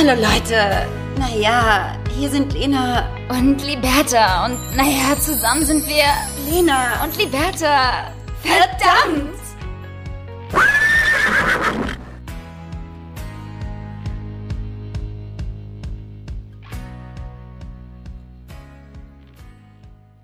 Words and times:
Hallo 0.00 0.14
Leute. 0.14 0.86
Naja, 1.18 2.00
hier 2.14 2.30
sind 2.30 2.52
Lena. 2.52 3.04
Und 3.30 3.60
Liberta. 3.64 4.46
Und 4.46 4.76
naja, 4.76 5.18
zusammen 5.18 5.66
sind 5.66 5.84
wir 5.88 6.04
Lena. 6.48 7.02
und 7.02 7.16
Liberta. 7.16 8.14
Verdammt! 8.40 9.34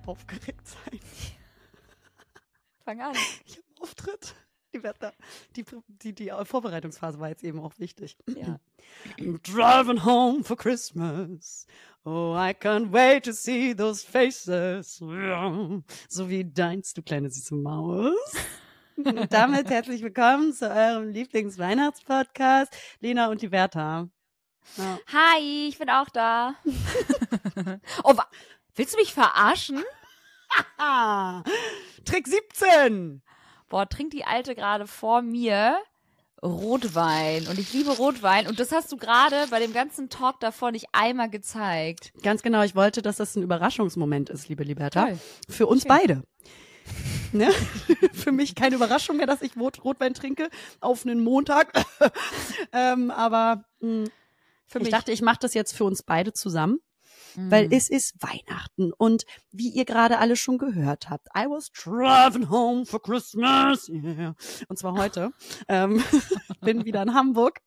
Aufgeregt 0.06 0.68
sein. 0.68 1.00
Fang 2.84 3.00
an. 3.00 3.12
Ich 3.44 3.56
habe 3.56 3.66
einen 3.66 3.82
Auftritt. 3.82 4.36
Die, 4.74 4.82
Wetter, 4.82 5.12
die, 5.54 5.64
die, 5.86 6.12
die 6.12 6.32
Vorbereitungsphase 6.42 7.20
war 7.20 7.28
jetzt 7.28 7.44
eben 7.44 7.60
auch 7.60 7.78
wichtig. 7.78 8.18
Ja. 8.26 8.58
I'm 9.20 9.40
driving 9.42 10.04
home 10.04 10.42
for 10.42 10.56
Christmas. 10.56 11.68
Oh, 12.04 12.34
I 12.36 12.52
can't 12.52 12.92
wait 12.92 13.24
to 13.24 13.32
see 13.32 13.72
those 13.72 14.04
faces. 14.04 14.96
So 14.96 16.28
wie 16.28 16.44
deins, 16.44 16.92
du 16.92 17.02
kleine 17.02 17.30
süße 17.30 17.54
Maus. 17.54 18.16
Und 18.96 19.32
damit 19.32 19.70
herzlich 19.70 20.02
willkommen 20.02 20.52
zu 20.52 20.68
eurem 20.68 21.10
Lieblingsweihnachtspodcast, 21.10 22.76
Lena 23.00 23.28
und 23.28 23.42
die 23.42 23.48
Bertha. 23.48 24.08
Ja. 24.76 24.98
Hi, 25.12 25.68
ich 25.68 25.78
bin 25.78 25.88
auch 25.88 26.08
da. 26.08 26.56
oh, 28.02 28.14
willst 28.74 28.94
du 28.94 28.98
mich 28.98 29.14
verarschen? 29.14 29.84
Trick 32.04 32.26
17. 32.26 33.22
Boah, 33.74 33.88
trinkt 33.88 34.12
die 34.12 34.24
Alte 34.24 34.54
gerade 34.54 34.86
vor 34.86 35.20
mir 35.20 35.76
Rotwein. 36.40 37.48
Und 37.48 37.58
ich 37.58 37.72
liebe 37.72 37.90
Rotwein. 37.90 38.46
Und 38.46 38.60
das 38.60 38.70
hast 38.70 38.92
du 38.92 38.96
gerade 38.96 39.48
bei 39.50 39.58
dem 39.58 39.72
ganzen 39.72 40.08
Talk 40.10 40.38
davor 40.38 40.70
nicht 40.70 40.86
einmal 40.92 41.28
gezeigt. 41.28 42.12
Ganz 42.22 42.42
genau, 42.42 42.62
ich 42.62 42.76
wollte, 42.76 43.02
dass 43.02 43.16
das 43.16 43.34
ein 43.34 43.42
Überraschungsmoment 43.42 44.30
ist, 44.30 44.48
liebe 44.48 44.62
Liberta. 44.62 45.06
Toll. 45.06 45.18
Für 45.48 45.66
uns 45.66 45.82
Schön. 45.82 45.88
beide. 45.88 46.22
Ne? 47.32 47.50
Für 48.12 48.30
mich 48.30 48.54
keine 48.54 48.76
Überraschung 48.76 49.16
mehr, 49.16 49.26
dass 49.26 49.42
ich 49.42 49.56
Rot 49.56 49.82
Rotwein 49.82 50.14
trinke 50.14 50.50
auf 50.78 51.04
einen 51.04 51.20
Montag. 51.20 51.72
ähm, 52.72 53.10
aber 53.10 53.64
mh, 53.80 54.04
Für 54.66 54.78
ich 54.78 54.84
mich. 54.84 54.92
dachte, 54.92 55.10
ich 55.10 55.20
mache 55.20 55.38
das 55.40 55.52
jetzt 55.52 55.76
für 55.76 55.82
uns 55.82 56.04
beide 56.04 56.32
zusammen, 56.32 56.78
weil 57.36 57.68
Mm. 57.68 57.72
es 57.72 57.88
ist 57.88 58.14
Weihnachten 58.20 58.92
und 58.92 59.24
wie 59.50 59.68
ihr 59.68 59.84
gerade 59.84 60.18
alle 60.18 60.36
schon 60.36 60.58
gehört 60.58 61.10
habt, 61.10 61.28
I 61.36 61.46
was 61.46 61.70
driving 61.72 62.48
home 62.48 62.86
for 62.86 63.00
Christmas. 63.02 63.88
Yeah. 63.88 64.34
Und 64.68 64.78
zwar 64.78 64.94
heute. 64.94 65.30
ähm, 65.68 66.02
bin 66.60 66.84
wieder 66.84 67.02
in 67.02 67.14
Hamburg 67.14 67.60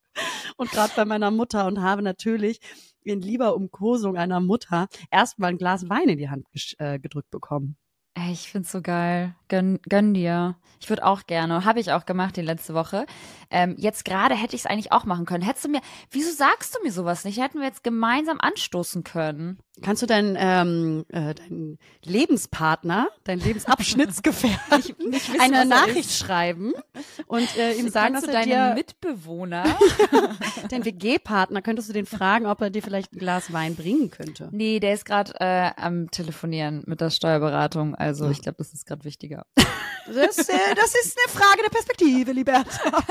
und 0.57 0.71
gerade 0.71 0.93
bei 0.95 1.05
meiner 1.05 1.31
Mutter 1.31 1.65
und 1.65 1.81
habe 1.81 2.01
natürlich 2.01 2.59
in 3.03 3.21
lieber 3.21 3.55
Umkosung 3.55 4.17
einer 4.17 4.39
Mutter 4.39 4.87
erstmal 5.11 5.51
ein 5.51 5.57
Glas 5.57 5.89
Wein 5.89 6.09
in 6.09 6.17
die 6.17 6.29
Hand 6.29 6.45
äh, 6.79 6.99
gedrückt 6.99 7.29
bekommen. 7.31 7.77
Ey, 8.17 8.31
ich 8.31 8.51
find's 8.51 8.71
so 8.71 8.81
geil. 8.81 9.35
Gönn, 9.47 9.79
gönn 9.87 10.15
dir. 10.15 10.55
Ich 10.79 10.89
würde 10.89 11.05
auch 11.05 11.27
gerne. 11.27 11.65
Habe 11.65 11.79
ich 11.79 11.91
auch 11.91 12.07
gemacht 12.07 12.35
die 12.35 12.41
letzte 12.41 12.73
Woche. 12.73 13.05
Ähm, 13.51 13.75
jetzt 13.77 14.05
gerade 14.05 14.33
hätte 14.35 14.55
ich 14.55 14.63
es 14.63 14.65
eigentlich 14.65 14.91
auch 14.91 15.05
machen 15.05 15.25
können. 15.25 15.43
Hättest 15.43 15.65
du 15.65 15.69
mir, 15.69 15.81
wieso 16.09 16.31
sagst 16.31 16.75
du 16.75 16.83
mir 16.83 16.91
sowas 16.91 17.25
nicht? 17.25 17.39
Hätten 17.39 17.59
wir 17.59 17.67
jetzt 17.67 17.83
gemeinsam 17.83 18.39
anstoßen 18.39 19.03
können. 19.03 19.59
Kannst 19.83 20.01
du 20.01 20.07
deinen, 20.07 20.35
ähm, 20.39 21.05
äh, 21.09 21.35
deinen 21.35 21.77
Lebenspartner, 22.03 23.09
deinen 23.23 23.41
Lebensabschnittsgefährten 23.41 24.95
nicht 25.09 25.31
wissen, 25.31 25.39
eine 25.39 25.65
Nachricht 25.65 26.09
ist? 26.09 26.17
schreiben 26.17 26.73
und 27.27 27.55
äh, 27.57 27.73
ihm 27.73 27.89
sagen, 27.89 28.15
dass 28.15 28.23
Kennst 28.23 28.27
du 28.27 28.51
er 28.51 28.57
deinen 28.57 28.75
dir 28.75 28.75
Mitbewohner? 28.75 29.65
Dein 30.69 30.83
WG-Partner, 30.83 31.61
könntest 31.61 31.89
du 31.89 31.93
den 31.93 32.07
fragen, 32.07 32.47
ob 32.47 32.59
er 32.61 32.71
dir 32.71 32.81
vielleicht 32.81 33.13
ein 33.13 33.19
Glas 33.19 33.53
Wein 33.53 33.75
bringen 33.75 34.09
könnte? 34.09 34.49
nee, 34.51 34.79
der 34.79 34.95
ist 34.95 35.05
gerade 35.05 35.33
äh, 35.39 35.69
am 35.77 36.09
Telefonieren 36.09 36.83
mit 36.87 36.99
der 36.99 37.11
Steuerberatung. 37.11 37.93
Also 37.93 38.06
Ja. 38.25 38.31
ich 38.31 38.41
glaube, 38.41 38.57
das 38.57 38.73
ist 38.73 38.85
gerade 38.85 39.03
wichtiger. 39.03 39.45
Das, 40.07 40.37
äh, 40.37 40.75
das 40.75 40.95
ist 40.95 41.17
eine 41.17 41.33
Frage 41.37 41.63
der 41.63 41.69
Perspektive, 41.69 42.31
Liberta. 42.31 43.03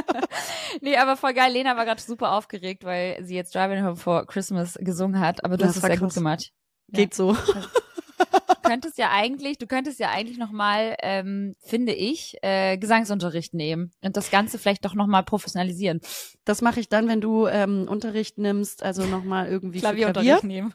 nee, 0.80 0.96
aber 0.96 1.16
voll 1.16 1.34
geil. 1.34 1.52
Lena 1.52 1.76
war 1.76 1.84
gerade 1.84 2.00
super 2.00 2.32
aufgeregt, 2.32 2.84
weil 2.84 3.22
sie 3.24 3.34
jetzt 3.34 3.54
Driving 3.54 3.84
Home 3.84 3.96
for 3.96 4.26
Christmas 4.26 4.74
gesungen 4.80 5.20
hat. 5.20 5.44
Aber 5.44 5.56
du 5.56 5.64
Das 5.64 5.70
hast 5.70 5.76
es 5.76 5.82
sehr 5.82 5.90
krass. 5.96 6.00
gut 6.00 6.14
gemacht. 6.14 6.50
Geht 6.88 7.14
so. 7.14 7.36
Du 7.36 8.68
könntest 8.68 8.98
ja 8.98 9.10
eigentlich, 9.10 9.58
du 9.58 9.66
könntest 9.66 9.98
ja 9.98 10.10
eigentlich 10.10 10.38
noch 10.38 10.50
mal, 10.52 10.96
ähm, 11.02 11.56
finde 11.60 11.92
ich, 11.92 12.36
äh, 12.42 12.78
Gesangsunterricht 12.78 13.52
nehmen 13.52 13.90
und 14.02 14.16
das 14.16 14.30
Ganze 14.30 14.58
vielleicht 14.58 14.84
doch 14.84 14.94
noch 14.94 15.06
mal 15.08 15.22
professionalisieren. 15.22 16.00
Das 16.44 16.62
mache 16.62 16.78
ich 16.80 16.88
dann, 16.88 17.08
wenn 17.08 17.20
du 17.20 17.46
ähm, 17.48 17.86
Unterricht 17.88 18.38
nimmst, 18.38 18.82
also 18.82 19.04
nochmal 19.06 19.48
irgendwie 19.48 19.80
Klavierunterricht 19.80 20.30
Klavier. 20.40 20.46
nehmen. 20.46 20.74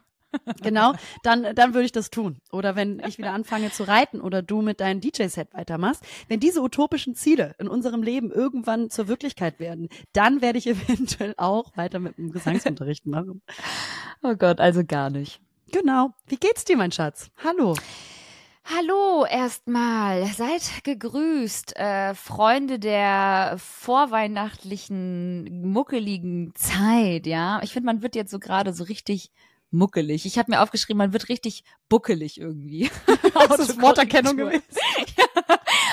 Genau, 0.61 0.93
dann, 1.23 1.55
dann 1.55 1.73
würde 1.73 1.85
ich 1.85 1.91
das 1.91 2.09
tun. 2.09 2.37
Oder 2.51 2.75
wenn 2.75 3.01
ich 3.07 3.17
wieder 3.17 3.31
anfange 3.31 3.71
zu 3.71 3.87
reiten 3.87 4.21
oder 4.21 4.41
du 4.41 4.61
mit 4.61 4.79
deinem 4.79 5.01
DJ-Set 5.01 5.53
weitermachst. 5.53 6.03
Wenn 6.27 6.39
diese 6.39 6.61
utopischen 6.61 7.15
Ziele 7.15 7.55
in 7.59 7.67
unserem 7.67 8.03
Leben 8.03 8.31
irgendwann 8.31 8.89
zur 8.89 9.07
Wirklichkeit 9.07 9.59
werden, 9.59 9.89
dann 10.13 10.41
werde 10.41 10.57
ich 10.57 10.67
eventuell 10.67 11.33
auch 11.37 11.75
weiter 11.77 11.99
mit 11.99 12.17
dem 12.17 12.31
Gesangsunterricht 12.31 13.05
machen. 13.05 13.41
Oh 14.23 14.35
Gott, 14.35 14.59
also 14.59 14.83
gar 14.85 15.09
nicht. 15.09 15.39
Genau. 15.71 16.13
Wie 16.27 16.37
geht's 16.37 16.65
dir, 16.65 16.77
mein 16.77 16.91
Schatz? 16.91 17.29
Hallo. 17.43 17.75
Hallo 18.67 19.27
erstmal, 19.29 20.25
seid 20.25 20.83
gegrüßt, 20.83 21.75
äh, 21.75 22.15
Freunde 22.15 22.79
der 22.79 23.57
vorweihnachtlichen 23.59 25.71
muckeligen 25.71 26.51
Zeit, 26.55 27.27
ja. 27.27 27.59
Ich 27.61 27.73
finde, 27.73 27.85
man 27.85 28.01
wird 28.01 28.15
jetzt 28.15 28.31
so 28.31 28.39
gerade 28.39 28.73
so 28.73 28.85
richtig 28.85 29.29
muckelig. 29.71 30.25
Ich 30.25 30.37
habe 30.37 30.51
mir 30.51 30.61
aufgeschrieben, 30.61 30.97
man 30.97 31.13
wird 31.13 31.29
richtig 31.29 31.63
buckelig 31.89 32.39
irgendwie. 32.39 32.89
Das 33.47 33.59
ist 33.59 33.81
Worterkennung 33.81 34.37
gewesen. 34.37 34.63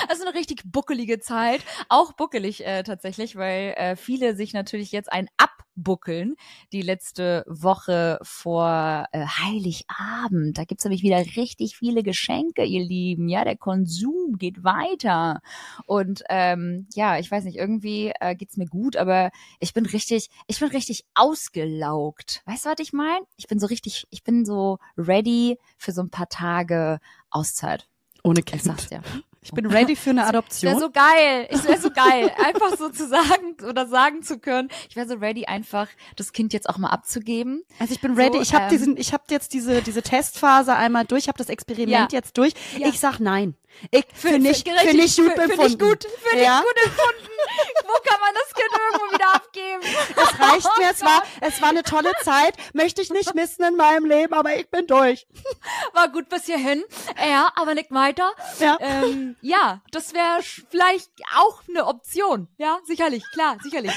Also 0.07 0.23
eine 0.27 0.33
richtig 0.33 0.63
buckelige 0.65 1.19
Zeit. 1.19 1.61
Auch 1.89 2.13
buckelig 2.13 2.65
äh, 2.65 2.83
tatsächlich, 2.83 3.35
weil 3.35 3.73
äh, 3.77 3.95
viele 3.95 4.35
sich 4.35 4.53
natürlich 4.53 4.91
jetzt 4.91 5.11
ein 5.11 5.29
abbuckeln. 5.75 6.35
Die 6.71 6.81
letzte 6.81 7.43
Woche 7.47 8.19
vor 8.21 9.05
äh, 9.11 9.25
Heiligabend. 9.25 10.57
Da 10.57 10.63
gibt's 10.65 10.83
nämlich 10.83 11.03
wieder 11.03 11.19
richtig 11.35 11.77
viele 11.77 12.03
Geschenke, 12.03 12.63
ihr 12.63 12.83
Lieben. 12.83 13.27
Ja, 13.29 13.43
der 13.43 13.57
Konsum 13.57 14.37
geht 14.37 14.63
weiter. 14.63 15.41
Und 15.85 16.23
ähm, 16.29 16.87
ja, 16.93 17.17
ich 17.19 17.29
weiß 17.29 17.43
nicht, 17.45 17.57
irgendwie 17.57 18.11
äh, 18.19 18.35
geht's 18.35 18.57
mir 18.57 18.67
gut, 18.67 18.95
aber 18.95 19.31
ich 19.59 19.73
bin 19.73 19.85
richtig, 19.85 20.29
ich 20.47 20.59
bin 20.59 20.69
richtig 20.69 21.05
ausgelaugt. 21.13 22.41
Weißt 22.45 22.65
du, 22.65 22.69
was 22.69 22.79
ich 22.79 22.93
meine? 22.93 23.25
Ich 23.37 23.47
bin 23.47 23.59
so 23.59 23.67
richtig, 23.67 24.05
ich 24.09 24.23
bin 24.23 24.45
so 24.45 24.79
ready 24.97 25.57
für 25.77 25.91
so 25.91 26.01
ein 26.01 26.09
paar 26.09 26.29
Tage 26.29 26.99
Auszeit. 27.29 27.87
Ohne 28.23 28.39
Ich 28.39 28.45
Kind. 28.45 28.63
sag's 28.63 28.87
dir. 28.87 29.01
Ich 29.43 29.51
bin 29.51 29.65
ready 29.65 29.95
für 29.95 30.11
eine 30.11 30.21
Das 30.31 30.31
wäre 30.31 30.37
Adoption. 30.39 30.79
so 30.79 30.89
geil. 30.89 31.47
Ich 31.51 31.63
wäre 31.65 31.79
so 31.79 31.89
geil, 31.91 32.31
einfach 32.45 32.77
so 32.77 32.89
zu 32.89 33.07
sagen 33.07 33.55
oder 33.67 33.87
sagen 33.87 34.23
zu 34.23 34.39
können. 34.39 34.69
Ich 34.89 34.95
wäre 34.95 35.07
so 35.07 35.15
ready, 35.15 35.45
einfach 35.45 35.87
das 36.15 36.31
Kind 36.33 36.53
jetzt 36.53 36.69
auch 36.69 36.77
mal 36.77 36.89
abzugeben. 36.89 37.63
Also 37.79 37.93
ich 37.93 38.01
bin 38.01 38.13
ready. 38.15 38.37
So, 38.37 38.41
ich 38.41 38.53
habe 38.53 38.65
ähm, 38.65 38.69
diesen, 38.69 38.97
ich 38.97 39.13
habe 39.13 39.23
jetzt 39.29 39.53
diese 39.53 39.81
diese 39.81 40.01
Testphase 40.01 40.75
einmal 40.75 41.05
durch. 41.05 41.23
Ich 41.23 41.27
habe 41.27 41.37
das 41.37 41.49
Experiment 41.49 41.89
Ja. 41.89 42.07
jetzt 42.11 42.37
durch. 42.37 42.53
Ja. 42.77 42.87
Ich 42.87 42.99
sag 42.99 43.19
nein. 43.19 43.55
Ich 43.91 44.05
für, 44.13 44.29
Für- 44.29 44.39
nicht, 44.39 44.67
für- 44.67 44.75
für, 44.77 44.93
nicht 44.95 45.17
gut 45.17 45.25
für- 45.33 45.41
für 45.41 45.47
nicht 45.47 45.51
empfunden. 45.59 45.77
gut, 45.79 46.03
für 46.21 46.35
nicht 46.35 46.45
ja? 46.45 46.61
gut 46.61 46.83
empfunden. 46.85 47.29
Wo 47.85 48.09
kann 48.09 48.19
man 48.21 48.33
das 48.33 48.53
Kind 48.53 48.69
irgendwo 48.71 49.13
wieder 49.13 49.35
abgeben? 49.35 49.81
Es 49.83 50.39
reicht 50.39 50.77
mir. 50.77 50.89
Es 50.91 51.01
war, 51.05 51.23
es 51.41 51.61
war 51.61 51.69
eine 51.69 51.83
tolle 51.83 52.11
Zeit. 52.23 52.55
Möchte 52.73 53.01
ich 53.01 53.09
nicht 53.11 53.35
missen 53.35 53.63
in 53.65 53.75
meinem 53.75 54.05
Leben, 54.05 54.33
aber 54.33 54.55
ich 54.55 54.69
bin 54.69 54.87
durch. 54.87 55.27
War 55.93 56.09
gut 56.09 56.29
bis 56.29 56.45
hierhin. 56.45 56.83
Ja, 57.17 57.51
aber 57.55 57.73
nicht 57.73 57.91
weiter. 57.91 58.31
Ja. 58.59 58.77
Ähm, 58.79 59.35
ja, 59.41 59.81
das 59.91 60.13
wäre 60.13 60.39
vielleicht 60.69 61.09
auch 61.37 61.61
eine 61.67 61.85
Option. 61.85 62.47
Ja, 62.57 62.79
sicherlich, 62.85 63.23
klar, 63.33 63.57
sicherlich. 63.61 63.91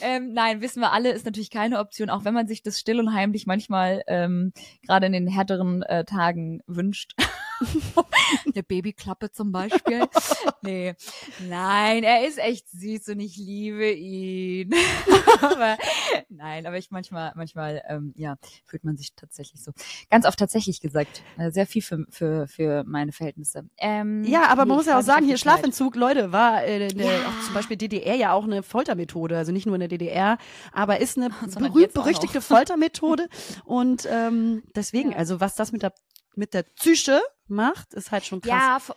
Ähm, 0.00 0.32
nein, 0.32 0.60
wissen 0.60 0.80
wir 0.80 0.92
alle, 0.92 1.10
ist 1.12 1.26
natürlich 1.26 1.50
keine 1.50 1.78
Option, 1.80 2.08
auch 2.10 2.24
wenn 2.24 2.34
man 2.34 2.46
sich 2.46 2.62
das 2.62 2.78
still 2.78 3.00
und 3.00 3.12
heimlich 3.12 3.46
manchmal 3.46 4.02
ähm, 4.06 4.52
gerade 4.86 5.06
in 5.06 5.12
den 5.12 5.26
härteren 5.26 5.82
äh, 5.82 6.04
Tagen 6.04 6.62
wünscht. 6.66 7.14
Eine 8.54 8.62
Babyklappe 8.62 9.30
zum 9.30 9.52
Beispiel. 9.52 10.04
Nee, 10.64 10.94
nein, 11.48 12.04
er 12.04 12.24
ist 12.24 12.38
echt 12.38 12.70
süß 12.70 13.08
und 13.08 13.18
ich 13.20 13.36
liebe 13.36 13.90
ihn. 13.90 14.72
aber, 15.40 15.76
nein, 16.28 16.66
aber 16.66 16.78
ich 16.78 16.92
manchmal, 16.92 17.32
manchmal, 17.34 17.82
ähm, 17.88 18.12
ja, 18.16 18.36
fühlt 18.64 18.84
man 18.84 18.96
sich 18.96 19.12
tatsächlich 19.16 19.60
so. 19.60 19.72
Ganz 20.08 20.24
oft 20.24 20.38
tatsächlich 20.38 20.80
gesagt. 20.80 21.22
Äh, 21.36 21.50
sehr 21.50 21.66
viel 21.66 21.82
für, 21.82 22.06
für, 22.10 22.46
für 22.46 22.84
meine 22.84 23.10
Verhältnisse. 23.10 23.64
Ähm, 23.78 24.22
Ja, 24.22 24.46
aber 24.50 24.64
man 24.66 24.76
muss 24.76 24.86
ja 24.86 25.00
auch 25.00 25.02
sagen, 25.02 25.26
hier. 25.26 25.36
Schlafentzug, 25.36 25.96
Leute, 25.96 26.30
war 26.30 26.62
äh, 26.64 26.86
der, 26.86 27.06
Ja. 27.06 27.26
auch 27.26 27.44
zum 27.44 27.54
Beispiel 27.54 27.76
DDR 27.76 28.14
ja 28.14 28.32
auch 28.32 28.44
eine 28.44 28.62
Foltermethode, 28.62 29.36
also 29.36 29.50
nicht 29.50 29.66
nur 29.66 29.74
in 29.74 29.80
der 29.80 29.88
DDR, 29.88 30.38
aber 30.72 31.00
ist 31.00 31.16
eine 31.18 31.30
Sondern 31.40 31.72
berühmt 31.72 31.86
jetzt 31.86 31.98
auch 31.98 32.04
berüchtigte 32.04 32.38
noch. 32.38 32.44
Foltermethode 32.44 33.28
und 33.64 34.06
ähm, 34.08 34.62
deswegen, 34.76 35.10
Ja. 35.10 35.16
also 35.18 35.40
was 35.40 35.56
das 35.56 35.72
mit 35.72 35.82
der 35.82 35.92
mit 36.36 36.54
der 36.54 36.62
Psyche 36.62 37.20
macht, 37.46 37.94
ist 37.94 38.10
halt 38.10 38.24
schon 38.24 38.40
krass. 38.40 38.88
Ja, 38.88 38.94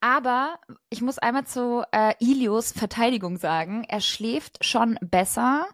Aber 0.00 0.58
ich 0.90 1.02
muss 1.02 1.18
einmal 1.18 1.46
zu 1.46 1.82
äh, 1.92 2.14
Ilios 2.20 2.72
Verteidigung 2.72 3.36
sagen, 3.36 3.84
er 3.88 4.00
schläft 4.00 4.64
schon 4.64 4.98
besser, 5.00 5.66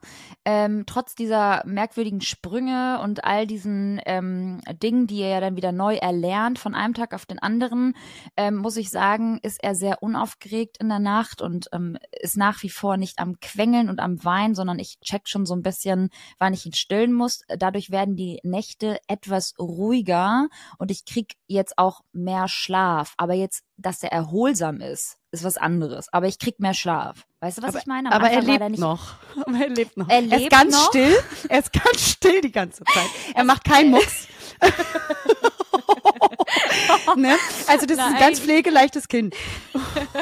ähm, 0.44 0.84
trotz 0.86 1.14
dieser 1.14 1.62
merkwürdigen 1.66 2.20
Sprünge 2.20 3.00
und 3.02 3.24
all 3.24 3.46
diesen 3.46 4.00
ähm, 4.06 4.60
Dingen, 4.82 5.06
die 5.06 5.20
er 5.20 5.28
ja 5.28 5.40
dann 5.40 5.56
wieder 5.56 5.72
neu 5.72 5.96
erlernt 5.96 6.58
von 6.58 6.74
einem 6.74 6.94
Tag 6.94 7.14
auf 7.14 7.26
den 7.26 7.38
anderen, 7.38 7.94
ähm, 8.36 8.56
muss 8.56 8.76
ich 8.76 8.90
sagen, 8.90 9.38
ist 9.42 9.62
er 9.62 9.74
sehr 9.74 10.02
unaufgeregt 10.02 10.78
in 10.78 10.88
der 10.88 10.98
Nacht 10.98 11.42
und 11.42 11.68
ähm, 11.72 11.98
ist 12.20 12.36
nach 12.36 12.62
wie 12.62 12.70
vor 12.70 12.96
nicht 12.96 13.18
am 13.18 13.38
Quengeln 13.40 13.88
und 13.88 14.00
am 14.00 14.24
Weinen, 14.24 14.54
sondern 14.54 14.78
ich 14.78 14.98
check 15.00 15.28
schon 15.28 15.46
so 15.46 15.54
ein 15.54 15.62
bisschen, 15.62 16.10
wann 16.38 16.54
ich 16.54 16.66
ihn 16.66 16.74
stillen 16.74 17.12
muss. 17.12 17.42
Dadurch 17.48 17.90
werden 17.90 18.16
die 18.16 18.40
Nächte 18.42 18.98
etwas 19.06 19.54
ruhiger 19.58 20.48
und 20.78 20.90
ich 20.90 21.04
krieg 21.04 21.36
jetzt 21.46 21.78
auch 21.78 22.00
mehr 22.12 22.48
Schlaf. 22.48 23.14
Aber 23.16 23.34
jetzt, 23.34 23.64
dass 23.82 24.02
er 24.02 24.12
erholsam 24.12 24.80
ist, 24.80 25.18
ist 25.30 25.44
was 25.44 25.56
anderes. 25.58 26.10
Aber 26.12 26.26
ich 26.26 26.38
krieg 26.38 26.58
mehr 26.60 26.74
Schlaf. 26.74 27.26
Weißt 27.40 27.58
du, 27.58 27.62
was 27.62 27.70
aber, 27.70 27.78
ich 27.80 27.86
meine? 27.86 28.08
Am 28.10 28.14
aber 28.14 28.30
er 28.30 28.38
Anfang 28.38 28.46
lebt 28.50 28.60
der 28.60 28.68
nicht- 28.70 28.80
noch. 28.80 29.14
Aber 29.46 29.58
er 29.58 29.68
lebt 29.68 29.96
noch. 29.96 30.08
Er 30.08 30.16
er 30.18 30.22
ist 30.24 30.30
lebt 30.30 30.50
ganz 30.50 30.72
noch? 30.74 30.88
still. 30.88 31.16
Er 31.48 31.58
ist 31.58 31.72
ganz 31.72 32.00
still 32.10 32.40
die 32.40 32.52
ganze 32.52 32.84
Zeit. 32.84 33.06
Er 33.34 33.44
macht 33.44 33.64
keinen 33.64 33.90
Mucks. 33.90 34.28
ne? 37.16 37.36
Also 37.66 37.86
das 37.86 37.98
ist 37.98 38.04
ein 38.04 38.12
Nein. 38.12 38.20
ganz 38.20 38.40
pflegeleichtes 38.40 39.08
Kind. 39.08 39.34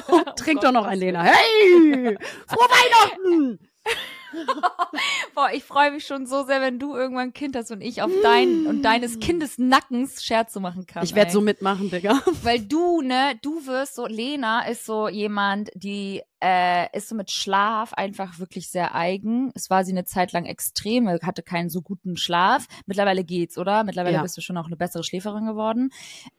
Und 0.08 0.36
trinkt 0.36 0.64
doch 0.64 0.72
noch 0.72 0.86
ein 0.86 0.98
Lena. 0.98 1.22
Hey! 1.22 2.16
Frohe 2.46 2.68
Weihnachten! 2.68 3.58
Boah, 5.34 5.48
ich 5.52 5.64
freue 5.64 5.90
mich 5.90 6.06
schon 6.06 6.26
so 6.26 6.44
sehr, 6.44 6.60
wenn 6.60 6.78
du 6.78 6.94
irgendwann 6.94 7.28
ein 7.28 7.32
Kind 7.32 7.56
hast 7.56 7.70
und 7.72 7.80
ich 7.80 8.02
auf 8.02 8.10
deinen 8.22 8.66
und 8.66 8.82
deines 8.82 9.18
Kindes 9.18 9.58
Nackens 9.58 10.22
Scherze 10.22 10.60
machen 10.60 10.86
kann. 10.86 11.02
Ich 11.02 11.14
werde 11.14 11.32
so 11.32 11.40
mitmachen, 11.40 11.90
Digga. 11.90 12.20
Weil 12.42 12.60
du, 12.60 13.00
ne, 13.00 13.38
du 13.42 13.66
wirst 13.66 13.96
so, 13.96 14.06
Lena 14.06 14.66
ist 14.68 14.84
so 14.86 15.08
jemand, 15.08 15.70
die 15.74 16.22
äh, 16.42 16.96
ist 16.96 17.08
so 17.08 17.14
mit 17.16 17.30
Schlaf 17.30 17.92
einfach 17.94 18.38
wirklich 18.38 18.70
sehr 18.70 18.94
eigen. 18.94 19.50
Es 19.54 19.68
war 19.68 19.84
sie 19.84 19.92
eine 19.92 20.04
Zeit 20.04 20.32
lang 20.32 20.44
extrem, 20.44 21.08
hatte 21.08 21.42
keinen 21.42 21.68
so 21.68 21.82
guten 21.82 22.16
Schlaf. 22.16 22.66
Mittlerweile 22.86 23.24
geht's, 23.24 23.58
oder? 23.58 23.82
Mittlerweile 23.84 24.16
Ja. 24.16 24.22
bist 24.22 24.36
du 24.36 24.40
schon 24.42 24.56
auch 24.56 24.66
eine 24.66 24.76
bessere 24.76 25.02
Schläferin 25.02 25.46
geworden. 25.46 25.90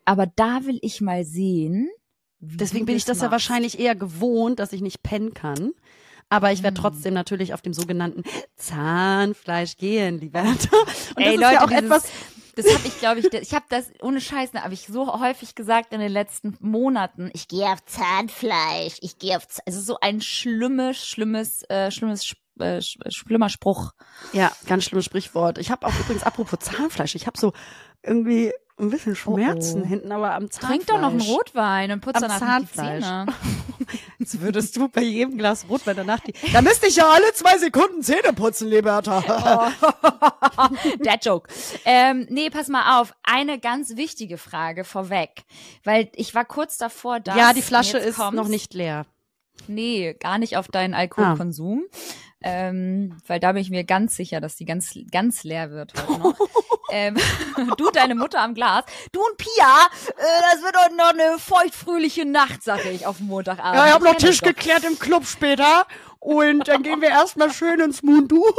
Aber 0.06 0.28
da 0.28 0.66
will 0.66 0.80
ich 0.82 1.02
mal 1.02 1.26
sehen. 1.26 1.90
wie 2.40 2.58
Deswegen 2.58 2.86
bin 2.86 2.96
ich 2.96 3.06
das 3.06 3.18
ja 3.18 3.24
machst. 3.26 3.32
wahrscheinlich 3.34 3.80
eher 3.80 3.96
gewohnt, 3.96 4.60
dass 4.60 4.72
ich 4.74 4.82
nicht 4.82 5.04
pennen 5.04 5.34
kann. 5.34 5.74
Aber 6.32 6.52
ich 6.52 6.64
werde 6.64 6.78
Hm. 6.78 6.82
trotzdem 6.84 7.14
natürlich 7.14 7.54
auf 7.54 7.62
dem 7.62 7.74
sogenannten 7.74 8.24
Zahnfleisch 8.56 9.78
gehen, 9.78 10.20
lieber. 10.20 10.42
Und 10.42 10.70
das 10.72 11.14
Ey, 11.18 11.36
ist 11.36 11.42
Leute, 11.42 11.54
ja 11.54 11.66
auch 11.66 11.72
etwas, 11.72 12.04
Das 12.56 12.66
habe 12.74 12.88
ich, 12.88 13.00
glaube 13.00 13.20
ich, 13.20 13.34
ich 13.34 13.54
habe 13.54 13.66
das 13.70 13.92
ohne 14.02 14.20
Scheiß, 14.22 14.54
ne, 14.54 14.64
habe 14.64 14.74
ich 14.74 14.88
so 14.88 15.20
häufig 15.20 15.56
gesagt 15.56 15.94
in 15.94 16.00
den 16.00 16.12
letzten 16.12 16.58
Monaten. 16.60 17.30
Ich 17.34 17.48
gehe 17.48 17.66
auf 17.66 17.84
Zahnfleisch. 17.86 18.98
Ich 19.02 19.20
gehe 19.20 19.38
auf, 19.38 19.48
Z 19.48 19.62
also 19.68 19.80
so 19.82 19.98
ein 20.02 20.22
schlimmes, 20.22 21.06
schlimmes, 21.08 21.64
äh, 21.70 21.92
schlimmes, 21.92 22.34
äh, 22.60 22.78
sch- 22.80 22.98
schlimmer 23.12 23.50
Spruch. 23.50 23.92
Ja, 24.34 24.52
ganz 24.68 24.84
schlimmes 24.86 25.06
Sprichwort. 25.06 25.58
Ich 25.60 25.72
habe 25.72 25.86
auch 25.88 25.94
übrigens, 26.00 26.24
apropos 26.24 26.60
Zahnfleisch, 26.60 27.16
ich 27.16 27.28
habe 27.28 27.40
so 27.40 27.54
irgendwie 28.04 28.52
ein 28.82 28.90
bisschen 28.90 29.16
Schmerzen 29.16 29.82
Oh, 29.82 29.84
oh. 29.86 29.88
hinten, 29.88 30.12
aber 30.12 30.34
am 30.34 30.50
Zahnfleisch. 30.50 30.70
Trink 30.70 30.88
doch 30.88 31.00
noch 31.02 31.12
einen 31.12 31.22
Rotwein 31.22 31.92
und 31.92 32.02
putz 32.02 32.16
Am 32.16 32.22
danach 32.24 32.40
die 32.40 32.46
Zahnfleisch. 32.46 33.04
Zähne. 33.04 33.26
Jetzt 34.20 34.42
würdest 34.42 34.76
du 34.78 34.88
bei 34.90 35.02
jedem 35.02 35.38
Glas 35.38 35.66
Rotwein 35.70 35.96
danach 35.96 36.20
die... 36.20 36.34
Da 36.54 36.62
müsste 36.62 36.88
ich 36.88 36.96
ja 36.96 37.10
alle 37.10 37.34
zwei 37.34 37.58
Sekunden 37.58 38.02
Zähne 38.04 38.34
putzen, 38.34 38.68
Liberta. 38.70 39.72
Der 41.00 41.18
Joke. 41.22 41.50
Ähm, 41.86 42.28
nee, 42.30 42.50
pass 42.50 42.68
mal 42.68 43.02
auf. 43.02 43.14
Eine 43.24 43.60
ganz 43.60 43.96
wichtige 43.96 44.38
Frage 44.38 44.84
vorweg. 44.84 45.44
Weil 45.84 46.10
ich 46.16 46.36
war 46.36 46.46
kurz 46.46 46.78
davor, 46.78 47.20
dass... 47.20 47.36
ja, 47.36 47.54
die 47.54 47.62
Flasche 47.62 47.98
ist 47.98 48.18
kommt's. 48.18 48.36
noch 48.36 48.48
nicht 48.48 48.74
leer. 48.74 49.06
Nee, 49.68 50.16
gar 50.20 50.38
nicht 50.38 50.58
auf 50.58 50.68
deinen 50.68 50.94
Ah. 50.94 51.36
Ähm, 52.44 53.18
weil 53.28 53.40
da 53.40 53.52
bin 53.52 53.62
ich 53.62 53.70
mir 53.70 53.84
ganz 53.84 54.16
sicher, 54.16 54.42
dass 54.42 54.56
die 54.56 54.66
ganz, 54.66 54.94
ganz 55.12 55.44
leer 55.44 55.72
wird 55.72 55.94
heute 55.96 56.20
noch. 56.20 56.40
ähm, 56.92 57.16
du, 57.78 57.92
deine 57.92 58.16
Mutter 58.16 58.42
am 58.42 58.54
Glas. 58.56 58.86
Du 59.12 59.20
und 59.22 59.38
Pia, 59.38 59.88
äh, 60.18 60.42
das 60.52 60.64
wird 60.64 60.76
heute 60.84 60.96
noch 60.96 61.14
eine 61.14 61.38
feuchtfröhliche 61.38 62.26
Nacht, 62.26 62.64
sage 62.64 62.90
ich, 62.90 63.06
auf 63.06 63.20
Montagabend. 63.20 63.76
Ja, 63.76 63.88
ich 63.88 63.94
habe 63.94 64.06
noch 64.06 64.16
Tisch 64.16 64.40
doch. 64.40 64.48
geklärt 64.48 64.84
im 64.84 64.98
Club 64.98 65.26
später. 65.26 65.86
Und 66.20 66.68
dann 66.68 66.84
gehen 66.84 67.02
wir 67.02 67.10
erstmal 67.10 67.52
schön 67.52 67.80
ins 67.80 68.04
Mundu. 68.04 68.44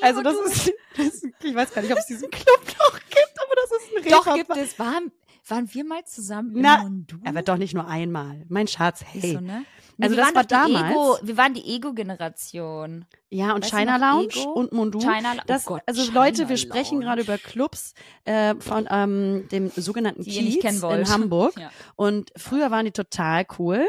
Also 0.00 0.22
das 0.22 0.36
ist, 0.46 0.72
das 0.96 1.06
ist, 1.06 1.26
ich 1.42 1.54
weiß 1.54 1.72
gar 1.72 1.82
nicht, 1.82 1.92
ob 1.92 1.98
es 1.98 2.06
diesen 2.06 2.30
Club 2.30 2.60
noch 2.78 2.94
gibt, 2.94 3.34
aber 3.36 3.54
das 3.62 3.70
ist 3.72 3.96
ein 3.96 4.10
Doch, 4.10 4.26
Reeper- 4.26 4.34
gibt 4.36 4.56
es. 4.56 4.78
Waren, 4.78 5.12
waren 5.46 5.72
wir 5.74 5.84
mal 5.84 6.04
zusammen 6.04 6.54
im 6.54 6.62
Na, 6.62 6.78
Mondu? 6.78 7.16
Er 7.24 7.34
wird 7.34 7.48
doch 7.48 7.56
nicht 7.56 7.74
nur 7.74 7.86
einmal. 7.86 8.44
Mein 8.48 8.68
Schatz, 8.68 9.02
hey. 9.04 9.34
du, 9.34 9.40
ne? 9.40 9.64
Also 10.00 10.16
wir 10.16 10.22
das 10.22 10.26
waren 10.26 10.34
war 10.36 10.44
damals. 10.44 10.90
Ego, 10.92 11.18
wir 11.22 11.36
waren 11.36 11.54
die 11.54 11.64
Ego-Generation. 11.74 13.04
Ja, 13.30 13.52
und 13.54 13.64
Weißt 13.64 13.72
China 13.74 13.96
Lounge 13.96 14.28
Ego? 14.34 14.52
und 14.52 14.72
Mundu. 14.72 15.00
China 15.00 15.32
oh 15.38 15.42
das, 15.46 15.64
Gott, 15.64 15.82
also 15.86 16.02
China 16.02 16.14
Leute, 16.24 16.48
wir 16.48 16.56
sprechen 16.56 16.94
Lounge. 17.00 17.04
gerade 17.06 17.22
über 17.22 17.38
Clubs 17.38 17.94
äh, 18.24 18.54
von 18.60 18.86
ähm, 18.90 19.48
dem 19.50 19.70
sogenannten 19.74 20.22
Die 20.22 20.30
Kiez 20.60 20.82
in 20.82 21.08
Hamburg. 21.08 21.54
Ja. 21.58 21.70
Und 21.96 22.30
früher 22.36 22.70
waren 22.70 22.84
die 22.84 22.92
total 22.92 23.44
cool. 23.58 23.88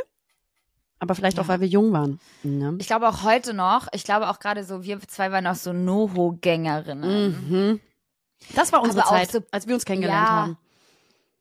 Aber 1.02 1.16
vielleicht 1.16 1.40
auch, 1.40 1.44
Ja. 1.44 1.50
weil 1.50 1.62
wir 1.62 1.68
jung 1.68 1.94
waren. 1.94 2.20
Ne? 2.44 2.76
Ich 2.80 2.88
glaube 2.88 3.08
auch 3.08 3.24
heute 3.24 3.54
noch, 3.54 3.88
ich 3.94 4.04
glaube 4.04 4.30
auch 4.30 4.40
gerade 4.40 4.64
so, 4.66 4.84
wir 4.84 5.00
zwei 5.08 5.32
waren 5.32 5.48
auch 5.48 5.56
so 5.56 5.72
Noho-Gängerinnen. 5.72 7.48
Mhm. 7.50 7.80
Das 8.56 8.72
war 8.74 8.82
unsere 8.82 9.04
Aber 9.06 9.12
auch 9.12 9.16
Zeit, 9.20 9.32
so- 9.32 9.40
als 9.52 9.68
wir 9.68 9.76
uns 9.76 9.86
kennengelernt 9.86 10.28
Ja. 10.28 10.36
haben. 10.36 10.58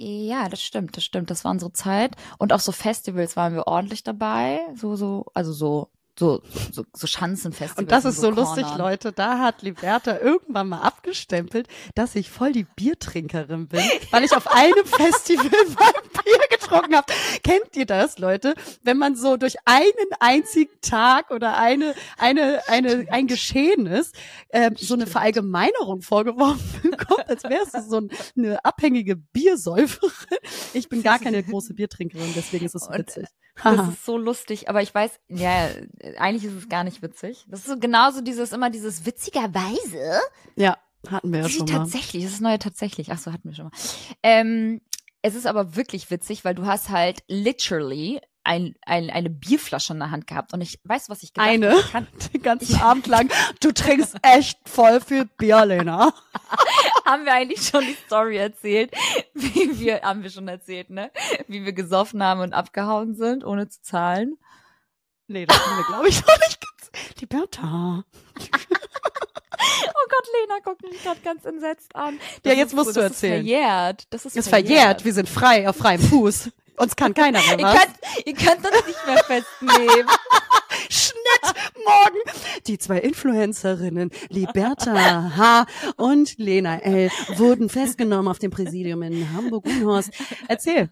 Ja, 0.01 0.49
das 0.49 0.63
stimmt, 0.63 0.97
das 0.97 1.05
stimmt. 1.05 1.31
Das 1.31 1.45
war 1.45 1.51
unsere 1.51 1.73
Zeit. 1.73 2.15
Und 2.39 2.53
auch 2.53 2.61
so 2.61 2.71
Festivals 2.71 3.37
waren 3.37 3.55
wir 3.55 3.67
ordentlich 3.67 4.05
dabei. 4.05 4.61
So, 4.77 4.95
so, 4.95 5.27
also 5.35 5.53
so, 5.53 5.91
so, 6.17 6.41
so, 6.73 6.85
so 6.93 7.07
Schanzenfestivals. 7.09 7.79
Und 7.79 7.91
das 7.91 8.05
ist 8.05 8.21
so 8.21 8.31
lustig, 8.31 8.63
Cornern. 8.63 8.79
Leute. 8.79 9.13
Da 9.13 9.41
hat 9.41 9.63
Liberta 9.63 10.19
irgendwann 10.19 10.69
mal 10.69 10.83
abgestempelt, 10.83 11.67
dass 11.97 12.15
ich 12.15 12.31
voll 12.31 12.53
die 12.53 12.65
Biertrinkerin 12.65 13.67
bin, 13.67 13.83
weil 14.13 14.23
ich 14.23 14.37
auf 14.37 14.47
einem 14.47 14.85
Festival 14.85 15.47
mal 15.47 15.93
Bier 16.13 16.58
getrunken 16.69 16.97
habe. 16.97 17.13
Kennt 17.43 17.77
ihr 17.77 17.87
das, 17.87 18.19
Leute? 18.19 18.55
Wenn 18.83 18.99
man 18.99 19.17
so 19.17 19.37
durch 19.37 19.57
einen 19.65 19.93
einzigen 20.21 20.81
Tag 20.81 21.31
oder 21.31 21.57
eine, 21.59 21.95
eine, 22.19 22.61
eine, 22.69 23.07
ein 23.11 23.27
Geschehnis 23.27 24.13
ähm, 24.51 24.75
so 24.77 24.95
eine. 24.95 25.07
Verallgemeinerung 25.07 26.03
vorgeworfen 26.03 26.83
bekommt, 26.91 27.29
als 27.29 27.43
wärst 27.45 27.75
du 27.75 27.83
so 27.83 27.97
ein, 27.99 28.11
eine 28.37 28.65
abhängige 28.65 29.17
Biersäuferin. 29.17 30.39
Ich 30.75 30.89
bin 30.89 31.03
gar 31.03 31.19
keine 31.19 31.43
große 31.43 31.75
Biertrinkerin, 31.75 32.33
deswegen 32.37 32.67
ist 32.67 32.75
es 32.75 32.85
so 32.85 32.93
witzig. 32.93 33.27
Das 33.63 33.89
ist 33.89 34.05
so 34.05 34.17
lustig, 34.17 34.69
aber 34.69 34.83
ich 34.83 34.95
weiß, 34.95 35.19
ja, 35.29 35.69
eigentlich 36.19 36.45
ist 36.45 36.57
es 36.57 36.69
gar 36.69 36.85
nicht 36.85 37.03
witzig. 37.03 37.45
Das 37.49 37.61
ist 37.61 37.67
so 37.67 37.79
genauso 37.79 38.21
dieses, 38.21 38.53
immer 38.53 38.71
dieses 38.71 39.05
witzigerweise. 39.05 40.21
ja, 40.57 40.77
hatten 41.09 41.33
wir 41.33 41.39
ja 41.39 41.43
Das 41.45 41.53
ist 41.53 41.59
schon 41.59 41.67
mal. 41.67 41.79
tatsächlich, 41.79 42.25
das 42.25 42.33
ist 42.35 42.41
neue 42.41 42.59
tatsächlich. 42.59 43.11
Ach 43.13 43.19
so, 43.19 43.33
hatten 43.33 43.49
wir 43.49 43.55
schon 43.55 43.67
mal. 43.67 43.73
Ähm, 44.23 44.81
es 45.29 45.35
ist 45.35 45.47
aber 45.47 45.77
wirklich 45.77 46.11
witzig, 46.11 46.45
weil 46.45 46.55
du 46.55 46.67
hast 46.67 46.89
halt 46.89 47.23
literally 47.29 48.21
ein, 48.45 48.75
ein, 48.87 49.11
eine 49.11 49.29
Bierflasche 49.29 49.93
in 49.93 49.99
der 49.99 50.11
Hand 50.11 50.27
gehabt 50.27 50.55
und 50.55 50.63
ich 50.63 50.81
weiß, 50.85 51.11
was 51.11 51.23
ich 51.23 51.35
gedacht 51.35 51.49
Eine? 51.49 51.69
habe. 51.69 51.81
Ich 51.81 51.93
kann, 51.93 52.07
den 52.33 52.43
ganzen 52.43 52.81
Abend 52.81 53.07
lang. 53.07 53.31
Du 53.61 53.73
trinkst 53.73 54.17
echt 54.23 54.59
voll 54.67 55.03
viel 55.03 55.27
Bier, 55.27 55.67
Lena. 55.67 56.15
haben 57.05 57.27
wir 57.27 57.35
eigentlich 57.35 57.69
schon 57.69 57.83
die 57.83 57.97
Story 58.07 58.39
erzählt, 58.39 58.91
wie 59.35 59.79
wir, 59.79 60.01
haben 60.01 60.23
wir 60.23 60.31
schon 60.31 60.49
erzählt, 60.49 60.89
ne? 60.89 61.11
Wie 61.47 61.67
wir 61.67 61.75
gesoffen 61.75 62.23
haben 62.23 62.41
und 62.41 62.55
abgehauen 62.55 63.15
sind, 63.17 63.45
ohne 63.45 63.69
zu 63.69 63.83
zahlen. 63.83 64.39
Nee, 65.27 65.45
das 65.45 65.59
haben 65.59 65.77
wir, 65.77 65.85
glaube 65.85 66.09
ich, 66.09 66.27
noch 66.27 66.39
nicht. 66.39 66.59
Die 67.21 67.27
Bertha. 67.27 68.05
Oh 69.61 70.09
Gott, 70.11 70.29
Lena 70.41 70.59
guckt 70.65 70.83
mich 70.83 71.03
gerade 71.03 71.21
ganz 71.21 71.45
entsetzt 71.45 71.95
an. 71.97 72.19
Ja, 72.45 72.53
jetzt 72.53 72.75
musst 72.75 72.91
du 72.91 73.01
das 73.01 73.11
erzählen. 73.13 73.45
Ist 73.45 73.51
verjährt. 73.51 74.03
Das 74.11 74.25
ist, 74.27 74.37
Ist 74.37 74.49
verjährt. 74.49 75.05
Wir 75.05 75.13
sind 75.13 75.29
frei, 75.29 75.69
auf 75.69 75.77
freiem 75.77 76.01
Fuß. 76.01 76.51
Uns 76.77 76.95
kann 76.95 77.13
keiner 77.13 77.41
mehr 77.43 77.59
Ihr 77.59 77.65
was. 77.65 77.75
könnt, 77.81 77.95
ihr 78.25 78.35
könnt 78.35 78.65
das 78.65 78.87
nicht 78.87 79.07
mehr 79.07 79.19
festnehmen. 79.25 80.09
Schnitt 80.89 81.55
morgen. 81.85 82.19
Die 82.69 82.79
zwei 82.79 82.99
Influencerinnen, 82.99 84.11
Liberta 84.29 85.33
H. 85.37 85.67
und 85.97 86.39
Lena 86.39 86.79
L. 86.79 87.11
wurden 87.37 87.69
festgenommen 87.69 88.29
auf 88.29 88.39
dem 88.39 88.51
Präsidium 88.53 89.03
in 89.03 89.33
Hamburg-Unhorst. 89.35 90.11
Erzähl. 90.47 90.89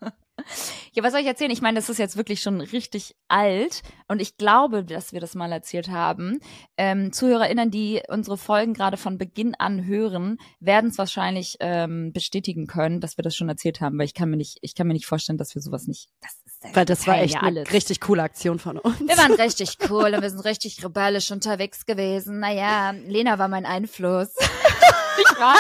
Ja, 0.93 1.03
was 1.03 1.13
soll 1.13 1.21
ich 1.21 1.27
erzählen? 1.27 1.51
Ich 1.51 1.63
meine, 1.63 1.77
das 1.77 1.89
ist 1.89 1.99
jetzt 1.99 2.17
wirklich 2.17 2.41
schon 2.41 2.61
richtig 2.61 3.17
alt 3.29 3.83
und 4.09 4.21
ich 4.21 4.37
glaube, 4.37 4.85
dass 4.85 5.13
wir 5.13 5.21
das 5.21 5.35
mal 5.35 5.51
erzählt 5.53 5.89
haben. 5.89 6.41
Ähm, 6.77 7.13
ZuhörerInnen, 7.13 7.71
die 7.71 8.03
unsere 8.09 8.37
Folgen 8.37 8.75
gerade 8.75 8.97
von 8.97 9.19
Beginn 9.19 9.55
an 9.55 9.87
hören, 9.87 10.39
werden 10.61 10.91
es 10.91 10.99
wahrscheinlich 10.99 11.57
ähm, 11.61 12.13
bestätigen 12.13 12.67
können, 12.67 13.01
dass 13.01 13.17
wir 13.19 13.23
das 13.23 13.37
schon 13.37 13.49
erzählt 13.49 13.81
haben, 13.81 13.99
weil 13.99 14.07
ich 14.07 14.15
kann 14.15 14.31
mir 14.31 14.37
nicht, 14.37 14.59
ich 14.63 14.75
kann 14.75 14.87
mir 14.87 14.95
nicht 14.95 15.07
vorstellen, 15.07 15.39
dass 15.39 15.55
wir 15.55 15.63
sowas 15.63 15.87
nicht. 15.87 16.09
Das 16.21 16.33
ist 16.45 16.75
Weil 16.77 16.85
das 16.85 17.07
war 17.07 17.19
echt 17.19 17.35
ja 17.35 17.41
eine 17.41 17.61
alles. 17.61 17.73
richtig 17.73 18.01
coole 18.01 18.23
Aktion 18.23 18.59
von 18.59 18.79
uns. 18.79 19.01
Wir 19.01 19.17
waren 19.17 19.33
richtig 19.33 19.79
cool 19.91 20.15
und 20.15 20.23
wir 20.23 20.31
sind 20.31 20.45
richtig 20.45 20.83
rebellisch 20.85 21.31
unterwegs 21.31 21.87
gewesen. 21.87 22.41
Naja, 22.41 22.91
Lena 22.91 23.39
war 23.39 23.49
mein 23.49 23.67
Einfluss. 23.67 24.29
ich 25.19 25.39
war. 25.39 25.57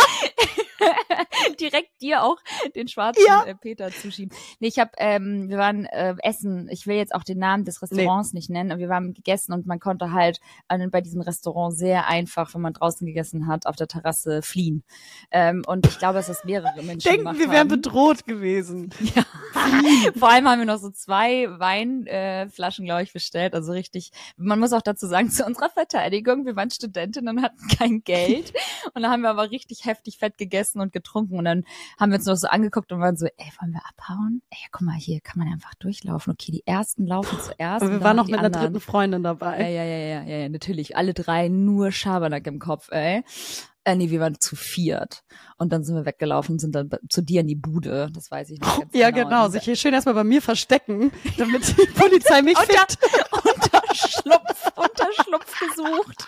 direkt 1.60 2.00
dir 2.00 2.22
auch 2.22 2.36
den 2.74 2.88
schwarzen 2.88 3.24
Ja. 3.26 3.44
äh, 3.44 3.54
Peter 3.54 3.90
zuschieben. 3.90 4.36
Nee, 4.60 4.68
ich 4.68 4.78
habe, 4.78 4.90
ähm, 4.98 5.48
wir 5.48 5.58
waren 5.58 5.84
äh, 5.86 6.14
essen. 6.22 6.68
Ich 6.70 6.86
will 6.86 6.96
jetzt 6.96 7.14
auch 7.14 7.24
den 7.24 7.38
Namen 7.38 7.64
des 7.64 7.82
Restaurants 7.82 8.32
nicht 8.32 8.50
nennen. 8.50 8.70
aber 8.72 8.80
Wir 8.80 8.88
waren 8.88 9.14
gegessen 9.14 9.52
und 9.52 9.66
man 9.66 9.80
konnte 9.80 10.12
halt 10.12 10.40
äh, 10.68 10.86
bei 10.88 11.00
diesem 11.00 11.20
Restaurant 11.20 11.76
sehr 11.76 12.06
einfach, 12.08 12.54
wenn 12.54 12.60
man 12.60 12.72
draußen 12.72 13.06
gegessen 13.06 13.46
hat, 13.46 13.66
auf 13.66 13.76
der 13.76 13.88
Terrasse 13.88 14.42
fliehen. 14.42 14.82
Ähm, 15.30 15.62
und 15.66 15.86
ich 15.86 15.98
glaube, 15.98 16.14
dass 16.14 16.26
das 16.28 16.44
mehrere 16.44 16.82
Menschen 16.82 17.08
Denken, 17.10 17.38
wir 17.38 17.46
wären 17.50 17.58
haben. 17.60 17.68
bedroht 17.68 18.24
gewesen. 18.26 18.90
Ja. 19.14 19.24
Vor 20.16 20.30
allem 20.30 20.48
haben 20.48 20.58
wir 20.60 20.66
noch 20.66 20.78
so 20.78 20.90
zwei 20.90 21.46
Weinflaschen, 21.58 22.84
äh, 22.84 22.86
glaube 22.86 23.02
ich, 23.02 23.12
bestellt. 23.12 23.54
Also 23.54 23.72
richtig. 23.72 24.10
Man 24.36 24.58
muss 24.60 24.72
auch 24.72 24.82
dazu 24.82 25.06
sagen, 25.06 25.30
zu 25.30 25.44
unserer 25.44 25.70
Verteidigung, 25.70 26.46
wir 26.46 26.56
waren 26.56 26.70
Studentinnen 26.70 27.36
und 27.38 27.42
hatten 27.44 27.68
kein 27.76 28.02
Geld. 28.04 28.52
Und 28.94 29.02
da 29.02 29.10
haben 29.10 29.22
wir 29.22 29.30
aber 29.30 29.50
richtig 29.50 29.84
heftig 29.84 30.18
fett 30.18 30.38
gegessen 30.38 30.80
und 30.80 30.92
getrunken. 30.92 31.38
Und 31.38 31.44
dann 31.44 31.64
haben 31.98 32.10
wir 32.10 32.16
uns 32.18 32.26
noch 32.26 32.36
so 32.36 32.48
angeguckt 32.48 32.92
und 32.92 33.00
waren 33.00 33.16
so, 33.16 33.26
ey, 33.26 33.50
wollen 33.60 33.72
wir 33.72 33.82
abhauen? 33.88 34.42
Ey, 34.50 34.58
guck 34.72 34.82
mal, 34.82 34.94
hier 34.96 35.20
kann 35.20 35.38
man 35.38 35.52
einfach 35.52 35.74
durchlaufen. 35.74 36.32
Okay, 36.32 36.52
die 36.52 36.66
ersten 36.66 37.06
laufen 37.06 37.38
zuerst. 37.40 37.82
Aber 37.82 37.90
wir 37.90 38.00
waren 38.02 38.16
noch 38.16 38.26
mit 38.26 38.34
einer 38.38 38.46
anderen. 38.46 38.72
dritten 38.72 38.80
Freundin 38.80 39.22
Ja, 39.24 39.34
dabei. 39.34 39.70
ja, 39.70 39.84
ja, 39.84 39.96
ja, 39.96 40.22
ja, 40.22 40.36
ja, 40.42 40.48
natürlich. 40.48 40.96
Alle 40.96 41.14
drei 41.14 41.48
nur 41.48 41.92
Schabernack 41.92 42.46
im 42.46 42.58
Kopf, 42.58 42.90
ey. 42.90 43.22
Äh, 43.86 43.94
nee, 43.94 44.10
wir 44.10 44.18
waren 44.18 44.40
zu 44.40 44.56
viert. 44.56 45.22
Und 45.58 45.72
dann 45.72 45.84
sind 45.84 45.94
wir 45.94 46.04
weggelaufen 46.04 46.54
und 46.54 46.58
sind 46.58 46.74
dann 46.74 46.90
zu 47.08 47.22
dir 47.22 47.42
in 47.42 47.46
die 47.46 47.54
Bude. 47.54 48.08
Das 48.12 48.32
weiß 48.32 48.50
ich 48.50 48.58
noch 48.60 48.80
ganz 48.80 48.92
Ja, 48.92 49.10
genau. 49.10 49.28
genau. 49.28 49.44
Und 49.46 49.52
Sich 49.52 49.62
hier 49.62 49.76
schön 49.76 49.94
erstmal 49.94 50.16
bei 50.16 50.24
mir 50.24 50.42
verstecken, 50.42 51.12
damit 51.38 51.68
die 51.68 51.86
Polizei 51.94 52.42
mich 52.42 52.58
Unter, 52.58 52.66
findet. 52.66 52.98
Unterschlupf, 53.72 54.72
Unterschlupf 54.76 55.60
gesucht. 55.60 56.26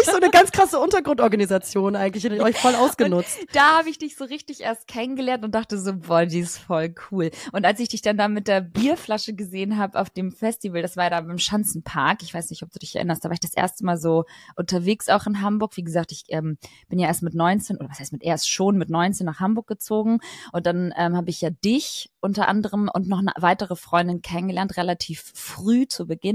Ich 0.00 0.06
so 0.06 0.16
eine 0.16 0.30
ganz 0.30 0.52
krasse 0.52 0.78
Untergrundorganisation 0.78 1.96
eigentlich, 1.96 2.24
hätte 2.24 2.36
ich 2.36 2.42
euch 2.42 2.56
voll 2.56 2.74
ausgenutzt. 2.74 3.38
Da 3.52 3.78
habe 3.78 3.88
ich 3.88 3.98
dich 3.98 4.16
so 4.16 4.24
richtig 4.24 4.60
erst 4.60 4.86
kennengelernt 4.86 5.44
und 5.44 5.54
dachte 5.54 5.78
so, 5.78 5.94
boah, 5.94 6.26
die 6.26 6.40
ist 6.40 6.58
voll 6.58 6.94
cool. 7.10 7.30
Und 7.52 7.64
als 7.64 7.80
ich 7.80 7.88
dich 7.88 8.02
dann 8.02 8.16
da 8.16 8.28
mit 8.28 8.48
der 8.48 8.60
Bierflasche 8.60 9.34
gesehen 9.34 9.78
habe 9.78 9.98
auf 9.98 10.10
dem 10.10 10.32
Festival, 10.32 10.82
das 10.82 10.96
war 10.96 11.10
da 11.10 11.20
beim 11.20 11.38
Schanzenpark, 11.38 12.22
ich 12.22 12.34
weiß 12.34 12.50
nicht, 12.50 12.62
ob 12.62 12.70
du 12.70 12.78
dich 12.78 12.94
erinnerst, 12.94 13.24
da 13.24 13.28
war 13.28 13.34
ich 13.34 13.40
das 13.40 13.54
erste 13.54 13.84
Mal 13.84 13.96
so 13.96 14.24
unterwegs 14.56 15.08
auch 15.08 15.26
in 15.26 15.40
Hamburg. 15.40 15.76
Wie 15.76 15.84
gesagt, 15.84 16.12
ich 16.12 16.24
ähm, 16.28 16.58
bin 16.88 16.98
ja 16.98 17.08
erst 17.08 17.22
mit 17.22 17.34
19, 17.34 17.76
oder 17.76 17.88
was 17.88 18.00
heißt 18.00 18.12
mit 18.12 18.22
erst 18.22 18.50
schon 18.50 18.76
mit 18.76 18.90
19 18.90 19.24
nach 19.26 19.40
Hamburg 19.40 19.66
gezogen 19.66 20.18
und 20.52 20.66
dann 20.66 20.92
ähm, 20.96 21.16
habe 21.16 21.30
ich 21.30 21.40
ja 21.40 21.50
dich 21.50 22.10
unter 22.20 22.48
anderem 22.48 22.90
und 22.92 23.08
noch 23.08 23.18
eine 23.18 23.32
weitere 23.36 23.76
Freundin 23.76 24.22
kennengelernt, 24.22 24.76
relativ 24.76 25.32
früh 25.34 25.86
zu 25.86 26.06
Beginn 26.06 26.33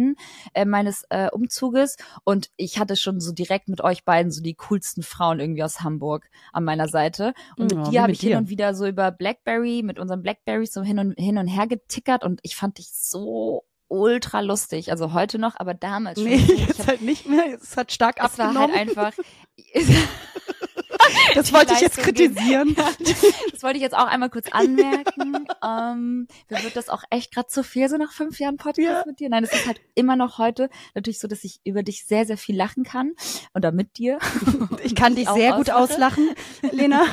äh, 0.53 0.65
meines 0.65 1.03
äh, 1.09 1.29
Umzuges 1.31 1.95
und 2.23 2.49
ich 2.57 2.79
hatte 2.79 2.95
schon 2.95 3.19
so 3.19 3.31
direkt 3.31 3.67
mit 3.69 3.81
euch 3.81 4.03
beiden 4.05 4.31
so 4.31 4.41
die 4.41 4.55
coolsten 4.55 5.03
Frauen 5.03 5.39
irgendwie 5.39 5.63
aus 5.63 5.81
Hamburg 5.81 6.29
an 6.53 6.63
meiner 6.63 6.87
Seite 6.87 7.33
und 7.57 7.71
Ja, 7.71 7.77
mit 7.77 7.87
wie 7.87 7.91
dir 7.91 8.01
habe 8.01 8.11
ich 8.11 8.19
hin 8.21 8.29
dir. 8.31 8.37
und 8.37 8.49
wieder 8.49 8.73
so 8.73 8.85
über 8.87 9.11
Blackberry 9.11 9.81
mit 9.83 9.99
unserem 9.99 10.21
Blackberry 10.21 10.65
so 10.65 10.81
hin 10.81 10.99
und 10.99 11.19
hin 11.19 11.37
und 11.37 11.47
her 11.47 11.67
getickert 11.67 12.23
und 12.23 12.39
ich 12.43 12.55
fand 12.55 12.77
dich 12.77 12.89
so 12.93 13.63
ultra 13.91 14.41
lustig, 14.41 14.91
also 14.91 15.13
heute 15.13 15.39
noch, 15.39 15.55
aber 15.59 15.73
damals 15.73 16.19
schon. 16.19 16.29
Nee, 16.29 16.35
jetzt 16.37 16.79
hab, 16.79 16.87
halt 16.87 17.01
nicht 17.01 17.25
mehr. 17.27 17.57
Es 17.59 17.75
hat 17.75 17.91
stark 17.91 18.17
es 18.23 18.37
war 18.37 18.47
abgenommen. 18.49 18.75
halt 18.75 18.89
einfach 18.89 19.13
das 21.35 21.53
wollte 21.53 21.73
ich 21.73 21.81
jetzt 21.81 21.97
kritisieren. 21.97 22.75
Das 23.51 23.63
wollte 23.63 23.77
ich 23.77 23.83
jetzt 23.83 23.95
auch 23.95 24.05
einmal 24.07 24.29
kurz 24.29 24.47
anmerken. 24.51 25.45
ähm, 25.63 26.27
mir 26.49 26.63
wird 26.63 26.75
das 26.75 26.87
auch 26.89 27.03
echt 27.09 27.33
gerade 27.33 27.47
zu 27.47 27.63
viel, 27.63 27.89
so 27.89 27.97
nach 27.97 28.11
fünf 28.13 28.39
Jahren 28.39 28.57
Podcast 28.57 28.79
Ja. 28.79 29.03
mit 29.05 29.19
dir. 29.19 29.29
Nein, 29.29 29.43
es 29.43 29.51
ist 29.51 29.67
halt 29.67 29.81
immer 29.95 30.15
noch 30.15 30.37
heute 30.37 30.69
natürlich 30.95 31.19
so, 31.19 31.27
dass 31.27 31.43
ich 31.43 31.59
über 31.65 31.83
dich 31.83 32.05
sehr, 32.05 32.25
sehr 32.25 32.37
viel 32.37 32.55
lachen 32.55 32.83
kann. 32.83 33.13
Oder 33.53 33.71
mit 33.71 33.97
dir. 33.97 34.19
Ich 34.83 34.95
kann 34.95 35.15
dich 35.15 35.27
sehr 35.29 35.53
gut 35.53 35.69
auslache. 35.69 36.21
auslachen, 36.21 36.29
Lena. 36.71 37.05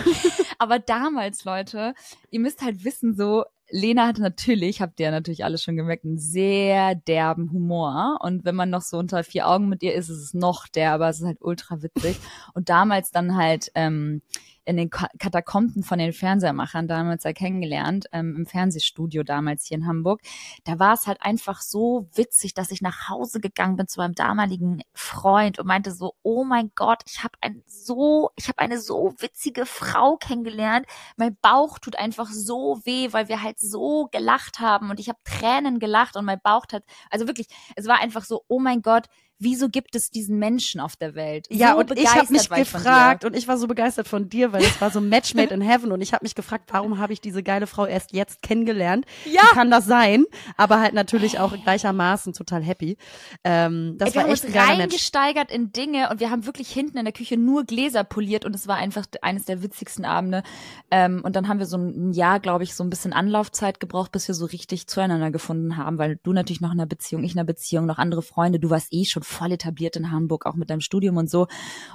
Aber 0.58 0.78
damals, 0.78 1.44
Leute, 1.44 1.94
ihr 2.30 2.40
müsst 2.40 2.62
halt 2.62 2.84
wissen, 2.84 3.16
so, 3.16 3.44
Lena 3.70 4.06
hatte 4.06 4.23
natürlich, 4.23 4.80
habt 4.80 5.00
ihr 5.00 5.06
ja 5.06 5.12
natürlich 5.12 5.44
alle 5.44 5.58
schon 5.58 5.76
gemerkt, 5.76 6.04
einen 6.04 6.18
sehr 6.18 6.94
derben 6.94 7.50
Humor. 7.52 8.18
Und 8.23 8.44
wenn 8.44 8.54
man 8.54 8.70
noch 8.70 8.82
so 8.82 8.99
unter 8.99 9.25
vier 9.25 9.49
Augen 9.49 9.68
mit 9.68 9.82
ihr 9.82 9.94
ist, 9.94 10.08
ist 10.08 10.18
es 10.23 10.35
noch 10.35 10.68
derber, 10.68 11.08
es 11.08 11.20
ist 11.20 11.26
halt 11.26 11.38
ultra 11.40 11.82
witzig. 11.82 12.16
Und 12.54 12.68
damals 12.68 13.11
dann 13.11 13.37
halt 13.37 13.70
ähm, 13.75 14.23
in 14.66 14.76
den 14.76 14.90
Ka- 14.90 15.08
Katakomben 15.18 15.82
von 15.82 15.99
den 15.99 16.12
Fernsehermachern 16.12 16.88
damals 16.88 17.25
ja 17.25 17.32
kennengelernt, 17.32 18.06
ähm, 18.12 18.35
im 18.37 18.46
Fernsehstudio 18.46 19.23
damals 19.23 19.64
hier 19.64 19.78
in 19.78 19.87
Hamburg. 19.87 20.20
Da 20.64 20.78
war 20.78 20.92
es 20.92 21.06
halt 21.06 21.23
einfach 21.23 21.62
so 21.62 22.08
witzig, 22.14 22.52
dass 22.52 22.70
ich 22.70 22.82
nach 22.82 23.08
Hause 23.08 23.40
gegangen 23.40 23.76
bin 23.76 23.88
zu 23.88 24.00
meinem 24.00 24.14
damaligen 24.14 24.82
Freund 24.92 25.58
und 25.58 25.66
meinte 25.66 25.92
so, 25.92 26.14
oh 26.23 26.44
mein 26.44 26.73
Gott, 26.75 27.02
ich 27.06 27.23
habe 27.23 27.35
ein 27.40 27.62
so, 27.66 28.30
ich 28.37 28.49
habe 28.49 28.58
eine 28.58 28.80
so 28.80 29.14
witzige 29.18 29.66
Frau 29.66 30.16
kennengelernt. 30.16 30.87
Mein 31.16 31.37
Bauch 31.40 31.78
tut 31.78 31.96
einfach 31.96 32.28
so 32.28 32.80
weh, 32.85 33.12
weil 33.12 33.28
wir 33.28 33.42
halt 33.42 33.61
so 33.61 34.08
gelacht 34.11 34.58
haben 34.58 34.90
und 34.90 34.99
ich 35.00 35.08
habe 35.08 35.18
Tränen 35.25 35.78
gelacht 35.78 36.16
und 36.16 36.25
mein 36.25 36.40
Bauch 36.42 36.64
hat, 36.73 36.82
also 37.11 37.26
wirklich, 37.28 37.46
es 37.76 37.87
war 37.87 38.00
einfach 38.00 38.25
so, 38.25 38.42
oh 38.49 38.58
mein 38.58 38.82
Gott, 38.82 39.06
wieso 39.38 39.69
gibt 39.69 39.95
es 39.95 40.11
diesen 40.11 40.38
Menschen 40.38 40.81
auf 40.81 40.97
der 40.97 41.14
Welt? 41.14 41.47
Ja, 41.50 41.73
so 41.73 41.81
und 41.81 41.99
ich 41.99 42.14
habe 42.14 42.33
mich 42.33 42.49
gefragt 42.49 43.25
und 43.25 43.37
ich 43.37 43.47
war 43.49 43.59
so 43.59 43.66
begeistert 43.66 44.09
von 44.09 44.28
dir, 44.28 44.52
weil 44.52 44.62
es 44.62 44.81
war 44.81 44.90
so 44.90 45.00
Match 45.00 45.35
made 45.35 45.52
in 45.52 45.61
heaven 45.61 45.93
und 45.93 46.00
ich 46.00 46.12
habe 46.12 46.25
mich 46.25 46.35
gefragt, 46.35 46.69
warum 46.73 46.99
habe 46.99 47.12
ich 47.12 47.21
diese 47.21 47.43
geile 47.43 47.66
Frau 47.66 47.87
erst 47.87 48.12
jetzt 48.12 48.43
kennengelernt? 48.43 49.05
Ja. 49.25 49.43
Wie 49.43 49.55
kann 49.55 49.71
das 49.71 49.87
sein? 49.87 50.25
Aber 50.57 50.81
halt 50.81 50.95
natürlich 50.95 51.38
auch 51.38 51.52
gleichermaßen 51.62 52.33
total 52.33 52.62
happy. 52.62 52.97
Ähm, 53.45 53.97
das 53.99 54.11
Ey, 54.11 54.16
war 54.16 54.28
echt 54.28 54.45
ein 54.47 54.52
geiler 54.52 54.66
Match. 54.69 54.81
reingesteigert 54.81 55.50
in 55.50 55.73
Dinge 55.73 56.11
und 56.11 56.21
wir 56.21 56.31
haben 56.31 56.47
wirklich 56.47 56.71
hinten 56.71 56.99
in 56.99 57.05
der 57.05 57.12
Küche 57.12 57.37
nur 57.37 57.64
Gläser 57.64 58.05
poliert 58.05 58.45
und 58.45 58.55
es 58.55 58.66
war 58.66 58.76
einfach 58.76 59.07
eines 59.23 59.45
der 59.45 59.62
witzigsten 59.62 60.05
Abende. 60.05 60.43
Ähm, 60.90 61.21
und 61.23 61.37
dann 61.37 61.49
haben 61.49 61.59
wir 61.59 61.66
so 61.66 61.76
ein 61.76 62.12
Jahr, 62.12 62.40
glaube 62.40 62.64
ich, 62.64 62.75
so 62.75 62.85
ein 62.85 62.90
bisschen 62.90 63.12
Anlaufzeit 63.12 63.81
gebraucht, 63.81 64.12
bis 64.12 64.28
wir 64.28 64.35
so 64.35 64.47
richtig 64.47 64.87
zueinander 64.87 65.31
gefunden 65.31 65.76
haben, 65.76 65.99
weil 65.99 66.19
du 66.23 66.33
natürlich 66.33 66.61
noch 66.61 66.73
in 66.73 66.81
einer 66.81 66.87
Beziehung, 66.87 67.25
ich 67.25 67.33
in 67.33 67.38
einer 67.38 67.47
Beziehung, 67.47 67.87
noch 67.87 67.99
andere 67.99 68.23
Freunde, 68.23 68.59
du 68.59 68.71
warst 68.71 68.93
eh 68.93 69.05
schon 69.05 69.25
voll 69.26 69.52
etabliert 69.52 69.97
in 69.97 70.11
Hamburg, 70.11 70.47
auch 70.47 70.54
mit 70.54 70.71
deinem 70.71 70.80
Studium 70.80 71.16
und 71.16 71.28
so. 71.28 71.49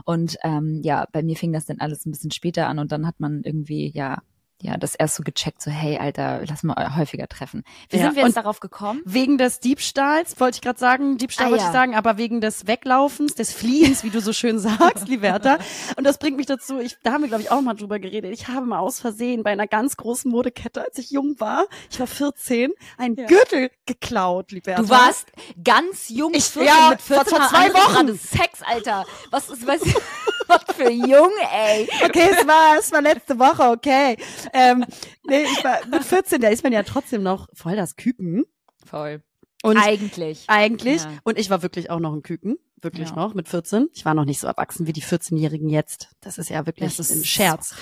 Und 0.05 0.37
ähm, 0.43 0.81
ja, 0.83 1.07
bei 1.11 1.23
mir 1.23 1.35
fing 1.35 1.53
das 1.53 1.65
dann 1.65 1.79
alles 1.79 2.05
ein 2.05 2.11
bisschen 2.11 2.31
später 2.31 2.67
an 2.67 2.79
und 2.79 2.91
dann 2.91 3.07
hat 3.07 3.19
man 3.19 3.41
irgendwie, 3.43 3.91
ja, 3.93 4.21
ja, 4.61 4.77
das 4.77 4.95
erst 4.95 5.15
so 5.15 5.23
gecheckt, 5.23 5.61
so, 5.61 5.71
hey, 5.71 5.97
Alter, 5.97 6.41
lass 6.47 6.63
mal 6.63 6.95
häufiger 6.95 7.27
treffen. 7.27 7.63
Wie 7.89 7.97
Ja, 7.97 8.03
sind 8.03 8.15
wir 8.15 8.23
jetzt 8.23 8.37
und- 8.37 8.43
darauf 8.43 8.59
gekommen? 8.59 9.01
Wegen 9.05 9.37
des 9.37 9.59
Diebstahls, 9.59 10.39
wollte 10.39 10.55
ich 10.57 10.61
gerade 10.61 10.79
sagen, 10.79 11.17
Diebstahl 11.17 11.47
Ah, 11.47 11.51
wollte 11.51 11.63
ja. 11.63 11.69
ich 11.69 11.73
sagen, 11.73 11.95
aber 11.95 12.17
wegen 12.17 12.41
des 12.41 12.67
Weglaufens, 12.67 13.35
des 13.35 13.51
Fliehens, 13.53 14.03
wie 14.03 14.09
du 14.11 14.21
so 14.21 14.33
schön 14.33 14.59
sagst, 14.99 15.07
Liberta. 15.07 15.57
Und 15.97 16.03
das 16.05 16.17
bringt 16.19 16.37
mich 16.37 16.45
dazu, 16.45 16.79
ich, 16.79 16.97
da 17.03 17.13
haben 17.13 17.21
wir, 17.21 17.27
glaube 17.27 17.43
ich, 17.43 17.51
auch 17.51 17.61
mal 17.61 17.73
drüber 17.73 17.99
geredet. 17.99 18.31
Ich 18.33 18.47
habe 18.47 18.65
mal 18.65 18.79
aus 18.79 18.99
Versehen 18.99 19.43
bei 19.43 19.51
einer 19.51 19.67
ganz 19.67 19.97
großen 19.97 20.29
Modekette, 20.31 20.83
als 20.83 20.97
ich 20.97 21.11
jung 21.11 21.35
war, 21.39 21.65
ich 21.89 21.99
war 21.99 22.07
14, 22.07 22.71
einen 22.97 23.15
Ja. 23.15 23.25
Gürtel 23.25 23.71
geklaut, 23.85 24.51
Liberta. 24.51 24.81
Du 24.83 24.89
warst 24.89 25.27
ganz 25.63 26.09
jung, 26.09 26.33
Ich- 26.33 26.45
14, 26.45 26.67
ja, 26.73 26.89
mit 26.91 27.01
14 27.01 27.37
vor- 27.37 27.49
zwei 27.49 27.65
andere 27.65 27.77
Wochen. 27.83 28.17
Sex, 28.17 28.61
Alter. 28.65 29.05
Was 29.31 29.49
ist, 29.49 29.65
was, 29.65 29.81
was 30.51 30.75
für 30.75 30.91
jung, 30.91 31.31
ey. 31.53 31.87
Okay, 32.05 32.29
es 32.31 32.47
war, 32.47 32.77
es 32.79 32.91
war 32.91 33.01
letzte 33.01 33.39
Woche, 33.39 33.63
okay. 33.71 34.17
Ähm, 34.53 34.85
nee, 35.27 35.43
ich 35.43 35.63
war 35.63 35.79
mit 35.87 36.03
14, 36.03 36.41
da 36.41 36.49
ist 36.49 36.63
man 36.63 36.73
ja 36.73 36.83
trotzdem 36.83 37.23
noch 37.23 37.47
voll 37.53 37.75
das 37.75 37.95
Küken. 37.95 38.43
Voll. 38.85 39.23
Und 39.63 39.77
Eigentlich. 39.77 40.45
eigentlich, 40.47 41.03
Ja. 41.03 41.09
und 41.23 41.37
ich 41.37 41.49
war 41.49 41.61
wirklich 41.61 41.89
auch 41.91 41.99
noch 41.99 42.13
ein 42.13 42.23
Küken, 42.23 42.57
wirklich 42.81 43.09
Ja. 43.09 43.15
noch, 43.15 43.33
mit 43.35 43.47
14. 43.47 43.89
Ich 43.93 44.05
war 44.05 44.13
noch 44.15 44.25
nicht 44.25 44.39
so 44.39 44.47
erwachsen 44.47 44.87
wie 44.87 44.93
die 44.93 45.03
14-Jährigen 45.03 45.69
jetzt. 45.69 46.09
Das 46.19 46.37
ist 46.39 46.49
ja 46.49 46.65
wirklich 46.65 46.95
Das 46.95 46.99
ist 46.99 47.15
ein 47.15 47.23
Scherz. 47.23 47.69
So 47.69 47.75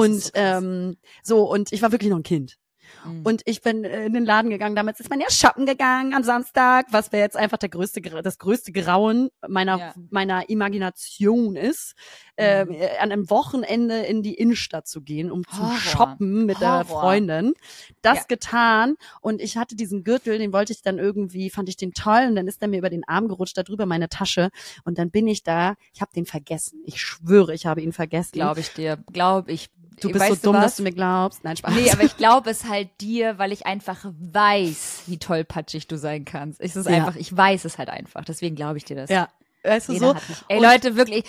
und 0.00 0.30
ähm, 0.34 0.96
so, 1.22 1.42
und 1.50 1.70
ich 1.72 1.82
war 1.82 1.92
wirklich 1.92 2.10
noch 2.10 2.16
ein 2.18 2.22
Kind. 2.22 2.56
Mhm. 3.04 3.22
Und 3.24 3.42
ich 3.44 3.62
bin 3.62 3.84
äh, 3.84 4.06
in 4.06 4.12
den 4.12 4.24
Laden 4.24 4.50
gegangen. 4.50 4.76
Damals 4.76 5.00
ist 5.00 5.10
man 5.10 5.20
ja 5.20 5.30
shoppen 5.30 5.66
gegangen 5.66 6.14
am 6.14 6.22
Samstag, 6.22 6.86
was 6.90 7.12
wäre 7.12 7.22
jetzt 7.22 7.36
einfach 7.36 7.58
der 7.58 7.68
größte, 7.68 8.00
das 8.00 8.38
größte 8.38 8.72
Grauen 8.72 9.30
meiner, 9.46 9.78
Ja. 9.78 9.94
meiner 10.10 10.48
Imagination 10.48 11.56
ist, 11.56 11.94
ähm, 12.36 12.70
äh, 12.70 12.96
an 12.98 13.10
einem 13.12 13.30
Wochenende 13.30 13.98
in 14.00 14.22
die 14.22 14.34
Innenstadt 14.34 14.86
zu 14.86 15.02
gehen, 15.02 15.30
um 15.30 15.44
zu 15.46 15.66
shoppen 15.78 16.46
mit 16.46 16.60
der 16.60 16.86
Horror. 16.88 17.00
Freundin. 17.00 17.54
Das 18.02 18.18
Ja. 18.18 18.24
getan 18.28 18.96
und 19.20 19.40
ich 19.40 19.56
hatte 19.56 19.74
diesen 19.76 20.04
Gürtel, 20.04 20.38
den 20.38 20.52
wollte 20.52 20.72
ich 20.72 20.82
dann 20.82 20.98
irgendwie, 20.98 21.50
fand 21.50 21.68
ich 21.68 21.76
den 21.76 21.92
toll 21.92 22.26
und 22.28 22.36
dann 22.36 22.46
ist 22.46 22.62
er 22.62 22.68
mir 22.68 22.78
über 22.78 22.90
den 22.90 23.06
Arm 23.08 23.28
gerutscht, 23.28 23.56
da 23.58 23.62
drüber 23.62 23.86
meine 23.86 24.08
Tasche 24.08 24.50
und 24.84 24.98
dann 24.98 25.10
bin 25.10 25.26
ich 25.26 25.42
da, 25.42 25.74
ich 25.92 26.00
habe 26.00 26.12
den 26.14 26.26
vergessen. 26.26 26.80
Ich 26.84 27.00
schwöre, 27.00 27.54
ich 27.54 27.66
habe 27.66 27.80
ihn 27.82 27.92
vergessen. 27.92 28.32
Glaube 28.32 28.60
ich 28.60 28.72
dir. 28.72 28.98
Glaube 29.12 29.52
ich. 29.52 29.68
Du 30.00 30.10
bist 30.10 30.20
weißt 30.24 30.42
so 30.42 30.52
dumm, 30.52 30.56
was? 30.56 30.64
dass 30.64 30.76
du 30.76 30.82
mir 30.82 30.92
glaubst. 30.92 31.44
Nein, 31.44 31.56
Spaß. 31.56 31.74
Nee, 31.74 31.90
aber 31.90 32.02
ich 32.02 32.16
glaube 32.16 32.50
es 32.50 32.64
halt 32.64 32.88
dir, 33.00 33.38
weil 33.38 33.52
ich 33.52 33.66
einfach 33.66 33.98
weiß, 34.04 35.02
wie 35.06 35.18
tollpatschig 35.18 35.86
du 35.88 35.96
sein 35.98 36.24
kannst. 36.24 36.60
Es 36.60 36.76
ist 36.76 36.86
Ja. 36.88 36.96
einfach, 36.96 37.16
ich 37.16 37.36
weiß 37.36 37.64
es 37.64 37.78
halt 37.78 37.88
einfach. 37.90 38.24
Deswegen 38.24 38.56
glaube 38.56 38.78
ich 38.78 38.84
dir 38.84 38.96
das. 38.96 39.10
ja, 39.10 39.28
weißt 39.64 39.88
du 39.88 39.92
Lena 39.92 40.14
so? 40.14 40.34
ey 40.48 40.60
Leute, 40.62 40.96
wirklich, 40.96 41.24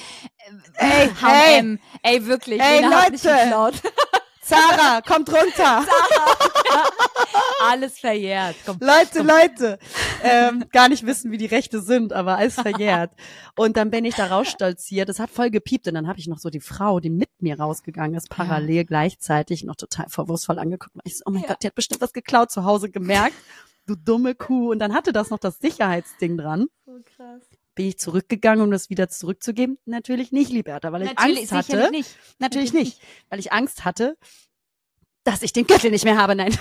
Ey, 0.75 1.05
äh, 1.05 1.09
H&M, 1.21 1.79
ey 2.03 2.25
wirklich, 2.25 2.59
Ey, 2.61 2.81
Lena 2.81 3.05
Leute. 3.07 3.79
Sarah, 4.41 5.01
kommt 5.01 5.29
runter. 5.31 5.85
alles 7.69 7.99
verjährt. 7.99 8.55
Komm. 8.65 8.77
Leute, 8.79 9.21
Leute, 9.21 9.79
ähm, 10.23 10.65
gar 10.71 10.89
nicht 10.89 11.05
wissen, 11.05 11.31
wie 11.31 11.37
die 11.37 11.45
Rechte 11.45 11.81
sind, 11.81 12.13
aber 12.13 12.37
alles 12.37 12.55
verjährt. 12.61 13.11
Und 13.55 13.77
dann 13.77 13.91
bin 13.91 14.05
ich 14.05 14.15
da 14.15 14.27
rausstolziert. 14.27 15.09
Es 15.09 15.19
hat 15.19 15.29
voll 15.29 15.49
gepiept 15.49 15.87
und 15.87 15.93
dann 15.93 16.07
habe 16.07 16.19
ich 16.19 16.27
noch 16.27 16.39
so 16.39 16.49
die 16.49 16.59
Frau, 16.59 16.99
die 16.99 17.09
mit 17.09 17.29
mir 17.39 17.59
rausgegangen 17.59 18.15
ist, 18.15 18.29
parallel 18.29 18.75
ja. 18.77 18.83
gleichzeitig 18.83 19.63
noch 19.63 19.75
total 19.75 20.07
vorwurfsvoll 20.09 20.59
angeguckt. 20.59 20.95
Und 20.95 21.01
ich 21.05 21.17
so, 21.17 21.23
oh 21.25 21.31
mein 21.31 21.43
ja. 21.43 21.49
Gott, 21.49 21.63
die 21.63 21.67
hat 21.67 21.75
bestimmt 21.75 22.01
was 22.01 22.13
geklaut 22.13 22.51
zu 22.51 22.63
Hause 22.63 22.89
gemerkt. 22.89 23.35
Du 23.85 23.95
dumme 23.95 24.35
Kuh. 24.35 24.71
Und 24.71 24.79
dann 24.79 24.93
hatte 24.93 25.13
das 25.13 25.29
noch 25.29 25.39
das 25.39 25.59
Sicherheitsding 25.59 26.37
dran. 26.37 26.67
So 26.85 26.99
krass. 27.15 27.41
Bin 27.75 27.87
ich 27.87 27.97
zurückgegangen, 27.97 28.63
um 28.63 28.71
das 28.71 28.89
wieder 28.89 29.07
zurückzugeben? 29.07 29.77
Natürlich 29.85 30.31
nicht, 30.31 30.51
Liberta, 30.51 30.91
weil 30.91 31.03
ich 31.03 31.15
Natürlich, 31.15 31.51
Angst 31.51 31.69
hatte. 31.69 31.91
Nicht. 31.91 32.15
Natürlich 32.37 32.73
nicht, 32.73 33.01
weil 33.29 33.39
ich 33.39 33.53
Angst 33.53 33.85
hatte, 33.85 34.17
dass 35.23 35.41
ich 35.41 35.53
den 35.53 35.67
Gürtel 35.67 35.91
nicht 35.91 36.05
mehr 36.05 36.17
habe. 36.17 36.35
Nein, 36.35 36.51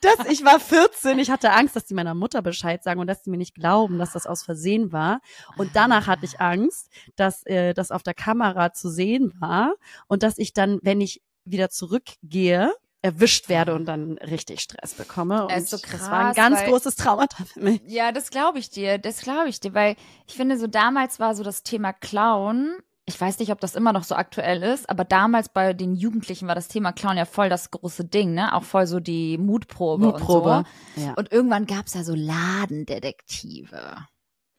dass, 0.00 0.16
dass, 0.16 0.26
ich 0.30 0.44
war 0.44 0.60
14. 0.60 1.18
Ich 1.18 1.30
hatte 1.30 1.52
Angst, 1.52 1.74
dass 1.74 1.86
die 1.86 1.94
meiner 1.94 2.14
Mutter 2.14 2.42
Bescheid 2.42 2.82
sagen 2.82 3.00
und 3.00 3.06
dass 3.06 3.24
sie 3.24 3.30
mir 3.30 3.38
nicht 3.38 3.54
glauben, 3.54 3.98
dass 3.98 4.12
das 4.12 4.26
aus 4.26 4.42
Versehen 4.42 4.92
war. 4.92 5.20
Und 5.56 5.70
danach 5.74 6.06
hatte 6.06 6.24
ich 6.24 6.40
Angst, 6.40 6.90
dass 7.16 7.44
äh, 7.46 7.74
das 7.74 7.90
auf 7.90 8.02
der 8.02 8.14
Kamera 8.14 8.72
zu 8.72 8.90
sehen 8.90 9.32
war 9.38 9.74
und 10.06 10.22
dass 10.22 10.38
ich 10.38 10.52
dann, 10.52 10.78
wenn 10.82 11.00
ich 11.00 11.22
wieder 11.44 11.70
zurückgehe, 11.70 12.72
erwischt 13.02 13.48
werde 13.48 13.74
und 13.74 13.84
dann 13.86 14.16
richtig 14.18 14.60
Stress 14.60 14.94
bekomme. 14.94 15.48
Und 15.48 15.68
so 15.68 15.76
krass, 15.78 16.00
das 16.00 16.10
war 16.10 16.26
ein 16.28 16.34
ganz 16.34 16.60
weil, 16.60 16.70
großes 16.70 16.94
Traumata 16.94 17.44
für 17.44 17.60
mich. 17.60 17.80
Ja, 17.86 18.12
das 18.12 18.30
glaube 18.30 18.60
ich 18.60 18.70
dir. 18.70 18.98
Das 18.98 19.20
glaube 19.20 19.48
ich 19.48 19.58
dir, 19.58 19.74
weil 19.74 19.96
ich 20.28 20.34
finde, 20.34 20.56
so 20.56 20.68
damals 20.68 21.18
war 21.18 21.34
so 21.34 21.42
das 21.42 21.64
Thema 21.64 21.92
Clown 21.92 22.76
ich 23.12 23.20
weiß 23.20 23.38
nicht, 23.40 23.52
ob 23.52 23.60
das 23.60 23.74
immer 23.74 23.92
noch 23.92 24.04
so 24.04 24.14
aktuell 24.14 24.62
ist, 24.62 24.88
aber 24.88 25.04
damals 25.04 25.50
bei 25.50 25.74
den 25.74 25.94
Jugendlichen 25.94 26.48
war 26.48 26.54
das 26.54 26.68
Thema 26.68 26.92
Clown 26.92 27.18
ja 27.18 27.26
voll 27.26 27.50
das 27.50 27.70
große 27.70 28.06
Ding, 28.06 28.32
ne? 28.32 28.54
Auch 28.54 28.62
voll 28.62 28.86
so 28.86 29.00
die 29.00 29.36
Mutprobe, 29.36 30.06
Mutprobe. 30.06 30.58
und 30.58 30.66
so. 30.96 31.02
Ja. 31.02 31.12
Und 31.14 31.30
irgendwann 31.30 31.66
gab's 31.66 31.92
ja 31.92 32.04
so 32.04 32.14
Ladendetektive. 32.14 33.96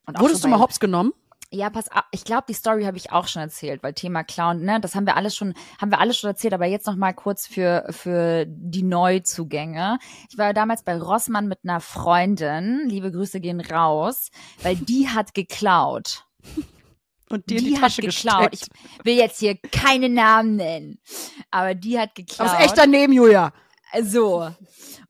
Und 0.06 0.20
Wurdest 0.20 0.44
so 0.44 0.48
du 0.48 0.52
mal 0.52 0.60
hops 0.60 0.80
genommen? 0.80 1.14
Ja, 1.50 1.70
pass 1.70 1.92
auf, 1.92 2.04
ich 2.12 2.24
glaube, 2.24 2.44
die 2.48 2.54
Story 2.54 2.84
habe 2.84 2.98
ich 2.98 3.12
auch 3.12 3.28
schon 3.28 3.42
erzählt, 3.42 3.82
weil 3.82 3.94
Thema 3.94 4.24
Clown, 4.24 4.62
ne, 4.62 4.80
das 4.80 4.96
haben 4.96 5.06
wir 5.06 5.18
alles 5.18 5.36
schon, 5.36 5.54
haben 5.80 5.92
wir 5.92 6.00
alles 6.00 6.18
schon 6.18 6.30
erzählt, 6.30 6.54
aber 6.54 6.66
jetzt 6.66 6.86
noch 6.88 6.96
mal 6.96 7.14
kurz 7.14 7.48
für 7.48 7.86
für 7.90 8.46
die 8.48 8.84
Neuzugänge. 8.84 9.98
Ich 10.30 10.38
war 10.38 10.54
damals 10.54 10.84
bei 10.84 10.96
Rossmann 10.98 11.48
mit 11.48 11.60
einer 11.64 11.80
Freundin, 11.80 12.84
liebe 12.88 13.12
Grüße 13.12 13.40
gehen 13.40 13.62
raus, 13.62 14.30
weil 14.62 14.76
die 14.76 15.10
hat 15.10 15.34
geklaut 15.34 16.26
und 17.34 17.50
dir 17.50 17.60
die, 17.60 17.74
die 17.74 17.74
Tasche 17.74 18.02
hat 18.02 18.10
geklaut. 18.10 18.52
Gesteckt. 18.52 18.78
Ich 19.00 19.06
will 19.06 19.16
jetzt 19.16 19.40
hier 19.40 19.58
keine 19.72 20.10
Namen 20.10 20.56
nennen, 20.56 21.00
aber 21.52 21.74
die 21.74 22.00
hat 22.00 22.16
geklaut. 22.16 22.50
Aus 22.50 22.60
echter 22.60 22.88
Neben, 22.88 23.14
Julia. 23.14 23.52
So. 24.02 24.50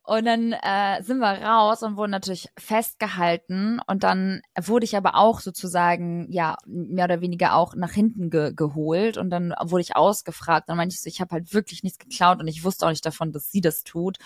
Und 0.05 0.25
dann 0.25 0.51
äh, 0.51 1.01
sind 1.01 1.19
wir 1.19 1.41
raus 1.41 1.81
und 1.81 1.95
wurden 1.95 2.11
natürlich 2.11 2.49
festgehalten. 2.57 3.79
Und 3.87 4.03
dann 4.03 4.41
wurde 4.61 4.83
ich 4.83 4.97
aber 4.97 5.15
auch 5.15 5.39
sozusagen, 5.39 6.29
ja, 6.29 6.57
mehr 6.65 7.05
oder 7.05 7.21
weniger 7.21 7.55
auch 7.55 7.73
nach 7.75 7.91
hinten 7.91 8.29
ge 8.29 8.51
geholt. 8.53 9.17
Und 9.17 9.29
dann 9.29 9.53
wurde 9.61 9.81
ich 9.81 9.95
ausgefragt. 9.95 10.67
Dann 10.67 10.75
meinte 10.75 10.93
ich 10.93 11.01
so, 11.01 11.07
ich 11.07 11.21
habe 11.21 11.31
halt 11.31 11.53
wirklich 11.53 11.83
nichts 11.83 11.99
geklaut 11.99 12.41
und 12.41 12.49
ich 12.49 12.65
wusste 12.65 12.85
auch 12.85 12.89
nicht 12.89 13.05
davon, 13.05 13.31
dass 13.31 13.49
sie 13.49 13.61
das 13.61 13.85
tut. 13.85 14.17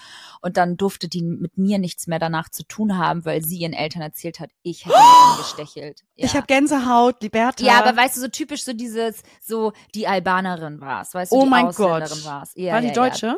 Und 0.41 0.57
dann 0.57 0.77
durfte 0.77 1.07
die 1.07 1.21
mit 1.21 1.59
mir 1.59 1.77
nichts 1.77 2.07
mehr 2.07 2.17
danach 2.17 2.49
zu 2.49 2.63
tun 2.63 2.97
haben, 2.97 3.23
weil 3.23 3.43
sie 3.43 3.57
ihren 3.57 3.73
Eltern 3.73 4.01
erzählt 4.01 4.39
hat, 4.39 4.49
ich 4.63 4.85
hätte 4.85 4.95
oh! 4.97 5.37
gestechelt. 5.37 6.01
Ja. 6.15 6.25
Ich 6.25 6.35
habe 6.35 6.47
Gänsehaut, 6.47 7.21
Liberta. 7.21 7.63
Ja, 7.63 7.83
aber 7.83 7.95
weißt 7.95 8.17
du, 8.17 8.21
so 8.21 8.27
typisch 8.29 8.63
so 8.63 8.73
dieses, 8.73 9.21
so 9.41 9.73
die 9.93 10.07
Albanerin 10.07 10.81
war 10.81 11.03
es, 11.03 11.13
weißt 11.13 11.31
du, 11.31 11.35
oh 11.35 11.43
die 11.43 11.49
mein 11.49 11.67
Ausländerin 11.67 12.09
Gott. 12.09 12.25
war's. 12.25 12.51
Ja, 12.55 12.73
war 12.73 12.81
die 12.81 12.87
ja, 12.87 12.93
Deutsche? 12.93 13.27
Ja. 13.27 13.37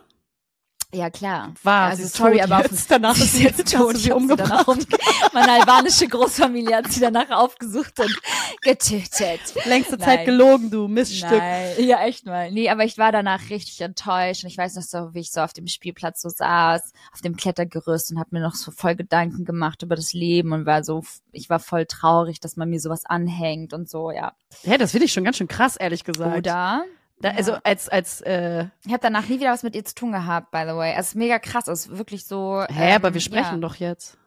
Ja, 0.91 1.11
klar. 1.11 1.53
War, 1.61 1.89
also 1.89 2.07
sorry, 2.07 2.41
aber 2.41 2.63
jetzt, 2.63 2.89
danach 2.89 3.15
ist 3.17 3.33
sie 3.33 3.43
jetzt 3.43 3.71
tot. 3.71 3.95
Sie 3.97 4.11
umgebracht. 4.11 4.67
Um, 4.67 4.79
meine 5.33 5.51
albanische 5.51 6.07
Großfamilie 6.07 6.77
hat 6.77 6.91
sie 6.91 6.99
danach 6.99 7.29
aufgesucht 7.29 7.99
und 7.99 8.19
getötet. 8.61 9.39
Längste 9.65 9.97
Nein. 9.97 10.05
Zeit 10.07 10.25
gelogen, 10.25 10.71
du 10.71 10.87
Miststück. 10.87 11.29
Nein. 11.29 11.75
Ja, 11.77 12.03
echt 12.03 12.25
mal. 12.25 12.51
Nee, 12.51 12.69
aber 12.69 12.85
ich 12.85 12.97
war 12.97 13.11
danach 13.11 13.51
richtig 13.51 13.79
enttäuscht 13.81 14.43
und 14.43 14.49
ich 14.49 14.57
weiß 14.57 14.75
noch 14.75 14.83
so, 14.83 15.13
wie 15.13 15.19
ich 15.19 15.31
so 15.31 15.41
auf 15.41 15.53
dem 15.53 15.67
Spielplatz 15.67 16.23
so 16.23 16.29
saß, 16.29 16.91
auf 17.13 17.21
dem 17.21 17.35
Klettergerüst 17.35 18.11
und 18.11 18.19
habe 18.19 18.29
mir 18.31 18.41
noch 18.41 18.55
so 18.55 18.71
voll 18.71 18.95
Gedanken 18.95 19.45
gemacht 19.45 19.83
über 19.83 19.95
das 19.95 20.13
Leben 20.13 20.53
und 20.53 20.65
war 20.65 20.83
so, 20.83 21.03
ich 21.31 21.51
war 21.51 21.59
voll 21.59 21.85
traurig, 21.85 22.39
dass 22.39 22.57
man 22.57 22.67
mir 22.67 22.79
sowas 22.79 23.05
anhängt 23.05 23.73
und 23.73 23.87
so, 23.87 24.09
ja. 24.09 24.33
Ja, 24.63 24.79
das 24.79 24.91
finde 24.91 25.05
ich 25.05 25.13
schon 25.13 25.23
ganz 25.23 25.37
schön 25.37 25.47
krass, 25.47 25.75
ehrlich 25.75 26.03
gesagt. 26.03 26.35
Oder? 26.35 26.83
Da, 27.21 27.31
also 27.31 27.53
als 27.63 27.89
als 27.89 28.21
äh, 28.21 28.65
ich 28.85 28.91
habe 28.91 29.01
danach 29.01 29.27
nie 29.27 29.39
wieder 29.39 29.51
was 29.51 29.63
mit 29.63 29.75
ihr 29.75 29.83
zu 29.83 29.93
tun 29.93 30.11
gehabt, 30.11 30.51
by 30.51 30.63
the 30.65 30.75
way. 30.75 30.93
Es 30.97 31.09
ist 31.09 31.15
mega 31.15 31.37
krass, 31.37 31.67
es 31.67 31.87
ist 31.87 31.97
wirklich 31.97 32.25
so. 32.25 32.63
Hä, 32.69 32.91
ähm, 32.91 32.95
aber 32.95 33.13
wir 33.13 33.21
sprechen 33.21 33.55
ja. 33.55 33.57
doch 33.57 33.75
jetzt. 33.75 34.17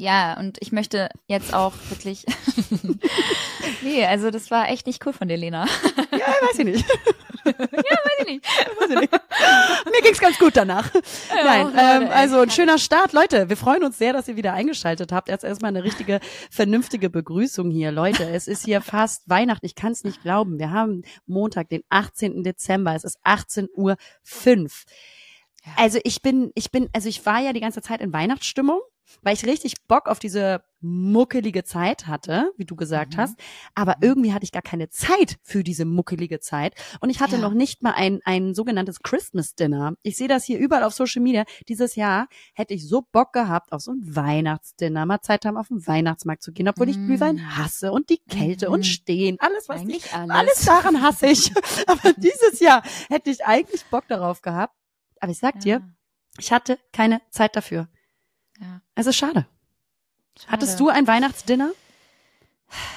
Ja, 0.00 0.38
und 0.38 0.58
ich 0.60 0.70
möchte 0.70 1.08
jetzt 1.26 1.52
auch 1.52 1.72
wirklich. 1.88 2.24
nee, 3.82 4.06
also 4.06 4.30
das 4.30 4.48
war 4.48 4.68
echt 4.68 4.86
nicht 4.86 5.04
cool 5.04 5.12
von 5.12 5.26
dir, 5.26 5.36
Lena. 5.36 5.66
ja, 6.12 6.18
weiß 6.18 6.60
ich 6.60 6.64
nicht. 6.66 6.88
ja, 7.44 7.52
weiß 7.52 8.18
ich 8.20 8.26
nicht. 8.26 8.46
weiß 8.46 8.90
ich 8.90 9.00
nicht. 9.00 9.12
Mir 9.12 10.02
ging's 10.04 10.20
ganz 10.20 10.38
gut 10.38 10.56
danach. 10.56 10.94
Ja, 10.94 11.44
Nein, 11.44 11.72
ähm, 11.76 12.08
also 12.12 12.38
ein 12.38 12.50
schöner 12.52 12.78
Start. 12.78 13.12
Leute, 13.12 13.48
wir 13.48 13.56
freuen 13.56 13.82
uns 13.82 13.98
sehr, 13.98 14.12
dass 14.12 14.28
ihr 14.28 14.36
wieder 14.36 14.52
eingeschaltet 14.52 15.10
habt. 15.10 15.28
Jetzt 15.28 15.42
erstmal 15.42 15.70
eine 15.70 15.82
richtige, 15.82 16.20
vernünftige 16.48 17.10
Begrüßung 17.10 17.72
hier. 17.72 17.90
Leute, 17.90 18.22
es 18.30 18.46
ist 18.46 18.66
hier 18.66 18.80
fast 18.80 19.28
Weihnachten. 19.28 19.66
Ich 19.66 19.74
kann 19.74 19.90
es 19.90 20.04
nicht 20.04 20.22
glauben. 20.22 20.60
Wir 20.60 20.70
haben 20.70 21.02
Montag, 21.26 21.70
den 21.70 21.82
18. 21.88 22.44
Dezember. 22.44 22.94
Es 22.94 23.02
ist 23.02 23.18
18 23.24 23.66
Uhr 23.74 23.96
5. 24.22 24.84
Also 25.74 25.98
ich 26.04 26.22
bin, 26.22 26.52
ich 26.54 26.70
bin, 26.70 26.88
also 26.92 27.08
ich 27.08 27.26
war 27.26 27.40
ja 27.40 27.52
die 27.52 27.60
ganze 27.60 27.82
Zeit 27.82 28.00
in 28.00 28.12
Weihnachtsstimmung 28.12 28.80
weil 29.22 29.34
ich 29.34 29.44
richtig 29.44 29.74
Bock 29.86 30.08
auf 30.08 30.18
diese 30.18 30.62
muckelige 30.80 31.64
Zeit 31.64 32.06
hatte, 32.06 32.52
wie 32.56 32.64
du 32.64 32.76
gesagt 32.76 33.14
mhm. 33.14 33.20
hast. 33.20 33.38
Aber 33.74 33.96
irgendwie 34.00 34.32
hatte 34.32 34.44
ich 34.44 34.52
gar 34.52 34.62
keine 34.62 34.88
Zeit 34.90 35.38
für 35.42 35.64
diese 35.64 35.84
muckelige 35.84 36.40
Zeit. 36.40 36.74
Und 37.00 37.10
ich 37.10 37.20
hatte 37.20 37.36
ja. 37.36 37.42
noch 37.42 37.52
nicht 37.52 37.82
mal 37.82 37.94
ein, 37.94 38.20
ein 38.24 38.54
sogenanntes 38.54 39.00
Christmas 39.00 39.54
Dinner. 39.54 39.94
Ich 40.02 40.16
sehe 40.16 40.28
das 40.28 40.44
hier 40.44 40.58
überall 40.58 40.84
auf 40.84 40.94
Social 40.94 41.22
Media. 41.22 41.44
Dieses 41.68 41.96
Jahr 41.96 42.28
hätte 42.54 42.74
ich 42.74 42.88
so 42.88 43.02
Bock 43.02 43.32
gehabt 43.32 43.72
auf 43.72 43.80
so 43.80 43.92
ein 43.92 44.02
Weihnachtsdinner, 44.04 45.04
mal 45.06 45.20
Zeit 45.20 45.44
haben, 45.44 45.56
auf 45.56 45.68
den 45.68 45.84
Weihnachtsmarkt 45.86 46.42
zu 46.42 46.52
gehen, 46.52 46.68
obwohl 46.68 46.86
mhm. 46.86 46.92
ich 46.92 46.98
Glühwein 46.98 47.56
hasse 47.56 47.92
und 47.92 48.10
die 48.10 48.20
Kälte 48.28 48.68
mhm. 48.68 48.74
und 48.74 48.86
Stehen. 48.86 49.36
Alles, 49.40 49.68
was 49.68 49.80
eigentlich 49.80 50.06
ich, 50.06 50.14
alles. 50.14 50.30
alles 50.30 50.64
daran 50.64 51.02
hasse 51.02 51.26
ich. 51.26 51.52
Aber 51.86 52.12
dieses 52.16 52.60
Jahr 52.60 52.82
hätte 53.08 53.30
ich 53.30 53.44
eigentlich 53.44 53.84
Bock 53.86 54.06
darauf 54.08 54.42
gehabt. 54.42 54.74
Aber 55.20 55.32
ich 55.32 55.38
sag 55.38 55.56
ja. 55.56 55.60
dir, 55.60 55.94
ich 56.38 56.52
hatte 56.52 56.78
keine 56.92 57.20
Zeit 57.30 57.56
dafür. 57.56 57.88
Ja. 58.60 58.80
Ist 58.96 59.14
schade. 59.14 59.46
schade. 60.38 60.52
Hattest 60.52 60.80
du 60.80 60.88
ein 60.88 61.06
Weihnachtsdinner? 61.06 61.70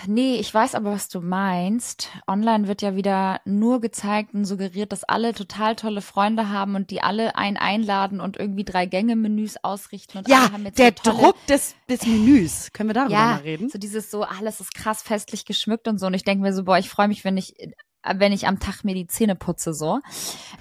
Nee, 0.06 0.36
ich 0.36 0.54
weiß 0.54 0.76
aber, 0.76 0.92
was 0.92 1.08
du 1.08 1.22
meinst. 1.22 2.10
Online 2.28 2.68
wird 2.68 2.82
ja 2.82 2.96
wieder 2.96 3.40
nur 3.46 3.80
gezeigt 3.80 4.34
und 4.34 4.44
suggeriert, 4.44 4.92
dass 4.92 5.06
alle 5.06 5.34
total 5.34 5.78
tolle 5.78 6.02
Freunde 6.02 6.50
haben 6.50 6.76
und 6.76 6.90
die 6.90 7.02
alle 7.02 7.38
einen 7.38 7.56
einladen 7.56 8.20
und 8.20 8.38
irgendwie 8.38 8.66
drei 8.66 8.86
Gänge-Menüs 8.86 9.64
ausrichten. 9.64 10.20
Und 10.20 10.28
ja, 10.28 10.40
alle 10.40 10.52
haben 10.52 10.66
jetzt 10.66 10.78
der 10.78 10.88
so 10.88 11.12
tolle, 11.12 11.18
Druck 11.18 11.46
des, 11.48 11.76
des 11.90 12.06
Menüs. 12.06 12.74
Können 12.74 12.90
wir 12.90 12.94
darüber 12.94 13.14
ja, 13.14 13.26
mal 13.28 13.38
reden? 13.38 13.70
So 13.70 13.78
dieses 13.78 14.12
so, 14.12 14.24
alles 14.24 14.60
ist 14.60 14.74
krass 14.74 15.04
festlich 15.04 15.46
geschmückt 15.46 15.88
und 15.88 16.00
so. 16.00 16.08
Und 16.08 16.16
ich 16.16 16.26
denke 16.26 16.42
mir 16.42 16.54
so, 16.54 16.66
boah, 16.66 16.78
ich 16.78 16.90
freue 16.90 17.08
mich, 17.08 17.24
wenn 17.24 17.38
ich 17.38 17.56
wenn 18.04 18.32
ich 18.32 18.48
am 18.48 18.60
Tag 18.60 18.84
mir 18.84 18.96
die 18.96 19.08
Zähne 19.08 19.36
putze, 19.36 19.74
so. 19.74 20.00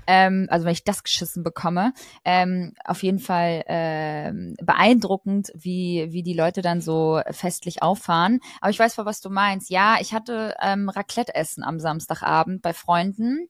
Ähm, 0.07 0.46
also 0.50 0.64
wenn 0.64 0.72
ich 0.72 0.85
das 0.85 1.03
geschissen 1.03 1.42
bekomme. 1.42 1.92
Ähm, 2.24 2.74
auf 2.85 3.03
jeden 3.03 3.18
Fall 3.18 3.64
ähm, 3.66 4.57
beeindruckend, 4.62 5.53
wie, 5.55 6.09
wie 6.11 6.22
die 6.22 6.35
Leute 6.35 6.62
dann 6.62 6.81
so 6.81 7.20
festlich 7.31 7.83
auffahren. 7.83 8.40
Aber 8.61 8.70
ich 8.70 8.79
weiß, 8.79 8.98
was 8.98 9.20
du 9.20 9.31
meinst. 9.31 9.70
Ja, 9.70 9.98
ich 10.00 10.12
hatte 10.12 10.55
ähm, 10.61 10.88
Raclette-Essen 10.88 11.62
am 11.64 11.81
Samstagabend 11.81 12.62
bei 12.62 12.72
Freunden. 12.72 13.48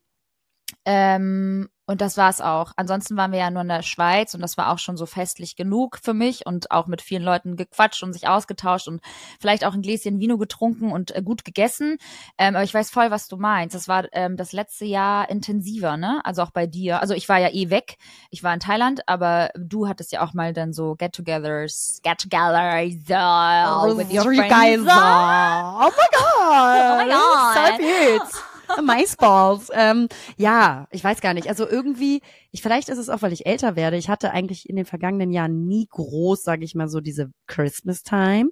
Ähm, 0.84 1.68
und 1.90 2.00
das 2.00 2.16
war's 2.16 2.40
auch. 2.40 2.70
Ansonsten 2.76 3.16
waren 3.16 3.32
wir 3.32 3.40
ja 3.40 3.50
nur 3.50 3.62
in 3.62 3.68
der 3.68 3.82
Schweiz 3.82 4.34
und 4.34 4.40
das 4.40 4.56
war 4.56 4.72
auch 4.72 4.78
schon 4.78 4.96
so 4.96 5.06
festlich 5.06 5.56
genug 5.56 5.98
für 6.00 6.14
mich 6.14 6.46
und 6.46 6.70
auch 6.70 6.86
mit 6.86 7.02
vielen 7.02 7.24
Leuten 7.24 7.56
gequatscht 7.56 8.04
und 8.04 8.12
sich 8.12 8.28
ausgetauscht 8.28 8.86
und 8.86 9.00
vielleicht 9.40 9.64
auch 9.64 9.74
ein 9.74 9.82
Gläschen 9.82 10.20
Vino 10.20 10.38
getrunken 10.38 10.92
und 10.92 11.12
äh, 11.16 11.20
gut 11.20 11.44
gegessen. 11.44 11.98
Ähm, 12.38 12.54
aber 12.54 12.62
ich 12.62 12.72
weiß 12.72 12.90
voll, 12.90 13.10
was 13.10 13.26
du 13.26 13.38
meinst. 13.38 13.74
Das 13.74 13.88
war 13.88 14.04
ähm, 14.12 14.36
das 14.36 14.52
letzte 14.52 14.84
Jahr 14.84 15.28
intensiver, 15.30 15.96
ne? 15.96 16.20
Also 16.22 16.42
auch 16.42 16.52
bei 16.52 16.68
dir. 16.68 17.00
Also 17.00 17.14
ich 17.14 17.28
war 17.28 17.38
ja 17.38 17.48
eh 17.48 17.70
weg. 17.70 17.96
Ich 18.30 18.44
war 18.44 18.54
in 18.54 18.60
Thailand, 18.60 19.08
aber 19.08 19.50
du 19.58 19.88
hattest 19.88 20.12
ja 20.12 20.24
auch 20.24 20.32
mal 20.32 20.52
dann 20.52 20.72
so 20.72 20.94
Get-togethers, 20.94 22.02
Get-togethers 22.04 23.10
uh, 23.10 23.96
with 23.96 24.12
your 24.12 24.32
you 24.32 24.42
guys. 24.42 24.78
Uh, 24.78 25.86
oh 25.86 25.90
my 25.90 26.06
god. 26.12 26.30
Oh 26.38 26.96
my 26.98 27.08
god. 27.08 27.56
So 27.56 27.82
cute. 27.82 28.49
Maisballs. 28.84 29.70
Ähm, 29.72 30.08
ja, 30.36 30.86
ich 30.90 31.02
weiß 31.02 31.20
gar 31.20 31.34
nicht. 31.34 31.48
Also 31.48 31.68
irgendwie, 31.68 32.22
ich 32.50 32.62
vielleicht 32.62 32.88
ist 32.88 32.98
es 32.98 33.08
auch, 33.08 33.22
weil 33.22 33.32
ich 33.32 33.46
älter 33.46 33.76
werde. 33.76 33.96
Ich 33.96 34.08
hatte 34.08 34.30
eigentlich 34.32 34.68
in 34.68 34.76
den 34.76 34.84
vergangenen 34.84 35.32
Jahren 35.32 35.66
nie 35.66 35.86
groß, 35.88 36.42
sage 36.42 36.64
ich 36.64 36.74
mal 36.74 36.88
so, 36.88 37.00
diese 37.00 37.30
Christmas 37.46 38.02
Time. 38.02 38.50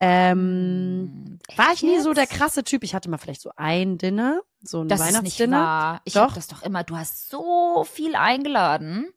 Ähm, 0.00 1.38
hm, 1.48 1.56
war 1.56 1.72
ich 1.72 1.82
nie 1.82 1.94
jetzt? 1.94 2.04
so 2.04 2.12
der 2.12 2.26
krasse 2.26 2.64
Typ. 2.64 2.84
Ich 2.84 2.94
hatte 2.94 3.10
mal 3.10 3.18
vielleicht 3.18 3.42
so 3.42 3.50
ein 3.56 3.98
Dinner, 3.98 4.40
so 4.62 4.82
ein 4.82 4.88
das 4.88 5.00
Weihnachtsdinner. 5.00 6.00
Ich 6.04 6.14
doch. 6.14 6.34
das 6.34 6.48
doch 6.48 6.62
immer. 6.62 6.84
Du 6.84 6.96
hast 6.96 7.30
so 7.30 7.84
viel 7.84 8.14
eingeladen. 8.14 9.08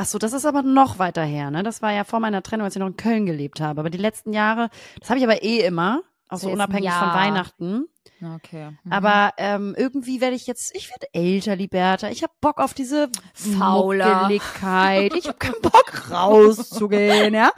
Ach 0.00 0.06
so, 0.06 0.18
das 0.18 0.32
ist 0.32 0.46
aber 0.46 0.62
noch 0.62 1.00
weiter 1.00 1.24
her, 1.24 1.50
ne? 1.50 1.64
Das 1.64 1.82
war 1.82 1.92
ja 1.92 2.04
vor 2.04 2.20
meiner 2.20 2.40
Trennung, 2.40 2.64
als 2.66 2.76
ich 2.76 2.80
noch 2.80 2.86
in 2.86 2.96
Köln 2.96 3.26
gelebt 3.26 3.60
habe. 3.60 3.80
Aber 3.80 3.90
die 3.90 3.98
letzten 3.98 4.32
Jahre, 4.32 4.70
das 5.00 5.10
habe 5.10 5.18
ich 5.18 5.24
aber 5.24 5.42
eh 5.42 5.66
immer, 5.66 6.02
auch 6.28 6.38
so 6.38 6.50
unabhängig 6.50 6.92
von. 6.92 7.08
Weihnachten. 7.08 7.88
Okay. 8.36 8.70
Mhm. 8.84 8.92
Aber 8.92 9.32
ähm, 9.36 9.74
irgendwie 9.76 10.20
werde 10.20 10.36
ich 10.36 10.46
jetzt, 10.46 10.74
ich 10.74 10.90
werde 10.90 11.06
älter, 11.12 11.56
Liberta. 11.56 12.10
Ich 12.10 12.22
habe 12.22 12.32
Bock 12.40 12.58
auf 12.58 12.74
diese 12.74 13.10
Fauler. 13.34 14.22
Muckeligkeit. 14.22 15.14
Ich 15.14 15.26
habe 15.26 15.38
keinen 15.38 15.60
Bock 15.62 16.10
rauszugehen, 16.10 17.34
ja. 17.34 17.50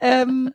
Ähm, 0.00 0.52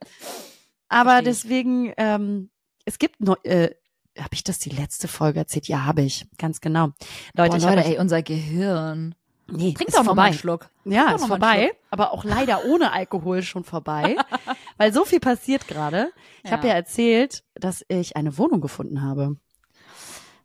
aber 0.88 1.12
Versteh 1.12 1.30
ich. 1.30 1.42
deswegen, 1.42 1.94
ähm, 1.98 2.50
es 2.86 3.00
gibt 3.00 3.22
noch, 3.22 3.44
äh, 3.44 3.72
habe 4.18 4.34
ich 4.34 4.44
das 4.44 4.60
die 4.60 4.70
letzte 4.70 5.08
Folge 5.08 5.40
erzählt? 5.40 5.68
Ja, 5.68 5.86
habe 5.86 6.02
ich, 6.02 6.26
ganz 6.38 6.62
genau. 6.62 6.92
Leute, 7.36 7.50
Boah, 7.52 7.58
ich 7.58 7.66
habe 7.66 7.76
Leute, 7.76 7.88
ey, 7.90 7.98
unser 8.00 8.22
Gehirn. 8.22 9.16
Nee, 9.48 9.74
Trink 9.74 9.92
doch 9.92 9.98
noch 10.00 10.04
mal 10.04 10.06
vorbei. 10.06 10.22
einen 10.24 10.34
Schluck. 10.38 10.70
Ja, 10.86 11.12
ist 11.16 11.26
vorbei, 11.28 11.72
aber 11.92 12.12
auch 12.12 12.24
leider 12.24 12.66
ohne 12.66 12.92
Alkohol 12.92 13.42
schon 13.44 13.64
vorbei, 13.64 14.16
weil 14.78 14.94
so 14.94 15.06
viel 15.06 15.20
passiert 15.20 15.68
gerade. 15.68 16.12
Ich 16.44 16.52
habe 16.52 16.68
Ja. 16.68 16.74
ja 16.74 16.80
erzählt, 16.80 17.44
dass 17.56 17.84
ich 17.88 18.16
eine 18.16 18.38
Wohnung 18.38 18.62
gefunden 18.62 19.02
habe. 19.02 19.38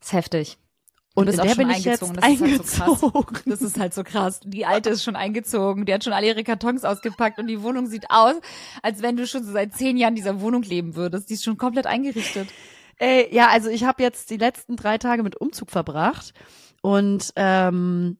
ist 0.00 0.12
heftig. 0.12 0.58
Und 1.14 1.28
in 1.28 1.36
der 1.36 1.54
bin 1.56 1.68
ich 1.70 1.84
jetzt 1.84 2.02
eingezogen, 2.04 2.14
das 2.16 2.28
ist 2.62 2.80
halt 2.80 3.00
so 3.00 3.10
krass. 3.10 3.12
eingezogen. 3.12 3.42
Das 3.50 3.62
ist 3.62 3.78
halt 3.80 3.94
so 3.94 4.04
krass. 4.04 4.40
Die 4.44 4.64
alte 4.64 4.90
ist 4.90 5.02
schon 5.02 5.16
eingezogen, 5.16 5.84
die 5.84 5.92
hat 5.92 6.04
schon 6.04 6.12
alle 6.12 6.28
ihre 6.28 6.44
Kartons 6.44 6.84
ausgepackt 6.84 7.38
und 7.40 7.48
die 7.48 7.62
Wohnung 7.62 7.86
sieht 7.86 8.06
aus, 8.10 8.36
als 8.82 9.02
wenn 9.02 9.16
du 9.16 9.26
schon 9.26 9.42
seit 9.44 9.74
zehn 9.74 9.96
Jahren 9.96 10.12
in 10.12 10.16
dieser 10.16 10.40
Wohnung 10.40 10.62
leben 10.62 10.94
würdest. 10.94 11.28
Die 11.28 11.34
ist 11.34 11.44
schon 11.44 11.58
komplett 11.58 11.86
eingerichtet. 11.86 12.48
Ey, 12.96 13.28
ja, 13.34 13.48
also 13.48 13.68
ich 13.70 13.84
habe 13.84 14.02
jetzt 14.02 14.30
die 14.30 14.36
letzten 14.36 14.76
drei 14.76 14.98
Tage 14.98 15.22
mit 15.24 15.36
Umzug 15.36 15.70
verbracht 15.70 16.32
und 16.80 17.32
ähm, 17.34 18.16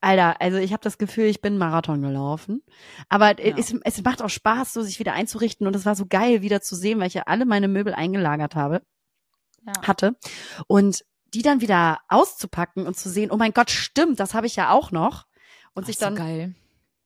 Alter, 0.00 0.40
also 0.40 0.56
ich 0.58 0.72
habe 0.72 0.82
das 0.82 0.96
Gefühl, 0.98 1.26
ich 1.26 1.40
bin 1.42 1.58
Marathon 1.58 2.00
gelaufen. 2.00 2.62
Aber 3.08 3.38
Ja. 3.44 3.56
es, 3.58 3.74
es 3.84 4.02
macht 4.02 4.22
auch 4.22 4.28
Spaß, 4.30 4.72
so 4.72 4.82
sich 4.82 4.98
wieder 4.98 5.12
einzurichten 5.12 5.66
und 5.66 5.76
es 5.76 5.84
war 5.86 5.94
so 5.94 6.06
geil, 6.06 6.42
wieder 6.42 6.60
zu 6.62 6.74
sehen, 6.74 6.98
weil 7.00 7.08
ich 7.08 7.14
ja 7.14 7.24
alle 7.26 7.44
meine 7.44 7.68
Möbel 7.68 7.92
eingelagert 7.94 8.54
habe, 8.54 8.82
Ja. 9.66 9.72
hatte 9.86 10.16
und 10.66 11.04
die 11.34 11.42
dann 11.42 11.60
wieder 11.60 11.98
auszupacken 12.08 12.86
und 12.86 12.96
zu 12.96 13.08
sehen, 13.08 13.30
oh 13.30 13.36
mein 13.36 13.52
Gott, 13.52 13.70
stimmt, 13.70 14.18
das 14.18 14.34
habe 14.34 14.46
ich 14.46 14.56
ja 14.56 14.70
auch 14.70 14.90
noch 14.90 15.26
und 15.74 15.86
sich 15.86 15.96
Ach, 15.96 16.00
so 16.00 16.06
dann 16.06 16.14
geil. 16.16 16.54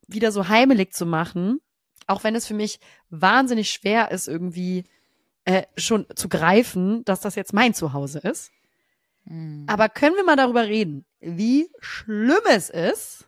wieder 0.07 0.31
so 0.33 0.49
heimelig 0.49 0.93
zu 0.95 1.05
machen, 1.05 1.59
auch 2.07 2.23
wenn 2.25 2.35
es 2.35 2.47
für 2.47 2.55
mich 2.55 2.79
wahnsinnig 3.11 3.71
schwer 3.71 4.11
ist, 4.13 4.29
irgendwie 4.29 4.85
äh, 5.45 5.65
schon 5.77 6.07
zu 6.15 6.29
greifen, 6.29 7.05
dass 7.05 7.21
das 7.21 7.35
jetzt 7.35 7.53
mein 7.53 7.75
Zuhause 7.75 8.21
ist. 8.21 8.51
Mhm. 9.25 9.65
Aber 9.69 9.89
können 9.91 10.17
wir 10.17 10.25
mal 10.25 10.37
darüber 10.37 10.65
reden, 10.67 11.05
wie 11.25 11.71
schlimm 11.81 12.41
es 12.51 12.71
ist, 12.71 13.27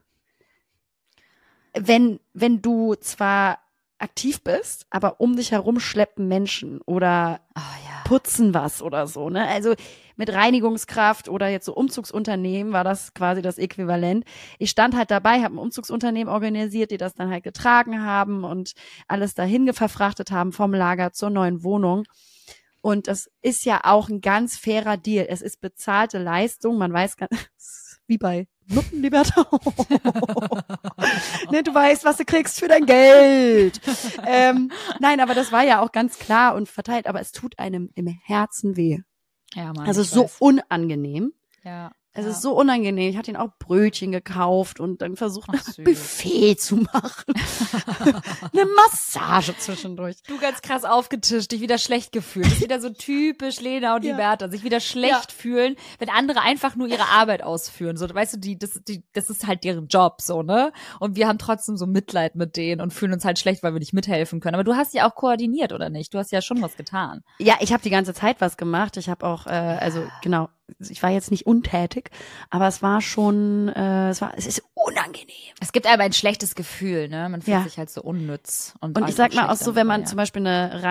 wenn, 1.74 2.20
wenn 2.32 2.62
du 2.62 2.94
zwar 2.94 3.59
aktiv 3.98 4.42
bist, 4.42 4.87
aber 4.90 5.20
um 5.20 5.37
dich 5.37 5.52
herum 5.52 5.80
schleppen 5.80 6.28
Menschen 6.28 6.80
oder 6.82 7.40
Ah, 7.54 7.61
ja. 7.85 8.02
putzen 8.04 8.52
was 8.52 8.82
oder 8.82 9.06
so, 9.06 9.30
ne? 9.30 9.48
Also 9.48 9.74
mit 10.16 10.32
Reinigungskraft 10.32 11.28
oder 11.28 11.48
jetzt 11.48 11.64
so 11.66 11.74
Umzugsunternehmen 11.74 12.72
war 12.72 12.85
das 12.85 13.14
quasi 13.14 13.40
das 13.42 13.59
Äquivalent. 13.59 14.24
Ich 14.59 14.70
stand 14.70 14.94
halt 14.96 15.11
dabei, 15.11 15.42
habe 15.42 15.54
ein 15.54 15.59
Umzugsunternehmen 15.59 16.32
organisiert, 16.32 16.90
die 16.90 16.96
das 16.98 17.14
dann 17.14 17.30
halt 17.30 17.44
getragen 17.44 18.02
haben 18.02 18.44
und 18.44 18.72
alles 19.09 19.35
dahin 19.35 19.72
verfrachtet 19.72 20.30
haben 20.30 20.52
vom 20.52 20.72
Lager 20.74 21.12
zur 21.12 21.30
neuen 21.30 21.62
Wohnung. 21.62 22.04
Und 22.80 23.09
das 23.09 23.30
ist 23.42 23.64
ja 23.64 23.80
auch 23.82 24.09
ein 24.09 24.20
ganz 24.20 24.56
fairer 24.56 24.96
Deal. 24.96 25.26
Es 25.28 25.42
ist 25.42 25.61
bezahlte 25.61 26.18
Leistung. 26.18 26.78
Man 26.78 26.92
weiß 26.92 27.16
ganz, 27.16 27.30
wie 28.06 28.18
bei 28.18 28.46
Nutten, 28.68 29.00
Liberta. 29.00 29.46
ne, 31.50 31.62
du 31.62 31.72
weißt, 31.74 32.04
was 32.04 32.16
du 32.16 32.24
kriegst 32.24 32.58
für 32.58 32.68
dein 32.68 32.84
Geld. 32.86 33.80
ähm, 34.26 34.72
nein, 35.00 35.20
aber 35.20 35.34
das 35.34 35.52
war 35.52 35.62
ja 35.62 35.80
auch 35.80 35.92
ganz 35.92 36.18
klar 36.18 36.54
und 36.54 36.68
verteilt. 36.68 37.06
Aber 37.06 37.20
es 37.20 37.32
tut 37.32 37.58
einem 37.58 37.90
im 37.94 38.06
Herzen 38.06 38.76
weh. 38.76 38.98
Ja, 39.54 39.72
Mann, 39.72 39.86
Also 39.86 40.02
so 40.02 40.24
weiß. 40.24 40.36
unangenehm. 40.40 41.32
Ja. 41.64 41.92
Es 42.16 42.24
ja. 42.24 42.31
ist 42.31 42.42
so 42.42 42.52
unangenehm. 42.59 43.11
Ich 43.11 43.16
hatte 43.16 43.31
ihn 43.31 43.37
auch 43.37 43.50
Brötchen 43.59 44.11
gekauft 44.11 44.81
und 44.81 45.02
dann 45.02 45.16
versucht, 45.16 45.48
Ach, 45.55 45.62
ein 45.79 45.85
Buffet 45.85 46.57
zu 46.57 46.76
machen. 46.76 47.35
Eine 48.52 48.64
Massage 48.64 49.57
zwischendurch. 49.59 50.16
Du 50.26 50.38
ganz 50.38 50.62
krass 50.62 50.85
aufgetischt, 50.85 51.52
dich 51.52 51.61
wieder 51.61 51.79
schlecht 51.79 52.12
gefühlt. 52.12 52.46
Das 52.46 52.52
ist 52.55 52.62
wieder 52.62 52.81
so 52.81 52.90
typisch 52.90 53.61
Lena 53.61 53.96
und 53.96 54.05
Ja. 54.05 54.12
Liberta, 54.12 54.48
sich 54.48 54.64
wieder 54.64 54.81
schlecht 54.81 55.12
Ja. 55.31 55.37
fühlen, 55.37 55.76
wenn 55.98 56.09
andere 56.09 56.40
einfach 56.40 56.74
nur 56.76 56.88
ihre 56.88 57.09
Arbeit 57.11 57.42
ausführen. 57.42 57.96
So, 57.96 58.12
weißt 58.12 58.35
du, 58.35 58.38
die, 58.38 58.59
das, 58.59 58.81
die, 58.88 59.05
das 59.12 59.29
ist 59.31 59.46
halt 59.46 59.64
deren 59.64 59.88
Job, 59.88 60.20
so, 60.22 60.42
ne? 60.42 60.72
Und 61.00 61.16
wir 61.16 61.29
haben 61.29 61.38
trotzdem 61.38 61.76
so 61.76 61.87
Mitleid 61.87 62.35
mit 62.35 62.57
denen 62.57 62.81
und 62.81 62.92
fühlen 62.92 63.12
uns 63.12 63.24
halt 63.24 63.38
schlecht, 63.38 63.62
weil 63.62 63.72
wir 63.74 63.81
nicht 63.81 63.92
mithelfen 63.92 64.40
können. 64.40 64.55
Aber 64.55 64.64
du 64.64 64.74
hast 64.74 64.94
ja 64.94 65.09
auch 65.09 65.14
koordiniert, 65.14 65.72
oder 65.72 65.90
nicht? 65.90 66.14
Du 66.14 66.18
hast 66.18 66.33
ja 66.33 66.40
schon 66.40 66.62
was 66.62 66.76
getan. 66.76 67.22
Ja, 67.38 67.57
ich 67.61 67.72
habe 67.72 67.83
die 67.83 67.90
ganze 67.90 68.14
Zeit 68.14 68.40
was 68.40 68.57
gemacht. 68.57 68.96
Ich 68.96 69.09
habe 69.09 69.26
auch, 69.26 69.46
äh, 69.46 69.50
also 69.50 70.05
genau, 70.22 70.48
ich 70.79 71.02
war 71.02 71.11
jetzt 71.11 71.31
nicht 71.31 71.46
untätig, 71.46 72.11
aber 72.50 72.66
es 72.66 72.83
war 72.83 73.00
schon, 73.00 73.68
äh, 73.68 74.11
es 74.11 74.20
war, 74.20 74.33
es 74.37 74.46
ist 74.46 74.62
unangenehm. 74.74 75.26
Es 75.61 75.72
gibt 75.72 75.87
aber 75.87 76.02
ein 76.02 76.12
schlechtes 76.12 76.55
Gefühl, 76.55 77.09
ne? 77.09 77.29
Man 77.29 77.42
fühlt 77.42 77.57
Ja. 77.57 77.62
sich 77.62 77.79
halt 77.79 77.90
so 77.90 78.02
unnütz. 78.02 78.74
Und, 78.81 78.96
Und 78.98 79.09
ich 79.09 79.14
sag 79.14 79.35
mal 79.35 79.48
auch 79.48 79.57
so, 79.57 79.74
wenn 79.74 79.87
man 79.87 80.00
dabei, 80.02 80.09
zum 80.11 80.16
Beispiel 80.16 80.46
eine 80.46 80.83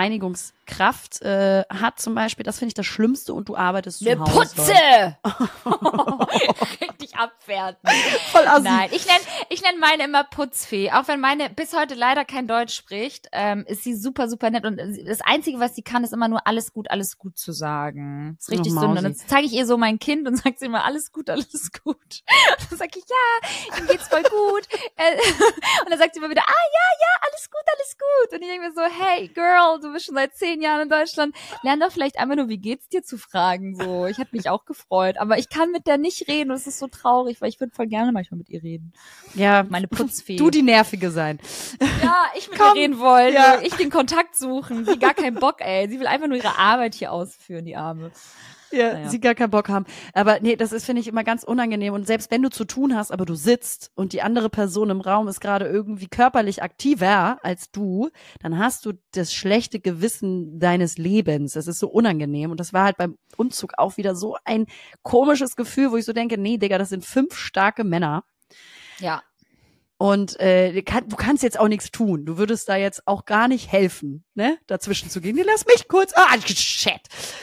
Reinigungskraft 0.66 1.22
äh, 1.22 1.64
hat, 1.70 2.00
zum 2.00 2.16
Beispiel, 2.16 2.44
das 2.44 2.60
finde 2.60 2.70
ich 2.70 2.74
das 2.74 2.86
Schlimmste 2.86 3.34
und 3.34 3.50
du 3.50 3.56
arbeitest 3.56 4.00
zu 4.00 4.10
Eine 4.10 4.20
Hause. 4.22 4.56
Putze! 4.56 5.18
Richtig 6.82 7.16
abwerten. 7.16 7.90
Voll 8.32 8.48
assi. 8.48 8.64
Nein, 8.64 8.90
ich 8.92 9.06
nenne 9.06 9.20
ich 9.50 9.62
nenn 9.62 9.80
meine 9.80 10.04
immer 10.04 10.24
Putzfee. 10.24 10.92
Auch 10.92 11.08
wenn 11.08 11.20
meine 11.20 11.50
bis 11.50 11.74
heute 11.76 11.96
leider 11.96 12.26
kein 12.26 12.48
Deutsch 12.48 12.76
spricht, 12.76 13.28
ähm, 13.32 13.66
ist 13.68 13.84
sie 13.84 13.96
super, 13.96 14.28
super 14.30 14.50
nett. 14.50 14.66
Und 14.66 14.80
das 15.06 15.22
Einzige, 15.22 15.60
was 15.60 15.76
sie 15.76 15.82
kann, 15.82 16.04
ist 16.04 16.14
immer 16.14 16.28
nur 16.28 16.46
alles 16.48 16.74
gut, 16.74 16.90
alles 16.92 17.18
gut 17.18 17.38
zu 17.38 17.52
sagen. 17.52 18.38
Ist 18.40 18.52
richtig 18.52 18.74
Oh, 18.76 18.80
so. 18.80 18.88
Und 18.88 19.04
dann 19.04 19.16
zeige 19.16 19.46
ich 19.46 19.54
ihr 19.54 19.66
so 19.66 19.78
mein 19.78 20.00
Kind 20.00 20.28
und 20.28 20.36
sagt 20.44 20.60
sie 20.60 20.66
immer, 20.66 20.84
alles 20.86 21.12
gut, 21.12 21.30
alles 21.30 21.72
gut. 21.84 21.96
Und 21.96 22.72
dann 22.72 22.78
sag 22.78 22.96
ich, 22.96 23.04
ja, 23.08 23.80
ihm 23.80 23.88
geht's 23.88 24.08
voll 24.08 24.24
gut. 24.24 24.68
Äh, 24.98 25.16
Und 25.86 25.92
dann 25.92 26.00
sagt 26.00 26.14
sie 26.14 26.20
immer 26.20 26.30
wieder, 26.30 26.44
ah 26.46 26.66
ja, 26.74 26.88
ja, 27.02 27.28
alles 27.30 27.50
gut, 27.50 27.62
alles 27.74 27.98
gut. 27.98 28.34
Und 28.34 28.42
ich 28.42 28.48
denke 28.50 28.68
mir 28.68 28.74
so, 28.74 28.82
hey 28.82 29.28
Girl, 29.30 29.80
du 29.82 29.92
bist 29.94 30.06
schon 30.06 30.16
seit 30.16 30.36
zehn 30.36 30.55
Jahren 30.62 30.82
in 30.84 30.90
Deutschland. 30.90 31.36
Lern 31.64 31.80
doch 31.80 31.92
vielleicht 31.92 32.20
einmal 32.20 32.38
nur, 32.38 32.50
wie 32.50 32.58
geht's 32.58 32.90
dir 32.90 33.04
zu 33.04 33.18
fragen. 33.18 33.76
So, 33.76 34.06
ich 34.06 34.18
hätte 34.18 34.36
mich 34.36 34.50
auch 34.50 34.66
gefreut. 34.66 35.18
Aber 35.18 35.38
ich 35.38 35.50
kann 35.50 35.72
mit 35.72 35.88
der 35.88 35.98
nicht 35.98 36.28
reden 36.28 36.52
und 36.52 36.58
es 36.58 36.68
ist 36.68 36.80
so 36.80 36.88
traurig, 36.88 37.42
weil 37.42 37.50
ich 37.50 37.60
würde 37.60 37.74
voll 37.74 37.88
gerne 37.88 38.12
manchmal 38.12 38.38
mit 38.38 38.50
ihr 38.50 38.64
reden. 38.64 38.94
Ja, 39.34 39.64
Meine 39.70 39.88
Putzfee. 39.88 40.36
du 40.38 40.50
die 40.50 40.62
Nervige 40.62 41.12
sein. 41.12 41.40
Ja, 42.04 42.26
ich 42.38 42.50
mit 42.50 42.60
Komm. 42.60 42.76
ihr 42.76 42.82
reden 42.84 43.00
wollen. 43.00 43.34
Ja. 43.34 43.60
Ich 43.62 43.74
den 43.76 43.90
Kontakt 43.90 44.36
suchen. 44.36 44.86
Sie 44.86 45.00
gar 45.00 45.14
keinen 45.14 45.36
Bock, 45.36 45.62
ey. 45.62 45.90
Sie 45.90 46.00
will 46.00 46.08
einfach 46.08 46.28
nur 46.28 46.38
ihre 46.38 46.58
Arbeit 46.58 46.96
hier 46.96 47.12
ausführen, 47.12 47.66
die 47.66 47.76
Arme. 47.76 48.12
Ja, 48.76 48.94
Naja. 48.94 49.10
sie 49.10 49.20
gar 49.20 49.36
keinen 49.36 49.52
Bock 49.52 49.70
haben. 49.70 49.86
Aber 50.14 50.40
nee, 50.42 50.56
das 50.56 50.72
ist, 50.72 50.86
finde 50.86 51.02
ich, 51.02 51.08
immer 51.08 51.24
ganz 51.24 51.44
unangenehm. 51.44 51.94
Und 51.94 52.06
selbst 52.06 52.30
wenn 52.32 52.42
du 52.42 52.50
zu 52.50 52.66
tun 52.66 52.96
hast, 52.96 53.12
aber 53.12 53.26
du 53.26 53.36
sitzt 53.36 53.92
und 53.96 54.14
die 54.14 54.22
andere 54.22 54.50
Person 54.50 54.90
im 54.90 55.02
Raum 55.02 55.28
ist 55.28 55.40
gerade 55.42 55.66
irgendwie 55.68 56.08
körperlich 56.08 56.62
aktiver 56.64 57.40
als 57.44 57.72
du, 57.72 58.10
dann 58.42 58.58
hast 58.60 58.86
du 58.86 58.94
das 59.14 59.34
schlechte 59.34 59.80
Gewissen 59.80 60.60
deines 60.60 60.98
Lebens. 60.98 61.54
Das 61.54 61.68
ist 61.68 61.80
so 61.80 61.88
unangenehm. 61.88 62.52
Und 62.52 62.60
das 62.60 62.74
war 62.74 62.84
halt 62.86 62.98
beim 62.98 63.18
Umzug 63.38 63.74
auch 63.78 63.98
wieder 63.98 64.16
so 64.16 64.36
ein 64.44 64.66
komisches 65.04 65.56
Gefühl, 65.56 65.92
wo 65.92 65.98
ich 65.98 66.06
so 66.06 66.14
denke, 66.14 66.38
nee, 66.38 66.58
Digga, 66.58 66.78
das 66.78 66.90
sind 66.90 67.06
fünf 67.06 67.36
starke 67.38 67.84
Männer. 67.84 68.24
Ja. 69.00 69.22
Und 69.98 70.38
äh, 70.42 70.74
du 70.74 70.84
kann- 70.84 71.08
du 71.08 71.16
kannst 71.16 71.42
jetzt 71.42 71.58
auch 71.58 71.70
nichts 71.70 71.90
tun. 71.90 72.26
Du 72.26 72.38
würdest 72.38 72.68
da 72.68 72.76
jetzt 72.76 73.08
auch 73.08 73.24
gar 73.24 73.48
nicht 73.48 73.72
helfen, 73.72 74.26
ne? 74.34 74.58
Dazwischen 74.68 75.10
zu 75.10 75.22
gehen. 75.22 75.38
Nee, 75.38 75.44
Lass 75.46 75.66
mich 75.66 75.88
kurz. 75.88 76.12
Ah, 76.16 76.36
shit. 76.46 77.00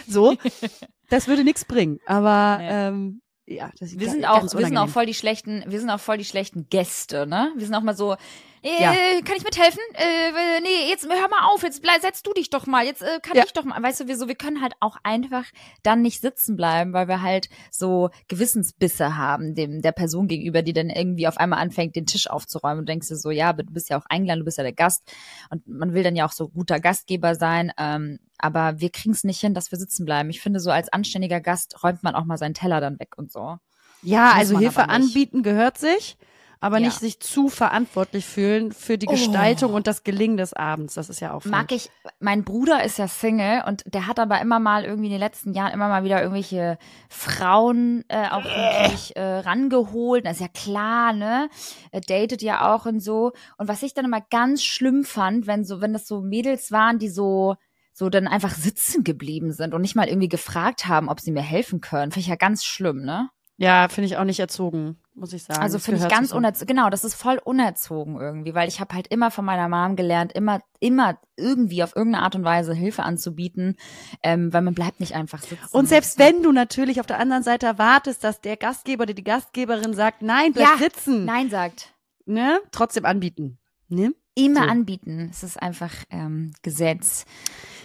So. 0.06 0.36
Das 1.12 1.28
würde 1.28 1.44
nichts 1.44 1.66
bringen. 1.66 2.00
Aber 2.06 2.56
Nee. 2.58 2.68
ähm, 2.70 3.22
ja, 3.46 3.70
das 3.78 3.98
Wir 3.98 4.08
sind 4.08 4.24
auch, 4.24 4.42
wir 4.42 4.64
sind 4.66 4.78
auch 4.78 4.88
voll 4.88 5.04
die 5.04 5.12
schlechten, 5.12 5.62
wir 5.66 5.78
sind 5.78 5.90
auch 5.90 6.00
voll 6.00 6.16
die 6.16 6.24
schlechten 6.24 6.68
Gäste, 6.70 7.26
ne? 7.26 7.52
Wir 7.54 7.66
sind 7.66 7.74
auch 7.74 7.82
mal 7.82 7.94
so, 7.94 8.16
äh, 8.62 8.82
Ja. 8.82 8.92
kann 9.24 9.36
ich 9.36 9.44
mithelfen? 9.44 9.80
Äh, 9.94 10.60
nee, 10.62 10.88
jetzt 10.90 11.08
hör 11.08 11.28
mal 11.28 11.48
auf, 11.52 11.62
jetzt 11.62 11.82
bleib, 11.82 12.00
setz 12.00 12.22
du 12.22 12.32
dich 12.32 12.50
doch 12.50 12.66
mal, 12.66 12.84
jetzt 12.84 13.02
äh, 13.02 13.18
kann 13.22 13.36
Ja. 13.36 13.44
ich 13.44 13.52
doch 13.52 13.64
mal. 13.64 13.82
Weißt 13.82 14.00
du, 14.00 14.06
wir 14.08 14.16
so, 14.16 14.28
wir 14.28 14.34
können 14.34 14.60
halt 14.62 14.74
auch 14.80 14.96
einfach 15.02 15.44
dann 15.82 16.02
nicht 16.02 16.20
sitzen 16.20 16.56
bleiben, 16.56 16.92
weil 16.92 17.08
wir 17.08 17.22
halt 17.22 17.48
so 17.70 18.10
Gewissensbisse 18.28 19.16
haben 19.16 19.54
dem 19.54 19.82
der 19.82 19.92
Person 19.92 20.28
gegenüber, 20.28 20.62
die 20.62 20.72
dann 20.72 20.90
irgendwie 20.90 21.26
auf 21.28 21.36
einmal 21.38 21.58
anfängt, 21.60 21.96
den 21.96 22.06
Tisch 22.06 22.28
aufzuräumen 22.28 22.80
und 22.80 22.88
denkst 22.88 23.08
du 23.08 23.16
so, 23.16 23.30
ja, 23.30 23.52
du 23.52 23.64
bist 23.64 23.88
ja 23.90 23.98
auch 23.98 24.06
eingeladen, 24.08 24.40
du 24.40 24.44
bist 24.44 24.58
ja 24.58 24.64
der 24.64 24.72
Gast 24.72 25.02
und 25.50 25.66
man 25.66 25.94
will 25.94 26.02
dann 26.02 26.16
ja 26.16 26.26
auch 26.26 26.32
so 26.32 26.48
guter 26.48 26.80
Gastgeber 26.80 27.34
sein, 27.34 27.72
ähm, 27.78 28.18
aber 28.38 28.80
wir 28.80 28.90
kriegen 28.90 29.12
es 29.12 29.22
nicht 29.24 29.40
hin, 29.40 29.54
dass 29.54 29.70
wir 29.70 29.78
sitzen 29.78 30.04
bleiben. 30.04 30.28
Ich 30.30 30.40
finde, 30.40 30.58
so 30.60 30.70
als 30.70 30.92
anständiger 30.92 31.40
Gast 31.40 31.82
räumt 31.84 32.02
man 32.02 32.14
auch 32.14 32.24
mal 32.24 32.38
seinen 32.38 32.54
Teller 32.54 32.80
dann 32.80 32.98
weg 32.98 33.10
und 33.16 33.30
so. 33.30 33.56
Ja, 34.02 34.26
Muss 34.30 34.34
also 34.34 34.58
Hilfe 34.58 34.88
anbieten 34.88 35.42
gehört 35.44 35.78
sich. 35.78 36.16
Aber 36.62 36.78
Ja. 36.78 36.86
nicht 36.86 36.98
sich 37.00 37.20
zu 37.20 37.48
verantwortlich 37.48 38.24
fühlen 38.24 38.72
für 38.72 38.96
die 38.96 39.08
Oh. 39.08 39.10
Gestaltung 39.10 39.74
und 39.74 39.86
das 39.86 40.04
Gelingen 40.04 40.36
des 40.38 40.54
Abends. 40.54 40.94
Das 40.94 41.10
ist 41.10 41.20
ja 41.20 41.34
auch 41.34 41.44
Mag 41.44 41.72
ich, 41.72 41.90
mein 42.20 42.44
Bruder 42.44 42.82
ist 42.84 42.98
ja 42.98 43.08
Single 43.08 43.64
und 43.66 43.82
der 43.92 44.06
hat 44.06 44.18
aber 44.18 44.40
immer 44.40 44.60
mal 44.60 44.84
irgendwie 44.84 45.06
in 45.08 45.12
den 45.12 45.20
letzten 45.20 45.52
Jahren 45.52 45.72
immer 45.72 45.88
mal 45.88 46.04
wieder 46.04 46.22
irgendwelche 46.22 46.78
Frauen 47.10 48.04
äh, 48.08 48.28
auch 48.30 48.44
wirklich 48.44 49.16
äh, 49.16 49.20
rangeholt. 49.38 50.24
Das 50.26 50.34
ist 50.34 50.40
ja 50.40 50.48
klar, 50.48 51.12
ne? 51.12 51.48
Er 51.90 52.00
datet 52.00 52.42
ja 52.42 52.72
auch 52.74 52.86
und 52.86 53.00
so. 53.00 53.32
Und 53.58 53.68
was 53.68 53.82
ich 53.82 53.94
dann 53.94 54.04
immer 54.04 54.20
ganz 54.30 54.62
schlimm 54.62 55.04
fand, 55.04 55.46
wenn 55.46 55.64
so, 55.64 55.80
wenn 55.80 55.92
das 55.92 56.06
so 56.06 56.20
Mädels 56.20 56.70
waren, 56.72 56.98
die 56.98 57.08
so 57.08 57.56
so 57.94 58.08
dann 58.08 58.26
einfach 58.26 58.54
sitzen 58.54 59.04
geblieben 59.04 59.52
sind 59.52 59.74
und 59.74 59.82
nicht 59.82 59.96
mal 59.96 60.08
irgendwie 60.08 60.28
gefragt 60.30 60.86
haben, 60.88 61.10
ob 61.10 61.20
sie 61.20 61.30
mir 61.30 61.42
helfen 61.42 61.82
können. 61.82 62.10
Finde 62.10 62.20
ich 62.22 62.28
ja 62.28 62.36
ganz 62.36 62.64
schlimm, 62.64 63.02
ne? 63.02 63.28
Ja, 63.58 63.88
finde 63.88 64.06
ich 64.06 64.16
auch 64.16 64.24
nicht 64.24 64.40
erzogen, 64.40 64.96
muss 65.14 65.32
ich 65.32 65.44
sagen. 65.44 65.60
Also 65.60 65.78
finde 65.78 66.00
ich 66.02 66.08
ganz 66.08 66.32
unerzogen. 66.32 66.66
Genau, 66.74 66.90
das 66.90 67.04
ist 67.04 67.14
voll 67.14 67.38
unerzogen 67.44 68.20
irgendwie, 68.20 68.54
weil 68.54 68.68
ich 68.68 68.80
habe 68.80 68.94
halt 68.94 69.08
immer 69.08 69.30
von 69.30 69.44
meiner 69.44 69.68
Mom 69.68 69.96
gelernt, 69.96 70.32
immer, 70.32 70.60
immer 70.80 71.18
irgendwie 71.36 71.82
auf 71.82 71.94
irgendeine 71.94 72.24
Art 72.24 72.34
und 72.34 72.44
Weise 72.44 72.74
Hilfe 72.74 73.02
anzubieten, 73.02 73.76
ähm, 74.22 74.52
weil 74.52 74.62
man 74.62 74.74
bleibt 74.74 75.00
nicht 75.00 75.14
einfach 75.14 75.42
sitzen. 75.42 75.66
Und 75.70 75.88
selbst 75.88 76.18
wenn 76.18 76.42
du 76.42 76.52
natürlich 76.52 77.00
auf 77.00 77.06
der 77.06 77.18
anderen 77.18 77.42
Seite 77.42 77.66
erwartest, 77.66 78.24
dass 78.24 78.40
der 78.40 78.56
Gastgeber 78.56 79.02
oder 79.02 79.14
die 79.14 79.24
Gastgeberin 79.24 79.94
sagt, 79.94 80.22
nein, 80.22 80.52
bleib 80.52 80.68
Ja, 80.68 80.76
sitzen, 80.78 81.24
Nein 81.24 81.50
sagt. 81.50 81.94
ne? 82.24 82.60
Trotzdem 82.70 83.04
anbieten. 83.04 83.58
Ne? 83.88 84.14
Immer 84.34 84.62
So. 84.64 84.68
anbieten. 84.70 85.28
Es 85.30 85.42
ist 85.42 85.60
einfach 85.62 85.92
ähm, 86.10 86.52
Gesetz. 86.62 87.24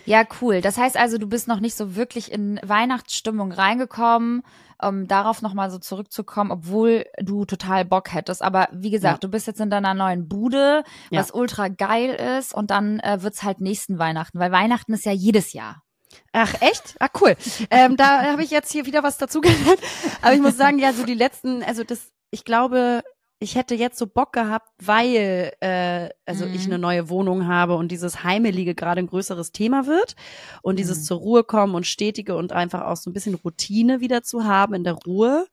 Ja, 0.06 0.24
cool. 0.42 0.62
Das 0.62 0.78
heißt 0.78 0.96
also, 0.96 1.18
du 1.18 1.28
bist 1.28 1.48
noch 1.50 1.60
nicht 1.60 1.76
so 1.76 1.96
wirklich 1.96 2.32
in 2.32 2.60
Weihnachtsstimmung 2.64 3.52
reingekommen, 3.52 4.44
um 4.82 5.08
darauf 5.08 5.42
nochmal 5.42 5.70
so 5.70 5.80
zurückzukommen, 5.80 6.52
obwohl 6.52 7.06
du 7.20 7.44
total 7.44 7.84
Bock 7.84 8.14
hättest. 8.14 8.42
Aber 8.42 8.70
wie 8.72 8.92
gesagt, 8.92 9.24
du 9.26 9.28
bist 9.28 9.48
jetzt 9.48 9.60
in 9.60 9.70
deiner 9.70 9.94
neuen 9.94 10.30
Bude, 10.30 10.84
Ja. 11.10 11.20
was 11.20 11.32
ultra 11.32 11.68
geil 11.68 12.12
ist, 12.40 12.54
und 12.54 12.72
dann 12.72 13.00
äh, 13.02 13.22
wird's 13.22 13.44
halt 13.44 13.60
nächsten 13.60 14.00
Weihnachten, 14.00 14.40
weil 14.40 14.52
Weihnachten 14.54 14.94
ist 14.94 15.04
ja 15.06 15.12
jedes 15.12 15.52
Jahr. 15.52 15.84
Ach, 16.32 16.54
echt? 16.62 16.96
Ah, 17.00 17.10
cool. 17.20 17.36
ähm, 17.70 17.98
da 17.98 18.22
habe 18.32 18.44
ich 18.44 18.52
jetzt 18.52 18.72
hier 18.72 18.86
wieder 18.86 19.04
was 19.04 19.18
dazu 19.18 19.42
gelernt. 19.42 19.80
Aber 20.22 20.34
ich 20.34 20.42
muss 20.42 20.56
sagen, 20.56 20.80
ja, 20.80 20.94
so 20.94 21.04
die 21.06 21.14
letzten, 21.16 21.64
also 21.64 21.84
das, 21.84 22.12
ich 22.32 22.46
glaube, 22.46 23.04
ich 23.39 23.56
hätte 23.56 23.76
jetzt 23.76 23.97
so 24.00 24.08
Bock 24.08 24.34
gehabt, 24.34 24.69
weil 24.80 25.52
äh, 25.60 26.10
also 26.26 26.45
Mhm. 26.45 26.54
ich 26.54 26.65
eine 26.65 26.80
neue 26.80 27.10
Wohnung 27.10 27.47
habe 27.47 27.76
und 27.76 27.91
dieses 27.91 28.23
Heimelige 28.23 28.73
gerade 28.73 29.00
ein 29.00 29.08
größeres 29.08 29.52
Thema 29.52 29.86
wird 29.86 30.15
und 30.63 30.80
dieses 30.80 31.00
Mhm. 31.00 31.04
zur 31.04 31.17
Ruhe 31.19 31.43
kommen 31.43 31.76
und 31.76 31.86
stetige 31.86 32.36
und 32.36 32.52
einfach 32.52 32.82
auch 32.86 32.97
so 32.97 33.10
ein 33.10 33.13
bisschen 33.13 33.36
Routine 33.36 34.00
wieder 34.00 34.23
zu 34.23 34.45
haben 34.45 34.73
in 34.73 34.84
der 34.84 34.93
Ruhe. 34.93 35.45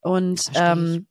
Und 0.00 0.50
ähm, 0.54 1.06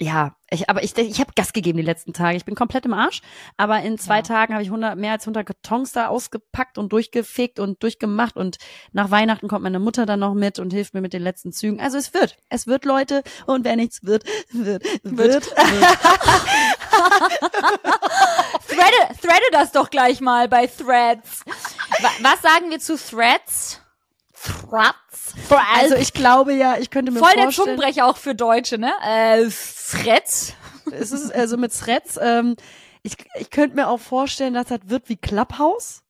ja, 0.00 0.36
ich, 0.50 0.70
aber 0.70 0.82
ich, 0.82 0.96
ich 0.96 1.20
habe 1.20 1.32
Gas 1.34 1.52
gegeben 1.52 1.76
die 1.76 1.84
letzten 1.84 2.12
Tage. 2.12 2.36
Ich 2.36 2.44
bin 2.44 2.54
komplett 2.54 2.86
im 2.86 2.94
Arsch. 2.94 3.20
Aber 3.56 3.80
in 3.82 3.98
zwei 3.98 4.18
Ja. 4.18 4.22
Tagen 4.22 4.54
habe 4.54 4.62
ich 4.62 4.68
100, 4.68 4.96
mehr 4.96 5.12
als 5.12 5.24
100 5.24 5.44
Kartons 5.44 5.92
da 5.92 6.06
ausgepackt 6.06 6.78
und 6.78 6.92
durchgefegt 6.92 7.58
und 7.58 7.82
durchgemacht. 7.82 8.36
Und 8.36 8.58
nach 8.92 9.10
Weihnachten 9.10 9.48
kommt 9.48 9.64
meine 9.64 9.80
Mutter 9.80 10.06
dann 10.06 10.20
noch 10.20 10.34
mit 10.34 10.58
und 10.60 10.72
hilft 10.72 10.94
mir 10.94 11.00
mit 11.00 11.12
den 11.12 11.22
letzten 11.22 11.52
Zügen. 11.52 11.80
Also 11.80 11.98
es 11.98 12.14
wird. 12.14 12.36
Es 12.48 12.66
wird, 12.68 12.84
Leute. 12.84 13.22
Und 13.46 13.64
wenn 13.64 13.78
nichts 13.78 14.04
wird, 14.04 14.24
wird, 14.52 14.84
wird. 15.02 15.44
Threade, 18.68 19.18
threade 19.20 19.44
das 19.52 19.72
doch 19.72 19.90
gleich 19.90 20.20
mal 20.20 20.48
bei 20.48 20.66
Threads. 20.66 21.44
Wa 22.00 22.08
was 22.22 22.40
sagen 22.40 22.70
wir 22.70 22.78
zu 22.78 22.96
Threads? 22.96 23.80
Threads? 24.42 25.34
Also 25.80 25.96
ich 25.96 26.12
glaube 26.12 26.54
ja, 26.54 26.76
ich 26.78 26.90
könnte 26.90 27.12
mir 27.12 27.18
Voll 27.18 27.32
der 27.34 27.44
vorstellen, 27.44 27.76
Zungenbrecher 27.76 28.06
auch 28.06 28.16
für 28.16 28.34
Deutsche, 28.34 28.78
ne? 28.78 28.92
Äh, 29.02 29.48
Threads? 29.48 30.54
es 30.92 31.12
ist 31.12 31.34
also 31.34 31.56
mit 31.56 31.72
Threads, 31.72 32.18
ähm, 32.20 32.56
ich, 33.02 33.16
ich 33.38 33.50
könnte 33.50 33.76
mir 33.76 33.88
auch 33.88 34.00
vorstellen, 34.00 34.54
dass 34.54 34.68
das 34.68 34.80
wird 34.84 35.08
wie 35.08 35.16
Clubhouse. 35.16 36.02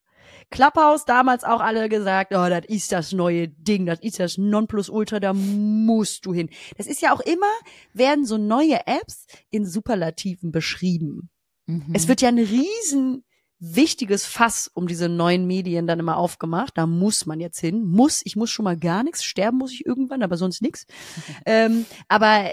Clubhouse 0.50 1.04
damals 1.04 1.44
auch 1.44 1.60
alle 1.60 1.88
gesagt, 1.88 2.32
oh, 2.32 2.48
das 2.48 2.64
ist 2.68 2.90
das 2.92 3.12
neue 3.12 3.48
Ding, 3.48 3.84
das 3.84 4.00
ist 4.00 4.18
das 4.18 4.38
Nonplusultra, 4.38 5.20
da 5.20 5.34
musst 5.34 6.24
du 6.24 6.32
hin. 6.32 6.48
Das 6.78 6.86
ist 6.86 7.02
ja 7.02 7.12
auch 7.12 7.20
immer, 7.20 7.52
werden 7.92 8.24
so 8.24 8.38
neue 8.38 8.86
Apps 8.86 9.26
in 9.50 9.66
Superlativen 9.66 10.50
beschrieben. 10.50 11.28
Mhm. 11.66 11.92
Es 11.92 12.08
wird 12.08 12.22
ja 12.22 12.28
ein 12.28 12.38
riesen 12.38 13.24
wichtiges 13.60 14.26
Fass 14.26 14.70
um 14.72 14.86
diese 14.86 15.08
neuen 15.08 15.46
Medien 15.46 15.86
dann 15.86 15.98
immer 16.00 16.16
aufgemacht. 16.16 16.76
Da 16.76 16.86
muss 16.86 17.26
man 17.26 17.40
jetzt 17.40 17.58
hin. 17.58 17.84
Muss, 17.84 18.22
ich 18.24 18.36
muss 18.36 18.50
schon 18.50 18.64
mal 18.64 18.76
gar 18.76 19.02
nichts. 19.02 19.24
Sterben 19.24 19.58
muss 19.58 19.72
ich 19.72 19.84
irgendwann, 19.86 20.22
aber 20.22 20.36
sonst 20.36 20.62
nichts. 20.62 20.86
ähm, 21.46 21.86
aber 22.08 22.44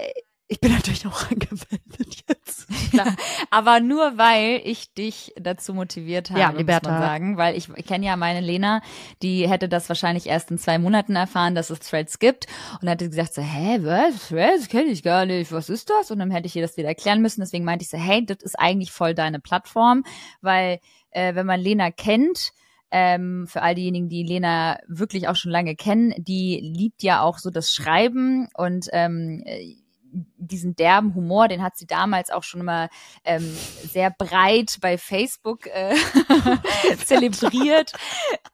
ich 0.48 0.60
bin 0.60 0.72
natürlich 0.72 1.04
auch 1.06 1.22
angemeldet 1.30 2.22
jetzt. 2.28 2.66
Klar. 2.90 3.16
Aber 3.50 3.80
nur 3.80 4.16
weil 4.16 4.60
ich 4.64 4.94
dich 4.94 5.32
dazu 5.36 5.74
motiviert 5.74 6.30
habe, 6.30 6.40
Ja, 6.40 6.48
muss 6.50 6.58
Liberta. 6.58 6.90
man 6.90 7.00
sagen. 7.00 7.36
Weil 7.36 7.56
ich, 7.56 7.68
ich 7.74 7.84
kenne 7.86 8.06
ja 8.06 8.16
meine 8.16 8.40
Lena, 8.40 8.80
die 9.22 9.48
hätte 9.48 9.68
das 9.68 9.88
wahrscheinlich 9.88 10.26
erst 10.26 10.50
in 10.52 10.58
zwei 10.58 10.78
Monaten 10.78 11.16
erfahren, 11.16 11.56
dass 11.56 11.70
es 11.70 11.80
Threads 11.80 12.20
gibt. 12.20 12.46
Und 12.80 12.88
hätte 12.88 13.08
gesagt 13.08 13.34
so, 13.34 13.42
hä, 13.42 13.78
was? 13.82 14.28
Threads 14.28 14.68
kenne 14.68 14.90
ich 14.90 15.02
gar 15.02 15.26
nicht. 15.26 15.50
Was 15.50 15.68
ist 15.68 15.90
das? 15.90 16.12
Und 16.12 16.20
dann 16.20 16.30
hätte 16.30 16.46
ich 16.46 16.54
ihr 16.54 16.62
das 16.62 16.76
wieder 16.76 16.88
erklären 16.88 17.22
müssen. 17.22 17.40
Deswegen 17.40 17.64
meinte 17.64 17.82
ich 17.82 17.88
so, 17.90 17.98
hey, 17.98 18.24
das 18.24 18.38
ist 18.42 18.58
eigentlich 18.58 18.92
voll 18.92 19.14
deine 19.14 19.40
Plattform. 19.40 20.04
Weil, 20.42 20.78
äh, 21.16 21.34
wenn 21.34 21.46
man 21.46 21.60
Lena 21.60 21.90
kennt, 21.90 22.52
ähm, 22.90 23.46
für 23.48 23.62
all 23.62 23.74
diejenigen, 23.74 24.08
die 24.08 24.22
Lena 24.22 24.78
wirklich 24.86 25.28
auch 25.28 25.34
schon 25.34 25.50
lange 25.50 25.74
kennen, 25.74 26.14
die 26.18 26.60
liebt 26.62 27.02
ja 27.02 27.22
auch 27.22 27.38
so 27.38 27.50
das 27.50 27.72
Schreiben 27.72 28.48
und 28.54 28.88
ähm, 28.92 29.42
äh, 29.44 29.74
diesen 30.36 30.76
derben 30.76 31.14
Humor, 31.14 31.48
den 31.48 31.62
hat 31.62 31.76
sie 31.76 31.86
damals 31.86 32.30
auch 32.30 32.42
schon 32.42 32.60
immer 32.60 32.88
ähm, 33.24 33.56
sehr 33.84 34.10
breit 34.10 34.78
bei 34.80 34.98
Facebook 34.98 35.66
äh, 35.66 35.94
zelebriert. 37.04 37.92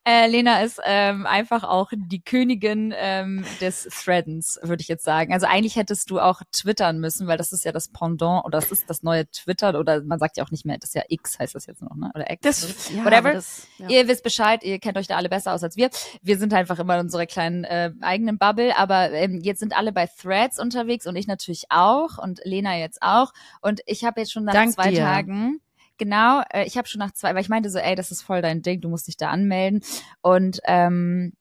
Äh, 0.04 0.28
Lena 0.28 0.62
ist 0.62 0.80
ähm, 0.84 1.26
einfach 1.26 1.64
auch 1.64 1.90
die 1.94 2.22
Königin 2.22 2.92
ähm, 2.96 3.44
des 3.60 3.84
Threadens, 3.84 4.58
würde 4.62 4.80
ich 4.80 4.88
jetzt 4.88 5.04
sagen. 5.04 5.32
Also 5.32 5.46
eigentlich 5.46 5.76
hättest 5.76 6.10
du 6.10 6.18
auch 6.18 6.42
twittern 6.52 6.98
müssen, 6.98 7.26
weil 7.26 7.38
das 7.38 7.52
ist 7.52 7.64
ja 7.64 7.72
das 7.72 7.88
Pendant 7.88 8.44
oder 8.44 8.58
das 8.58 8.72
ist 8.72 8.90
das 8.90 9.02
neue 9.02 9.30
Twitter 9.30 9.78
oder 9.78 10.02
man 10.02 10.18
sagt 10.18 10.36
ja 10.36 10.44
auch 10.44 10.50
nicht 10.50 10.64
mehr, 10.64 10.78
das 10.78 10.90
ist 10.90 10.94
ja 10.94 11.02
X 11.08 11.38
heißt 11.38 11.54
das 11.54 11.66
jetzt 11.66 11.82
noch, 11.82 11.94
ne? 11.94 12.10
Oder 12.14 12.30
X. 12.30 12.40
Das, 12.42 12.90
ja, 12.90 13.04
Whatever. 13.04 13.34
Das, 13.34 13.66
ja. 13.78 13.88
Ihr 13.88 14.08
wisst 14.08 14.22
Bescheid, 14.22 14.62
ihr 14.64 14.78
kennt 14.78 14.96
euch 14.96 15.06
da 15.06 15.16
alle 15.16 15.28
besser 15.28 15.52
aus 15.52 15.62
als 15.62 15.76
wir. 15.76 15.90
Wir 16.22 16.38
sind 16.38 16.54
einfach 16.54 16.78
immer 16.78 16.94
in 16.94 17.02
unserer 17.02 17.26
kleinen 17.26 17.64
äh, 17.64 17.92
eigenen 18.00 18.38
Bubble, 18.38 18.76
aber 18.76 19.10
ähm, 19.12 19.40
jetzt 19.42 19.60
sind 19.60 19.76
alle 19.76 19.92
bei 19.92 20.06
Threads 20.06 20.58
unterwegs 20.58 21.06
und 21.06 21.16
ich 21.16 21.26
natürlich 21.26 21.51
auch 21.70 22.18
und 22.18 22.40
Lena 22.44 22.76
jetzt 22.78 23.00
auch. 23.02 23.32
Und 23.60 23.80
ich 23.86 24.04
habe 24.04 24.20
jetzt 24.20 24.32
schon 24.32 24.44
nach 24.44 24.52
Dank 24.52 24.72
zwei 24.72 24.90
dir. 24.90 25.00
Tagen, 25.00 25.60
genau, 25.98 26.42
äh, 26.50 26.64
ich 26.66 26.76
habe 26.76 26.88
schon 26.88 26.98
nach 27.00 27.12
zwei, 27.12 27.34
weil 27.34 27.42
ich 27.42 27.48
meinte 27.48 27.70
so, 27.70 27.78
ey, 27.78 27.94
das 27.94 28.10
ist 28.10 28.22
voll 28.22 28.42
dein 28.42 28.62
Ding, 28.62 28.80
du 28.80 28.88
musst 28.88 29.06
dich 29.06 29.16
da 29.16 29.30
anmelden. 29.30 29.82
Und 30.20 30.60
ähm, 30.64 31.32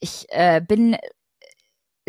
ich 0.00 0.26
äh, 0.30 0.60
bin 0.60 0.96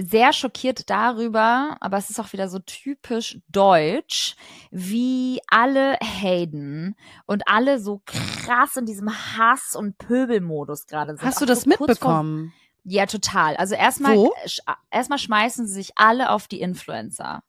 sehr 0.01 0.31
schockiert 0.31 0.89
darüber, 0.89 1.75
aber 1.81 1.97
es 1.97 2.09
ist 2.09 2.21
auch 2.21 2.31
wieder 2.31 2.47
so 2.47 2.59
typisch 2.59 3.37
deutsch, 3.49 4.37
wie 4.71 5.41
alle 5.49 5.97
Hayden 6.01 6.95
und 7.25 7.43
alle 7.47 7.79
so 7.79 8.01
krass 8.05 8.77
in 8.77 8.85
diesem 8.85 9.09
Hass- 9.09 9.75
und 9.75 9.97
Pöbelmodus 9.97 10.85
gerade 10.85 11.17
sind. 11.17 11.25
Hast 11.25 11.37
Auch 11.37 11.39
du 11.41 11.45
das 11.47 11.63
so 11.63 11.71
kurz 11.71 11.99
vor- 11.99 12.11
mitbekommen? 12.23 12.53
Ja, 12.89 13.05
total. 13.05 13.55
Also 13.57 13.75
erstmal 13.75 14.15
sch- 14.45 14.59
erstmal 14.91 15.19
schmeißen 15.19 15.67
sie 15.67 15.73
sich 15.73 15.91
alle 15.95 16.31
auf 16.31 16.47
die 16.47 16.59
Influencer. 16.61 17.43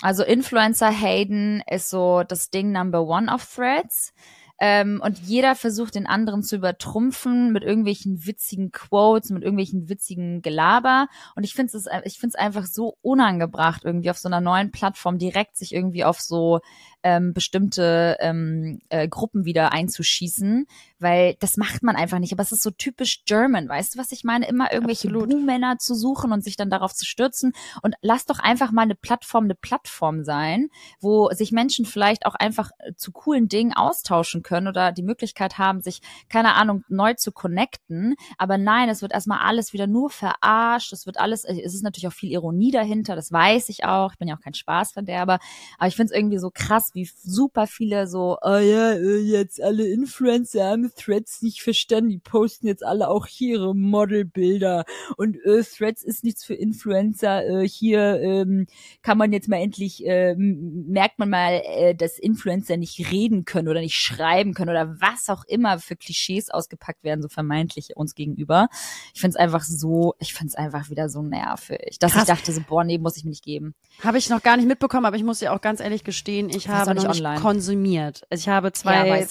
Also 0.00 0.24
Influencer 0.24 0.90
Hayden 0.90 1.62
ist 1.70 1.90
so 1.90 2.22
das 2.24 2.50
Ding 2.50 2.72
Number 2.72 3.02
One 3.06 3.32
of 3.32 3.46
Threads. 3.54 4.12
Ähm, 4.58 5.00
und 5.04 5.18
jeder 5.18 5.54
versucht 5.56 5.96
den 5.96 6.06
anderen 6.06 6.42
zu 6.42 6.56
übertrumpfen 6.56 7.52
mit 7.52 7.64
irgendwelchen 7.64 8.26
witzigen 8.26 8.70
Quotes, 8.70 9.30
mit 9.30 9.42
irgendwelchen 9.42 9.88
witzigen 9.88 10.40
Gelaber. 10.40 11.08
Und 11.34 11.42
ich 11.42 11.54
finde 11.54 11.76
es, 11.76 11.86
ich 12.04 12.18
finde 12.18 12.34
es 12.36 12.40
einfach 12.40 12.66
so 12.66 12.96
unangebracht, 13.02 13.84
irgendwie 13.84 14.10
auf 14.10 14.18
so 14.18 14.28
einer 14.28 14.40
neuen 14.40 14.70
Plattform 14.70 15.18
direkt 15.18 15.56
sich 15.56 15.74
irgendwie 15.74 16.04
auf 16.04 16.20
so 16.20 16.60
ähm, 17.02 17.32
bestimmte 17.32 18.16
ähm, 18.20 18.80
äh, 18.88 19.08
Gruppen 19.08 19.44
wieder 19.44 19.72
einzuschießen, 19.72 20.66
weil 20.98 21.36
das 21.40 21.56
macht 21.56 21.82
man 21.82 21.96
einfach 21.96 22.18
nicht. 22.18 22.32
Aber 22.32 22.42
es 22.42 22.52
ist 22.52 22.62
so 22.62 22.70
typisch 22.70 23.24
German, 23.24 23.68
weißt 23.68 23.94
du, 23.94 23.98
was 23.98 24.12
ich 24.12 24.24
meine? 24.24 24.48
Immer 24.48 24.72
irgendwelche. 24.72 25.08
Buhmänner 25.42 25.78
zu 25.78 25.94
suchen 25.94 26.32
und 26.32 26.42
sich 26.42 26.56
dann 26.56 26.70
darauf 26.70 26.94
zu 26.94 27.04
stürzen. 27.04 27.52
Und 27.82 27.94
lass 28.00 28.26
doch 28.26 28.38
einfach 28.38 28.72
mal 28.72 28.82
eine 28.82 28.94
Plattform 28.94 29.44
eine 29.44 29.54
Plattform 29.54 30.24
sein, 30.24 30.68
wo 31.00 31.30
sich 31.30 31.52
Menschen 31.52 31.84
vielleicht 31.84 32.26
auch 32.26 32.34
einfach 32.34 32.70
äh, 32.78 32.94
zu 32.94 33.12
coolen 33.12 33.48
Dingen 33.48 33.72
austauschen 33.72 34.42
können 34.42 34.68
oder 34.68 34.92
die 34.92 35.02
Möglichkeit 35.02 35.58
haben, 35.58 35.82
sich, 35.82 36.00
keine 36.28 36.54
Ahnung, 36.54 36.84
neu 36.88 37.14
zu 37.14 37.32
connecten. 37.32 38.14
Aber 38.38 38.58
nein, 38.58 38.88
es 38.88 39.02
wird 39.02 39.12
erstmal 39.12 39.40
alles 39.40 39.72
wieder 39.72 39.86
nur 39.86 40.10
verarscht. 40.10 40.92
Es 40.92 41.06
wird 41.06 41.18
alles, 41.18 41.44
äh, 41.44 41.60
es 41.60 41.74
ist 41.74 41.82
natürlich 41.82 42.08
auch 42.08 42.12
viel 42.12 42.32
Ironie 42.32 42.70
dahinter, 42.70 43.16
das 43.16 43.32
weiß 43.32 43.68
ich 43.68 43.84
auch. 43.84 44.12
Ich 44.12 44.18
bin 44.18 44.28
ja 44.28 44.36
auch 44.36 44.42
kein 44.42 44.54
Spaßverderber. 44.54 45.38
Aber 45.78 45.88
ich 45.88 45.96
finde 45.96 46.12
es 46.12 46.16
irgendwie 46.16 46.38
so 46.38 46.50
krass, 46.52 46.91
krass, 46.92 46.94
wie 46.94 47.10
super 47.30 47.66
viele 47.66 48.06
so, 48.06 48.38
oh 48.40 48.56
ja, 48.56 48.92
äh, 48.92 49.18
jetzt 49.18 49.62
alle 49.62 49.86
Influencer 49.86 50.64
haben 50.64 50.90
Threads 50.94 51.42
nicht 51.42 51.62
verstanden, 51.62 52.10
die 52.10 52.18
posten 52.18 52.66
jetzt 52.66 52.84
alle 52.84 53.08
auch 53.08 53.26
hier 53.26 53.52
ihre 53.52 53.74
Modelbilder 53.74 54.84
und 55.16 55.36
äh, 55.44 55.62
Threads 55.62 56.02
ist 56.02 56.24
nichts 56.24 56.44
für 56.44 56.54
Influencer, 56.54 57.44
äh, 57.44 57.68
hier 57.68 58.20
ähm, 58.20 58.66
kann 59.02 59.18
man 59.18 59.32
jetzt 59.32 59.48
mal 59.48 59.58
endlich, 59.58 60.06
äh, 60.06 60.34
merkt 60.36 61.18
man 61.18 61.30
mal, 61.30 61.62
äh, 61.64 61.94
dass 61.94 62.18
Influencer 62.18 62.76
nicht 62.76 63.10
reden 63.10 63.44
können 63.44 63.68
oder 63.68 63.80
nicht 63.80 63.96
schreiben 63.96 64.54
können 64.54 64.70
oder 64.70 65.00
was 65.00 65.28
auch 65.28 65.44
immer 65.44 65.78
für 65.78 65.96
Klischees 65.96 66.50
ausgepackt 66.50 67.04
werden, 67.04 67.22
so 67.22 67.28
vermeintlich 67.28 67.96
uns 67.96 68.14
gegenüber. 68.14 68.68
Ich 69.14 69.20
finde 69.20 69.36
es 69.36 69.36
einfach 69.36 69.62
so, 69.62 70.14
ich 70.18 70.34
finde 70.34 70.48
es 70.48 70.54
einfach 70.54 70.88
wieder 70.88 71.08
so 71.08 71.22
nervig, 71.22 71.98
dass 71.98 72.12
Krass. 72.12 72.22
ich 72.22 72.28
dachte 72.28 72.52
so, 72.52 72.62
boah, 72.66 72.84
nee, 72.84 72.98
muss 72.98 73.16
ich 73.16 73.24
mir 73.24 73.30
nicht 73.30 73.44
geben. 73.44 73.74
Habe 74.02 74.18
ich 74.18 74.30
noch 74.30 74.42
gar 74.42 74.56
nicht 74.56 74.66
mitbekommen, 74.66 75.06
aber 75.06 75.16
ich 75.16 75.24
muss 75.24 75.40
ja 75.40 75.54
auch 75.54 75.60
ganz 75.60 75.80
ehrlich 75.80 76.04
gestehen, 76.04 76.48
ich 76.48 76.68
habe 76.68 76.81
noch 76.86 77.14
nicht 77.14 77.24
konsumiert. 77.40 78.22
Also 78.30 78.42
ich 78.42 78.48
habe 78.48 78.72
zwei 78.72 79.06
ja, 79.06 79.26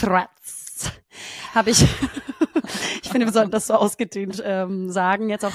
Threads. 0.00 0.92
Habe 1.54 1.70
ich. 1.70 1.82
ich 3.02 3.08
finde, 3.08 3.26
wir 3.26 3.32
sollten 3.32 3.50
das 3.50 3.66
so 3.66 3.74
ausgedehnt 3.74 4.42
ähm, 4.44 4.90
sagen. 4.90 5.28
Jetzt 5.28 5.44
auch 5.44 5.52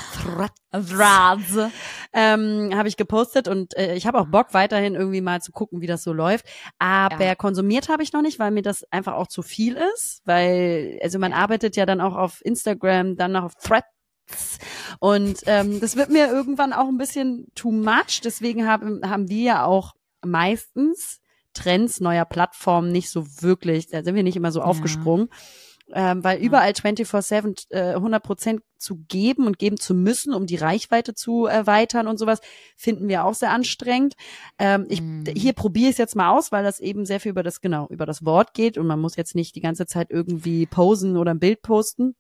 Threads. 0.71 1.71
Ähm, 2.13 2.71
habe 2.75 2.88
ich 2.88 2.97
gepostet 2.97 3.47
und 3.47 3.75
äh, 3.78 3.95
ich 3.95 4.06
habe 4.06 4.19
auch 4.19 4.28
Bock, 4.28 4.54
weiterhin 4.54 4.95
irgendwie 4.95 5.21
mal 5.21 5.41
zu 5.41 5.51
gucken, 5.51 5.82
wie 5.82 5.88
das 5.88 6.04
so 6.04 6.13
läuft. 6.13 6.45
Aber 6.80 7.23
ja. 7.23 7.36
konsumiert 7.36 7.89
habe 7.89 8.04
ich 8.04 8.13
noch 8.13 8.21
nicht, 8.21 8.39
weil 8.39 8.51
mir 8.51 8.62
das 8.62 8.84
einfach 8.91 9.13
auch 9.13 9.28
zu 9.28 9.41
viel 9.41 9.78
ist. 9.95 10.21
Weil, 10.25 10.99
also 11.01 11.17
man 11.19 11.34
arbeitet 11.34 11.75
ja 11.75 11.86
dann 11.86 12.01
auch 12.01 12.15
auf 12.15 12.43
Instagram, 12.43 13.15
dann 13.15 13.32
noch 13.32 13.43
auf 13.43 13.56
Threads 13.56 13.86
und 14.99 15.41
ähm, 15.45 15.80
das 15.80 15.95
wird 15.95 16.10
mir 16.10 16.28
irgendwann 16.28 16.73
auch 16.73 16.88
ein 16.88 16.97
bisschen 16.97 17.47
too 17.56 17.71
much. 17.71 18.21
Deswegen 18.23 18.67
haben, 18.67 19.01
haben 19.08 19.30
wir 19.30 19.43
ja 19.43 19.65
auch 19.65 19.93
meistens 20.26 21.22
Trends 21.54 22.02
neuer 22.02 22.26
Plattformen 22.26 22.92
nicht 22.92 23.10
so 23.10 23.26
wirklich, 23.42 23.88
da 23.88 24.04
sind 24.04 24.16
wir 24.16 24.24
nicht 24.24 24.36
immer 24.36 24.52
so 24.52 24.60
ja. 24.60 24.66
aufgesprungen. 24.66 25.30
Ähm, 25.94 26.24
weil 26.24 26.40
überall 26.40 26.72
24-7 26.72 27.68
äh, 27.70 27.94
100 27.94 28.24
Prozent 28.24 28.62
zu 28.80 29.04
geben 29.08 29.46
und 29.46 29.60
geben 29.60 29.78
zu 29.78 29.94
müssen, 29.94 30.34
um 30.34 30.48
die 30.48 30.56
Reichweite 30.56 31.14
zu 31.14 31.46
erweitern 31.46 32.08
und 32.08 32.18
sowas, 32.18 32.42
finden 32.76 33.08
wir 33.08 33.24
auch 33.24 33.36
sehr 33.36 33.52
anstrengend. 33.52 34.16
Ähm, 34.58 34.88
ich, 34.90 35.02
mm. 35.02 35.26
Hier 35.36 35.54
probiere 35.54 35.90
ich 35.90 35.94
es 35.94 35.98
jetzt 36.00 36.16
mal 36.16 36.32
aus, 36.32 36.52
weil 36.52 36.64
das 36.64 36.80
eben 36.80 37.06
sehr 37.06 37.20
viel 37.20 37.30
über 37.30 37.44
das, 37.44 37.62
genau, 37.62 37.88
über 37.90 38.08
das 38.08 38.26
Wort 38.26 38.56
geht 38.56 38.80
und 38.80 38.88
man 38.88 39.00
muss 39.00 39.16
jetzt 39.16 39.36
nicht 39.36 39.56
die 39.56 39.62
ganze 39.62 39.86
Zeit 39.86 40.10
irgendwie 40.10 40.66
posen 40.66 41.18
oder 41.18 41.32
ein 41.32 41.40
Bild 41.40 41.62
posten. 41.62 42.16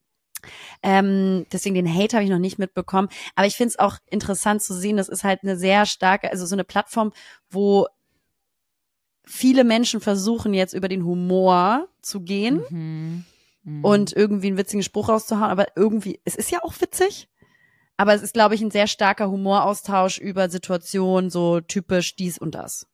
Ähm, 0.83 1.45
deswegen 1.51 1.75
den 1.75 1.93
Hate 1.93 2.15
habe 2.15 2.23
ich 2.23 2.29
noch 2.29 2.39
nicht 2.39 2.59
mitbekommen. 2.59 3.09
Aber 3.35 3.47
ich 3.47 3.55
finde 3.55 3.69
es 3.69 3.79
auch 3.79 3.97
interessant 4.07 4.61
zu 4.61 4.73
sehen, 4.73 4.97
das 4.97 5.09
ist 5.09 5.23
halt 5.23 5.43
eine 5.43 5.57
sehr 5.57 5.85
starke, 5.85 6.31
also 6.31 6.45
so 6.45 6.55
eine 6.55 6.63
Plattform, 6.63 7.11
wo 7.49 7.87
viele 9.23 9.63
Menschen 9.63 10.01
versuchen 10.01 10.53
jetzt 10.53 10.73
über 10.73 10.87
den 10.87 11.03
Humor 11.03 11.87
zu 12.01 12.21
gehen 12.21 12.63
mhm. 12.69 13.25
Mhm. 13.63 13.83
und 13.83 14.13
irgendwie 14.13 14.47
einen 14.47 14.57
witzigen 14.57 14.83
Spruch 14.83 15.09
rauszuhauen. 15.09 15.49
Aber 15.49 15.67
irgendwie, 15.75 16.19
es 16.25 16.35
ist 16.35 16.51
ja 16.51 16.63
auch 16.63 16.73
witzig. 16.79 17.29
Aber 17.97 18.13
es 18.13 18.21
ist, 18.21 18.33
glaube 18.33 18.55
ich, 18.55 18.61
ein 18.61 18.71
sehr 18.71 18.87
starker 18.87 19.31
Humoraustausch 19.31 20.17
über 20.19 20.49
Situationen, 20.49 21.29
so 21.29 21.61
typisch 21.61 22.15
dies 22.15 22.37
und 22.37 22.53
das. 22.53 22.87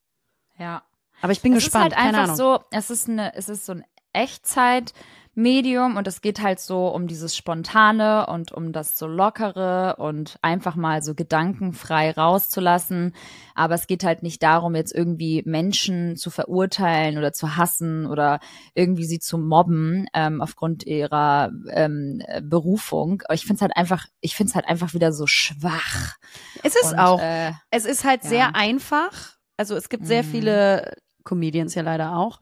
Ja. 0.57 0.83
Aber 1.21 1.33
ich 1.33 1.41
bin 1.41 1.53
es 1.53 1.63
gespannt. 1.63 1.93
Es 1.93 1.97
ist 1.97 1.97
halt 1.97 2.05
Keine 2.05 2.17
einfach 2.23 2.41
Ahnung. 2.41 2.59
so, 2.59 2.65
es 2.71 2.89
ist 2.89 3.09
eine, 3.09 3.35
es 3.35 3.49
ist 3.49 3.65
so 3.65 3.73
ein 3.73 3.83
Echtzeit, 4.13 4.93
Medium 5.33 5.95
und 5.95 6.07
es 6.07 6.19
geht 6.19 6.41
halt 6.41 6.59
so 6.59 6.87
um 6.87 7.07
dieses 7.07 7.37
Spontane 7.37 8.27
und 8.27 8.51
um 8.51 8.73
das 8.73 8.97
so 8.97 9.07
Lockere 9.07 9.95
und 9.97 10.37
einfach 10.41 10.75
mal 10.75 11.01
so 11.01 11.15
gedankenfrei 11.15 12.11
rauszulassen. 12.11 13.15
Aber 13.55 13.75
es 13.75 13.87
geht 13.87 14.03
halt 14.03 14.23
nicht 14.23 14.43
darum, 14.43 14.75
jetzt 14.75 14.93
irgendwie 14.93 15.41
Menschen 15.45 16.17
zu 16.17 16.31
verurteilen 16.31 17.17
oder 17.17 17.31
zu 17.31 17.55
hassen 17.55 18.07
oder 18.07 18.39
irgendwie 18.73 19.05
sie 19.05 19.19
zu 19.19 19.37
mobben 19.37 20.05
ähm, 20.13 20.41
aufgrund 20.41 20.85
ihrer 20.85 21.51
ähm, 21.69 22.21
Berufung. 22.41 23.23
Ich 23.31 23.45
finde 23.45 23.55
es 23.55 23.61
halt 23.61 23.77
einfach, 23.77 24.07
ich 24.19 24.35
finde 24.35 24.49
es 24.49 24.55
halt 24.55 24.67
einfach 24.67 24.93
wieder 24.93 25.13
so 25.13 25.27
schwach. 25.27 26.17
Es 26.61 26.75
ist 26.75 26.91
und, 26.91 26.99
auch. 26.99 27.21
Äh, 27.21 27.53
es 27.69 27.85
ist 27.85 28.03
halt 28.03 28.23
ja. 28.23 28.29
sehr 28.29 28.55
einfach. 28.55 29.37
Also 29.55 29.75
es 29.75 29.87
gibt 29.87 30.05
sehr 30.05 30.23
mhm. 30.23 30.27
viele 30.27 30.93
Comedians 31.23 31.73
ja 31.75 31.83
leider 31.83 32.17
auch. 32.17 32.41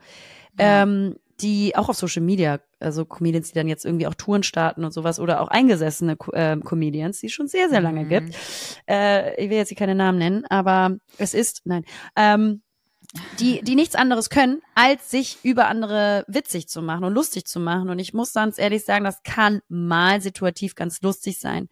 Ja. 0.58 0.84
Ähm, 0.84 1.16
die 1.42 1.76
auch 1.76 1.90
auf 1.90 1.96
Social 1.96 2.22
Media, 2.22 2.60
also 2.80 3.06
Comedians, 3.06 3.50
die 3.50 3.56
dann 3.56 3.68
jetzt 3.68 3.86
irgendwie 3.86 4.08
auch 4.08 4.14
Touren 4.16 4.44
starten 4.44 4.84
und 4.84 4.92
sowas 4.92 5.20
oder 5.20 5.42
auch 5.42 5.48
eingesessene 5.48 6.18
äh, 6.34 6.58
Comedians, 6.58 7.20
die 7.20 7.28
es 7.28 7.34
schon 7.34 7.48
sehr, 7.48 7.70
sehr 7.70 7.82
lange 7.82 8.06
mhm. 8.06 8.10
gibt. 8.10 8.36
Äh, 8.88 9.42
ich 9.44 9.50
will 9.50 9.58
jetzt 9.58 9.70
hier 9.70 9.78
keine 9.78 9.96
Namen 9.96 10.18
nennen, 10.18 10.46
aber 10.50 10.98
es 11.18 11.34
ist, 11.34 11.62
nein, 11.66 11.86
ähm, 12.16 12.62
die, 13.40 13.62
die 13.64 13.76
nichts 13.76 13.96
anderes 13.96 14.30
können, 14.30 14.62
als 14.76 15.10
sich 15.10 15.40
über 15.44 15.68
andere 15.68 16.26
witzig 16.28 16.68
zu 16.68 16.82
machen 16.82 17.04
und 17.04 17.14
lustig 17.14 17.46
zu 17.46 17.60
machen. 17.60 17.90
Und 17.90 17.98
ich 17.98 18.14
muss 18.14 18.34
ganz 18.34 18.60
ehrlich 18.60 18.86
sagen, 18.86 19.04
das 19.04 19.24
kann 19.24 19.62
mal 19.68 20.22
situativ 20.22 20.76
ganz 20.76 21.02
lustig 21.02 21.40
sein. 21.40 21.70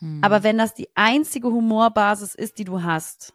Mhm. 0.00 0.22
Aber 0.22 0.42
wenn 0.42 0.58
das 0.58 0.74
die 0.74 0.88
einzige 0.94 1.48
Humorbasis 1.48 2.34
ist, 2.34 2.58
die 2.58 2.64
du 2.64 2.82
hast, 2.82 3.32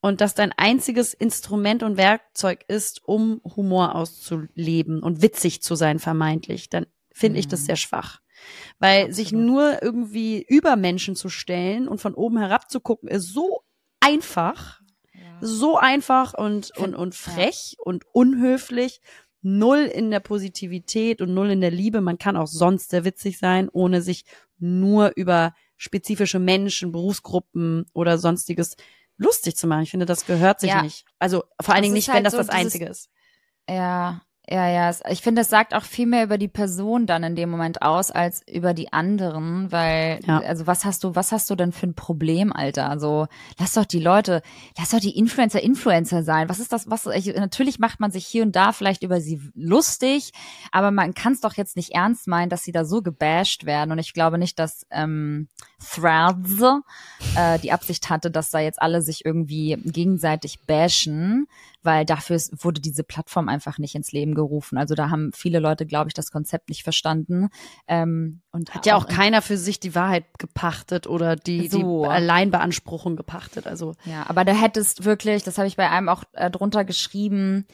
und 0.00 0.20
das 0.20 0.34
dein 0.34 0.52
einziges 0.52 1.14
Instrument 1.14 1.82
und 1.82 1.96
Werkzeug 1.96 2.64
ist, 2.68 3.02
um 3.04 3.40
Humor 3.56 3.94
auszuleben 3.94 5.02
und 5.02 5.22
witzig 5.22 5.62
zu 5.62 5.74
sein, 5.74 5.98
vermeintlich, 5.98 6.68
dann 6.68 6.86
finde 7.12 7.36
mhm. 7.36 7.40
ich 7.40 7.48
das 7.48 7.62
mhm. 7.62 7.66
sehr 7.66 7.76
schwach. 7.76 8.20
Weil 8.78 9.06
Absolut. 9.06 9.14
sich 9.16 9.32
nur 9.32 9.82
irgendwie 9.82 10.44
über 10.46 10.76
Menschen 10.76 11.16
zu 11.16 11.28
stellen 11.28 11.88
und 11.88 12.00
von 12.00 12.14
oben 12.14 12.38
herab 12.38 12.70
zu 12.70 12.80
gucken, 12.80 13.08
ist 13.08 13.32
so 13.32 13.62
einfach, 14.00 14.80
ja. 15.14 15.38
so 15.40 15.76
einfach 15.78 16.34
und, 16.34 16.76
und, 16.76 16.94
und 16.94 17.14
frech 17.14 17.76
ja. 17.78 17.84
und 17.84 18.04
unhöflich. 18.12 19.00
Null 19.42 19.78
in 19.78 20.10
der 20.10 20.20
Positivität 20.20 21.22
und 21.22 21.32
null 21.32 21.50
in 21.50 21.60
der 21.60 21.70
Liebe. 21.70 22.00
Man 22.00 22.18
kann 22.18 22.36
auch 22.36 22.48
sonst 22.48 22.90
sehr 22.90 23.04
witzig 23.04 23.38
sein, 23.38 23.68
ohne 23.68 24.02
sich 24.02 24.24
nur 24.58 25.12
über 25.14 25.54
spezifische 25.76 26.40
Menschen, 26.40 26.90
Berufsgruppen 26.90 27.86
oder 27.92 28.18
sonstiges 28.18 28.76
lustig 29.16 29.56
zu 29.56 29.66
machen. 29.66 29.82
Ich 29.82 29.90
finde, 29.90 30.06
das 30.06 30.26
gehört 30.26 30.60
sich 30.60 30.70
ja. 30.70 30.82
nicht. 30.82 31.04
Also 31.18 31.44
vor 31.60 31.74
allen 31.74 31.82
Dingen 31.82 31.94
nicht, 31.94 32.08
halt 32.08 32.18
wenn 32.18 32.24
das 32.24 32.32
so 32.32 32.38
das 32.38 32.48
Einzige 32.48 32.86
ist. 32.86 33.08
Ja, 33.68 34.22
ja, 34.48 34.68
ja. 34.68 34.94
Ich 35.08 35.22
finde, 35.22 35.40
das 35.40 35.50
sagt 35.50 35.74
auch 35.74 35.82
viel 35.82 36.06
mehr 36.06 36.22
über 36.22 36.38
die 36.38 36.48
Person 36.48 37.06
dann 37.06 37.24
in 37.24 37.34
dem 37.34 37.50
Moment 37.50 37.82
aus, 37.82 38.12
als 38.12 38.42
über 38.48 38.74
die 38.74 38.92
anderen, 38.92 39.72
weil, 39.72 40.20
ja. 40.24 40.38
also 40.38 40.68
was 40.68 40.84
hast 40.84 41.02
du, 41.02 41.16
was 41.16 41.32
hast 41.32 41.50
du 41.50 41.56
denn 41.56 41.72
für 41.72 41.86
ein 41.86 41.94
Problem, 41.94 42.52
Alter? 42.52 42.88
Also, 42.88 43.26
lass 43.58 43.72
doch 43.72 43.84
die 43.84 43.98
Leute, 43.98 44.42
lass 44.78 44.90
doch 44.90 45.00
die 45.00 45.18
Influencer 45.18 45.62
Influencer 45.62 46.22
sein. 46.22 46.48
Was 46.48 46.60
ist 46.60 46.72
das, 46.72 46.88
was, 46.88 47.06
ich, 47.06 47.34
natürlich 47.34 47.80
macht 47.80 47.98
man 47.98 48.12
sich 48.12 48.24
hier 48.24 48.44
und 48.44 48.54
da 48.54 48.72
vielleicht 48.72 49.02
über 49.02 49.20
sie 49.20 49.40
lustig, 49.54 50.32
aber 50.70 50.92
man 50.92 51.14
kann 51.14 51.32
es 51.32 51.40
doch 51.40 51.54
jetzt 51.54 51.76
nicht 51.76 51.92
ernst 51.92 52.28
meinen, 52.28 52.48
dass 52.48 52.62
sie 52.62 52.72
da 52.72 52.84
so 52.84 53.02
gebasht 53.02 53.66
werden 53.66 53.90
und 53.90 53.98
ich 53.98 54.12
glaube 54.12 54.38
nicht, 54.38 54.60
dass, 54.60 54.86
ähm, 54.90 55.48
Threads 55.78 56.62
äh, 57.36 57.58
die 57.58 57.72
Absicht 57.72 58.08
hatte, 58.10 58.30
dass 58.30 58.50
da 58.50 58.60
jetzt 58.60 58.80
alle 58.80 59.02
sich 59.02 59.24
irgendwie 59.24 59.76
gegenseitig 59.84 60.60
bashen, 60.66 61.48
weil 61.86 62.04
dafür 62.04 62.38
wurde 62.58 62.80
diese 62.80 63.04
Plattform 63.04 63.48
einfach 63.48 63.78
nicht 63.78 63.94
ins 63.94 64.12
Leben 64.12 64.34
gerufen. 64.34 64.76
Also 64.76 64.94
da 64.94 65.08
haben 65.08 65.30
viele 65.32 65.58
Leute, 65.58 65.86
glaube 65.86 66.08
ich, 66.08 66.14
das 66.14 66.30
Konzept 66.30 66.68
nicht 66.68 66.82
verstanden. 66.82 67.48
Ähm, 67.88 68.42
und 68.50 68.74
hat 68.74 68.84
ja 68.84 68.96
auch, 68.96 69.04
auch 69.04 69.08
keiner 69.08 69.40
für 69.40 69.56
sich 69.56 69.80
die 69.80 69.94
Wahrheit 69.94 70.24
gepachtet 70.38 71.06
oder 71.06 71.36
die, 71.36 71.68
so. 71.68 72.02
die 72.02 72.08
Alleinbeanspruchung 72.08 73.16
gepachtet. 73.16 73.66
Also 73.66 73.94
ja, 74.04 74.28
aber 74.28 74.44
da 74.44 74.52
hättest 74.52 75.04
wirklich, 75.04 75.42
das 75.42 75.56
habe 75.56 75.68
ich 75.68 75.76
bei 75.76 75.88
einem 75.88 76.08
auch 76.10 76.24
äh, 76.32 76.50
drunter 76.50 76.84
geschrieben, 76.84 77.66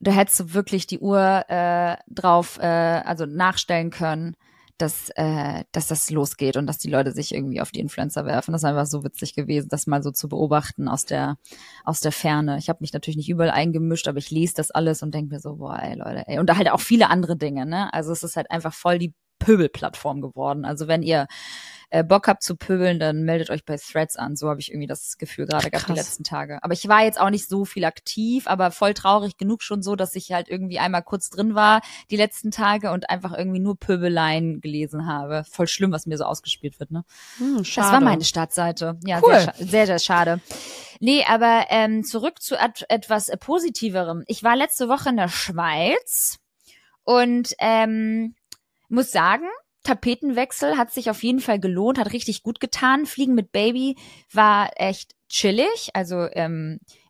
da 0.00 0.10
hättest 0.10 0.40
du 0.40 0.52
wirklich 0.52 0.86
die 0.86 0.98
Uhr 0.98 1.44
äh, 1.48 1.96
drauf, 2.08 2.58
äh, 2.60 2.66
also 2.66 3.24
nachstellen 3.24 3.90
können 3.90 4.36
dass, 4.78 5.10
äh, 5.14 5.64
dass 5.72 5.86
das 5.86 6.10
losgeht 6.10 6.56
und 6.56 6.66
dass 6.66 6.78
die 6.78 6.90
Leute 6.90 7.12
sich 7.12 7.34
irgendwie 7.34 7.60
auf 7.60 7.70
die 7.70 7.80
Influencer 7.80 8.26
werfen. 8.26 8.52
Das 8.52 8.62
ist 8.62 8.68
einfach 8.68 8.86
so 8.86 9.04
witzig 9.04 9.34
gewesen, 9.34 9.68
das 9.68 9.86
mal 9.86 10.02
so 10.02 10.10
zu 10.10 10.28
beobachten 10.28 10.88
aus 10.88 11.04
der, 11.04 11.36
aus 11.84 12.00
der 12.00 12.12
Ferne. 12.12 12.58
Ich 12.58 12.68
habe 12.68 12.78
mich 12.80 12.92
natürlich 12.92 13.16
nicht 13.16 13.28
überall 13.28 13.50
eingemischt, 13.50 14.08
aber 14.08 14.18
ich 14.18 14.30
lese 14.30 14.54
das 14.56 14.70
alles 14.70 15.02
und 15.02 15.14
denke 15.14 15.34
mir 15.34 15.40
so, 15.40 15.56
boah, 15.56 15.78
ey 15.80 15.94
Leute, 15.96 16.24
ey. 16.26 16.38
Und 16.38 16.48
da 16.48 16.56
halt 16.56 16.70
auch 16.70 16.80
viele 16.80 17.08
andere 17.08 17.36
Dinge, 17.36 17.66
ne? 17.66 17.92
Also 17.94 18.12
es 18.12 18.22
ist 18.22 18.36
halt 18.36 18.50
einfach 18.50 18.74
voll 18.74 18.98
die 18.98 19.14
Pöbelplattform 19.38 20.20
geworden. 20.20 20.64
Also 20.64 20.88
wenn 20.88 21.02
ihr 21.02 21.26
äh, 21.94 22.02
Bock 22.02 22.26
habt 22.26 22.42
zu 22.42 22.56
pöbeln, 22.56 22.98
dann 22.98 23.22
meldet 23.22 23.50
euch 23.50 23.64
bei 23.64 23.76
Threads 23.76 24.16
an. 24.16 24.34
So 24.34 24.48
habe 24.48 24.58
ich 24.58 24.72
irgendwie 24.72 24.88
das 24.88 25.16
Gefühl 25.16 25.46
gerade 25.46 25.70
gehabt 25.70 25.88
die 25.88 25.92
letzten 25.92 26.24
Tage. 26.24 26.58
Aber 26.62 26.72
ich 26.72 26.88
war 26.88 27.04
jetzt 27.04 27.20
auch 27.20 27.30
nicht 27.30 27.48
so 27.48 27.64
viel 27.64 27.84
aktiv, 27.84 28.48
aber 28.48 28.72
voll 28.72 28.94
traurig 28.94 29.36
genug 29.36 29.62
schon 29.62 29.80
so, 29.80 29.94
dass 29.94 30.16
ich 30.16 30.32
halt 30.32 30.48
irgendwie 30.48 30.80
einmal 30.80 31.04
kurz 31.04 31.30
drin 31.30 31.54
war 31.54 31.82
die 32.10 32.16
letzten 32.16 32.50
Tage 32.50 32.90
und 32.90 33.10
einfach 33.10 33.32
irgendwie 33.32 33.60
nur 33.60 33.78
Pöbeleien 33.78 34.60
gelesen 34.60 35.06
habe. 35.06 35.44
Voll 35.48 35.68
schlimm, 35.68 35.92
was 35.92 36.06
mir 36.06 36.18
so 36.18 36.24
ausgespielt 36.24 36.80
wird, 36.80 36.90
ne? 36.90 37.04
Hm, 37.38 37.64
schade. 37.64 37.86
Das 37.86 37.92
war 37.92 38.00
meine 38.00 38.24
Startseite. 38.24 38.98
Ja, 39.04 39.20
cool. 39.22 39.38
sehr, 39.38 39.54
sehr, 39.58 39.86
sehr 39.86 39.98
schade. 40.00 40.40
Nee, 40.98 41.24
aber 41.28 41.66
ähm, 41.68 42.02
zurück 42.02 42.42
zu 42.42 42.56
et 42.56 42.86
etwas 42.88 43.30
Positiverem. 43.38 44.24
Ich 44.26 44.42
war 44.42 44.56
letzte 44.56 44.88
Woche 44.88 45.10
in 45.10 45.16
der 45.16 45.28
Schweiz 45.28 46.40
und 47.04 47.54
ähm, 47.60 48.34
muss 48.88 49.12
sagen, 49.12 49.46
Tapetenwechsel 49.84 50.76
hat 50.76 50.90
sich 50.90 51.10
auf 51.10 51.22
jeden 51.22 51.40
Fall 51.40 51.60
gelohnt, 51.60 51.98
hat 51.98 52.12
richtig 52.12 52.42
gut 52.42 52.58
getan. 52.58 53.06
Fliegen 53.06 53.34
mit 53.34 53.52
Baby 53.52 53.96
war 54.32 54.70
echt 54.76 55.14
chillig. 55.28 55.90
Also 55.94 56.26
ähm, 56.32 56.80
äh, 56.82 57.03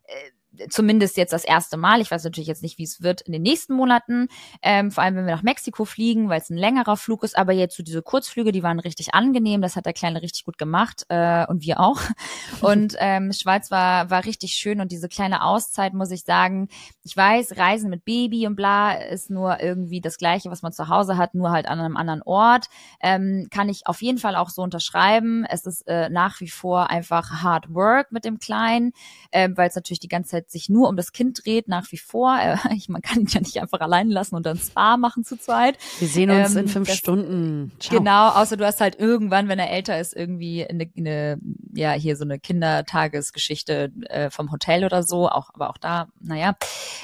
zumindest 0.69 1.17
jetzt 1.17 1.33
das 1.33 1.45
erste 1.45 1.77
Mal. 1.77 2.01
Ich 2.01 2.11
weiß 2.11 2.23
natürlich 2.23 2.47
jetzt 2.47 2.63
nicht, 2.63 2.77
wie 2.77 2.83
es 2.83 3.01
wird 3.01 3.21
in 3.21 3.33
den 3.33 3.41
nächsten 3.41 3.73
Monaten, 3.73 4.27
ähm, 4.61 4.91
vor 4.91 5.03
allem 5.03 5.15
wenn 5.15 5.25
wir 5.25 5.35
nach 5.35 5.43
Mexiko 5.43 5.85
fliegen, 5.85 6.29
weil 6.29 6.41
es 6.41 6.49
ein 6.49 6.57
längerer 6.57 6.97
Flug 6.97 7.23
ist. 7.23 7.37
Aber 7.37 7.53
jetzt 7.53 7.75
so 7.75 7.83
diese 7.83 8.01
Kurzflüge, 8.01 8.51
die 8.51 8.63
waren 8.63 8.79
richtig 8.79 9.13
angenehm. 9.13 9.61
Das 9.61 9.75
hat 9.75 9.85
der 9.85 9.93
Kleine 9.93 10.21
richtig 10.21 10.45
gut 10.45 10.57
gemacht 10.57 11.05
äh, 11.09 11.45
und 11.47 11.63
wir 11.63 11.79
auch. 11.79 12.01
Und 12.61 12.95
ähm, 12.99 13.31
Schweiz 13.31 13.69
war 13.69 14.09
war 14.09 14.25
richtig 14.25 14.53
schön 14.53 14.81
und 14.81 14.91
diese 14.91 15.09
kleine 15.09 15.43
Auszeit 15.43 15.93
muss 15.93 16.11
ich 16.11 16.23
sagen. 16.23 16.67
Ich 17.03 17.15
weiß, 17.15 17.57
Reisen 17.57 17.89
mit 17.89 18.05
Baby 18.05 18.47
und 18.47 18.55
bla 18.55 18.93
ist 18.93 19.29
nur 19.29 19.59
irgendwie 19.61 20.01
das 20.01 20.17
Gleiche, 20.17 20.49
was 20.51 20.61
man 20.61 20.71
zu 20.71 20.89
Hause 20.89 21.17
hat, 21.17 21.35
nur 21.35 21.51
halt 21.51 21.67
an 21.67 21.79
einem 21.79 21.97
anderen 21.97 22.21
Ort. 22.23 22.67
Ähm, 23.01 23.47
kann 23.51 23.69
ich 23.69 23.87
auf 23.87 24.01
jeden 24.01 24.17
Fall 24.17 24.35
auch 24.35 24.49
so 24.49 24.61
unterschreiben. 24.61 25.45
Es 25.45 25.65
ist 25.65 25.87
äh, 25.87 26.09
nach 26.09 26.39
wie 26.39 26.49
vor 26.49 26.89
einfach 26.89 27.43
Hard 27.43 27.73
Work 27.73 28.11
mit 28.11 28.25
dem 28.25 28.39
Kleinen, 28.39 28.93
äh, 29.31 29.49
weil 29.55 29.69
es 29.69 29.75
natürlich 29.75 29.99
die 29.99 30.07
ganze 30.07 30.31
Zeit 30.31 30.44
sich 30.51 30.69
nur 30.69 30.89
um 30.89 30.95
das 30.97 31.11
Kind 31.11 31.41
dreht, 31.45 31.67
nach 31.67 31.91
wie 31.91 31.97
vor. 31.97 32.37
Äh, 32.39 32.57
ich, 32.75 32.89
man 32.89 33.01
kann 33.01 33.21
ihn 33.21 33.27
ja 33.27 33.39
nicht 33.41 33.61
einfach 33.61 33.79
allein 33.79 34.09
lassen 34.09 34.35
und 34.35 34.45
dann 34.45 34.57
Spa 34.57 34.97
machen 34.97 35.23
zu 35.23 35.37
zweit. 35.37 35.77
Wir 35.99 36.07
sehen 36.07 36.29
uns 36.29 36.51
Ähm, 36.55 36.63
in 36.63 36.67
fünf 36.67 36.87
das- 36.87 36.97
Stunden. 36.97 37.71
Ciao. 37.79 37.97
Genau, 37.99 38.29
außer 38.29 38.57
du 38.57 38.65
hast 38.65 38.81
halt 38.81 38.99
irgendwann, 38.99 39.47
wenn 39.47 39.59
er 39.59 39.69
älter 39.71 39.99
ist, 39.99 40.15
irgendwie 40.15 40.65
eine, 40.67 40.89
eine 40.97 41.37
ja, 41.75 41.91
hier 41.91 42.15
so 42.15 42.23
eine 42.23 42.39
Kindertagesgeschichte 42.39 43.91
äh, 44.09 44.29
vom 44.29 44.51
Hotel 44.51 44.85
oder 44.85 45.03
so, 45.03 45.29
auch, 45.29 45.49
aber 45.53 45.69
auch 45.69 45.77
da, 45.77 46.07
naja, 46.19 46.55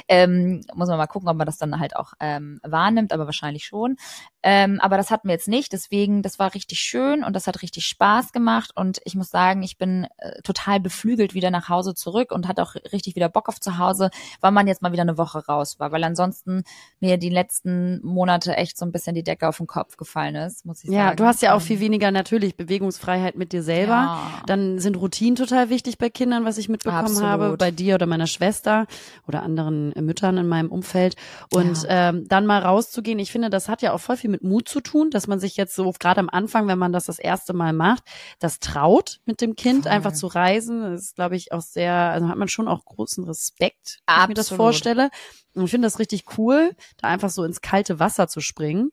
ähm, 0.08 0.62
muss 0.74 0.88
man 0.88 0.98
mal 0.98 1.08
gucken, 1.08 1.30
ob 1.30 1.38
man 1.38 1.46
das 1.46 1.58
dann 1.58 1.80
halt 1.80 1.96
auch 1.96 2.14
ähm, 2.20 2.60
wahrnimmt, 2.64 3.14
aber 3.14 3.26
wahrscheinlich 3.26 3.66
schon. 3.66 3.98
Ähm, 4.44 4.80
aber 4.82 4.98
das 4.98 5.12
hatten 5.12 5.28
wir 5.28 5.36
jetzt 5.36 5.48
nicht, 5.48 5.72
deswegen, 5.74 6.24
das 6.24 6.40
war 6.40 6.56
richtig 6.56 6.80
schön 6.80 7.24
und 7.24 7.36
das 7.36 7.46
hat 7.48 7.62
richtig 7.62 7.86
Spaß 7.86 8.32
gemacht 8.32 8.72
und 8.76 9.00
ich 9.04 9.16
muss 9.16 9.30
sagen, 9.30 9.62
ich 9.62 9.78
bin 9.78 10.08
äh, 10.18 10.42
total 10.42 10.80
beflügelt 10.80 11.34
wieder 11.34 11.52
nach 11.52 11.70
Hause 11.70 11.94
zurück 11.94 12.32
und 12.32 12.48
hatte 12.48 12.64
auch 12.64 12.76
richtig 12.92 13.16
wieder 13.16 13.30
Bock 13.30 13.50
auf 13.50 13.60
zu 13.60 13.78
Hause, 13.78 14.10
weil 14.40 14.52
man 14.52 14.68
jetzt 14.68 14.82
mal 14.82 14.92
wieder 14.92 15.04
eine 15.04 15.18
Woche 15.18 15.46
raus 15.46 15.80
war, 15.80 15.92
weil 15.92 16.04
ansonsten 16.04 16.64
mir 17.00 17.18
die 17.18 17.30
letzten 17.30 18.04
Monate 18.04 18.56
echt 18.56 18.78
so 18.78 18.86
ein 18.86 18.92
bisschen 18.92 19.14
die 19.14 19.24
Decke 19.24 19.48
auf 19.48 19.58
den 19.58 19.68
Kopf 19.68 19.98
gefallen 19.98 20.36
ist, 20.36 20.66
muss 20.66 20.84
ich 20.84 20.90
sagen. 20.90 20.98
Ja, 20.98 21.14
du 21.14 21.26
hast 21.26 21.42
ja 21.42 21.54
auch 21.54 21.60
Ähm, 21.62 21.68
viel 21.68 21.80
weniger 21.80 22.12
natürlich 22.12 22.56
Bewegungsfreiheit 22.58 23.36
mit 23.36 23.52
dir 23.54 23.62
selber. 23.62 23.92
Ja. 23.92 24.44
Dann 24.48 24.61
sind 24.80 24.96
Routinen 24.98 25.36
total 25.36 25.70
wichtig 25.70 25.98
bei 25.98 26.10
Kindern, 26.10 26.46
was 26.46 26.58
ich 26.58 26.70
mitbekommen 26.70 27.06
Absolut. 27.06 27.30
habe, 27.30 27.58
bei 27.58 27.72
dir 27.72 27.96
oder 27.96 28.06
meiner 28.06 28.28
Schwester 28.28 28.88
oder 29.28 29.44
anderen 29.44 29.94
äh, 29.94 30.02
Müttern 30.02 30.38
in 30.38 30.48
meinem 30.48 30.72
Umfeld. 30.72 31.16
Und 31.52 31.86
ähm, 31.88 32.28
dann 32.28 32.46
mal 32.46 32.62
rauszugehen, 32.62 33.20
ich 33.20 33.32
finde, 33.32 33.50
das 33.50 33.70
hat 33.70 33.82
ja 33.82 33.94
auch 33.94 34.00
voll 34.00 34.18
viel 34.18 34.30
mit 34.30 34.44
Mut 34.44 34.68
zu 34.68 34.82
tun, 34.82 35.10
dass 35.12 35.28
man 35.28 35.40
sich 35.40 35.58
jetzt 35.58 35.76
so 35.76 35.92
gerade 36.00 36.20
am 36.20 36.30
Anfang, 36.30 36.68
wenn 36.68 36.80
man 36.80 36.94
das 36.94 37.06
das 37.06 37.20
erste 37.20 37.54
Mal 37.54 37.74
macht, 37.74 38.04
das 38.40 38.60
traut 38.60 39.20
mit 39.26 39.42
dem 39.42 39.56
Kind 39.56 39.84
Voll. 39.84 39.92
einfach 39.92 40.14
zu 40.14 40.28
reisen. 40.28 40.82
Das 40.82 41.02
ist, 41.02 41.16
glaube 41.16 41.36
ich, 41.36 41.52
auch 41.52 41.62
sehr, 41.62 41.94
also 41.94 42.28
hat 42.28 42.38
man 42.38 42.48
schon 42.48 42.68
auch 42.68 42.86
großen 42.86 43.24
Respekt, 43.24 44.00
wenn 44.08 44.22
ich 44.22 44.28
mir 44.30 44.34
das 44.34 44.50
vorstelle. 44.50 45.10
Und 45.54 45.66
ich 45.66 45.72
finde 45.72 45.88
das 45.88 46.00
richtig 46.00 46.38
cool, 46.38 46.72
da 46.98 47.08
einfach 47.08 47.30
so 47.30 47.44
ins 47.44 47.62
kalte 47.62 48.00
Wasser 48.00 48.28
zu 48.28 48.42
springen. 48.42 48.92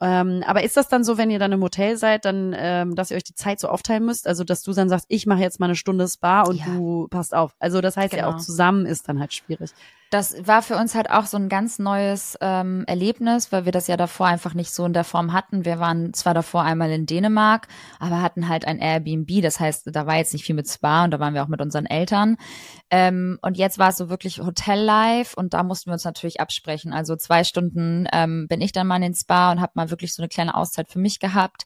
Ähm, 0.00 0.44
aber 0.46 0.62
ist 0.62 0.76
das 0.76 0.88
dann 0.88 1.02
so, 1.04 1.18
wenn 1.18 1.30
ihr 1.30 1.38
dann 1.40 1.50
im 1.52 1.62
Hotel 1.62 1.96
seid, 1.96 2.24
dann, 2.24 2.54
ähm, 2.56 2.94
dass 2.94 3.10
ihr 3.10 3.16
euch 3.16 3.24
die 3.24 3.34
Zeit 3.34 3.58
so 3.58 3.68
aufteilen 3.68 4.04
müsst? 4.04 4.26
Also, 4.28 4.44
dass 4.44 4.62
du 4.62 4.72
dann 4.72 4.88
sagst, 4.88 5.06
ich 5.08 5.26
mache 5.26 5.40
jetzt 5.40 5.58
mal 5.58 5.66
eine 5.66 5.74
Stunde 5.74 6.06
Spa 6.06 6.42
und 6.42 6.56
Ja. 6.56 6.64
du 6.66 7.08
passt 7.10 7.34
auf. 7.34 7.52
Also, 7.58 7.80
das 7.80 7.96
heißt 7.96 8.12
ja 8.14 8.24
Genau. 8.26 8.36
auch 8.36 8.40
zusammen 8.40 8.86
ist 8.86 9.08
dann 9.08 9.18
halt 9.18 9.32
schwierig. 9.34 9.70
Das 10.10 10.46
war 10.46 10.62
für 10.62 10.76
uns 10.76 10.94
halt 10.94 11.10
auch 11.10 11.26
so 11.26 11.36
ein 11.36 11.50
ganz 11.50 11.78
neues 11.78 12.38
ähm, 12.40 12.84
Erlebnis, 12.86 13.52
weil 13.52 13.66
wir 13.66 13.72
das 13.72 13.88
ja 13.88 13.98
davor 13.98 14.26
einfach 14.26 14.54
nicht 14.54 14.72
so 14.72 14.86
in 14.86 14.94
der 14.94 15.04
Form 15.04 15.34
hatten. 15.34 15.66
Wir 15.66 15.80
waren 15.80 16.14
zwar 16.14 16.32
davor 16.32 16.62
einmal 16.62 16.90
in 16.90 17.04
Dänemark, 17.04 17.68
aber 17.98 18.22
hatten 18.22 18.48
halt 18.48 18.64
ein 18.64 18.78
Airbnb. 18.78 19.42
Das 19.42 19.60
heißt, 19.60 19.90
da 19.92 20.06
war 20.06 20.16
jetzt 20.16 20.32
nicht 20.32 20.46
viel 20.46 20.54
mit 20.54 20.66
Spa 20.66 21.04
und 21.04 21.10
da 21.10 21.20
waren 21.20 21.34
wir 21.34 21.42
auch 21.42 21.48
mit 21.48 21.60
unseren 21.60 21.84
Eltern. 21.84 22.38
Ähm, 22.90 23.38
und 23.42 23.58
jetzt 23.58 23.78
war 23.78 23.90
es 23.90 23.98
so 23.98 24.08
wirklich 24.08 24.38
Hotel-Life 24.38 25.36
und 25.36 25.52
da 25.52 25.62
mussten 25.62 25.90
wir 25.90 25.92
uns 25.92 26.04
natürlich 26.04 26.40
absprechen. 26.40 26.94
Also 26.94 27.14
zwei 27.16 27.44
Stunden 27.44 28.06
ähm, 28.10 28.46
bin 28.48 28.62
ich 28.62 28.72
dann 28.72 28.86
mal 28.86 28.96
in 28.96 29.02
den 29.02 29.14
Spa 29.14 29.52
und 29.52 29.60
habe 29.60 29.72
mal 29.74 29.90
wirklich 29.90 30.14
so 30.14 30.22
eine 30.22 30.28
kleine 30.30 30.54
Auszeit 30.54 30.88
für 30.88 30.98
mich 30.98 31.20
gehabt. 31.20 31.64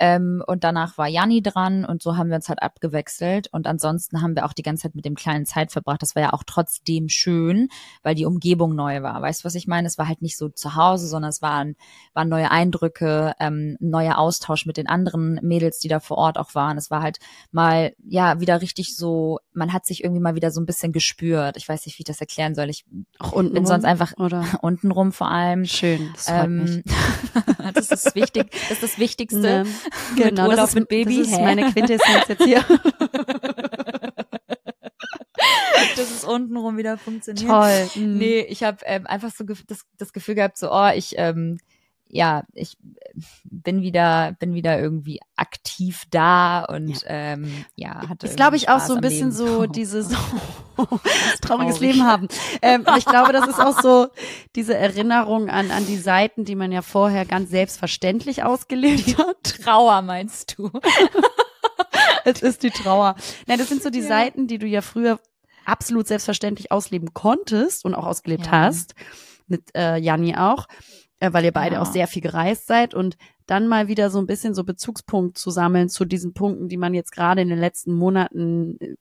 Ähm, 0.00 0.42
und 0.48 0.64
danach 0.64 0.98
war 0.98 1.06
Janni 1.06 1.42
dran 1.42 1.84
und 1.84 2.02
so 2.02 2.16
haben 2.16 2.28
wir 2.28 2.36
uns 2.36 2.48
halt 2.48 2.60
abgewechselt. 2.60 3.48
Und 3.52 3.68
ansonsten 3.68 4.20
haben 4.20 4.34
wir 4.34 4.46
auch 4.46 4.52
die 4.52 4.62
ganze 4.62 4.82
Zeit 4.82 4.96
mit 4.96 5.04
dem 5.04 5.14
Kleinen 5.14 5.46
Zeit 5.46 5.70
verbracht. 5.70 6.02
Das 6.02 6.16
war 6.16 6.22
ja 6.22 6.32
auch 6.32 6.42
trotzdem 6.44 7.08
schön, 7.08 7.68
weil 8.02 8.14
die 8.14 8.26
Umgebung 8.26 8.74
neu 8.74 9.02
war. 9.02 9.20
Weißt 9.22 9.42
du, 9.42 9.44
was 9.46 9.54
ich 9.54 9.66
meine? 9.66 9.86
Es 9.86 9.98
war 9.98 10.08
halt 10.08 10.22
nicht 10.22 10.36
so 10.36 10.48
zu 10.48 10.74
Hause, 10.76 11.06
sondern 11.06 11.30
es 11.30 11.42
waren, 11.42 11.76
waren 12.12 12.28
neue 12.28 12.50
Eindrücke, 12.50 13.34
ähm, 13.40 13.76
neuer 13.80 14.18
Austausch 14.18 14.66
mit 14.66 14.76
den 14.76 14.86
anderen 14.86 15.38
Mädels, 15.42 15.78
die 15.78 15.88
da 15.88 16.00
vor 16.00 16.18
Ort 16.18 16.38
auch 16.38 16.54
waren. 16.54 16.76
Es 16.78 16.90
war 16.90 17.02
halt 17.02 17.18
mal, 17.52 17.92
ja, 18.04 18.40
wieder 18.40 18.60
richtig 18.60 18.96
so, 18.96 19.38
man 19.52 19.72
hat 19.72 19.86
sich 19.86 20.02
irgendwie 20.04 20.20
mal 20.22 20.34
wieder 20.34 20.50
so 20.50 20.60
ein 20.60 20.66
bisschen 20.66 20.92
gespürt. 20.92 21.56
Ich 21.56 21.68
weiß 21.68 21.86
nicht, 21.86 21.98
wie 21.98 22.02
ich 22.02 22.06
das 22.06 22.20
erklären 22.20 22.54
soll. 22.54 22.70
Ich 22.70 22.84
Auch 23.18 23.32
unten. 23.32 23.54
bin 23.54 23.66
sonst 23.66 23.84
einfach 23.84 24.12
oder 24.18 24.44
untenrum 24.62 25.12
vor 25.12 25.30
allem. 25.30 25.64
schön. 25.64 26.10
Das 26.14 26.26
freut 26.28 26.48
mich. 26.48 26.70
Ähm, 26.76 26.82
das 27.74 27.90
ist 27.90 28.14
wichtig, 28.14 28.50
das 28.50 28.70
ist 28.72 28.82
das 28.82 28.98
Wichtigste. 28.98 29.40
Ne? 29.40 29.64
Mit 30.16 30.24
Genau, 30.24 30.42
Urlaub 30.44 30.56
das 30.56 30.70
ist, 30.70 30.74
mit 30.74 30.88
Baby. 30.88 31.18
Das 31.18 31.28
ist 31.28 31.40
meine 31.40 31.70
Quintessenz 31.72 32.28
jetzt 32.28 32.44
hier. 32.44 32.64
dass 35.96 36.10
es 36.10 36.24
untenrum 36.24 36.76
wieder 36.76 36.98
funktioniert. 36.98 37.46
Toll. 37.46 37.88
Mhm. 37.94 38.18
Nee, 38.18 38.40
ich 38.40 38.62
habe 38.62 38.78
ähm, 38.84 39.06
einfach 39.06 39.30
so 39.34 39.44
das, 39.44 39.84
das 39.98 40.12
Gefühl 40.12 40.34
gehabt, 40.34 40.58
so, 40.58 40.70
oh, 40.72 40.90
ich, 40.94 41.14
ähm, 41.18 41.58
ja, 42.08 42.44
ich 42.52 42.76
bin 43.44 43.82
wieder, 43.82 44.36
bin 44.38 44.54
wieder 44.54 44.78
irgendwie 44.78 45.20
aktiv 45.36 46.04
da 46.10 46.64
und 46.64 47.02
ja, 47.02 47.08
ähm, 47.08 47.64
ja 47.74 48.08
hatte 48.08 48.26
ist, 48.26 48.36
glaube 48.36 48.56
ich, 48.56 48.68
auch 48.68 48.76
Spaß 48.76 48.86
so 48.86 48.94
ein 48.94 49.00
bisschen 49.00 49.30
Leben. 49.30 49.32
so 49.32 49.66
dieses 49.66 50.08
trauriges 50.76 51.40
traurig. 51.40 51.80
Leben 51.80 52.04
haben. 52.04 52.28
Ähm, 52.62 52.86
ich 52.98 53.04
glaube, 53.04 53.32
das 53.32 53.48
ist 53.48 53.58
auch 53.60 53.80
so 53.80 54.08
diese 54.54 54.76
Erinnerung 54.76 55.48
an, 55.48 55.70
an 55.70 55.86
die 55.86 55.96
Seiten, 55.98 56.44
die 56.44 56.54
man 56.54 56.70
ja 56.72 56.82
vorher 56.82 57.24
ganz 57.24 57.50
selbstverständlich 57.50 58.42
ausgelebt 58.44 59.18
hat. 59.18 59.42
Trauer 59.64 60.02
meinst 60.02 60.56
du? 60.58 60.70
Es 62.24 62.40
ist 62.42 62.62
die 62.62 62.70
Trauer. 62.70 63.16
Nein, 63.46 63.58
das 63.58 63.68
sind 63.68 63.82
so 63.82 63.90
die 63.90 64.00
Ja. 64.00 64.08
Seiten, 64.08 64.46
die 64.46 64.58
du 64.58 64.66
ja 64.66 64.80
früher 64.80 65.20
absolut 65.66 66.06
selbstverständlich 66.06 66.72
ausleben 66.72 67.12
konntest 67.12 67.84
und 67.84 67.94
auch 67.94 68.06
ausgelebt 68.06 68.46
Ja. 68.46 68.52
hast. 68.52 68.94
Mit 69.46 69.74
äh, 69.74 69.98
Janni 69.98 70.36
auch, 70.36 70.66
äh, 71.20 71.32
weil 71.32 71.44
ihr 71.44 71.52
beide 71.52 71.76
Ja. 71.76 71.82
auch 71.82 71.86
sehr 71.92 72.06
viel 72.06 72.22
gereist 72.22 72.66
seid 72.66 72.94
und 72.94 73.16
dann 73.46 73.68
mal 73.68 73.88
wieder 73.88 74.08
so 74.10 74.18
ein 74.18 74.26
bisschen 74.26 74.54
so 74.54 74.64
Bezugspunkt 74.64 75.36
zu 75.36 75.50
sammeln 75.50 75.88
zu 75.90 76.04
diesen 76.06 76.32
Punkten, 76.32 76.68
die 76.68 76.78
man 76.78 76.94
jetzt 76.94 77.12
gerade 77.12 77.42
in 77.42 77.48
den 77.50 77.58
letzten 77.58 77.94
Monaten 77.94 78.78
äh, 78.80 78.94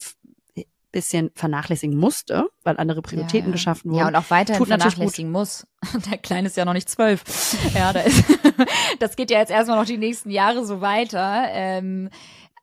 bisschen 0.93 1.31
vernachlässigen 1.33 1.97
musste, 1.97 2.47
weil 2.63 2.77
andere 2.77 3.01
Prioritäten 3.01 3.49
ja. 3.49 3.53
geschaffen 3.53 3.89
wurden. 3.89 3.99
Ja, 3.99 4.07
und 4.07 4.15
auch 4.15 4.29
weiterhin 4.29 4.59
Tut 4.59 4.67
vernachlässigen 4.67 5.31
muss. 5.31 5.65
Der 6.09 6.19
Kleine 6.19 6.47
ist 6.47 6.55
ja 6.55 6.65
noch 6.65 6.73
nicht 6.73 6.87
zwölf. 6.87 7.23
Ja, 7.73 7.91
da 7.91 8.01
ist, 8.01 8.23
das 8.99 9.15
geht 9.15 9.31
ja 9.31 9.39
jetzt 9.39 9.49
erstmal 9.49 9.79
noch 9.79 9.87
die 9.87 9.97
nächsten 9.97 10.29
Jahre 10.29 10.65
so 10.65 10.81
weiter. 10.81 11.47
Ähm, 11.49 12.09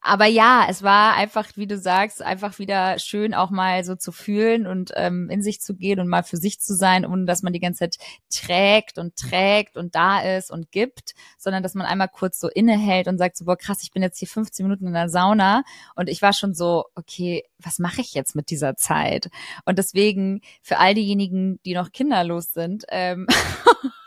aber 0.02 0.26
ja, 0.26 0.66
es 0.68 0.82
war 0.82 1.14
einfach, 1.14 1.48
wie 1.56 1.66
du 1.66 1.76
sagst, 1.76 2.22
einfach 2.22 2.58
wieder 2.58 2.98
schön 2.98 3.34
auch 3.34 3.50
mal 3.50 3.84
so 3.84 3.96
zu 3.96 4.12
fühlen 4.12 4.66
und 4.66 4.92
ähm, 4.96 5.28
in 5.28 5.42
sich 5.42 5.60
zu 5.60 5.74
gehen 5.74 6.00
und 6.00 6.08
mal 6.08 6.22
für 6.22 6.38
sich 6.38 6.58
zu 6.60 6.74
sein, 6.74 7.04
ohne 7.04 7.26
dass 7.26 7.42
man 7.42 7.52
die 7.52 7.60
ganze 7.60 7.80
Zeit 7.80 7.98
trägt 8.30 8.98
und 8.98 9.16
trägt 9.16 9.76
und 9.76 9.94
da 9.94 10.20
ist 10.36 10.50
und 10.50 10.72
gibt, 10.72 11.14
sondern 11.36 11.62
dass 11.62 11.74
man 11.74 11.86
einmal 11.86 12.08
kurz 12.08 12.40
so 12.40 12.48
innehält 12.48 13.08
und 13.08 13.18
sagt 13.18 13.36
so, 13.36 13.44
boah 13.44 13.56
krass, 13.56 13.82
ich 13.82 13.90
bin 13.90 14.02
jetzt 14.02 14.18
hier 14.18 14.28
15 14.28 14.64
Minuten 14.64 14.86
in 14.86 14.94
der 14.94 15.10
Sauna 15.10 15.64
und 15.94 16.08
ich 16.08 16.22
war 16.22 16.32
schon 16.32 16.54
so, 16.54 16.86
okay, 16.94 17.44
was 17.58 17.78
mache 17.78 18.00
ich 18.00 18.14
jetzt 18.14 18.34
mit 18.34 18.50
dieser 18.50 18.76
Zeit? 18.76 19.28
Und 19.66 19.78
deswegen 19.78 20.40
für 20.62 20.78
all 20.78 20.94
diejenigen, 20.94 21.60
die 21.64 21.74
noch 21.74 21.92
kinderlos 21.92 22.54
sind, 22.54 22.84
ähm, 22.88 23.26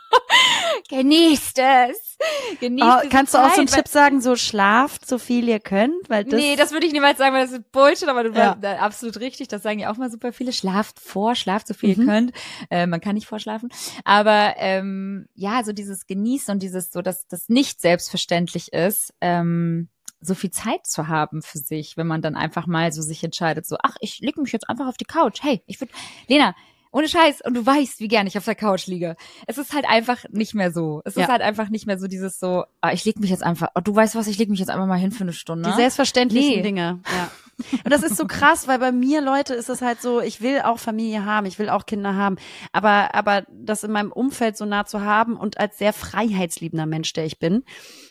genießt 0.98 1.60
es. 1.60 2.18
Genießt 2.60 2.88
Oh, 3.06 3.08
kannst 3.10 3.34
du 3.34 3.38
auch 3.40 3.50
so 3.54 3.60
einen 3.62 3.68
Tipp 3.68 3.88
sagen, 3.88 4.22
so 4.22 4.36
schlaft 4.36 5.06
so 5.08 5.18
viel 5.18 5.48
ihr 5.50 5.60
könnt, 5.60 6.10
weil 6.10 6.24
das 6.24 6.40
nee, 6.40 6.56
das 6.56 6.72
würde 6.72 6.86
ich 6.86 6.94
niemals 6.94 7.18
sagen, 7.18 7.34
weil 7.36 7.44
das 7.44 7.52
ist 7.52 7.72
Bullshit, 7.72 8.08
aber 8.08 8.24
du 8.24 8.30
Ja. 8.30 8.36
warst 8.36 8.64
da 8.64 8.76
absolut 8.78 9.20
richtig. 9.20 9.48
Das 9.50 9.64
sagen 9.64 9.80
ja 9.80 9.92
auch 9.92 9.98
mal 9.98 10.10
super 10.12 10.32
viele. 10.32 10.54
Schlaft 10.54 11.00
vor, 11.00 11.36
schlaft 11.36 11.68
so 11.68 11.74
viel 11.74 11.96
Mhm. 11.96 12.02
ihr 12.02 12.08
könnt. 12.08 12.32
Äh, 12.70 12.88
man 12.88 13.02
kann 13.02 13.16
nicht 13.16 13.28
vorschlafen. 13.28 13.70
Aber 14.06 14.54
ähm, 14.58 15.28
ja, 15.36 15.64
so 15.64 15.74
dieses 15.74 16.06
Genießen 16.08 16.54
und 16.54 16.64
dieses 16.64 16.92
so, 16.92 17.02
dass 17.02 17.28
das 17.28 17.50
nicht 17.50 17.82
selbstverständlich 17.82 18.72
ist, 18.74 19.14
ähm, 19.22 19.90
so 20.22 20.36
viel 20.36 20.52
Zeit 20.52 20.88
zu 20.88 21.10
haben 21.10 21.42
für 21.42 21.58
sich, 21.58 21.98
wenn 21.98 22.08
man 22.08 22.22
dann 22.22 22.36
einfach 22.36 22.66
mal 22.66 22.94
so 22.94 23.02
sich 23.02 23.22
entscheidet, 23.26 23.66
so, 23.68 23.76
ach, 23.84 23.96
ich 24.00 24.20
leg 24.20 24.38
mich 24.38 24.54
jetzt 24.54 24.70
einfach 24.70 24.88
auf 24.88 24.96
die 24.96 25.04
Couch. 25.04 25.40
Hey, 25.42 25.62
ich 25.68 25.82
würde, 25.82 25.92
Lena, 26.28 26.56
ohne 26.94 27.10
Scheiß, 27.10 27.42
und 27.42 27.56
du 27.56 27.66
weißt, 27.66 28.00
wie 28.00 28.08
gern 28.08 28.28
ich 28.28 28.38
auf 28.38 28.46
der 28.46 28.56
Couch 28.56 28.88
liege. 28.88 29.16
Es 29.48 29.58
ist 29.58 29.74
halt 29.74 29.86
einfach 29.90 30.24
nicht 30.30 30.54
mehr 30.54 30.72
so. 30.72 31.02
Es 31.06 31.16
Ja. 31.16 31.24
ist 31.24 31.30
halt 31.30 31.42
einfach 31.42 31.70
nicht 31.70 31.88
mehr 31.88 32.00
so 32.00 32.08
dieses 32.08 32.40
so, 32.40 32.64
ah, 32.82 32.92
ich 32.94 33.04
leg 33.04 33.20
mich 33.20 33.32
jetzt 33.32 33.44
einfach, 33.44 33.70
oh, 33.76 33.82
du 33.82 33.94
weißt 33.96 34.16
was, 34.16 34.28
ich 34.28 34.38
leg 34.38 34.50
mich 34.50 34.60
jetzt 34.60 34.70
einfach 34.70 34.86
mal 34.86 34.98
hin 35.00 35.12
für 35.12 35.24
eine 35.24 35.34
Stunde. 35.34 35.70
Die 35.70 35.76
selbstverständlichen 35.76 36.58
Nee. 36.58 36.62
Dinge, 36.62 37.02
ja. 37.12 37.32
Und 37.86 37.92
das 37.94 38.02
ist 38.02 38.18
so 38.18 38.26
krass, 38.26 38.68
weil 38.68 38.80
bei 38.80 38.92
mir, 38.92 39.22
Leute, 39.22 39.54
ist 39.54 39.70
es 39.70 39.82
halt 39.84 40.02
so, 40.02 40.22
ich 40.22 40.42
will 40.42 40.62
auch 40.62 40.80
Familie 40.80 41.24
haben, 41.26 41.46
ich 41.46 41.60
will 41.60 41.70
auch 41.70 41.86
Kinder 41.86 42.16
haben, 42.16 42.38
aber, 42.72 43.14
aber 43.14 43.44
das 43.52 43.84
in 43.84 43.92
meinem 43.92 44.12
Umfeld 44.12 44.58
so 44.58 44.66
nah 44.66 44.86
zu 44.86 45.02
haben 45.02 45.36
und 45.38 45.60
als 45.60 45.78
sehr 45.78 45.94
freiheitsliebender 45.94 46.88
Mensch, 46.88 47.14
der 47.14 47.26
ich 47.26 47.38
bin, 47.38 47.64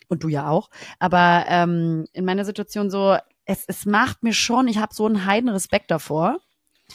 und 0.09 0.22
du 0.22 0.28
ja 0.28 0.49
auch, 0.49 0.70
aber 1.01 1.45
ähm, 1.49 2.07
in 2.12 2.24
meiner 2.24 2.45
Situation 2.45 2.89
so, 2.91 3.16
es, 3.45 3.64
es 3.66 3.85
macht 3.85 4.22
mir 4.22 4.33
schon, 4.33 4.68
ich 4.68 4.78
habe 4.78 4.95
so 4.95 5.07
einen 5.07 5.26
heiden 5.26 5.49
Respekt 5.49 5.91
davor. 5.91 6.39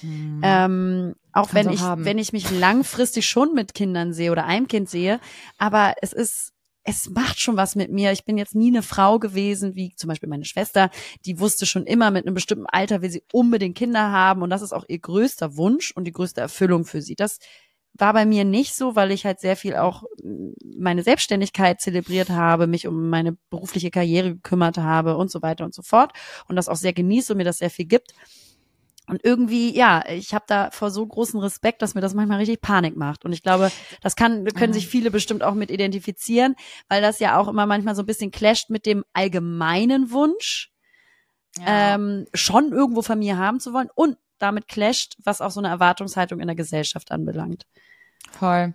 Mhm. 0.01 0.41
Ähm, 0.43 1.15
auch 1.37 1.53
wenn 1.53 1.69
ich, 1.69 1.81
haben. 1.81 2.05
wenn 2.05 2.17
ich 2.17 2.33
mich 2.33 2.51
langfristig 2.51 3.25
schon 3.25 3.53
mit 3.53 3.73
Kindern 3.73 4.13
sehe 4.13 4.31
oder 4.31 4.45
einem 4.45 4.67
Kind 4.67 4.89
sehe, 4.89 5.19
aber 5.57 5.95
es 6.01 6.13
ist 6.13 6.53
es 6.89 7.09
macht 7.09 7.41
schon 7.41 7.57
was 7.57 7.75
mit 7.75 7.91
mir. 7.91 8.13
Ich 8.13 8.23
bin 8.23 8.37
jetzt 8.37 8.55
nie 8.55 8.69
eine 8.69 8.81
Frau 8.81 9.19
gewesen, 9.19 9.75
wie 9.75 9.93
zum 9.95 10.07
Beispiel 10.07 10.29
meine 10.29 10.45
Schwester, 10.45 10.89
die 11.25 11.37
wusste 11.37 11.65
schon 11.65 11.85
immer 11.85 12.11
mit 12.11 12.25
einem 12.25 12.33
bestimmten 12.33 12.65
Alter, 12.65 13.01
will 13.01 13.09
sie 13.09 13.23
unbedingt 13.33 13.77
Kinder 13.77 14.09
haben 14.13 14.41
und 14.41 14.49
das 14.49 14.61
ist 14.61 14.71
auch 14.71 14.85
ihr 14.87 14.99
größter 14.99 15.57
Wunsch 15.57 15.91
und 15.91 16.05
die 16.05 16.13
größte 16.13 16.39
Erfüllung 16.39 16.85
für 16.85 17.01
sie. 17.01 17.15
Das 17.15 17.39
war 17.93 18.13
bei 18.13 18.25
mir 18.25 18.45
nicht 18.45 18.73
so, 18.73 18.95
weil 18.95 19.11
ich 19.11 19.25
halt 19.25 19.41
sehr 19.41 19.57
viel 19.57 19.75
auch 19.75 20.03
meine 20.63 21.03
Selbstständigkeit 21.03 21.81
zelebriert 21.81 22.29
habe, 22.29 22.67
mich 22.67 22.87
um 22.87 23.09
meine 23.09 23.37
berufliche 23.49 23.91
Karriere 23.91 24.35
gekümmert 24.35 24.77
habe 24.77 25.17
und 25.17 25.29
so 25.29 25.41
weiter 25.41 25.65
und 25.65 25.73
so 25.73 25.81
fort 25.81 26.13
und 26.47 26.55
das 26.55 26.69
auch 26.69 26.77
sehr 26.77 26.93
genieße 26.93 27.33
und 27.33 27.37
mir 27.37 27.43
das 27.43 27.57
sehr 27.57 27.69
viel 27.69 27.85
gibt. 27.85 28.13
Und 29.09 29.23
irgendwie, 29.23 29.73
ja, 29.75 30.03
ich 30.09 30.33
habe 30.33 30.43
da 30.47 30.69
vor 30.71 30.91
so 30.91 31.05
großen 31.05 31.39
Respekt, 31.39 31.81
dass 31.81 31.95
mir 31.95 32.01
das 32.01 32.13
manchmal 32.13 32.39
richtig 32.39 32.59
Panik 32.61 32.97
macht. 32.97 33.23
Und 33.23 33.31
ich 33.31 33.41
glaube, 33.41 33.71
das 34.01 34.15
kann, 34.17 34.43
können 34.45 34.73
sich 34.73 34.87
viele 34.87 35.11
bestimmt 35.11 35.43
auch 35.43 35.53
mit 35.53 35.71
identifizieren, 35.71 36.55
weil 36.89 37.01
das 37.01 37.19
ja 37.19 37.37
auch 37.39 37.47
immer 37.47 37.65
manchmal 37.65 37.95
so 37.95 38.03
ein 38.03 38.05
bisschen 38.05 38.31
clasht 38.31 38.69
mit 38.69 38.85
dem 38.85 39.05
allgemeinen 39.13 40.11
Wunsch, 40.11 40.71
Ja. 41.57 41.95
ähm, 41.95 42.25
schon 42.33 42.71
irgendwo 42.73 43.01
Familie 43.01 43.37
haben 43.37 43.59
zu 43.61 43.71
wollen 43.73 43.89
und 43.95 44.17
damit 44.39 44.67
clasht, 44.67 45.15
was 45.23 45.41
auch 45.41 45.51
so 45.51 45.59
eine 45.61 45.69
Erwartungshaltung 45.69 46.39
in 46.39 46.47
der 46.47 46.55
Gesellschaft 46.55 47.11
anbelangt. 47.11 47.65
Voll. 48.31 48.73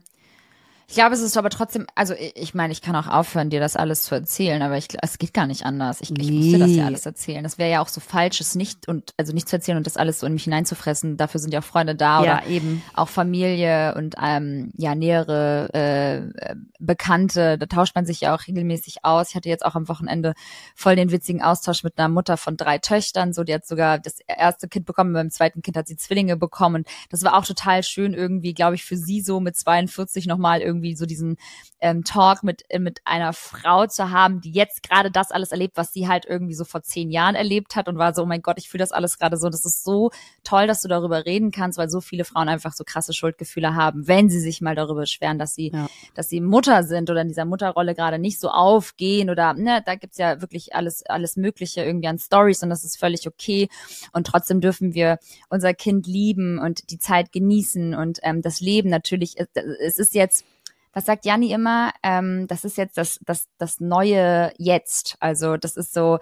Ich 0.92 0.96
glaube, 0.96 1.14
es 1.14 1.22
ist 1.22 1.38
aber 1.38 1.48
trotzdem, 1.48 1.86
also 1.94 2.12
ich, 2.34 2.52
meine, 2.52 2.70
ich 2.70 2.82
kann 2.82 2.94
auch 2.94 3.06
aufhören, 3.06 3.48
dir 3.48 3.60
das 3.60 3.76
alles 3.76 4.02
zu 4.02 4.14
erzählen, 4.14 4.60
aber 4.60 4.76
ich, 4.76 4.88
es 5.00 5.16
geht 5.16 5.32
gar 5.32 5.46
nicht 5.46 5.64
anders. 5.64 6.02
Ich, 6.02 6.10
ich 6.10 6.30
musste 6.30 6.58
das 6.58 6.68
ja 6.68 6.76
Nee. 6.76 6.82
alles 6.82 7.06
erzählen. 7.06 7.42
Das 7.42 7.56
wäre 7.56 7.70
ja 7.70 7.80
auch 7.80 7.88
so 7.88 8.02
falsch, 8.02 8.42
es 8.42 8.54
nicht 8.56 8.88
und 8.88 9.14
also 9.16 9.32
nicht 9.32 9.48
zu 9.48 9.56
erzählen 9.56 9.78
und 9.78 9.86
das 9.86 9.96
alles 9.96 10.20
so 10.20 10.26
in 10.26 10.34
mich 10.34 10.44
hineinzufressen. 10.44 11.16
Dafür 11.16 11.40
sind 11.40 11.54
ja 11.54 11.60
auch 11.60 11.64
Freunde 11.64 11.94
da 11.94 12.20
oder 12.20 12.46
eben. 12.46 12.82
auch 12.92 13.08
Familie 13.08 13.94
und 13.94 14.16
ähm, 14.22 14.70
ja 14.76 14.94
nähere 14.94 15.70
äh, 15.72 16.16
äh, 16.18 16.56
Bekannte. 16.78 17.56
Da 17.56 17.64
tauscht 17.64 17.94
man 17.94 18.04
sich 18.04 18.20
ja 18.20 18.34
auch 18.34 18.46
regelmäßig 18.46 19.02
aus. 19.02 19.30
Ich 19.30 19.34
hatte 19.34 19.48
jetzt 19.48 19.64
auch 19.64 19.74
am 19.74 19.88
Wochenende 19.88 20.34
voll 20.74 20.94
den 20.94 21.10
witzigen 21.10 21.40
Austausch 21.40 21.84
mit 21.84 21.96
einer 21.98 22.10
Mutter 22.10 22.36
von 22.36 22.58
drei 22.58 22.76
Töchtern. 22.76 23.32
So, 23.32 23.44
die 23.44 23.54
hat 23.54 23.66
sogar 23.66 23.98
das 23.98 24.18
erste 24.26 24.68
Kind 24.68 24.84
bekommen, 24.84 25.14
beim 25.14 25.30
zweiten 25.30 25.62
Kind 25.62 25.78
hat 25.78 25.88
sie 25.88 25.96
Zwillinge 25.96 26.36
bekommen. 26.36 26.84
Und 26.84 26.88
das 27.08 27.22
war 27.22 27.38
auch 27.38 27.46
total 27.46 27.82
schön 27.82 28.12
irgendwie, 28.12 28.52
glaube 28.52 28.74
ich, 28.74 28.84
für 28.84 28.98
sie 28.98 29.22
so 29.22 29.40
mit 29.40 29.56
42 29.56 30.26
nochmal 30.26 30.60
irgendwie 30.60 30.81
so 30.94 31.06
diesen 31.06 31.36
ähm, 31.80 32.04
Talk 32.04 32.42
mit 32.42 32.62
äh, 32.68 32.78
mit 32.78 33.00
einer 33.04 33.32
Frau 33.32 33.86
zu 33.86 34.10
haben, 34.10 34.40
die 34.40 34.52
jetzt 34.52 34.82
gerade 34.82 35.10
das 35.10 35.30
alles 35.30 35.52
erlebt, 35.52 35.76
was 35.76 35.92
sie 35.92 36.08
halt 36.08 36.24
irgendwie 36.26 36.54
so 36.54 36.64
vor 36.64 36.82
zehn 36.82 37.10
Jahren 37.10 37.34
erlebt 37.34 37.76
hat 37.76 37.88
und 37.88 37.98
war 37.98 38.14
so, 38.14 38.22
oh 38.22 38.26
mein 38.26 38.42
Gott, 38.42 38.58
ich 38.58 38.68
fühle 38.68 38.82
das 38.82 38.92
alles 38.92 39.18
gerade 39.18 39.36
so. 39.36 39.48
Das 39.48 39.64
ist 39.64 39.84
so 39.84 40.10
toll, 40.44 40.66
dass 40.66 40.82
du 40.82 40.88
darüber 40.88 41.24
reden 41.26 41.50
kannst, 41.50 41.78
weil 41.78 41.88
so 41.88 42.00
viele 42.00 42.24
Frauen 42.24 42.48
einfach 42.48 42.72
so 42.72 42.84
krasse 42.84 43.12
Schuldgefühle 43.12 43.74
haben, 43.74 44.06
wenn 44.08 44.28
sie 44.28 44.40
sich 44.40 44.60
mal 44.60 44.74
darüber 44.74 45.00
beschweren, 45.02 45.38
dass 45.38 45.54
sie, 45.54 45.70
Ja. 45.72 45.88
dass 46.14 46.28
sie 46.28 46.40
Mutter 46.40 46.82
sind 46.84 47.10
oder 47.10 47.22
in 47.22 47.28
dieser 47.28 47.44
Mutterrolle 47.44 47.94
gerade 47.94 48.18
nicht 48.18 48.40
so 48.40 48.48
aufgehen 48.50 49.30
oder 49.30 49.54
ne, 49.54 49.82
da 49.84 49.94
gibt's 49.94 50.18
ja 50.18 50.40
wirklich 50.40 50.74
alles, 50.74 51.04
alles 51.06 51.36
Mögliche 51.36 51.82
irgendwie 51.84 52.08
an 52.08 52.18
Stories 52.18 52.62
und 52.62 52.70
das 52.70 52.84
ist 52.84 52.98
völlig 52.98 53.26
okay. 53.26 53.68
Und 54.12 54.26
trotzdem 54.26 54.60
dürfen 54.60 54.94
wir 54.94 55.18
unser 55.48 55.74
Kind 55.74 56.06
lieben 56.06 56.58
und 56.58 56.90
die 56.90 56.98
Zeit 56.98 57.32
genießen 57.32 57.94
und 57.94 58.18
ähm, 58.22 58.42
das 58.42 58.60
Leben 58.60 58.88
natürlich, 58.90 59.34
es, 59.38 59.48
es 59.80 59.98
ist 59.98 60.14
jetzt 60.14 60.44
was 60.92 61.06
sagt 61.06 61.24
Janni 61.24 61.52
immer? 61.52 61.92
Ähm, 62.02 62.46
das 62.48 62.64
ist 62.64 62.76
jetzt 62.76 62.98
das, 62.98 63.18
das, 63.24 63.48
das 63.58 63.80
neue 63.80 64.52
Jetzt. 64.58 65.16
Also 65.20 65.56
das 65.56 65.76
ist 65.76 65.94
so, 65.94 66.18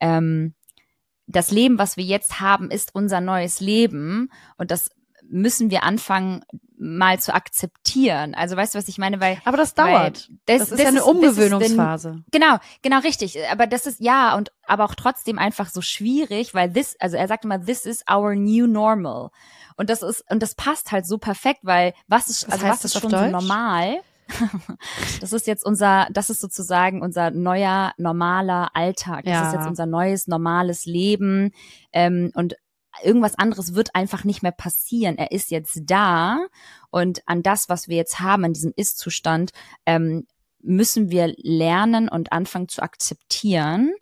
ähm, 0.00 0.54
das 1.26 1.50
Leben, 1.50 1.78
was 1.78 1.96
wir 1.96 2.04
jetzt 2.04 2.40
haben, 2.40 2.70
ist 2.70 2.94
unser 2.94 3.20
neues 3.20 3.60
Leben 3.60 4.30
und 4.58 4.70
das 4.70 4.90
müssen 5.28 5.70
wir 5.70 5.82
anfangen 5.82 6.44
mal 6.78 7.18
zu 7.18 7.34
akzeptieren. 7.34 8.34
Also 8.34 8.56
weißt 8.56 8.74
du, 8.74 8.78
was 8.78 8.86
ich 8.86 8.98
meine? 8.98 9.18
Weil 9.20 9.38
Aber 9.44 9.56
das 9.56 9.76
weil 9.76 9.92
dauert. 9.92 10.30
Das, 10.44 10.58
Das 10.68 10.72
ist 10.72 10.78
ja 10.78 10.88
eine 10.88 10.98
this 10.98 11.00
is 11.00 11.04
the- 11.04 11.10
Umgewöhnungsphase. 11.10 12.22
Genau, 12.30 12.58
genau 12.82 13.00
richtig. 13.00 13.38
Aber 13.50 13.66
das 13.66 13.86
ist 13.86 13.98
ja 14.00 14.36
und 14.36 14.52
aber 14.66 14.84
auch 14.84 14.94
trotzdem 14.94 15.38
einfach 15.38 15.68
so 15.70 15.80
schwierig, 15.80 16.54
weil 16.54 16.72
this, 16.72 16.94
also 17.00 17.16
er 17.16 17.26
sagt 17.28 17.44
immer, 17.44 17.64
this 17.64 17.86
is 17.86 18.04
our 18.10 18.34
new 18.36 18.66
normal. 18.66 19.30
Und 19.76 19.90
das 19.90 20.02
ist 20.02 20.24
und 20.30 20.42
das 20.42 20.54
passt 20.54 20.92
halt 20.92 21.06
so 21.06 21.18
perfekt, 21.18 21.60
weil 21.62 21.94
was 22.08 22.28
ist 22.28 22.46
Was 22.46 22.54
also 22.54 22.66
was 22.66 22.84
ist 22.84 23.00
schon 23.00 23.10
so 23.10 23.26
normal? 23.26 24.00
das 25.20 25.32
ist 25.32 25.46
jetzt 25.46 25.64
unser, 25.64 26.08
das 26.10 26.30
ist 26.30 26.40
sozusagen 26.40 27.00
unser 27.02 27.30
neuer 27.30 27.92
normaler 27.96 28.70
Alltag. 28.74 29.24
Das 29.24 29.32
Ja. 29.32 29.46
ist 29.48 29.52
jetzt 29.54 29.66
unser 29.68 29.86
neues 29.86 30.26
normales 30.26 30.84
Leben 30.84 31.52
ähm, 31.92 32.32
und 32.34 32.56
irgendwas 33.02 33.36
anderes 33.36 33.74
wird 33.74 33.94
einfach 33.94 34.24
nicht 34.24 34.42
mehr 34.42 34.52
passieren. 34.52 35.18
Er 35.18 35.30
ist 35.32 35.50
jetzt 35.50 35.82
da 35.84 36.46
und 36.90 37.22
an 37.26 37.42
das, 37.42 37.68
was 37.68 37.88
wir 37.88 37.96
jetzt 37.96 38.20
haben, 38.20 38.44
an 38.44 38.52
diesem 38.54 38.72
Ist-Zustand, 38.74 39.52
ähm, 39.84 40.26
müssen 40.60 41.10
wir 41.10 41.32
lernen 41.36 42.08
und 42.08 42.32
anfangen 42.32 42.68
zu 42.68 42.82
akzeptieren. 42.82 43.92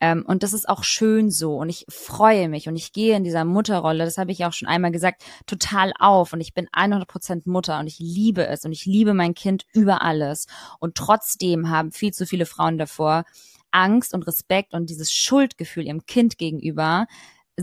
Ähm, 0.00 0.24
und 0.26 0.42
das 0.42 0.52
ist 0.52 0.68
auch 0.68 0.82
schön 0.82 1.30
so. 1.30 1.56
Und 1.56 1.68
ich 1.68 1.84
freue 1.88 2.48
mich 2.48 2.68
und 2.68 2.76
ich 2.76 2.92
gehe 2.92 3.16
in 3.16 3.24
dieser 3.24 3.44
Mutterrolle, 3.44 4.04
das 4.04 4.18
habe 4.18 4.32
ich 4.32 4.44
auch 4.44 4.52
schon 4.52 4.68
einmal 4.68 4.90
gesagt, 4.90 5.22
total 5.46 5.92
auf. 5.98 6.32
Und 6.32 6.40
ich 6.40 6.54
bin 6.54 6.68
100% 6.68 7.42
Mutter 7.44 7.78
und 7.78 7.86
ich 7.86 7.98
liebe 7.98 8.46
es 8.46 8.64
und 8.64 8.72
ich 8.72 8.86
liebe 8.86 9.14
mein 9.14 9.34
Kind 9.34 9.66
über 9.72 10.02
alles. 10.02 10.46
Und 10.78 10.94
trotzdem 10.94 11.70
haben 11.70 11.92
viel 11.92 12.12
zu 12.12 12.26
viele 12.26 12.46
Frauen 12.46 12.78
davor 12.78 13.24
Angst 13.72 14.14
und 14.14 14.26
Respekt 14.26 14.74
und 14.74 14.90
dieses 14.90 15.12
Schuldgefühl 15.12 15.86
ihrem 15.86 16.04
Kind 16.06 16.38
gegenüber, 16.38 17.06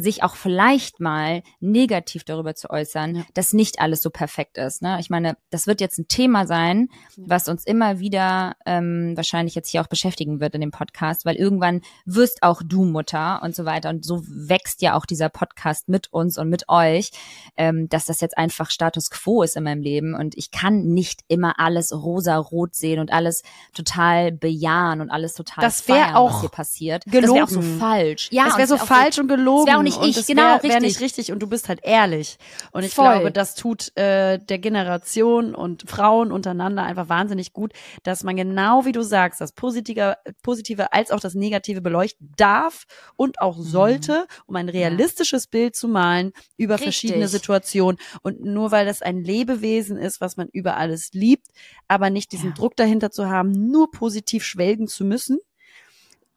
sich 0.01 0.23
auch 0.23 0.35
vielleicht 0.35 0.99
mal 0.99 1.43
negativ 1.59 2.23
darüber 2.23 2.55
zu 2.55 2.69
äußern, 2.69 3.15
Ja. 3.15 3.23
dass 3.33 3.53
nicht 3.53 3.79
alles 3.79 4.01
so 4.01 4.09
perfekt 4.09 4.57
ist. 4.57 4.81
Ne? 4.81 4.97
Ich 4.99 5.09
meine, 5.09 5.37
das 5.49 5.67
wird 5.67 5.81
jetzt 5.81 5.97
ein 5.99 6.07
Thema 6.07 6.45
sein, 6.47 6.89
was 7.15 7.47
uns 7.47 7.65
immer 7.65 7.99
wieder 7.99 8.55
ähm, 8.65 9.13
wahrscheinlich 9.15 9.55
jetzt 9.55 9.69
hier 9.69 9.81
auch 9.81 9.87
beschäftigen 9.87 10.39
wird 10.39 10.55
in 10.55 10.61
dem 10.61 10.71
Podcast, 10.71 11.25
weil 11.25 11.35
irgendwann 11.35 11.81
wirst 12.05 12.43
auch 12.43 12.61
du 12.63 12.83
Mutter 12.85 13.41
und 13.43 13.55
so 13.55 13.65
weiter. 13.65 13.89
Und 13.89 14.05
so 14.05 14.21
wächst 14.27 14.81
ja 14.81 14.95
auch 14.95 15.05
dieser 15.05 15.29
Podcast 15.29 15.89
mit 15.89 16.11
uns 16.13 16.37
und 16.37 16.49
mit 16.49 16.69
euch, 16.69 17.11
ähm, 17.57 17.89
dass 17.89 18.05
das 18.05 18.21
jetzt 18.21 18.37
einfach 18.37 18.69
Status 18.71 19.09
quo 19.09 19.43
ist 19.43 19.55
in 19.55 19.63
meinem 19.63 19.81
Leben. 19.81 20.13
Und 20.15 20.35
ich 20.37 20.51
kann 20.51 20.85
nicht 20.87 21.21
immer 21.27 21.59
alles 21.59 21.91
rosa-rot 21.93 22.75
sehen 22.75 22.99
und 22.99 23.11
alles 23.11 23.43
total 23.73 24.31
bejahen 24.31 25.01
und 25.01 25.09
alles 25.09 25.33
total 25.33 25.63
Das 25.63 25.81
feiern, 25.81 26.15
auch 26.15 26.33
was 26.35 26.39
hier 26.41 26.49
passiert. 26.49 27.03
Das 27.05 27.13
wäre 27.13 27.43
auch 27.43 27.47
so 27.49 27.59
gelogen. 27.59 27.79
falsch. 27.79 28.29
Ja, 28.31 28.47
es 28.47 28.57
wäre 28.57 28.67
so 28.67 28.75
wär 28.75 28.83
auch 28.83 28.87
falsch 28.87 29.19
und 29.19 29.27
gelogen. 29.27 29.65
Nicht 29.87 30.17
ich, 30.17 30.25
genau, 30.27 30.41
wär, 30.41 30.53
richtig. 30.55 30.71
Wär 30.71 30.79
nicht 30.81 30.99
richtig 31.01 31.31
und 31.31 31.39
du 31.39 31.47
bist 31.47 31.69
halt 31.69 31.79
ehrlich. 31.83 32.37
Und 32.71 32.83
ich 32.83 32.93
Voll. 32.93 33.05
glaube, 33.05 33.31
das 33.31 33.55
tut 33.55 33.95
äh, 33.97 34.37
der 34.39 34.59
Generation 34.59 35.55
und 35.55 35.89
Frauen 35.89 36.31
untereinander 36.31 36.83
einfach 36.83 37.09
wahnsinnig 37.09 37.53
gut, 37.53 37.73
dass 38.03 38.23
man 38.23 38.35
genau 38.35 38.85
wie 38.85 38.91
du 38.91 39.01
sagst, 39.01 39.41
das 39.41 39.51
Positive, 39.51 40.17
Positive 40.43 40.93
als 40.93 41.11
auch 41.11 41.19
das 41.19 41.33
Negative 41.35 41.81
beleuchten 41.81 42.33
darf 42.37 42.85
und 43.15 43.39
auch 43.41 43.57
sollte, 43.57 44.27
um 44.45 44.55
ein 44.55 44.69
realistisches 44.69 45.47
Bild 45.47 45.75
zu 45.75 45.87
malen 45.87 46.33
über 46.57 46.75
Richtig. 46.75 46.85
verschiedene 46.85 47.27
Situationen. 47.27 47.97
Und 48.21 48.41
nur 48.41 48.71
weil 48.71 48.85
das 48.85 49.01
ein 49.01 49.23
Lebewesen 49.23 49.97
ist, 49.97 50.21
was 50.21 50.37
man 50.37 50.47
über 50.51 50.77
alles 50.77 51.11
liebt, 51.13 51.47
aber 51.87 52.09
nicht 52.09 52.31
diesen 52.31 52.49
Ja. 52.49 52.55
Druck 52.55 52.75
dahinter 52.75 53.11
zu 53.11 53.29
haben, 53.29 53.51
nur 53.51 53.91
positiv 53.91 54.43
schwelgen 54.43 54.87
zu 54.87 55.05
müssen, 55.05 55.39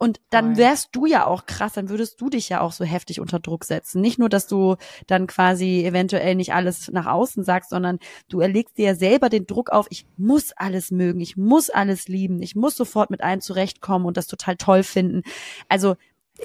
und 0.01 0.19
dann 0.31 0.57
wärst 0.57 0.89
du 0.93 1.05
ja 1.05 1.27
auch 1.27 1.45
krass, 1.45 1.73
dann 1.73 1.89
würdest 1.89 2.19
du 2.19 2.31
dich 2.31 2.49
ja 2.49 2.61
auch 2.61 2.71
so 2.71 2.83
heftig 2.83 3.19
unter 3.19 3.39
Druck 3.39 3.65
setzen. 3.65 4.01
Nicht 4.01 4.17
nur, 4.17 4.29
dass 4.29 4.47
du 4.47 4.77
dann 5.05 5.27
quasi 5.27 5.85
eventuell 5.85 6.33
nicht 6.33 6.55
alles 6.55 6.91
nach 6.91 7.05
außen 7.05 7.43
sagst, 7.43 7.69
sondern 7.69 7.99
du 8.27 8.39
erlegst 8.39 8.79
dir 8.79 8.85
ja 8.85 8.95
selber 8.95 9.29
den 9.29 9.45
Druck 9.45 9.69
auf, 9.69 9.85
ich 9.91 10.07
muss 10.17 10.53
alles 10.53 10.89
mögen, 10.89 11.19
ich 11.19 11.37
muss 11.37 11.69
alles 11.69 12.07
lieben, 12.07 12.41
ich 12.41 12.55
muss 12.55 12.75
sofort 12.75 13.11
mit 13.11 13.21
allen 13.21 13.41
zurechtkommen 13.41 14.07
und 14.07 14.17
das 14.17 14.25
total 14.25 14.55
toll 14.55 14.81
finden. 14.81 15.21
Also 15.69 15.97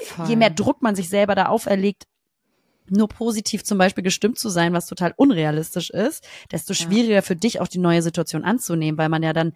Voll. 0.02 0.28
je 0.28 0.36
mehr 0.36 0.50
Druck 0.50 0.82
man 0.82 0.94
sich 0.94 1.08
selber 1.08 1.34
da 1.34 1.46
auferlegt, 1.46 2.04
nur 2.90 3.08
positiv 3.08 3.64
zum 3.64 3.78
Beispiel 3.78 4.04
gestimmt 4.04 4.38
zu 4.38 4.50
sein, 4.50 4.74
was 4.74 4.84
total 4.84 5.14
unrealistisch 5.16 5.88
ist, 5.88 6.28
desto 6.52 6.74
Ja. 6.74 6.84
schwieriger 6.84 7.22
für 7.22 7.36
dich 7.36 7.58
auch 7.62 7.68
die 7.68 7.78
neue 7.78 8.02
Situation 8.02 8.44
anzunehmen, 8.44 8.98
weil 8.98 9.08
man 9.08 9.22
ja 9.22 9.32
dann 9.32 9.54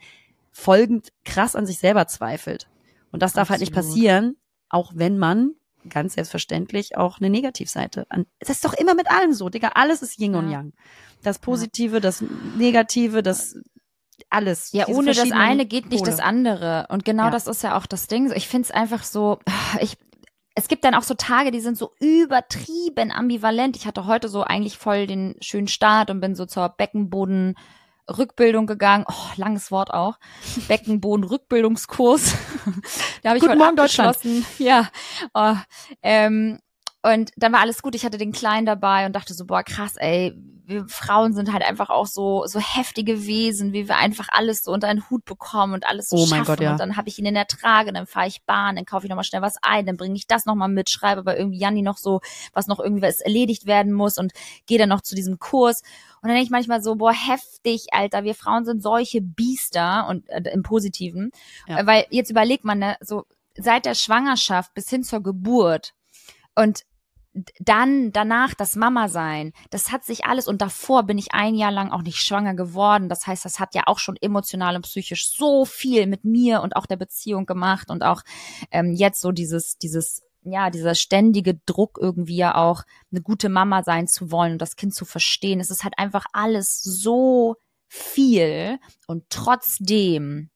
folgend 0.53 1.13
krass 1.27 1.55
an 1.55 1.67
sich 1.67 1.77
selber 1.77 2.07
zweifelt. 2.07 2.67
Und 3.13 3.23
das 3.23 3.33
darf 3.33 3.51
halt 3.51 3.61
nicht 3.61 3.77
Absolut. 3.77 3.95
passieren, 3.95 4.37
auch 4.69 4.93
wenn 4.95 5.19
man 5.19 5.53
ganz 5.89 6.15
selbstverständlich 6.15 6.97
auch 6.97 7.19
eine 7.19 7.31
Negativseite 7.31 8.07
an. 8.11 8.27
Das 8.39 8.51
ist 8.51 8.65
doch 8.65 8.75
immer 8.75 8.95
mit 8.95 9.11
allem 9.11 9.33
so, 9.33 9.49
Digga. 9.49 9.73
Alles 9.75 10.03
ist 10.03 10.19
Yin 10.21 10.35
und 10.35 10.47
Ja. 10.51 10.59
Yang. 10.59 10.73
Das 11.23 11.39
Positive, 11.39 12.01
das 12.01 12.23
Negative, 12.57 13.23
das 13.23 13.57
alles. 14.29 14.73
Ja, 14.73 14.89
ohne 14.89 15.13
das 15.13 15.33
eine 15.33 15.67
geht 15.67 15.89
nicht 15.91 16.01
Pole. 16.05 16.11
das 16.11 16.21
andere. 16.21 16.87
Und 16.91 17.05
genau 17.05 17.25
Ja. 17.25 17.31
das 17.31 17.47
ist 17.47 17.63
ja 17.63 17.77
auch 17.77 17.87
das 17.87 18.07
Ding. 18.07 18.31
Ich 18.35 18.49
finde 18.49 18.67
es 18.67 18.71
einfach 18.71 19.03
so, 19.03 19.39
ich, 19.81 19.97
es 20.55 20.69
gibt 20.69 20.85
dann 20.85 20.95
auch 20.95 21.03
so 21.03 21.15
Tage, 21.15 21.51
die 21.51 21.61
sind 21.61 21.79
so 21.79 21.93
übertrieben 21.99 23.11
ambivalent. 23.11 23.77
Ich 23.77 23.87
hatte 23.87 24.07
heute 24.07 24.29
so 24.29 24.43
eigentlich 24.43 24.77
voll 24.79 25.07
den 25.07 25.37
schönen 25.41 25.69
Start 25.69 26.11
und 26.11 26.21
bin 26.21 26.35
so 26.35 26.45
zur 26.47 26.69
Beckenboden 26.69 27.55
Rückbildung 28.17 28.67
gegangen. 28.67 29.05
Oh, 29.09 29.31
langes 29.37 29.71
Wort 29.71 29.93
auch. 29.93 30.19
Beckenboden-Rückbildungskurs. 30.69 32.35
da 33.23 33.31
habe 33.31 33.39
ich 33.39 33.43
Guten 33.43 33.53
heute 33.53 33.59
Morgen, 33.59 33.79
abgeschlossen. 33.79 34.45
Ja. 34.59 34.89
Oh, 35.35 35.55
ähm, 36.03 36.59
Und 37.03 37.31
dann 37.37 37.53
war 37.53 37.61
alles 37.61 37.83
gut. 37.83 37.95
Ich 37.95 38.05
hatte 38.05 38.19
den 38.19 38.33
Kleinen 38.33 38.67
dabei 38.67 39.07
und 39.07 39.15
dachte 39.15 39.33
so, 39.35 39.47
boah, 39.47 39.63
krass, 39.63 39.97
ey, 39.97 40.35
wir 40.71 40.89
Frauen 40.89 41.35
sind 41.35 41.53
halt 41.53 41.63
einfach 41.63 41.91
auch 41.91 42.07
so, 42.07 42.47
so 42.47 42.59
heftige 42.61 43.27
Wesen, 43.27 43.73
wie 43.73 43.89
wir 43.89 43.97
einfach 43.97 44.29
alles 44.31 44.65
so 44.65 44.73
unter 44.73 44.89
einen 44.89 45.11
Hut 45.11 45.25
bekommen 45.25 45.75
und 45.75 45.87
alles 45.87 46.09
so 46.09 46.17
Oh 46.17 46.27
mein 46.27 46.45
schaffen. 46.45 46.47
Gott, 46.47 46.61
ja. 46.61 46.73
Und 46.73 46.81
dann 46.81 46.97
habe 46.97 47.09
ich 47.09 47.19
ihn 47.19 47.27
in 47.27 47.35
der 47.35 47.47
Trage, 47.47 47.93
dann 47.93 48.07
fahre 48.07 48.29
ich 48.29 48.45
Bahn, 48.45 48.77
dann 48.77 48.85
kaufe 48.85 49.05
ich 49.05 49.11
nochmal 49.11 49.25
schnell 49.25 49.43
was 49.43 49.57
ein, 49.63 49.85
dann 49.85 49.97
bringe 49.97 50.15
ich 50.15 50.27
das 50.27 50.47
nochmal 50.47 50.69
mit, 50.69 50.89
schreibe 50.89 51.21
aber 51.21 51.37
irgendwie 51.37 51.59
Janni 51.59 51.83
noch 51.83 51.99
so, 51.99 52.21
was 52.53 52.69
noch 52.69 52.81
irgendwie 52.81 53.03
was 53.03 53.21
erledigt 53.21 53.67
werden 53.67 53.93
muss 53.93 54.17
und 54.17 54.33
gehe 54.67 54.79
dann 54.79 54.89
noch 54.89 55.03
zu 55.03 55.15
diesem 55.15 55.39
Kurs. 55.39 55.83
Und 56.23 56.29
dann 56.29 56.37
denke 56.37 56.45
ich 56.45 56.51
manchmal 56.51 56.83
so, 56.83 56.97
boah, 56.97 57.13
heftig, 57.13 57.89
Alter, 57.93 58.25
wir 58.25 58.35
Frauen 58.35 58.65
sind 58.65 58.83
solche 58.83 59.21
Biester 59.21 60.07
und 60.09 60.29
äh, 60.29 60.43
im 60.53 60.63
Positiven. 60.63 61.33
Ja. 61.67 61.87
Weil 61.87 62.07
jetzt 62.11 62.31
überlegt 62.31 62.65
man, 62.65 62.79
ne, 62.79 62.97
so 63.01 63.25
seit 63.57 63.87
der 63.87 63.95
Schwangerschaft 63.95 64.75
bis 64.75 64.89
hin 64.89 65.03
zur 65.03 65.23
Geburt 65.23 65.93
und 66.55 66.85
dann 67.61 68.13
danach 68.13 68.55
das 68.55 68.75
Mama 68.75 69.09
sein, 69.09 69.53
das 69.71 69.93
hat 69.93 70.05
sich 70.05 70.25
alles 70.25 70.49
und 70.49 70.61
davor 70.61 71.05
bin 71.05 71.17
ich 71.17 71.33
ein 71.33 71.55
Jahr 71.55 71.71
lang 71.71 71.93
auch 71.93 72.03
nicht 72.03 72.19
schwanger 72.19 72.55
geworden. 72.55 73.09
Das 73.09 73.27
heißt, 73.27 73.45
das 73.45 73.61
hat 73.61 73.75
ja 73.75 73.83
auch 73.87 73.99
schon 73.99 74.17
emotional 74.21 74.77
und 74.77 74.83
psychisch 74.83 75.31
so 75.31 75.65
viel 75.65 76.07
mit 76.07 76.25
mir 76.25 76.61
und 76.63 76.77
auch 76.77 76.87
der 76.87 76.97
Beziehung 76.97 77.47
gemacht 77.47 77.91
und 77.91 78.03
auch 78.03 78.23
ähm, 78.71 78.93
jetzt 78.93 79.21
so 79.21 79.31
dieses 79.31 79.79
dieses 79.79 80.23
ja 80.43 80.71
dieser 80.71 80.95
ständige 80.95 81.61
Druck 81.67 81.99
irgendwie 82.01 82.37
ja 82.37 82.57
auch 82.57 82.83
eine 83.13 83.23
gute 83.23 83.49
Mama 83.49 83.83
sein 83.85 84.09
zu 84.09 84.31
wollen 84.31 84.53
und 84.53 84.63
das 84.63 84.77
Kind 84.77 84.95
zu 84.95 85.05
verstehen. 85.05 85.61
Es 85.61 85.71
ist 85.71 85.85
halt 85.85 85.95
einfach 85.99 86.27
alles 86.33 86.83
so 86.83 87.57
viel 87.87 88.79
und 89.07 89.25
trotzdem 89.31 90.51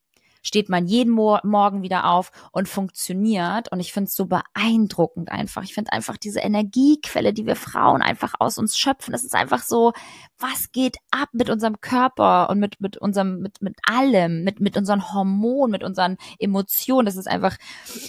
steht 0.45 0.69
man 0.69 0.85
jeden 0.85 1.11
Mo 1.11 1.39
Morgen 1.43 1.81
wieder 1.81 2.05
auf 2.05 2.31
und 2.51 2.69
funktioniert. 2.69 3.71
Und 3.71 3.79
ich 3.79 3.91
finde 3.91 4.09
es 4.09 4.15
so 4.15 4.27
beeindruckend 4.27 5.31
einfach. 5.31 5.63
Ich 5.63 5.73
finde 5.73 5.91
einfach 5.91 6.17
diese 6.17 6.39
Energiequelle, 6.39 7.33
die 7.33 7.45
wir 7.45 7.55
Frauen 7.55 8.01
einfach 8.01 8.35
aus 8.39 8.57
uns 8.57 8.77
schöpfen. 8.77 9.11
Das 9.11 9.23
ist 9.23 9.35
einfach 9.35 9.63
so, 9.63 9.91
was 10.37 10.71
geht 10.71 10.97
ab 11.11 11.29
mit 11.33 11.49
unserem 11.49 11.81
Körper 11.81 12.49
und 12.49 12.59
mit, 12.59 12.79
mit 12.79 12.97
unserem, 12.97 13.39
mit, 13.39 13.61
mit 13.61 13.75
allem, 13.89 14.43
mit, 14.43 14.59
mit 14.59 14.77
unseren 14.77 15.11
Hormonen, 15.13 15.71
mit 15.71 15.83
unseren 15.83 16.17
Emotionen. 16.37 17.05
Das 17.05 17.15
ist 17.15 17.27
einfach, 17.27 17.57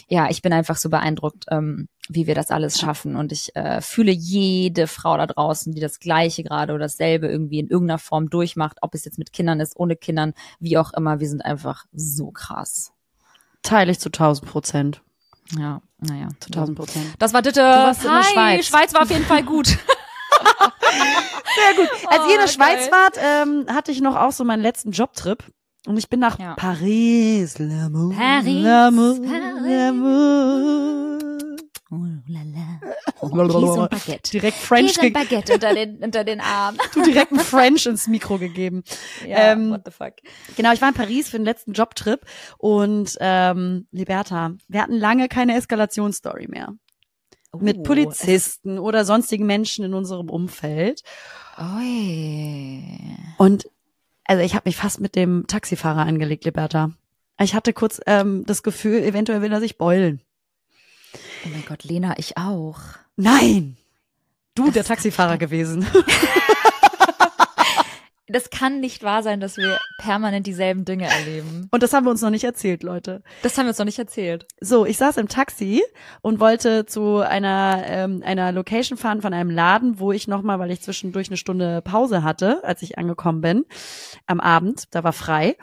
ja, 0.09 0.29
ich 0.29 0.43
bin 0.43 0.53
einfach 0.53 0.77
so 0.77 0.91
beeindruckt, 0.91 1.47
ähm, 1.51 1.89
wie 2.09 2.27
wir 2.27 2.35
das 2.35 2.51
alles 2.51 2.79
schaffen. 2.79 3.17
Und 3.17 3.33
ich 3.33 3.55
äh, 3.57 3.81
fühle 3.81 4.13
jede 4.13 4.87
Frau 4.87 5.17
da 5.17 5.27
draußen, 5.27 5.73
die 5.75 5.81
das 5.81 5.99
Gleiche 6.01 6.43
gerade 6.45 6.73
oder 6.73 6.85
dasselbe 6.85 7.27
irgendwie 7.29 7.59
in 7.59 7.69
irgendeiner 7.69 7.99
Form 7.99 8.31
durchmacht, 8.31 8.79
ob 8.83 8.95
es 8.95 9.05
jetzt 9.05 9.19
mit 9.19 9.33
Kindern 9.33 9.61
ist, 9.61 9.77
ohne 9.77 9.97
Kindern, 9.97 10.35
wie 10.61 10.79
auch 10.79 10.93
immer. 10.95 11.21
Wir 11.21 11.29
sind 11.29 11.45
einfach 11.45 11.85
so 11.93 12.31
krass. 12.31 12.93
Teile 13.63 13.91
ich 13.93 13.99
zu 13.99 14.09
1000 14.09 14.49
Prozent. 14.49 15.03
Ja, 15.59 15.81
naja. 15.99 16.29
Zu 16.41 16.49
1000 16.49 16.79
Prozent. 16.79 17.07
Das 17.19 17.33
war 17.33 17.43
Ditte. 17.43 17.61
warst 17.63 18.03
in 18.05 18.11
der 18.11 18.19
Hi, 18.23 18.25
Schweiz. 18.33 18.67
Schweiz 18.67 18.95
war 18.95 19.03
auf 19.03 19.11
jeden 19.11 19.25
Fall 19.25 19.43
gut. 19.45 19.67
Sehr 21.57 21.75
gut. 21.77 21.89
Als 22.09 22.21
Oh, 22.25 22.29
ihr 22.29 22.35
in 22.35 22.41
der 22.41 22.49
Schweiz 22.49 22.89
geil. 22.89 22.93
wart, 22.93 23.19
ähm, 23.21 23.67
hatte 23.75 23.93
ich 23.93 24.01
noch 24.01 24.17
auch 24.17 24.33
so 24.33 24.45
meinen 24.45 24.63
letzten 24.63 24.91
Jobtrip. 24.93 25.45
Und 25.87 25.97
ich 25.99 26.09
bin 26.09 26.21
nach 26.21 26.39
Ja. 26.39 26.55
Paris. 26.55 27.59
L'amour, 27.59 28.13
Paris, 28.17 28.65
L'amour, 28.65 29.23
Paris. 29.23 29.63
l'amour. 29.63 31.06
Oh, 31.91 31.97
lala. 32.27 32.81
Oh, 33.21 33.29
Käse 33.31 33.57
und 33.81 33.91
Baguette. 33.91 34.31
Direkt 34.33 34.57
French, 34.59 34.95
Käse 34.95 35.07
und 35.07 35.13
Baguette 35.15 35.55
unter 35.55 35.75
den, 35.75 35.97
unter 36.05 36.23
den 36.25 36.41
Armen. 36.41 36.79
du 36.93 37.03
direkt 37.03 37.33
ein 37.33 37.39
French 37.41 37.87
ins 37.87 38.09
Mikro 38.09 38.39
gegeben. 38.39 38.85
Ja, 39.27 39.53
Ähm, 39.53 39.71
what 39.71 39.83
the 39.87 39.91
fuck. 39.91 40.15
Genau, 40.57 40.73
ich 40.73 40.83
war 40.83 40.89
in 40.89 40.95
Paris 40.95 41.31
für 41.31 41.39
den 41.39 41.47
letzten 41.47 41.73
Jobtrip 41.73 42.21
und 42.59 43.17
ähm, 43.21 43.87
Liberta, 43.91 44.53
wir 44.69 44.83
hatten 44.83 44.97
lange 44.99 45.29
keine 45.29 45.57
Eskalationsstory 45.57 46.47
mehr. 46.49 46.75
Mit 47.59 47.79
Oh, 47.79 47.83
Polizisten 47.85 48.79
oder 48.79 49.07
sonstigen 49.07 49.47
Menschen 49.47 49.83
in 49.85 49.95
unserem 49.95 50.29
Umfeld. 50.29 51.01
Oi. 51.59 53.17
Und 53.39 53.71
also 54.25 54.43
ich 54.43 54.55
habe 54.55 54.69
mich 54.69 54.77
fast 54.77 55.01
mit 55.01 55.15
dem 55.15 55.47
Taxifahrer 55.47 56.03
angelegt, 56.03 56.45
Liberta. 56.45 56.91
Ich 57.41 57.55
hatte 57.55 57.73
kurz 57.73 58.01
ähm, 58.07 58.45
das 58.47 58.63
Gefühl, 58.63 59.03
eventuell 59.03 59.41
will 59.41 59.53
er 59.53 59.61
sich 59.61 59.79
beulen. 59.79 60.21
Oh 61.45 61.49
mein 61.49 61.65
Gott, 61.67 61.85
Lena, 61.85 62.15
ich 62.19 62.37
auch. 62.37 62.79
Nein! 63.17 63.77
Du, 64.55 64.67
Das 64.67 64.75
der 64.75 64.85
Taxifahrer 64.85 65.37
gewesen. 65.39 65.87
Das 68.29 68.51
kann 68.51 68.81
nicht 68.81 69.03
wahr 69.05 69.23
sein, 69.23 69.39
dass 69.39 69.57
wir 69.57 69.79
permanent 69.99 70.47
dieselben 70.47 70.85
Dinge 70.85 71.07
erleben. 71.07 71.69
Und 71.71 71.83
das 71.83 71.93
haben 71.93 72.05
wir 72.05 72.11
uns 72.11 72.23
noch 72.23 72.31
nicht 72.31 72.45
erzählt, 72.45 72.83
Leute. 72.83 73.23
Das 73.43 73.57
haben 73.57 73.67
wir 73.67 73.71
uns 73.71 73.79
noch 73.79 73.85
nicht 73.85 73.99
erzählt. 73.99 74.47
So, 74.61 74.85
ich 74.85 74.97
saß 74.97 75.17
im 75.19 75.29
Taxi 75.29 75.83
und 76.23 76.41
wollte 76.41 76.87
zu 76.87 77.19
einer 77.19 77.85
ähm, 77.87 78.23
einer 78.25 78.51
Location 78.51 78.99
fahren 78.99 79.23
von 79.23 79.33
einem 79.33 79.51
Laden, 79.51 80.01
wo 80.01 80.11
ich 80.11 80.27
nochmal, 80.27 80.59
weil 80.59 80.73
ich 80.73 80.83
zwischendurch 80.83 81.29
eine 81.29 81.37
Stunde 81.37 81.83
Pause 81.83 82.25
hatte, 82.25 82.65
als 82.65 82.83
ich 82.83 82.99
angekommen 82.99 83.41
bin, 83.41 83.65
am 84.27 84.41
Abend, 84.41 84.85
da 84.91 85.05
war 85.05 85.13
frei. 85.13 85.57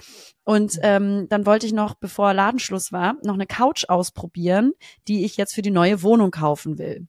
Und 0.46 0.78
ähm, 0.82 1.28
dann 1.30 1.46
wollte 1.46 1.66
ich 1.66 1.74
noch, 1.74 1.96
bevor 1.96 2.34
Ladenschluss 2.34 2.92
war, 2.92 3.16
noch 3.24 3.36
eine 3.36 3.48
Couch 3.48 3.86
ausprobieren, 3.88 4.74
die 5.08 5.26
ich 5.26 5.38
jetzt 5.38 5.54
für 5.54 5.62
die 5.62 5.72
neue 5.72 6.02
Wohnung 6.02 6.32
kaufen 6.32 6.78
will. 6.78 7.08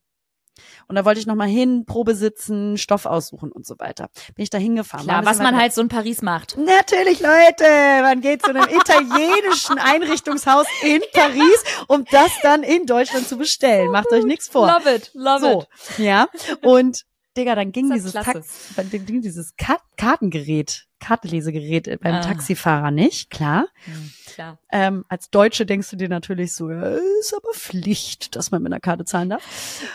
Und 0.88 0.96
da 0.96 1.04
wollte 1.04 1.20
ich 1.20 1.26
noch 1.26 1.34
mal 1.34 1.48
hin, 1.48 1.84
Probe 1.86 2.14
sitzen, 2.14 2.76
Stoff 2.78 3.06
aussuchen 3.06 3.50
und 3.52 3.66
so 3.66 3.78
weiter. 3.78 4.08
Bin 4.34 4.42
ich 4.42 4.50
da 4.50 4.58
hingefahren. 4.58 5.06
Klar, 5.06 5.24
was 5.24 5.38
man 5.38 5.56
halt 5.56 5.72
so 5.72 5.80
in 5.80 5.88
Paris 5.88 6.22
macht. 6.22 6.56
Natürlich, 6.56 7.20
Leute, 7.20 7.64
man 8.02 8.20
geht 8.20 8.42
zu 8.42 8.50
einem 8.50 8.68
italienischen 8.68 9.78
Einrichtungshaus 9.78 10.66
in 10.82 11.02
Paris, 11.12 11.64
um 11.88 12.04
das 12.10 12.30
dann 12.42 12.62
in 12.62 12.86
Deutschland 12.86 13.26
zu 13.28 13.36
bestellen. 13.36 13.90
Macht 13.90 14.12
euch 14.12 14.24
nichts 14.24 14.48
vor. 14.48 14.66
Love 14.66 14.94
it, 14.94 15.10
love 15.14 15.40
So, 15.40 15.62
it. 15.62 15.98
ja. 15.98 16.28
Und 16.62 17.04
Digga, 17.36 17.54
dann 17.56 17.72
ging 17.72 17.90
dieses. 17.90 18.12
Tax, 18.12 18.68
dann 18.76 18.90
ging 18.90 19.20
dieses 19.20 19.56
Ka 19.56 19.78
Kartengerät, 19.96 20.84
Kartenlesegerät 21.04 22.00
beim 22.02 22.14
Ah. 22.14 22.20
Taxifahrer 22.20 22.90
nicht, 22.90 23.30
klar. 23.30 23.66
Hm, 23.84 24.12
klar. 24.34 24.58
Ähm, 24.72 25.04
als 25.08 25.30
Deutsche 25.30 25.66
denkst 25.66 25.90
du 25.90 25.96
dir 25.96 26.08
natürlich 26.08 26.54
so, 26.54 26.70
ja, 26.70 26.82
ist 27.20 27.34
aber 27.34 27.52
Pflicht, 27.54 28.36
dass 28.36 28.50
man 28.50 28.62
mit 28.62 28.72
einer 28.72 28.80
Karte 28.80 29.04
zahlen 29.04 29.30
darf. 29.30 29.42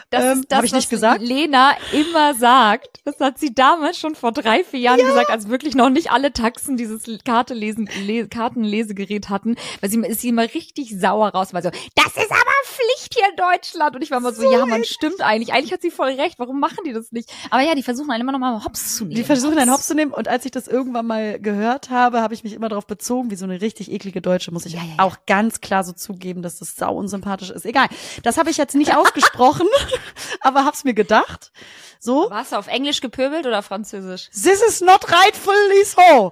Das 0.10 0.24
Ähm, 0.24 0.40
ist 0.42 0.52
das, 0.52 0.58
hab 0.58 0.66
ich 0.66 0.72
nicht 0.74 0.84
was 0.86 0.90
gesagt? 0.90 1.22
Lena 1.22 1.72
immer 1.92 2.34
sagt. 2.36 3.02
Das 3.06 3.20
hat 3.20 3.40
sie 3.40 3.54
damals 3.54 3.98
schon 3.98 4.16
vor 4.16 4.32
drei, 4.32 4.64
vier 4.64 4.80
Jahren 4.80 5.00
gesagt, 5.00 5.30
als 5.30 5.50
wirklich 5.50 5.76
noch 5.76 5.90
nicht 5.90 6.12
alle 6.12 6.32
Taxen 6.32 6.78
dieses 6.78 7.04
Karte 7.26 7.54
lesen, 7.54 7.90
Le 8.06 8.28
Kartenlesegerät 8.28 9.30
hatten. 9.30 9.56
Weil 9.82 9.90
sie 9.90 10.00
ist 10.00 10.22
sie 10.22 10.30
immer 10.30 10.44
richtig 10.44 11.00
sauer 11.00 11.30
raus, 11.30 11.54
weil 11.54 11.64
so, 11.64 11.70
das 11.96 12.08
ist 12.16 12.32
aber 12.32 12.52
Pflicht 12.66 13.16
hier 13.16 13.28
in 13.30 13.36
Deutschland. 13.36 13.96
Und 13.96 14.02
ich 14.04 14.12
war 14.12 14.20
immer 14.20 14.32
so, 14.34 14.50
ja, 14.52 14.66
man 14.66 14.84
stimmt 14.84 15.22
eigentlich. 15.22 15.54
Eigentlich 15.54 15.74
hat 15.74 15.82
sie 15.82 15.92
voll 15.92 16.10
recht. 16.12 16.40
Warum 16.40 16.60
machen 16.60 16.80
die 16.86 16.94
das 16.94 17.12
nicht? 17.12 17.30
Aber 17.50 17.62
ja, 17.62 17.76
die 17.76 17.84
versuchen 17.84 18.12
einen 18.12 18.22
immer 18.22 18.32
noch 18.32 18.40
mal 18.40 18.64
hops 18.64 18.96
zu 18.96 19.06
nehmen. 19.06 19.16
Die 19.16 19.24
versuchen 19.24 19.58
einen 19.58 19.72
Hops 19.72 19.88
zu 19.88 19.96
nehmen 19.96 20.12
und 20.12 20.28
als 20.28 20.46
ich 20.46 20.52
das 20.52 20.68
irgendwann 20.68 20.99
mal 21.04 21.40
gehört 21.40 21.90
habe, 21.90 22.22
habe 22.22 22.34
ich 22.34 22.44
mich 22.44 22.54
immer 22.54 22.70
darauf 22.70 22.86
bezogen, 22.88 23.32
wie 23.32 23.36
so 23.36 23.46
eine 23.46 23.62
richtig 23.62 23.92
eklige 23.92 24.22
Deutsche, 24.22 24.52
muss 24.52 24.66
ich 24.66 24.74
Ja, 24.74 24.80
ja, 24.82 24.86
ja. 24.98 25.04
auch 25.04 25.18
ganz 25.28 25.62
klar 25.62 25.84
so 25.84 25.92
zugeben, 25.94 26.42
dass 26.42 26.60
das 26.60 26.76
sau 26.76 26.94
unsympathisch 26.96 27.50
ist. 27.50 27.66
Egal, 27.66 27.88
das 28.24 28.38
habe 28.38 28.50
ich 28.50 28.58
jetzt 28.58 28.76
nicht 28.76 28.96
ausgesprochen, 28.96 29.68
aber 30.42 30.66
hab's 30.66 30.84
mir 30.84 30.94
gedacht. 30.94 31.52
So, 32.00 32.30
Warst 32.30 32.54
du 32.54 32.56
auf 32.58 32.68
Englisch 32.68 33.02
gepöbelt 33.02 33.46
oder 33.46 33.62
Französisch? 33.62 34.30
this 34.32 34.62
is 34.62 34.80
not 34.82 35.06
rightfully 35.12 35.84
so. 35.86 36.32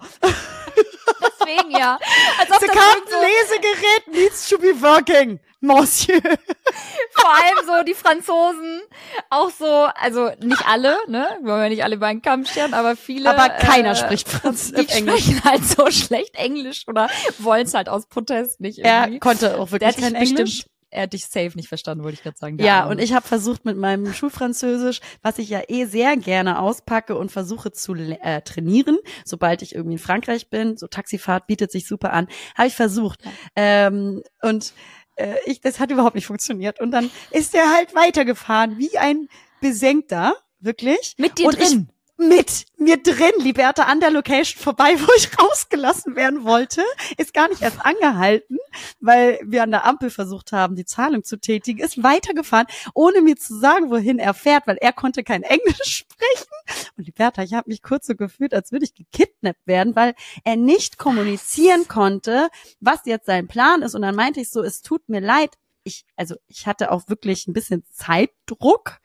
Deswegen 1.39 1.71
ja. 1.71 1.97
Als 2.39 2.51
ob 2.51 2.59
The 2.59 2.67
das 2.67 2.75
so, 2.75 2.79
Kartenlesegerät 2.79 4.07
needs 4.13 4.49
to 4.49 4.57
be 4.57 4.73
working, 4.81 5.39
Monsieur. 5.59 6.21
vor 7.13 7.29
allem 7.29 7.65
so 7.65 7.83
die 7.85 7.93
Franzosen 7.93 8.81
auch 9.29 9.49
so, 9.49 9.65
also 9.95 10.29
nicht 10.41 10.67
alle, 10.67 10.97
ne? 11.07 11.27
Wir 11.41 11.51
wollen 11.51 11.63
ja 11.63 11.69
nicht 11.69 11.83
alle 11.83 11.95
über 11.95 12.07
einen 12.07 12.21
Kamm 12.21 12.45
scheren, 12.45 12.73
aber 12.73 12.95
viele. 12.95 13.29
Aber 13.29 13.49
keiner 13.49 13.91
äh, 13.91 13.95
spricht 13.95 14.29
Franz 14.29 14.71
Die 14.71 14.87
Englisch. 14.87 15.23
sprechen 15.23 15.43
halt 15.43 15.65
so 15.65 15.89
schlecht 15.89 16.35
Englisch 16.35 16.87
oder 16.87 17.09
wollen 17.39 17.65
es 17.65 17.73
halt 17.73 17.89
aus 17.89 18.07
Protest 18.07 18.59
nicht 18.59 18.79
irgendwie. 18.79 19.15
Er 19.15 19.19
konnte 19.19 19.59
auch 19.59 19.71
wirklich 19.71 19.97
kein 19.97 20.15
Englisch. 20.15 20.35
bestimmt, 20.35 20.71
er 20.89 21.03
hat 21.03 21.13
dich 21.13 21.25
safe 21.25 21.51
nicht 21.55 21.67
verstanden, 21.67 22.03
wollte 22.03 22.15
ich 22.15 22.23
gerade 22.23 22.37
sagen. 22.37 22.57
Ja, 22.59 22.81
Arme. 22.81 22.91
und 22.91 22.99
ich 22.99 23.13
habe 23.13 23.27
versucht 23.27 23.65
mit 23.65 23.77
meinem 23.77 24.13
Schulfranzösisch, 24.13 25.01
was 25.21 25.37
ich 25.37 25.49
ja 25.49 25.61
eh 25.67 25.85
sehr 25.85 26.15
gerne 26.17 26.59
auspacke 26.59 27.17
und 27.17 27.31
versuche 27.31 27.71
zu 27.71 27.93
äh, 27.93 28.41
trainieren, 28.41 28.97
sobald 29.25 29.61
ich 29.61 29.75
irgendwie 29.75 29.95
in 29.95 29.99
Frankreich 29.99 30.49
bin, 30.49 30.77
so 30.77 30.87
Taxifahrt 30.87 31.47
bietet 31.47 31.71
sich 31.71 31.87
super 31.87 32.13
an, 32.13 32.27
habe 32.55 32.67
ich 32.67 32.75
versucht. 32.75 33.21
Ähm, 33.55 34.23
und 34.41 34.73
äh, 35.17 35.35
ich, 35.45 35.61
das 35.61 35.79
hat 35.79 35.91
überhaupt 35.91 36.15
nicht 36.15 36.25
funktioniert. 36.27 36.79
Und 36.79 36.91
dann 36.91 37.11
ist 37.31 37.53
er 37.53 37.71
halt 37.73 37.93
weitergefahren, 37.95 38.77
wie 38.77 38.97
ein 38.97 39.27
Besenkter, 39.61 40.35
wirklich. 40.59 41.15
mit 41.17 41.37
dir 41.37 41.47
und 41.47 41.59
ich- 41.59 41.69
drin. 41.69 41.89
Mit 42.17 42.65
mir 42.77 43.01
drin, 43.01 43.31
Liberta, 43.39 43.83
an 43.83 43.99
der 43.99 44.11
Location 44.11 44.61
vorbei, 44.61 44.95
wo 44.99 45.07
ich 45.17 45.29
rausgelassen 45.39 46.15
werden 46.15 46.43
wollte, 46.43 46.83
ist 47.17 47.33
gar 47.33 47.47
nicht 47.47 47.61
erst 47.61 47.85
angehalten, 47.85 48.57
weil 48.99 49.39
wir 49.43 49.63
an 49.63 49.71
der 49.71 49.85
Ampel 49.85 50.09
versucht 50.09 50.51
haben, 50.51 50.75
die 50.75 50.85
Zahlung 50.85 51.23
zu 51.23 51.39
tätigen, 51.39 51.79
ist 51.79 52.01
weitergefahren, 52.01 52.67
ohne 52.93 53.21
mir 53.21 53.35
zu 53.35 53.57
sagen, 53.59 53.91
wohin 53.91 54.19
er 54.19 54.33
fährt, 54.33 54.65
weil 54.67 54.77
er 54.77 54.93
konnte 54.93 55.23
kein 55.23 55.43
Englisch 55.43 56.05
sprechen. 56.05 56.89
Und 56.97 57.05
Liberta, 57.05 57.43
ich 57.43 57.53
habe 57.53 57.69
mich 57.69 57.81
kurz 57.81 58.07
so 58.07 58.15
gefühlt, 58.15 58.53
als 58.53 58.71
würde 58.71 58.85
ich 58.85 58.95
gekidnappt 58.95 59.65
werden, 59.65 59.95
weil 59.95 60.15
er 60.43 60.55
nicht 60.55 60.97
kommunizieren 60.97 61.87
konnte, 61.87 62.49
was 62.79 63.01
jetzt 63.05 63.27
sein 63.27 63.47
Plan 63.47 63.83
ist. 63.83 63.95
Und 63.95 64.01
dann 64.01 64.15
meinte 64.15 64.41
ich 64.41 64.49
so, 64.49 64.63
es 64.63 64.81
tut 64.81 65.07
mir 65.07 65.21
leid, 65.21 65.57
ich, 65.87 66.05
also 66.15 66.35
ich 66.47 66.67
hatte 66.67 66.91
auch 66.91 67.07
wirklich 67.07 67.47
ein 67.47 67.53
bisschen 67.53 67.83
Zeitdruck 67.91 68.99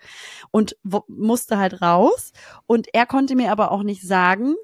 und 0.51 0.77
musste 0.83 1.59
halt 1.59 1.81
raus. 1.81 2.33
Und 2.67 2.89
er 2.93 3.07
konnte 3.07 3.35
mir 3.35 3.53
aber 3.53 3.71
auch 3.71 3.83
nicht 3.83 4.03
sagen, 4.03 4.55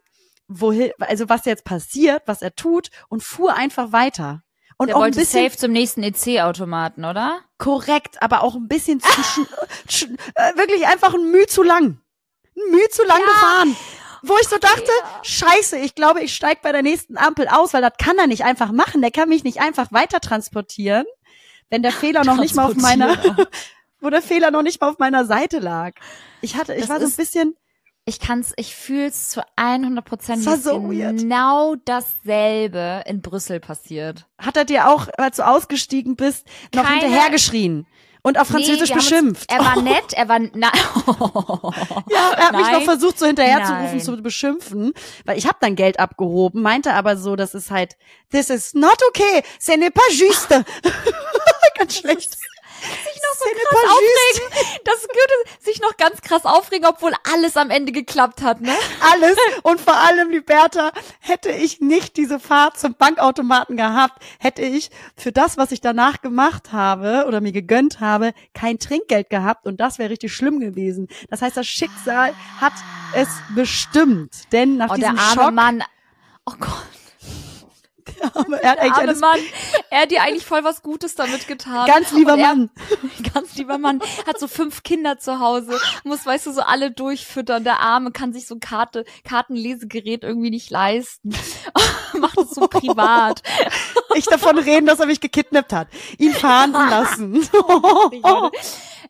wohin, 0.48 0.92
also 0.98 1.28
was 1.28 1.44
jetzt 1.44 1.64
passiert, 1.64 2.22
was 2.26 2.42
er 2.42 2.54
tut 2.54 2.90
und 3.08 3.22
fuhr 3.22 3.54
einfach 3.54 3.92
weiter. 3.92 4.42
Und 4.76 4.88
Der 4.88 4.96
auch 4.96 5.02
ein 5.02 5.10
bisschen 5.10 5.44
safe 5.44 5.56
zum 5.56 5.72
nächsten 5.72 6.02
EC-Automaten, 6.02 7.04
oder? 7.04 7.40
korrekt, 7.58 8.22
aber 8.22 8.42
auch 8.42 8.54
ein 8.54 8.68
bisschen 8.68 9.00
zu, 9.00 9.08
äh, 10.34 10.56
wirklich 10.56 10.86
einfach 10.86 11.12
ein 11.14 11.30
Mühe 11.30 11.46
zu 11.46 11.62
lang. 11.62 12.00
Ein 12.56 12.70
Mühe 12.70 12.88
zu 12.90 13.04
lang 13.04 13.20
gefahren. 13.20 13.76
Wo 14.22 14.34
ich 14.40 14.48
so 14.48 14.58
dachte, 14.58 14.90
scheiße, 15.22 15.78
ich 15.78 15.94
glaube, 15.94 16.20
ich 16.22 16.34
steig 16.34 16.62
bei 16.62 16.72
der 16.72 16.82
nächsten 16.82 17.16
Ampel 17.16 17.46
aus, 17.48 17.72
weil 17.72 17.82
das 17.82 17.92
kann 17.98 18.18
er 18.18 18.26
nicht 18.26 18.44
einfach 18.44 18.72
machen. 18.72 19.00
Der 19.00 19.12
kann 19.12 19.28
mich 19.28 19.44
nicht 19.44 19.60
einfach 19.60 19.92
weiter 19.92 20.20
transportieren, 20.20 21.06
wenn 21.70 21.82
der 21.82 21.92
Fehler 21.92 22.24
noch 22.24 22.36
nicht 22.38 22.54
mal 22.54 22.66
auf 22.66 22.74
meiner, 22.76 23.16
wo 24.00 24.10
der 24.10 24.22
Fehler 24.22 24.50
noch 24.50 24.62
nicht 24.62 24.80
mal 24.80 24.88
auf 24.90 24.98
meiner 24.98 25.24
Seite 25.24 25.58
lag. 25.58 25.92
Ich 26.40 26.56
hatte, 26.56 26.74
ich 26.74 26.82
Das 26.82 26.88
war 26.90 27.00
so 27.00 27.06
ein 27.06 27.12
bisschen, 27.16 27.56
Ich 28.04 28.20
kann's, 28.20 28.52
ich 28.56 28.74
fühl's 28.74 29.28
zu 29.30 29.42
100 29.56 30.04
Prozent. 30.04 30.46
Das 30.46 30.64
war 30.64 30.72
so 30.74 30.82
weird. 30.90 31.18
genau 31.18 31.74
dasselbe 31.84 33.02
in 33.06 33.20
Brüssel 33.22 33.60
passiert. 33.60 34.26
hat 34.38 34.56
er 34.56 34.64
dir 34.64 34.88
auch, 34.88 35.08
als 35.18 35.36
du 35.36 35.46
ausgestiegen 35.46 36.16
bist, 36.16 36.46
noch 36.74 36.84
Keine- 36.84 37.00
hinterhergeschrien 37.02 37.86
und 38.22 38.38
auf 38.38 38.48
Französisch 38.48 38.90
Nee, 38.90 38.96
beschimpft. 38.96 39.50
Uns, 39.52 39.58
er 39.60 39.64
war 39.64 39.80
nett, 39.82 40.12
er 40.12 40.28
war, 40.28 40.38
na, 40.54 40.70
Ja, 42.10 42.30
er 42.36 42.44
hat 42.48 42.52
mich 42.52 42.62
noch 42.66 42.72
Nein. 42.72 42.82
versucht, 42.82 43.18
so 43.18 43.26
hinterherzurufen, 43.26 43.84
Nein. 43.96 44.00
zu 44.00 44.16
beschimpfen, 44.22 44.92
weil 45.24 45.38
ich 45.38 45.46
habe 45.46 45.56
dann 45.60 45.76
Geld 45.76 45.98
abgehoben, 46.00 46.60
meinte 46.62 46.94
aber 46.94 47.16
so, 47.16 47.36
das 47.36 47.54
ist 47.54 47.70
halt, 47.70 47.96
this 48.30 48.50
is 48.50 48.74
not 48.74 48.98
okay, 49.08 49.42
ce 49.60 49.72
n'est 49.72 49.90
pas 49.92 50.02
juste. 50.12 50.64
Ganz 51.78 51.96
schlecht. 51.96 52.30
sich 52.32 53.22
noch 53.22 53.38
so 53.38 53.44
krass 53.50 53.84
aufregen. 53.90 54.78
Das 54.84 55.02
würde 55.02 55.60
sich 55.60 55.80
noch 55.80 55.96
ganz 55.96 56.20
krass 56.22 56.44
aufregen, 56.44 56.86
obwohl 56.86 57.12
alles 57.32 57.56
am 57.56 57.70
Ende 57.70 57.92
geklappt 57.92 58.42
hat, 58.42 58.60
ne? 58.60 58.72
Alles 59.12 59.36
und 59.62 59.80
vor 59.80 59.96
allem, 59.96 60.30
Liberta, 60.30 60.92
hätte 61.20 61.50
ich 61.50 61.80
nicht 61.80 62.16
diese 62.16 62.38
Fahrt 62.38 62.78
zum 62.78 62.94
Bankautomaten 62.94 63.76
gehabt, 63.76 64.22
hätte 64.38 64.62
ich 64.62 64.90
für 65.16 65.32
das, 65.32 65.56
was 65.56 65.72
ich 65.72 65.80
danach 65.80 66.20
gemacht 66.20 66.72
habe 66.72 67.24
oder 67.26 67.40
mir 67.40 67.52
gegönnt 67.52 68.00
habe, 68.00 68.32
kein 68.54 68.78
Trinkgeld 68.78 69.28
gehabt 69.30 69.66
und 69.66 69.80
das 69.80 69.98
wäre 69.98 70.10
richtig 70.10 70.32
schlimm 70.32 70.60
gewesen. 70.60 71.08
Das 71.30 71.42
heißt, 71.42 71.56
das 71.56 71.66
Schicksal 71.66 72.32
hat 72.60 72.74
es 73.14 73.28
bestimmt, 73.54 74.52
denn 74.52 74.76
nach 74.76 74.90
Oh, 74.90 74.94
der 74.94 75.10
diesem 75.10 75.18
arme 75.18 75.42
Schock, 75.42 75.54
Mann. 75.54 75.84
Oh 76.46 76.54
Gott, 76.58 76.86
aber 78.34 78.62
er 78.62 78.70
hat 78.72 78.78
eigentlich 78.78 78.92
arme 78.92 79.08
alles, 79.08 79.20
Mann. 79.20 79.38
Er 79.90 80.02
hat 80.02 80.10
dir 80.10 80.22
eigentlich 80.22 80.44
voll 80.44 80.64
was 80.64 80.82
Gutes 80.82 81.14
damit 81.14 81.46
getan. 81.46 81.86
ganz 81.86 82.12
lieber 82.12 82.32
er, 82.32 82.36
Mann. 82.36 82.70
Ganz 83.34 83.56
lieber 83.56 83.78
Mann. 83.78 84.00
Hat 84.26 84.38
so 84.38 84.48
fünf 84.48 84.82
Kinder 84.82 85.18
zu 85.18 85.40
Hause. 85.40 85.78
Muss, 86.04 86.24
weißt 86.24 86.46
du, 86.46 86.52
so 86.52 86.62
alle 86.62 86.90
durchfüttern. 86.90 87.64
Der 87.64 87.80
Arme 87.80 88.10
kann 88.10 88.32
sich 88.32 88.46
so 88.46 88.54
ein 88.56 88.60
Karte, 88.60 89.04
Kartenlesegerät 89.24 90.24
irgendwie 90.24 90.50
nicht 90.50 90.70
leisten. 90.70 91.34
Macht 92.18 92.38
es 92.38 92.50
so 92.50 92.68
privat. 92.68 93.42
Ich 94.14 94.24
davon 94.26 94.58
reden, 94.58 94.86
dass 94.86 95.00
er 95.00 95.06
mich 95.06 95.20
gekidnappt 95.20 95.72
hat. 95.72 95.88
Ihn 96.18 96.32
fahren 96.32 96.72
lassen. 96.72 97.48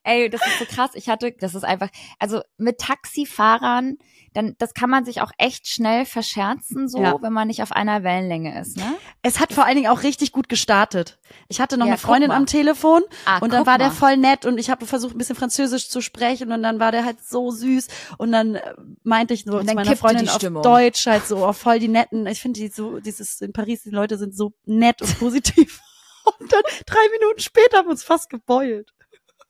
Ey, 0.05 0.31
das 0.31 0.41
ist 0.47 0.59
so 0.59 0.65
krass. 0.65 0.91
Ich 0.95 1.09
hatte, 1.09 1.33
das 1.39 1.55
ist 1.55 1.65
einfach, 1.65 1.89
also 2.19 2.41
mit 2.57 2.79
Taxifahrern, 2.79 3.99
dann, 4.35 4.55
das 4.59 4.75
kann 4.75 4.91
man 4.91 5.05
sich 5.05 5.21
auch 5.21 5.33
echt 5.39 5.67
schnell 5.69 6.05
verscherzen, 6.05 6.89
so, 6.89 7.01
Ja. 7.03 7.17
wenn 7.23 7.33
man 7.33 7.49
nicht 7.49 7.63
auf 7.63 7.73
einer 7.73 8.03
Wellenlänge 8.05 8.61
ist, 8.61 8.77
ne? 8.77 8.95
Es 9.23 9.41
hat 9.41 9.53
vor 9.53 9.65
allen 9.65 9.77
Dingen 9.77 9.91
auch 9.91 10.03
richtig 10.03 10.33
gut 10.33 10.49
gestartet. 10.49 11.19
Ich 11.49 11.61
hatte 11.61 11.77
noch 11.79 11.87
Ja, 11.87 11.93
eine 11.93 11.99
Freundin 11.99 12.31
am 12.31 12.47
Telefon 12.47 13.03
Ah, 13.25 13.39
und 13.39 13.53
dann 13.53 13.67
war 13.67 13.79
der 13.79 13.89
mal. 13.89 13.95
voll 13.95 14.17
nett 14.17 14.45
und 14.47 14.59
ich 14.59 14.71
habe 14.71 14.87
versucht 14.87 15.15
ein 15.15 15.19
bisschen 15.19 15.35
Französisch 15.37 15.89
zu 15.89 16.01
sprechen 16.01 16.53
und 16.53 16.63
dann 16.63 16.79
war 16.79 16.93
der 16.93 17.05
halt 17.05 17.25
so 17.25 17.51
süß 17.51 17.89
und 18.19 18.31
dann 18.33 18.57
äh, 18.57 18.75
meinte 19.03 19.35
ich 19.35 19.45
so 19.45 19.59
Und 19.59 19.69
zu 19.69 19.75
meiner 19.75 19.97
Freundin 19.97 20.29
auf. 20.29 20.39
Deutsch 20.63 21.07
halt 21.07 21.27
so 21.27 21.45
auf 21.45 21.57
voll 21.59 21.79
die 21.79 21.89
netten. 21.89 22.27
Ich 22.27 22.41
finde 22.41 22.61
die 22.61 22.69
so 22.69 23.01
dieses 23.01 23.41
in 23.41 23.53
Paris 23.53 23.83
die 23.83 23.91
Leute 23.91 24.19
sind 24.19 24.37
so 24.37 24.53
nett 24.67 25.01
und 25.03 25.09
positiv. 25.19 25.81
Und 26.39 26.53
dann 26.53 26.63
drei 26.85 27.09
Minuten 27.19 27.41
später 27.41 27.79
haben 27.79 27.87
wir 27.87 27.93
uns 27.93 28.05
fast 28.05 28.29
gebeult. 28.29 28.93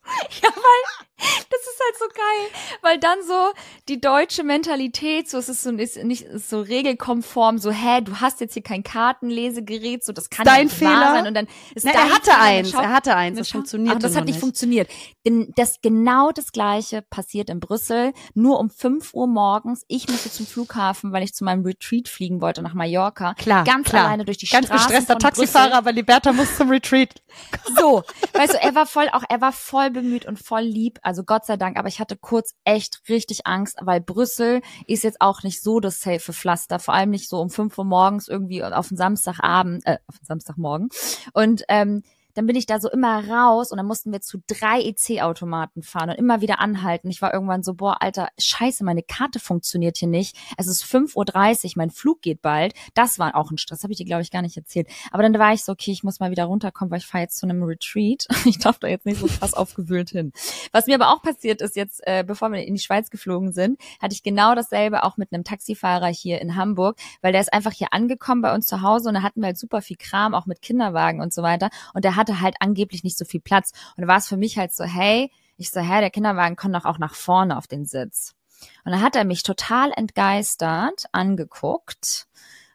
Ja, 0.41 0.49
weil 0.55 1.08
das 1.19 1.61
ist 1.61 1.79
halt 1.83 1.97
so 1.99 2.05
geil, 2.15 2.61
weil 2.81 2.99
dann 2.99 3.17
so 3.27 3.51
die 3.87 3.99
deutsche 4.01 4.43
Mentalität, 4.43 5.29
so 5.29 5.37
es 5.37 5.49
ist 5.49 5.61
so 5.63 5.71
ist 5.71 6.03
nicht 6.03 6.23
ist 6.23 6.49
so 6.49 6.61
regelkonform, 6.61 7.57
so 7.57 7.71
hä, 7.71 8.01
du 8.01 8.19
hast 8.21 8.39
jetzt 8.41 8.53
hier 8.53 8.63
kein 8.63 8.83
Kartenlesegerät, 8.83 10.03
so 10.03 10.13
das 10.13 10.29
kann 10.29 10.45
ja 10.45 10.53
Dein 10.55 10.65
nicht 10.67 10.81
wahr 10.81 10.89
Fehler? 10.91 11.13
sein 11.13 11.27
und 11.27 11.33
dann 11.33 11.47
ist 11.75 11.85
Na, 11.85 11.91
er 11.91 12.09
hatte 12.09 12.31
Fehler, 12.31 12.39
eins, 12.41 12.71
schau- 12.71 12.81
er 12.81 12.89
hatte 12.93 13.15
eins, 13.15 13.37
das 13.37 13.49
schau- 13.49 13.57
funktionierte 13.59 13.97
Ach, 13.97 14.01
das 14.01 14.15
hat 14.15 14.25
nicht 14.25 14.35
nicht. 14.35 14.41
funktioniert. 14.41 14.89
Das 15.55 15.81
genau 15.81 16.31
das 16.31 16.51
gleiche 16.51 17.01
passiert 17.03 17.49
in 17.49 17.59
Brüssel, 17.59 18.13
nur 18.33 18.59
um 18.59 18.69
5 18.69 19.13
Uhr 19.13 19.27
morgens. 19.27 19.83
Ich 19.87 20.07
musste 20.07 20.31
zum 20.31 20.47
Flughafen, 20.47 21.11
weil 21.11 21.23
ich 21.23 21.33
zu 21.33 21.43
meinem 21.43 21.63
Retreat 21.65 22.07
fliegen 22.07 22.41
wollte 22.41 22.61
nach 22.61 22.73
Mallorca. 22.73 23.33
Klar, 23.35 23.63
ganz 23.63 23.89
klar. 23.89 24.05
alleine 24.05 24.25
durch 24.25 24.37
die 24.37 24.47
Ganz 24.47 24.67
Straßen 24.67 24.87
gestresster 24.87 25.17
Taxifahrer, 25.17 25.65
Brüssel. 25.67 25.77
aber 25.77 25.91
Liberta 25.91 26.31
muss 26.33 26.55
zum 26.57 26.69
Retreat. 26.69 27.21
So, 27.77 28.03
weißt 28.33 28.53
du, 28.53 28.57
er 28.61 28.73
war 28.75 28.85
voll 28.85 29.09
auch, 29.11 29.23
er 29.29 29.41
war 29.41 29.51
voll 29.51 29.91
bemüht 29.91 30.25
und 30.25 30.39
voll 30.39 30.61
lieb, 30.61 30.99
also 31.09 31.23
Gott 31.23 31.43
sei 31.43 31.57
Dank, 31.57 31.75
aber 31.79 31.87
ich 31.87 31.99
hatte 31.99 32.15
kurz 32.15 32.53
echt 32.65 33.01
richtig 33.09 33.47
Angst, 33.47 33.79
weil 33.81 33.99
Brüssel 33.99 34.61
ist 34.85 35.03
jetzt 35.03 35.21
auch 35.21 35.41
nicht 35.41 35.63
so 35.63 35.79
das 35.79 36.01
safe 36.01 36.33
Pflaster, 36.33 36.77
vor 36.77 36.93
allem 36.93 37.09
nicht 37.09 37.27
so 37.27 37.41
um 37.41 37.49
5 37.49 37.75
Uhr 37.79 37.83
morgens 37.83 38.27
irgendwie 38.27 38.63
auf 38.63 38.89
den 38.89 38.97
Samstagabend, 38.97 39.83
äh, 39.87 39.97
auf 40.05 40.19
den 40.19 40.25
Samstagmorgen. 40.27 40.89
Und 41.33 41.63
ähm, 41.67 42.03
dann 42.39 42.45
bin 42.45 42.55
ich 42.55 42.65
da 42.65 42.79
so 42.79 42.89
immer 42.89 43.27
raus 43.27 43.69
und 43.69 43.75
dann 43.75 43.85
mussten 43.85 44.13
wir 44.13 44.21
zu 44.21 44.41
drei 44.47 44.79
EC-Automaten 44.81 45.83
fahren 45.83 46.11
und 46.11 46.15
immer 46.15 46.39
wieder 46.39 46.59
anhalten. 46.59 47.09
Ich 47.09 47.21
war 47.21 47.33
irgendwann 47.33 47.63
so, 47.63 47.73
boah, 47.73 48.01
Alter, 48.01 48.29
scheiße, 48.39 48.85
meine 48.85 49.03
Karte 49.03 49.41
funktioniert 49.41 49.97
hier 49.97 50.07
nicht. 50.07 50.37
Es 50.55 50.65
ist 50.65 50.85
5.30 50.85 51.65
Uhr, 51.65 51.71
mein 51.75 51.89
Flug 51.89 52.21
geht 52.21 52.41
bald. 52.41 52.75
Das 52.93 53.19
war 53.19 53.35
auch 53.35 53.51
ein 53.51 53.57
Stress, 53.57 53.83
habe 53.83 53.91
ich 53.91 53.97
dir, 53.97 54.05
glaube 54.05 54.21
ich, 54.21 54.31
gar 54.31 54.41
nicht 54.41 54.55
erzählt. 54.55 54.87
Aber 55.11 55.21
dann 55.21 55.37
war 55.37 55.51
ich 55.51 55.65
so, 55.65 55.73
okay, 55.73 55.91
ich 55.91 56.05
muss 56.05 56.21
mal 56.21 56.31
wieder 56.31 56.45
runterkommen, 56.45 56.91
weil 56.91 56.99
ich 56.99 57.07
fahre 57.07 57.23
jetzt 57.23 57.37
zu 57.37 57.45
einem 57.45 57.61
Retreat. 57.61 58.25
Ich 58.45 58.57
darf 58.57 58.79
da 58.79 58.87
jetzt 58.87 59.05
nicht 59.05 59.19
so 59.19 59.27
krass 59.27 59.53
aufgewühlt 59.53 60.11
hin. 60.11 60.31
Was 60.71 60.87
mir 60.87 60.95
aber 60.95 61.13
auch 61.13 61.21
passiert 61.21 61.61
ist 61.61 61.75
jetzt, 61.75 61.99
äh, 62.07 62.23
bevor 62.25 62.49
wir 62.51 62.65
in 62.65 62.73
die 62.73 62.79
Schweiz 62.79 63.09
geflogen 63.09 63.51
sind, 63.51 63.77
hatte 64.01 64.13
ich 64.13 64.23
genau 64.23 64.55
dasselbe 64.55 65.03
auch 65.03 65.17
mit 65.17 65.33
einem 65.33 65.43
Taxifahrer 65.43 66.07
hier 66.07 66.39
in 66.39 66.55
Hamburg, 66.55 66.97
weil 67.21 67.33
der 67.33 67.41
ist 67.41 67.51
einfach 67.51 67.73
hier 67.73 67.89
angekommen 67.91 68.41
bei 68.41 68.55
uns 68.55 68.65
zu 68.65 68.81
Hause 68.81 69.09
und 69.09 69.15
da 69.15 69.23
hatten 69.23 69.41
wir 69.41 69.47
halt 69.47 69.57
super 69.57 69.81
viel 69.81 69.97
Kram, 69.97 70.33
auch 70.33 70.45
mit 70.45 70.61
Kinderwagen 70.61 71.21
und 71.21 71.33
so 71.33 71.43
weiter. 71.43 71.69
Und 71.93 72.05
der 72.05 72.15
hatte 72.29 72.41
halt 72.41 72.55
angeblich 72.59 73.03
nicht 73.03 73.17
so 73.17 73.25
viel 73.25 73.41
Platz. 73.41 73.71
Und 73.95 74.03
da 74.03 74.07
war 74.07 74.17
es 74.17 74.27
für 74.27 74.37
mich 74.37 74.57
halt 74.57 74.73
so, 74.73 74.83
hey, 74.83 75.31
ich 75.57 75.71
so, 75.71 75.81
hä, 75.81 75.99
der 75.99 76.09
Kinderwagen 76.09 76.55
kommt 76.55 76.75
doch 76.75 76.85
auch 76.85 76.99
nach 76.99 77.15
vorne 77.15 77.57
auf 77.57 77.67
den 77.67 77.85
Sitz. 77.85 78.35
Und 78.85 78.91
dann 78.91 79.01
hat 79.01 79.15
er 79.15 79.25
mich 79.25 79.43
total 79.43 79.91
entgeistert 79.95 81.05
angeguckt. 81.11 82.27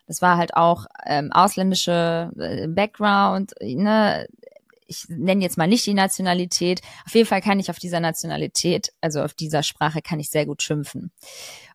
Das 0.06 0.20
war 0.20 0.36
halt 0.36 0.54
auch 0.54 0.86
ähm, 1.06 1.32
ausländische 1.32 2.30
äh, 2.38 2.66
Background, 2.68 3.54
ne? 3.60 4.26
Ich 4.86 5.06
nenne 5.08 5.42
jetzt 5.42 5.56
mal 5.56 5.66
nicht 5.66 5.86
die 5.86 5.94
Nationalität. 5.94 6.82
Auf 7.06 7.14
jeden 7.14 7.26
Fall 7.26 7.40
kann 7.40 7.58
ich 7.58 7.70
auf 7.70 7.78
dieser 7.78 8.00
Nationalität, 8.00 8.92
also 9.00 9.22
auf 9.22 9.32
dieser 9.32 9.62
Sprache, 9.62 10.02
kann 10.02 10.20
ich 10.20 10.28
sehr 10.28 10.44
gut 10.44 10.62
schimpfen. 10.62 11.10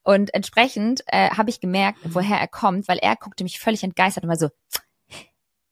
Und 0.03 0.31
entsprechend 0.35 1.01
äh, 1.07 1.31
habe 1.31 1.49
ich 1.49 1.59
gemerkt, 1.59 1.97
woher 2.03 2.37
er 2.39 2.47
kommt, 2.47 2.87
weil 2.87 2.99
er 2.99 3.15
guckte 3.15 3.43
mich 3.43 3.59
völlig 3.59 3.83
entgeistert 3.83 4.25
und 4.25 4.29
war 4.29 4.37
so, 4.37 4.49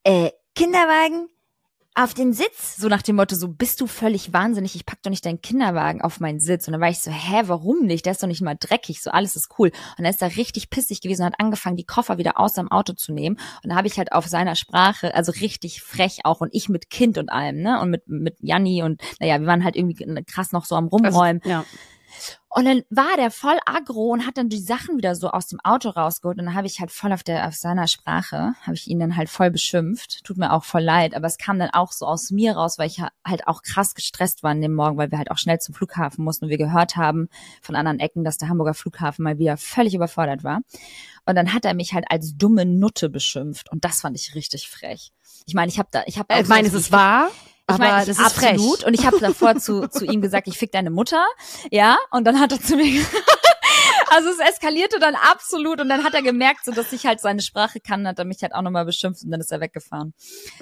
äh, 0.03 0.31
Kinderwagen 0.55 1.29
auf 1.97 2.13
den 2.13 2.31
Sitz? 2.31 2.77
So 2.77 2.87
nach 2.87 3.01
dem 3.01 3.15
Motto, 3.15 3.35
so 3.35 3.47
bist 3.47 3.81
du 3.81 3.87
völlig 3.87 4.31
wahnsinnig, 4.31 4.75
ich 4.75 4.85
pack 4.85 5.01
doch 5.01 5.09
nicht 5.09 5.25
deinen 5.25 5.41
Kinderwagen 5.41 6.01
auf 6.01 6.19
meinen 6.19 6.39
Sitz. 6.39 6.67
Und 6.67 6.73
dann 6.73 6.81
war 6.81 6.89
ich 6.89 6.99
so, 6.99 7.09
hä, 7.09 7.43
warum 7.45 7.85
nicht? 7.85 8.05
Der 8.05 8.11
ist 8.11 8.21
doch 8.21 8.27
nicht 8.27 8.41
mal 8.41 8.55
dreckig, 8.59 9.01
so 9.01 9.09
alles 9.09 9.35
ist 9.35 9.49
cool. 9.57 9.69
Und 9.97 10.03
dann 10.03 10.13
ist 10.13 10.21
er 10.21 10.35
richtig 10.35 10.69
pissig 10.69 11.01
gewesen 11.01 11.23
und 11.23 11.27
hat 11.27 11.39
angefangen, 11.39 11.75
die 11.75 11.85
Koffer 11.85 12.17
wieder 12.17 12.39
aus 12.39 12.53
seinem 12.53 12.71
Auto 12.71 12.93
zu 12.93 13.13
nehmen. 13.13 13.37
Und 13.63 13.71
da 13.71 13.75
habe 13.75 13.87
ich 13.87 13.97
halt 13.97 14.11
auf 14.11 14.27
seiner 14.27 14.55
Sprache, 14.55 15.15
also 15.15 15.31
richtig 15.31 15.81
frech 15.81 16.19
auch 16.23 16.39
und 16.41 16.53
ich 16.53 16.69
mit 16.69 16.89
Kind 16.89 17.17
und 17.17 17.29
allem, 17.29 17.61
ne? 17.61 17.81
Und 17.81 17.89
mit, 17.89 18.07
mit 18.07 18.37
Janni 18.41 18.83
und 18.83 19.01
naja, 19.19 19.39
wir 19.39 19.47
waren 19.47 19.63
halt 19.63 19.75
irgendwie 19.75 20.05
krass 20.25 20.51
noch 20.51 20.65
so 20.65 20.75
am 20.75 20.87
Rumräumen. 20.87 21.41
Ja. 21.45 21.65
Und 22.49 22.65
dann 22.65 22.81
war 22.89 23.15
der 23.17 23.29
voll 23.29 23.57
aggro 23.65 24.07
und 24.13 24.25
hat 24.25 24.37
dann 24.37 24.49
die 24.49 24.59
Sachen 24.59 24.97
wieder 24.97 25.13
so 25.15 25.29
aus 25.29 25.47
dem 25.47 25.59
Auto 25.63 25.89
rausgeholt. 25.89 26.39
Und 26.39 26.45
dann 26.45 26.55
habe 26.55 26.65
ich 26.65 26.79
halt 26.79 26.91
voll 26.91 27.11
auf 27.13 27.21
der 27.21 27.47
auf 27.47 27.53
seiner 27.55 27.87
Sprache, 27.87 28.53
habe 28.63 28.73
ich 28.73 28.87
ihn 28.87 28.99
dann 28.99 29.15
halt 29.15 29.29
voll 29.29 29.51
beschimpft. 29.51 30.23
Tut 30.23 30.37
mir 30.37 30.51
auch 30.53 30.63
voll 30.63 30.81
leid, 30.81 31.13
aber 31.13 31.27
es 31.27 31.37
kam 31.37 31.59
dann 31.59 31.69
auch 31.71 31.91
so 31.91 32.07
aus 32.07 32.31
mir 32.31 32.53
raus, 32.53 32.79
weil 32.79 32.87
ich 32.87 32.99
ha- 32.99 33.11
halt 33.25 33.45
auch 33.47 33.61
krass 33.61 33.93
gestresst 33.93 34.41
war 34.43 34.51
an 34.51 34.61
dem 34.61 34.73
Morgen, 34.73 34.97
weil 34.97 35.11
wir 35.11 35.17
halt 35.19 35.29
auch 35.29 35.37
schnell 35.37 35.59
zum 35.59 35.75
Flughafen 35.75 36.23
mussten 36.23 36.45
und 36.45 36.49
wir 36.49 36.57
gehört 36.57 36.95
haben 36.95 37.27
von 37.61 37.75
anderen 37.75 37.99
Ecken, 37.99 38.23
dass 38.23 38.37
der 38.37 38.49
Hamburger 38.49 38.73
Flughafen 38.73 39.23
mal 39.23 39.37
wieder 39.37 39.57
völlig 39.57 39.93
überfordert 39.93 40.43
war. 40.43 40.61
Und 41.25 41.35
dann 41.35 41.53
hat 41.53 41.65
er 41.65 41.73
mich 41.73 41.93
halt 41.93 42.05
als 42.09 42.37
dumme 42.37 42.65
Nutte 42.65 43.09
beschimpft 43.09 43.69
und 43.71 43.83
das 43.85 44.01
fand 44.01 44.15
ich 44.17 44.33
richtig 44.33 44.69
frech. 44.69 45.11
Ich 45.45 45.53
meine, 45.53 45.69
ich 45.69 45.77
habe 45.77 45.89
da, 45.91 46.03
ich 46.07 46.17
habe, 46.17 46.33
Ich 46.33 46.47
meine, 46.47 46.67
es 46.67 46.73
ist 46.73 46.91
wahr, 46.91 47.29
ich 47.29 47.56
aber 47.67 47.79
meine, 47.79 48.01
ich, 48.01 48.07
das 48.07 48.19
ist 48.19 48.25
absolut. 48.25 48.79
frech. 48.79 48.87
Und 48.87 48.93
ich 48.93 49.05
habe 49.05 49.19
davor 49.19 49.57
zu, 49.57 49.87
zu 49.87 50.05
ihm 50.05 50.21
gesagt, 50.21 50.47
ich 50.47 50.57
fick 50.57 50.71
deine 50.71 50.89
Mutter. 50.89 51.25
Ja. 51.69 51.97
Und 52.11 52.25
dann 52.25 52.39
hat 52.39 52.51
er 52.51 52.61
zu 52.61 52.75
mir 52.75 52.91
gesagt, 52.91 53.13
Also 54.09 54.29
es 54.29 54.39
eskalierte 54.39 54.99
dann 54.99 55.15
absolut 55.15 55.81
und 55.81 55.89
dann 55.89 56.03
hat 56.03 56.13
er 56.13 56.21
gemerkt, 56.21 56.65
so 56.65 56.71
dass 56.71 56.91
ich 56.93 57.05
halt 57.05 57.19
seine 57.19 57.41
Sprache 57.41 57.79
kann, 57.79 58.07
hat 58.07 58.19
er 58.19 58.25
mich 58.25 58.41
halt 58.41 58.53
auch 58.53 58.61
nochmal 58.61 58.85
beschimpft 58.85 59.23
und 59.23 59.31
dann 59.31 59.41
ist 59.41 59.51
er 59.51 59.59
weggefahren. 59.59 60.13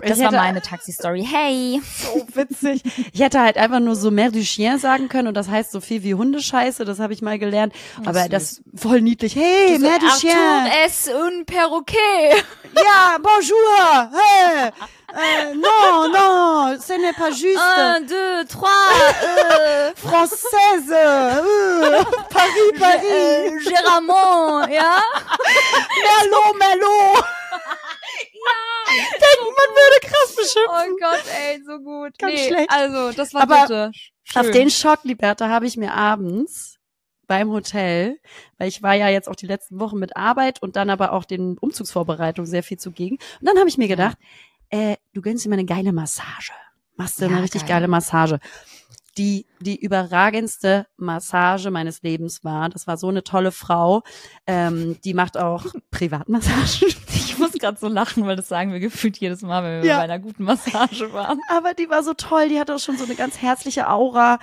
Das 0.02 0.18
Ich 0.18 0.24
war 0.24 0.32
meine 0.32 0.62
Taxi-Story. 0.62 1.28
Hey. 1.30 1.82
so 1.84 2.26
witzig. 2.34 2.82
Ich 3.14 3.20
hätte 3.20 3.42
halt 3.42 3.58
einfach 3.58 3.80
nur 3.80 3.96
so 3.96 4.10
Mère 4.10 4.32
du 4.32 4.42
Chien 4.42 4.80
sagen 4.80 5.10
können 5.10 5.28
und 5.28 5.36
das 5.36 5.48
heißt 5.48 5.72
so 5.72 5.80
viel 5.80 6.04
wie 6.04 6.16
Hundescheiße, 6.16 6.86
das 6.86 7.00
habe 7.00 7.14
ich 7.14 7.22
mal 7.22 7.38
gelernt. 7.38 7.74
Aber 8.06 8.22
süß. 8.22 8.30
das 8.30 8.62
voll 8.76 9.02
niedlich. 9.02 9.36
Hey, 9.36 9.78
Mère 9.78 10.00
du 10.00 10.08
Chien. 10.20 10.34
Es 10.86 11.08
un 11.08 11.46
perroquet. 11.46 12.44
Ja, 12.76 13.18
bonjour. 13.22 14.12
Hey. 14.12 14.72
Euh, 15.16 15.54
non, 15.54 16.10
non, 16.12 16.78
ce 16.80 16.94
n'est 17.00 17.14
pas 17.14 17.32
juste. 17.32 17.58
Un, 17.58 18.02
deux, 18.02 18.46
trois. 18.46 18.70
Euh, 19.24 19.94
Française. 19.96 20.92
Euh, 20.92 22.04
Paris, 22.30 22.72
Paris. 22.78 23.06
äh, 23.06 23.60
Géramont, 23.60 24.68
ja? 24.68 25.00
Merlot, 26.04 26.58
Merlot. 26.60 27.24
Denkt, 28.88 29.42
man 29.58 29.70
würde 29.76 30.08
krass 30.08 30.36
beschimpfen. 30.36 30.70
Oh 30.70 30.98
Gott, 31.00 31.24
ey, 31.34 31.64
so 31.66 31.80
gut. 31.80 32.20
Ganz 32.20 32.34
nee, 32.34 32.48
schlecht. 32.48 32.70
Also, 32.70 33.12
das 33.14 33.34
war 33.34 33.44
Aber 33.44 33.62
bitte. 33.62 33.92
Schön. 34.24 34.42
Auf 34.42 34.52
den 34.52 34.70
Schock, 34.70 35.00
Liberta, 35.04 35.48
habe 35.48 35.66
ich 35.66 35.78
mir 35.78 35.94
abends 35.94 36.78
beim 37.28 37.52
Hotel, 37.52 38.20
weil 38.58 38.68
ich 38.68 38.84
war 38.84 38.94
ja 38.94 39.10
jetzt 39.10 39.28
auch 39.30 39.36
die 39.36 39.48
letzten 39.48 39.80
Wochen 39.80 39.98
mit 39.98 40.16
Arbeit 40.16 40.62
und 40.62 40.76
dann 40.76 40.90
aber 40.90 41.14
auch 41.14 41.26
den 41.26 41.58
Umzugsvorbereitungen 41.58 42.50
sehr 42.50 42.64
viel 42.64 42.78
zugegen. 42.78 43.18
Und 43.40 43.48
dann 43.48 43.58
habe 43.58 43.70
ich 43.70 43.78
mir 43.78 43.88
gedacht, 43.88 44.18
äh, 44.76 44.98
du 45.14 45.22
gönnst 45.22 45.48
mal 45.48 45.54
eine 45.54 45.66
geile 45.66 45.94
Massage. 45.94 46.52
Machst 46.98 47.20
du 47.20 47.26
Ja, 47.26 47.32
eine 47.32 47.44
richtig 47.44 47.62
geil. 47.62 47.70
geile 47.70 47.88
Massage. 47.88 48.40
Die, 49.18 49.46
die 49.62 49.80
überragendste 49.80 50.88
Massage 50.98 51.72
meines 51.72 52.02
Lebens 52.02 52.44
war. 52.44 52.68
Das 52.70 52.86
war 52.86 52.98
so 52.98 53.08
eine 53.08 53.24
tolle 53.24 53.52
Frau. 53.54 54.04
Ähm, 54.46 54.98
die 55.06 55.14
macht 55.14 55.38
auch 55.38 55.66
Privatmassagen. 55.92 56.94
Ich 57.36 57.40
muss 57.40 57.52
gerade 57.52 57.78
so 57.78 57.90
lachen, 57.90 58.26
weil 58.26 58.38
das 58.38 58.48
sagen 58.48 58.72
wir 58.72 58.80
gefühlt 58.80 59.18
jedes 59.18 59.42
Mal, 59.42 59.62
wenn 59.62 59.82
wir 59.84 59.90
Ja. 59.90 59.98
bei 59.98 60.04
einer 60.04 60.20
guten 60.20 60.46
Massage 60.46 61.12
waren. 61.12 61.38
Aber 61.50 61.74
die 61.74 61.90
war 61.90 62.02
so 62.02 62.14
toll, 62.14 62.48
die 62.48 62.58
hatte 62.62 62.74
auch 62.74 62.80
schon 62.80 62.98
so 62.98 63.04
eine 63.04 63.16
ganz 63.16 63.42
herzliche 63.42 63.90
Aura, 63.90 64.40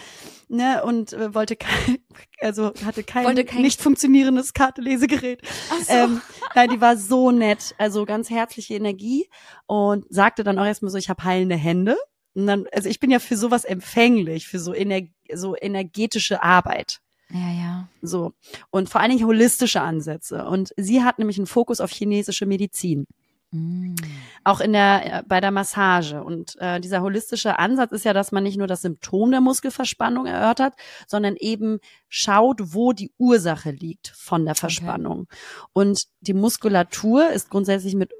ne, 0.49 0.83
und 0.85 1.14
äh, 1.14 1.35
wollte 1.35 1.57
kein, 1.57 1.99
also 2.43 2.73
hatte 2.85 3.03
kein, 3.03 3.35
kein- 3.47 3.62
nicht 3.62 3.81
funktionierendes 3.81 4.53
Kartelesegerät. 4.53 5.41
So. 5.87 5.91
Ähm, 5.93 6.20
nein, 6.55 6.68
die 6.68 6.83
war 6.83 6.99
so 6.99 7.31
nett, 7.31 7.75
also 7.79 8.05
ganz 8.05 8.29
herzliche 8.29 8.75
Energie 8.75 9.27
und 9.64 10.05
sagte 10.12 10.45
dann 10.45 10.59
auch 10.59 10.66
erstmal 10.66 10.91
so, 10.91 10.99
ich 10.99 11.09
habe 11.09 11.25
heilende 11.25 11.57
Hände. 11.57 11.97
Und 12.35 12.47
dann, 12.47 12.66
also 12.72 12.89
ich 12.89 13.01
bin 13.01 13.11
ja 13.11 13.18
für 13.18 13.37
sowas 13.37 13.64
empfänglich, 13.64 14.47
für 14.49 14.59
so, 14.59 14.72
ener 14.72 15.03
so 15.33 15.57
energetische 15.57 16.43
Arbeit. 16.43 17.01
ja, 17.30 17.53
ja. 17.53 17.89
So. 18.03 18.33
Und 18.70 18.89
vor 18.89 19.01
allen 19.01 19.11
Dingen 19.11 19.26
holistische 19.26 19.80
Ansätze. 19.80 20.45
Und 20.47 20.72
sie 20.76 21.03
hat 21.03 21.18
nämlich 21.18 21.39
einen 21.39 21.47
Fokus 21.47 21.80
auf 21.80 21.91
chinesische 21.91 22.47
Medizin 22.47 23.07
Mm. 23.55 23.97
auch 24.45 24.61
in 24.61 24.72
der 24.72 25.18
äh, 25.18 25.22
bei 25.28 25.39
der 25.43 25.51
Massage 25.51 26.24
und 26.24 26.57
äh, 26.59 26.80
dieser 26.80 27.03
holistische 27.03 27.59
Ansatz 27.59 27.93
ist 27.93 28.07
ja, 28.07 28.14
dass 28.14 28.33
man 28.33 28.45
nicht 28.45 28.57
nur 28.57 28.66
das 28.66 28.80
Symptom 28.80 29.30
der 29.30 29.43
Muskelverspannung 29.43 30.24
erörtert, 30.24 30.72
sondern 31.07 31.37
eben 31.37 31.78
schaut, 32.09 32.72
wo 32.72 32.95
die 32.95 33.12
Ursache 33.18 33.70
liegt 33.70 34.09
von 34.16 34.47
der 34.47 34.55
Verspannung. 34.55 35.28
Und 35.74 36.07
die 36.20 36.33
Muskulatur 36.33 37.28
ist 37.28 37.51
grundsätzlich 37.51 37.95
mit 37.95 38.11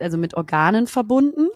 also 0.00 0.18
mit 0.18 0.34
Organen 0.34 0.88
verbunden 0.88 1.46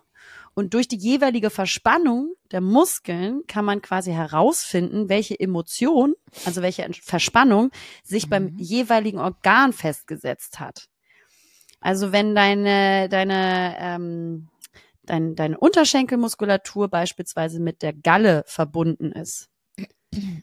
und 0.54 0.74
durch 0.74 0.88
die 0.88 0.96
jeweilige 0.96 1.50
Verspannung 1.50 2.34
der 2.52 2.60
Muskeln 2.60 3.42
kann 3.46 3.64
man 3.64 3.82
quasi 3.82 4.12
herausfinden, 4.12 5.08
welche 5.08 5.38
Emotion, 5.38 6.14
also 6.44 6.62
welche 6.62 6.88
Verspannung 7.02 7.70
sich 8.04 8.28
beim 8.30 8.44
Mhm. 8.44 8.58
jeweiligen 8.58 9.18
Organ 9.18 9.72
festgesetzt 9.72 10.60
hat. 10.60 10.86
Also 11.80 12.12
wenn 12.12 12.34
deine, 12.34 13.08
deine, 13.08 13.76
ähm, 13.78 14.48
dein, 15.04 15.34
deine 15.34 15.58
Unterschenkelmuskulatur 15.58 16.88
beispielsweise 16.88 17.60
mit 17.60 17.82
der 17.82 17.92
Galle 17.92 18.44
verbunden 18.46 19.12
ist, 19.12 19.48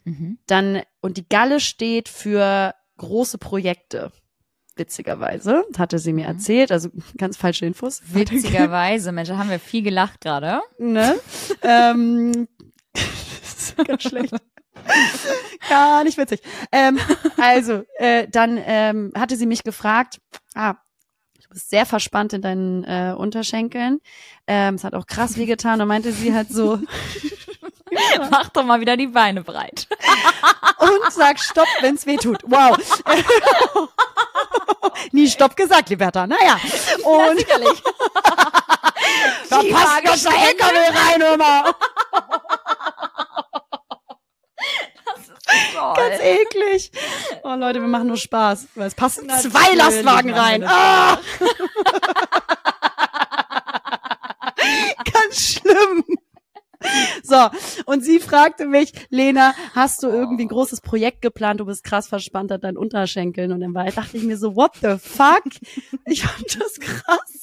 Mhm. 0.04 0.38
dann, 0.46 0.82
und 1.00 1.16
die 1.16 1.28
Galle 1.28 1.58
steht 1.58 2.08
für 2.10 2.74
große 2.98 3.38
Projekte. 3.38 4.12
Witzigerweise, 4.76 5.64
hatte 5.76 5.98
sie 5.98 6.12
mir 6.12 6.28
Mhm. 6.28 6.34
erzählt, 6.36 6.72
also 6.72 6.88
ganz 7.18 7.36
falsche 7.36 7.66
Infos. 7.66 8.00
Witzigerweise, 8.12 9.12
Mensch, 9.12 9.28
da 9.28 9.36
haben 9.38 9.50
wir 9.50 9.58
viel 9.60 9.82
gelacht 9.82 10.20
gerade. 10.20 10.60
ne? 10.78 11.14
ähm, 11.62 12.48
ganz 13.86 14.02
schlecht. 14.02 14.34
Gar 15.68 16.04
nicht 16.04 16.18
witzig. 16.18 16.40
Ähm, 16.72 16.98
also, 17.40 17.84
äh, 17.98 18.26
dann 18.28 18.58
ähm, 18.64 19.12
hatte 19.16 19.36
sie 19.36 19.46
mich 19.46 19.62
gefragt, 19.62 20.20
ah, 20.54 20.74
du 21.42 21.48
bist 21.50 21.70
sehr 21.70 21.86
verspannt 21.86 22.32
in 22.32 22.42
deinen 22.42 22.84
äh, 22.84 23.14
Unterschenkeln. 23.16 24.00
Ähm, 24.46 24.74
es 24.76 24.84
hat 24.84 24.94
auch 24.94 25.06
krass 25.06 25.36
wehgetan 25.36 25.80
und 25.80 25.88
meinte 25.88 26.12
sie 26.12 26.34
halt 26.34 26.48
so, 26.50 26.78
Mach 28.30 28.48
doch 28.50 28.64
mal 28.64 28.80
wieder 28.80 28.96
die 28.96 29.06
Beine 29.06 29.42
breit. 29.42 29.86
und 30.78 31.12
sag 31.12 31.38
Stopp, 31.38 31.68
wenn's 31.80 32.06
weh 32.06 32.16
tut. 32.16 32.38
Wow. 32.44 32.76
Nie 35.12 35.28
Stopp 35.28 35.56
gesagt, 35.56 35.88
Liberta. 35.90 36.26
Naja. 36.26 36.58
Und 37.04 37.38
sicherlich. 37.38 37.82
da 39.50 39.60
Die 39.60 39.72
passt 39.72 40.04
noch 40.04 40.32
der 40.32 40.48
LKW 40.48 40.98
rein 40.98 41.34
immer. 41.34 41.74
Ganz 45.96 46.20
eklig. 46.22 46.92
Oh 47.42 47.54
Leute, 47.54 47.80
wir 47.80 47.88
machen 47.88 48.06
nur 48.08 48.16
Spaß. 48.16 48.68
Es 48.76 48.94
passen 48.94 49.26
Natürlich 49.26 49.52
zwei 49.52 49.74
Lastwagen 49.74 50.32
rein. 50.32 50.64
Ah! 50.64 51.18
Ganz 55.12 55.52
schlimm. 55.54 56.04
So, 57.22 57.36
und 57.86 58.04
sie 58.04 58.18
fragte 58.18 58.66
mich, 58.66 58.92
Lena, 59.10 59.54
hast 59.74 60.02
du 60.02 60.08
irgendwie 60.08 60.44
ein 60.44 60.48
großes 60.48 60.80
Projekt 60.80 61.22
geplant? 61.22 61.60
Du 61.60 61.66
bist 61.66 61.84
krass 61.84 62.08
verspannt 62.08 62.52
an 62.52 62.60
deinen 62.60 62.76
Unterschenkeln. 62.76 63.52
Und 63.52 63.60
dann 63.60 63.74
war, 63.74 63.84
dachte 63.90 64.16
ich 64.16 64.24
mir 64.24 64.36
so, 64.36 64.56
what 64.56 64.72
the 64.82 64.96
fuck? 64.98 65.44
Ich 66.06 66.22
fand 66.22 66.60
das 66.60 66.80
krass. 66.80 67.41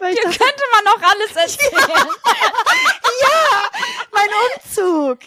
Weil 0.00 0.12
Hier 0.14 0.22
dachte, 0.24 0.38
könnte 0.38 0.62
man 0.72 0.84
noch 0.84 1.02
alles 1.10 1.36
erzählen. 1.36 2.08
mein 4.12 4.28
Umzug. 4.54 5.18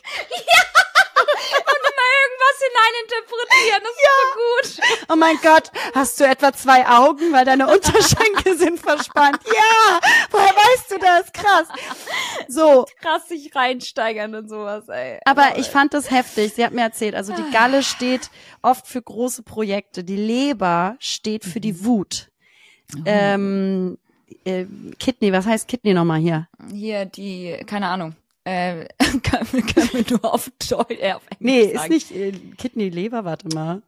Irgendwas 1.96 2.58
hineininterpretieren, 2.68 3.82
das 3.84 3.92
ist 3.92 4.04
so 4.04 4.18
gut. 4.40 5.08
Oh 5.10 5.16
mein 5.16 5.38
Gott, 5.42 5.72
hast 5.96 6.20
du 6.20 6.26
etwa 6.26 6.52
zwei 6.54 6.88
Augen, 6.88 7.32
weil 7.32 7.46
deine 7.46 7.68
Unterschenkel 7.68 8.58
sind 8.64 8.80
verspannt? 8.80 9.40
Ja, 9.46 10.00
woher 10.32 10.50
weißt 10.50 10.92
du 10.92 10.98
das? 11.00 11.32
Krass. 11.32 11.68
So, 12.48 12.86
Krass 13.02 13.28
sich 13.28 13.56
reinsteigern 13.56 14.36
und 14.36 14.50
sowas, 14.50 14.88
ey. 14.90 15.20
aber 15.26 15.58
ich 15.58 15.68
fand 15.68 15.94
das 15.94 16.12
heftig. 16.12 16.54
Sie 16.56 16.66
hat 16.66 16.74
mir 16.74 16.82
erzählt, 16.82 17.16
also 17.16 17.34
die 17.34 17.52
Galle 17.52 17.84
steht 17.84 18.30
oft 18.62 18.88
für 18.88 19.02
große 19.02 19.44
Projekte. 19.44 20.04
Die 20.04 20.18
Leber 20.18 20.96
steht 21.00 21.46
für 21.46 21.60
die 21.60 21.86
Wut. 21.86 22.30
Ähm, 23.06 23.98
äh, 24.46 24.66
Kidney, 25.00 25.32
was 25.32 25.46
heißt 25.46 25.68
Kidney 25.68 25.94
nochmal 25.94 26.20
hier? 26.20 26.48
Hier, 26.72 27.06
die, 27.06 27.58
keine 27.66 27.88
Ahnung. 27.88 28.16
Äh, 28.46 28.88
kann, 29.24 29.48
kann 29.48 29.90
mir 29.94 30.06
nur 30.10 30.34
auf 30.34 30.52
Deutsch, 30.70 31.00
äh, 31.00 31.14
auf 31.14 31.24
Englisch 31.30 31.40
Nee, 31.40 31.62
ist 31.62 31.76
sagen. 31.76 31.94
nicht 31.94 32.12
äh, 32.12 32.32
Kidney, 32.58 32.90
Leber, 32.90 33.24
warte 33.24 33.48
mal. 33.50 33.82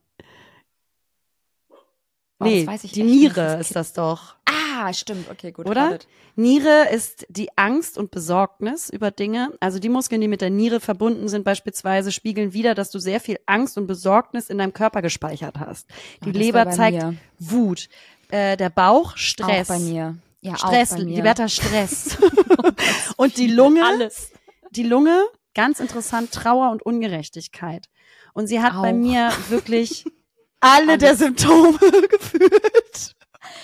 Oh, 2.40 2.46
Nee, 2.46 2.68
die 2.94 3.04
Niere 3.04 3.58
ist 3.60 3.76
das 3.76 3.94
doch. 3.94 4.36
Ah, 4.46 4.92
stimmt, 4.94 5.30
okay, 5.30 5.52
gut. 5.52 5.68
Oder? 5.68 5.84
wartet. 5.84 6.08
Niere 6.36 6.90
ist 6.92 7.26
die 7.30 7.58
Angst 7.58 7.98
und 7.98 8.12
Besorgnis 8.12 8.90
über 8.90 9.10
Dinge. 9.10 9.54
Also 9.62 9.80
die 9.80 9.88
Muskeln, 9.88 10.20
die 10.20 10.28
mit 10.28 10.42
der 10.42 10.50
Niere 10.50 10.82
verbunden 10.82 11.30
sind, 11.30 11.46
beispielsweise 11.46 12.12
spiegeln 12.12 12.52
wieder, 12.52 12.76
dass 12.76 12.92
du 12.92 13.00
sehr 13.00 13.22
viel 13.22 13.40
Angst 13.46 13.78
und 13.78 13.88
Besorgnis 13.88 14.50
in 14.50 14.58
deinem 14.58 14.74
Körper 14.74 15.02
gespeichert 15.02 15.60
hast. 15.60 15.88
Die 16.26 16.34
das 16.34 16.42
Leber 16.42 16.70
zeigt 16.72 16.98
mir. 16.98 17.16
Wut. 17.40 17.88
Äh, 18.30 18.58
der 18.58 18.70
Bauch 18.70 19.16
Stress. 19.16 19.70
Auch 19.70 19.76
bei 19.76 19.80
mir. 19.80 20.18
Ja, 20.46 20.58
Stress, 20.58 20.94
auch 20.94 20.98
bei 20.98 21.04
mir. 21.06 21.16
Liberta 21.16 21.48
Stress. 21.50 22.18
und 23.18 23.38
die 23.38 23.48
Lunge, 23.48 23.84
Alles. 23.84 24.32
die 24.72 24.84
Lunge, 24.84 25.24
ganz 25.56 25.80
interessant, 25.80 26.32
Trauer 26.32 26.70
und 26.72 26.86
Ungerechtigkeit. 26.86 27.88
Und 28.34 28.48
sie 28.48 28.62
hat 28.62 28.74
bei 28.74 28.90
Auch. 28.92 28.96
mir 28.96 29.32
wirklich 29.50 30.06
alle 30.60 30.94
Alles. 30.94 31.00
der 31.00 31.16
Symptome 31.16 31.80
gefühlt. 32.10 33.16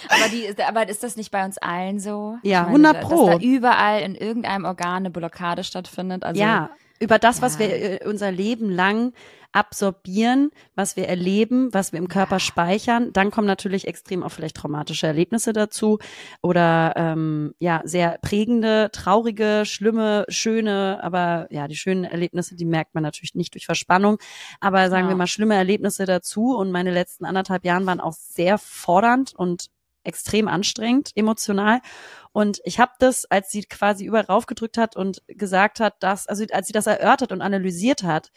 Aber, 0.10 0.30
die, 0.30 0.64
aber 0.64 0.90
ist 0.90 1.04
das 1.04 1.16
nicht 1.16 1.30
bei 1.32 1.46
uns 1.46 1.58
allen 1.60 2.00
so? 2.00 2.38
Ja, 2.44 2.62
Ich 2.62 2.72
meine, 2.72 2.90
100 2.90 3.02
Pro. 3.02 3.28
Dass 3.28 3.40
da 3.40 3.46
überall 3.46 4.02
in 4.02 4.16
irgendeinem 4.16 4.66
Organ 4.66 4.98
eine 4.98 5.12
Blockade 5.12 5.64
stattfindet. 5.64 6.24
Also, 6.24 6.42
ja, 6.42 6.72
über 7.02 7.20
das, 7.20 7.42
was 7.42 7.54
Ja. 7.56 7.60
wir 7.60 8.02
äh, 8.02 8.08
unser 8.08 8.32
Leben 8.32 8.70
lang 8.70 9.14
absorbieren, 9.54 10.52
was 10.76 10.96
wir 10.96 11.10
erleben, 11.10 11.74
was 11.74 11.92
wir 11.92 12.00
im 12.00 12.08
Körper 12.08 12.40
speichern. 12.40 13.12
Dann 13.12 13.32
kommen 13.32 13.48
natürlich 13.48 13.86
extrem 13.86 14.24
auch 14.24 14.32
vielleicht 14.32 14.56
traumatische 14.56 15.08
Erlebnisse 15.08 15.52
dazu 15.52 16.00
oder 16.42 16.94
ähm, 16.96 17.54
ja 17.60 17.82
sehr 17.84 18.18
prägende, 18.22 18.90
traurige, 18.94 19.64
schlimme, 19.66 20.26
schöne, 20.30 21.00
aber 21.04 21.48
ja 21.50 21.68
die 21.68 21.76
schönen 21.76 22.06
Erlebnisse, 22.06 22.56
die 22.56 22.64
merkt 22.66 22.94
man 22.96 23.04
natürlich 23.04 23.36
nicht 23.36 23.54
durch 23.54 23.66
Verspannung, 23.66 24.20
aber 24.62 24.90
sagen 24.90 25.06
Ja. 25.08 25.10
wir 25.10 25.18
mal 25.18 25.28
schlimme 25.28 25.56
Erlebnisse 25.56 26.06
dazu. 26.06 26.56
Und 26.56 26.72
meine 26.72 26.92
letzten 26.92 27.26
anderthalb 27.26 27.66
Jahren 27.66 27.86
waren 27.86 28.00
auch 28.00 28.14
sehr 28.14 28.58
fordernd 28.58 29.34
und 29.36 29.66
extrem 30.04 30.48
anstrengend 30.48 31.12
emotional. 31.16 31.82
Und 32.32 32.62
ich 32.64 32.80
habe 32.80 32.92
das, 33.00 33.26
als 33.26 33.52
sie 33.52 33.64
quasi 33.64 34.06
überall 34.06 34.26
raufgedrückt 34.26 34.78
hat 34.78 34.96
und 34.96 35.22
gesagt 35.28 35.80
hat, 35.80 35.96
dass, 36.02 36.28
also 36.28 36.46
als 36.52 36.68
sie 36.68 36.74
das 36.74 36.88
erörtert 36.88 37.32
und 37.32 37.42
analysiert 37.42 38.04
hat, 38.04 38.32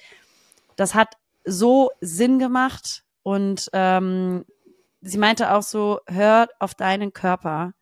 das 0.76 0.94
hat 0.94 1.16
so 1.44 1.90
Sinn 2.00 2.38
gemacht 2.38 3.04
und 3.22 3.68
ähm, 3.72 4.44
sie 5.00 5.18
meinte 5.18 5.52
auch 5.52 5.62
so, 5.62 6.00
hör 6.06 6.48
auf 6.58 6.74
deinen 6.74 7.12
Körper. 7.12 7.74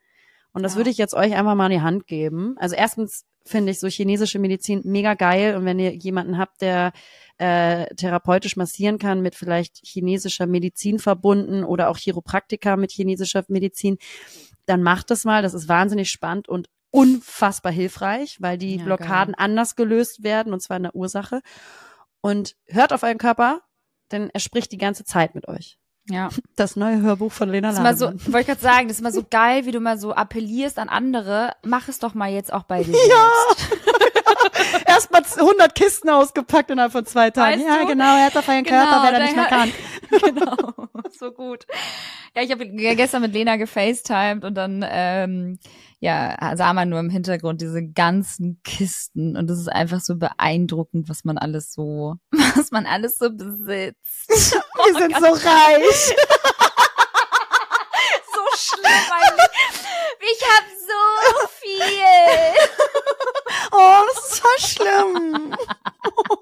Und 0.52 0.62
das 0.62 0.72
Ja. 0.72 0.78
würde 0.78 0.90
ich 0.90 0.98
jetzt 0.98 1.14
euch 1.14 1.34
einfach 1.34 1.54
mal 1.54 1.66
in 1.66 1.78
die 1.78 1.84
Hand 1.84 2.06
geben. 2.06 2.56
Also 2.58 2.74
erstens 2.74 3.24
finde 3.44 3.72
ich 3.72 3.80
so 3.80 3.88
chinesische 3.88 4.38
Medizin 4.38 4.82
mega 4.84 5.14
geil 5.14 5.56
und 5.56 5.64
wenn 5.64 5.78
ihr 5.78 5.94
jemanden 5.94 6.38
habt, 6.38 6.60
der 6.60 6.92
äh, 7.38 7.86
therapeutisch 7.96 8.56
massieren 8.56 8.98
kann 8.98 9.20
mit 9.20 9.34
vielleicht 9.34 9.80
chinesischer 9.84 10.46
Medizin 10.46 10.98
verbunden 10.98 11.64
oder 11.64 11.88
auch 11.88 11.98
Chiropraktika 11.98 12.76
mit 12.76 12.92
chinesischer 12.92 13.44
Medizin, 13.48 13.98
dann 14.66 14.82
macht 14.82 15.10
das 15.10 15.24
mal. 15.24 15.42
Das 15.42 15.54
ist 15.54 15.68
wahnsinnig 15.68 16.10
spannend 16.10 16.48
und 16.48 16.68
unfassbar 16.90 17.72
hilfreich, 17.72 18.36
weil 18.40 18.58
die 18.58 18.76
Ja, 18.76 18.84
Blockaden 18.84 19.34
anders 19.34 19.74
gelöst 19.76 20.22
werden 20.22 20.52
und 20.52 20.60
zwar 20.60 20.76
in 20.76 20.84
der 20.84 20.94
Ursache. 20.94 21.40
Und 22.20 22.54
hört 22.66 22.92
auf 22.92 23.02
euren 23.02 23.18
Körper, 23.18 23.62
denn 24.12 24.30
er 24.32 24.40
spricht 24.40 24.70
die 24.70 24.78
ganze 24.78 25.04
Zeit 25.04 25.34
mit 25.34 25.48
euch. 25.48 25.78
Ja. 26.08 26.30
Das 26.56 26.74
neue 26.76 27.00
Hörbuch 27.00 27.30
von 27.32 27.48
Lena 27.48 27.68
Das 27.68 27.76
ist 27.78 27.82
mal 27.82 27.96
so, 27.96 28.04
Lademann. 28.06 28.26
wollte 28.32 28.40
ich 28.40 28.46
gerade 28.48 28.60
sagen, 28.60 28.88
das 28.88 28.96
ist 28.98 29.02
mal 29.02 29.12
so 29.12 29.24
geil, 29.30 29.66
wie 29.66 29.70
du 29.70 29.80
mal 29.80 29.98
so 29.98 30.12
appellierst 30.14 30.78
an 30.78 30.88
andere. 30.88 31.52
Mach 31.64 31.88
es 31.88 31.98
doch 31.98 32.14
mal 32.14 32.30
jetzt 32.30 32.52
auch 32.52 32.64
bei 32.64 32.82
dir 32.82 32.92
selbst. 32.94 33.78
Erstmal 34.86 35.22
100 35.24 35.74
Kisten 35.74 36.08
ausgepackt 36.10 36.70
innerhalb 36.70 36.92
von 36.92 37.06
zwei 37.06 37.30
Tagen. 37.30 37.60
Weißt 37.60 37.68
ja, 37.68 37.82
du? 37.82 37.86
genau, 37.86 38.16
er 38.16 38.26
hat 38.26 38.36
auf 38.36 38.48
euren 38.48 38.64
Genau, 38.64 38.84
Körper, 38.84 39.02
wer 39.04 39.12
da 39.12 39.18
nicht 39.20 39.36
mehr 39.36 39.46
kann. 39.46 39.72
genau, 40.34 40.88
so 41.18 41.30
gut. 41.30 41.66
Ja, 42.34 42.42
ich 42.42 42.50
habe 42.50 42.66
gestern 42.66 43.22
mit 43.22 43.32
Lena 43.32 43.56
gefacetimed 43.56 44.44
und 44.44 44.54
dann 44.54 44.84
ähm, 44.88 45.58
ja 46.02 46.36
sah 46.56 46.72
man 46.72 46.88
nur 46.88 46.98
im 46.98 47.10
Hintergrund 47.10 47.60
diese 47.60 47.80
ganzen 47.86 48.60
Kisten 48.64 49.36
und 49.36 49.46
das 49.48 49.60
ist 49.60 49.68
einfach 49.68 50.00
so 50.00 50.16
beeindruckend, 50.16 51.08
was 51.08 51.22
man 51.24 51.38
alles 51.38 51.72
so, 51.72 52.16
was 52.56 52.72
man 52.72 52.86
alles 52.86 53.18
so 53.18 53.30
besitzt. 53.30 54.28
Wir 54.28 54.98
sind 54.98 55.14
so 55.14 55.26
reich. 55.26 56.16
so 58.34 58.40
schlimm 58.56 59.12
eigentlich. 59.12 59.46
Ich 60.18 60.42
habe 60.42 60.66
so 60.80 61.48
viel. 61.60 62.02
Oh, 63.72 64.02
das 64.14 64.24
ist 64.30 64.40
voll 64.40 64.58
schlimm. 64.58 65.56
Oh. 66.04 66.36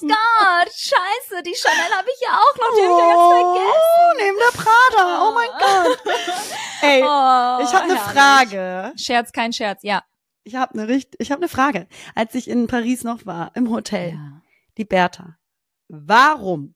Gott, 0.00 0.72
scheiße, 0.72 1.42
die 1.42 1.54
Chanel 1.54 1.96
habe 1.96 2.08
ich 2.14 2.20
ja 2.20 2.30
auch 2.38 2.56
noch, 2.56 2.76
die 2.76 2.82
habe 2.82 2.92
ich 2.92 2.98
ja 2.98 3.14
ganz 3.14 3.32
vergessen. 3.32 3.80
Oh, 4.00 4.12
neben 4.16 4.38
der 4.38 4.58
Prada. 4.62 5.28
Oh 5.28 5.32
mein 5.32 5.50
Gott. 5.58 6.02
Ey, 6.82 7.02
Oh, 7.04 7.62
ich 7.62 7.74
habe 7.74 7.84
eine. 7.84 7.96
Frage. 7.96 8.92
Scherz, 8.96 9.32
kein 9.32 9.52
Scherz, 9.52 9.82
ja. 9.82 10.02
Ich 10.44 10.54
habe 10.54 10.74
eine 10.74 10.88
richt 10.88 11.14
ich 11.18 11.30
habe 11.30 11.42
eine 11.42 11.48
Frage. 11.48 11.86
Als 12.14 12.34
ich 12.34 12.48
in 12.48 12.66
Paris 12.66 13.04
noch 13.04 13.26
war, 13.26 13.52
im 13.54 13.70
Hotel, 13.70 14.18
die 14.78 14.84
Bertha. 14.84 15.36
Warum 15.88 16.74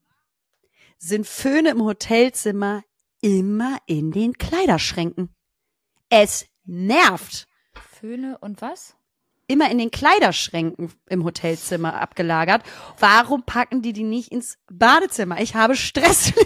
sind 0.98 1.26
Föhne 1.26 1.70
im 1.70 1.84
Hotelzimmer 1.84 2.82
immer 3.20 3.78
in 3.86 4.10
den 4.12 4.34
Kleiderschränken? 4.34 5.34
Es 6.10 6.46
nervt. 6.64 7.46
Föhne 8.00 8.38
und 8.40 8.60
was? 8.60 8.96
Immer 9.47 9.70
in 9.70 9.78
den 9.78 9.90
Kleiderschränken 9.90 10.90
im 11.09 11.24
Hotelzimmer 11.24 12.01
abgelagert. 12.01 12.62
Warum 12.99 13.42
packen 13.42 13.82
die 13.82 13.92
die 13.92 14.05
nicht 14.05 14.32
ins 14.32 14.57
Badezimmer? 14.70 15.40
Ich 15.40 15.55
habe 15.55 15.76
Stress. 15.76 16.32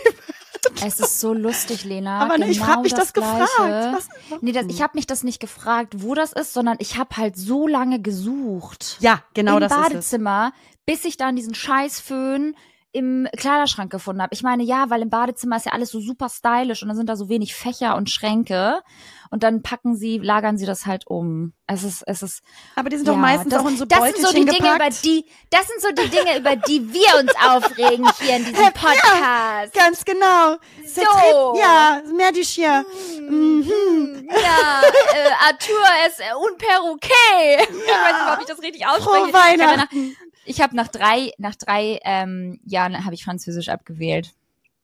Es 0.84 1.00
ist 1.00 1.20
so 1.20 1.32
lustig, 1.32 1.84
Lena. 1.84 2.20
Aber 2.20 2.34
genau 2.34 2.46
ich 2.48 2.60
habe 2.62 2.82
mich 2.82 2.94
das, 2.94 3.12
Gleiche. 3.12 3.40
gefragt. 3.40 4.08
Was, 4.28 4.40
Nee, 4.42 4.52
das, 4.52 4.66
ich 4.68 4.82
habe 4.82 4.92
mich 4.96 5.06
das 5.06 5.22
nicht 5.24 5.40
gefragt, 5.40 6.02
wo 6.02 6.14
das 6.14 6.32
ist, 6.32 6.52
sondern 6.52 6.76
ich 6.80 6.96
habe 6.98 7.16
halt 7.16 7.36
so 7.36 7.66
lange 7.66 8.00
gesucht. 8.00 8.96
ja, 9.00 9.22
genau 9.34 9.54
Im 9.54 9.60
das 9.60 9.72
ist 9.72 9.78
es. 9.78 9.82
Badezimmer, 9.84 10.52
bis 10.86 11.04
ich 11.04 11.16
dann 11.16 11.36
diesen 11.36 11.54
Scheißföhn 11.54 12.54
im 12.92 13.28
Kleiderschrank 13.36 13.90
gefunden 13.90 14.22
habe. 14.22 14.34
Ich 14.34 14.42
meine, 14.42 14.62
ja, 14.62 14.88
weil 14.88 15.02
im 15.02 15.10
Badezimmer 15.10 15.56
ist 15.56 15.66
ja 15.66 15.72
alles 15.72 15.90
so 15.90 16.00
super 16.00 16.28
stylisch 16.28 16.82
und 16.82 16.88
dann 16.88 16.96
sind 16.96 17.08
da 17.08 17.16
so 17.16 17.28
wenig 17.28 17.54
Fächer 17.54 17.96
und 17.96 18.08
Schränke 18.08 18.82
und 19.30 19.42
dann 19.42 19.62
packen 19.62 19.94
sie, 19.94 20.18
lagern 20.18 20.56
sie 20.56 20.64
das 20.64 20.86
halt 20.86 21.06
um. 21.06 21.52
Es 21.66 21.82
ist, 21.82 22.02
es 22.06 22.22
ist. 22.22 22.42
Aber 22.76 22.88
die 22.88 22.96
sind 22.96 23.06
doch 23.06 23.12
ja, 23.12 23.18
meistens 23.18 23.52
das, 23.52 23.62
auch 23.62 23.68
in 23.68 23.76
so 23.76 23.84
Das 23.84 23.98
sind 24.00 24.16
so 24.16 24.32
die 24.32 24.44
Beutelchen 24.44 24.64
Dinge, 24.64 24.76
über 24.76 24.88
die, 24.88 25.26
das 25.50 25.66
sind 25.66 25.82
so 25.82 26.02
die 26.02 26.08
Dinge, 26.08 26.38
über 26.38 26.56
die 26.56 26.92
wir 26.94 27.20
uns 27.20 27.32
aufregen 27.46 28.08
hier 28.20 28.36
in 28.36 28.44
diesem 28.46 28.72
Podcast. 28.72 29.74
Ganz 29.74 30.04
genau. 30.04 30.56
So. 30.86 31.58
Ja, 31.58 32.00
mehr 32.16 32.32
die 32.32 32.42
hier. 32.42 32.86
Mhm. 33.20 34.28
Ja, 34.30 34.82
äh, 34.82 35.30
Arthur 35.46 35.86
ist 36.06 36.20
äh, 36.20 36.34
un 36.34 36.56
perroquet. 36.56 37.68
Ich 37.68 37.68
weiß 37.68 38.22
nicht, 38.22 38.32
ob 38.32 38.40
ich 38.40 38.46
das 38.46 38.62
richtig 38.62 38.86
ausspreche. 38.86 39.28
Frohe 39.28 39.28
ja 39.28 39.34
Weihnachten. 39.34 40.16
Ich 40.48 40.60
hab 40.60 40.72
nach 40.72 40.88
drei, 40.88 41.30
nach 41.38 41.54
drei 41.54 42.00
ähm, 42.04 42.60
Jahren 42.64 43.04
habe 43.04 43.14
ich 43.14 43.24
Französisch 43.24 43.68
abgewählt. 43.68 44.32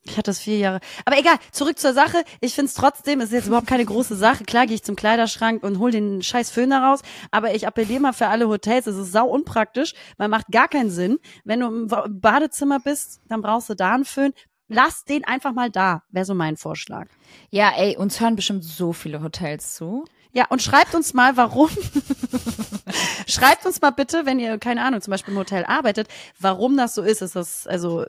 Ich 0.07 0.12
hatte 0.12 0.25
das 0.31 0.39
vier 0.39 0.59
Jahre. 0.59 0.81
Aber 1.07 1.19
egal, 1.19 1.37
zurück 1.51 1.79
zur 1.79 1.95
Sache. 1.95 2.25
Ich 2.43 2.55
find's 2.55 2.75
trotzdem, 2.75 3.21
es 3.21 3.27
ist 3.27 3.33
jetzt 3.33 3.47
überhaupt 3.47 3.67
keine 3.67 3.87
große 3.87 4.17
Sache. 4.17 4.45
Klar 4.45 4.67
gehe 4.67 4.75
ich 4.75 4.83
zum 4.83 4.97
Kleiderschrank 4.97 5.62
und 5.62 5.79
hol 5.79 5.91
den 5.91 6.23
scheiß 6.23 6.51
Föhn 6.51 6.69
da 6.69 6.91
raus. 6.91 7.01
Aber 7.31 7.55
ich 7.55 7.67
appelliere 7.67 8.01
mal 8.01 8.12
für 8.12 8.29
alle 8.29 8.49
Hotels. 8.49 8.87
Es 8.87 8.97
ist 8.97 9.12
sau 9.12 9.27
unpraktisch, 9.27 9.95
weil 10.19 10.29
macht 10.29 10.49
gar 10.49 10.69
keinen 10.69 10.91
Sinn. 10.91 11.19
Wenn 11.45 11.61
du 11.61 11.69
im 11.69 12.21
Badezimmer 12.21 12.81
bist, 12.81 13.23
dann 13.29 13.41
brauchst 13.41 13.71
du 13.71 13.75
da 13.75 13.95
einen 13.95 14.05
Föhn. 14.05 14.35
Lass 14.69 15.05
den 15.05 15.25
einfach 15.25 15.55
mal 15.55 15.71
da, 15.71 16.03
wäre 16.11 16.27
so 16.27 16.35
mein 16.35 16.59
Vorschlag. 16.59 17.07
Ja, 17.51 17.73
ey, 17.77 17.97
uns 17.97 18.21
hören 18.21 18.37
bestimmt 18.37 18.65
so 18.65 18.93
viele 18.93 19.23
Hotels 19.23 19.75
zu. 19.75 20.05
Ja, 20.33 20.47
und 20.49 20.61
schreibt 20.61 20.95
uns 20.95 21.15
mal, 21.15 21.37
warum. 21.37 21.71
schreibt 23.27 23.66
uns 23.66 23.81
mal 23.81 23.91
bitte, 23.91 24.27
wenn 24.27 24.39
ihr, 24.39 24.59
keine 24.59 24.83
Ahnung, 24.85 25.01
zum 25.01 25.11
Beispiel 25.11 25.33
im 25.35 25.39
Hotel 25.41 25.64
arbeitet, 25.64 26.09
warum 26.39 26.77
das 26.77 26.95
so 26.95 27.03
ist. 27.03 27.22
Ist 27.22 27.37
das, 27.37 27.66
also, 27.66 28.05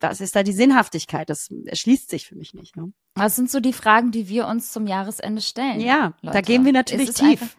was 0.00 0.20
ist 0.20 0.34
da 0.36 0.42
die 0.42 0.52
Sinnhaftigkeit? 0.52 1.28
Das 1.30 1.48
erschließt 1.66 2.10
sich 2.10 2.26
für 2.26 2.34
mich 2.36 2.54
nicht. 2.54 2.76
Ne? 2.76 2.92
Das 3.14 3.36
sind 3.36 3.50
so 3.50 3.60
die 3.60 3.72
Fragen, 3.72 4.10
die 4.10 4.28
wir 4.28 4.46
uns 4.46 4.72
zum 4.72 4.86
Jahresende 4.86 5.42
stellen. 5.42 5.80
Ja, 5.80 6.14
da 6.22 6.28
Leute. 6.32 6.42
gehen 6.42 6.64
wir 6.64 6.72
natürlich 6.72 7.10
tief. 7.12 7.42
einfach- 7.42 7.56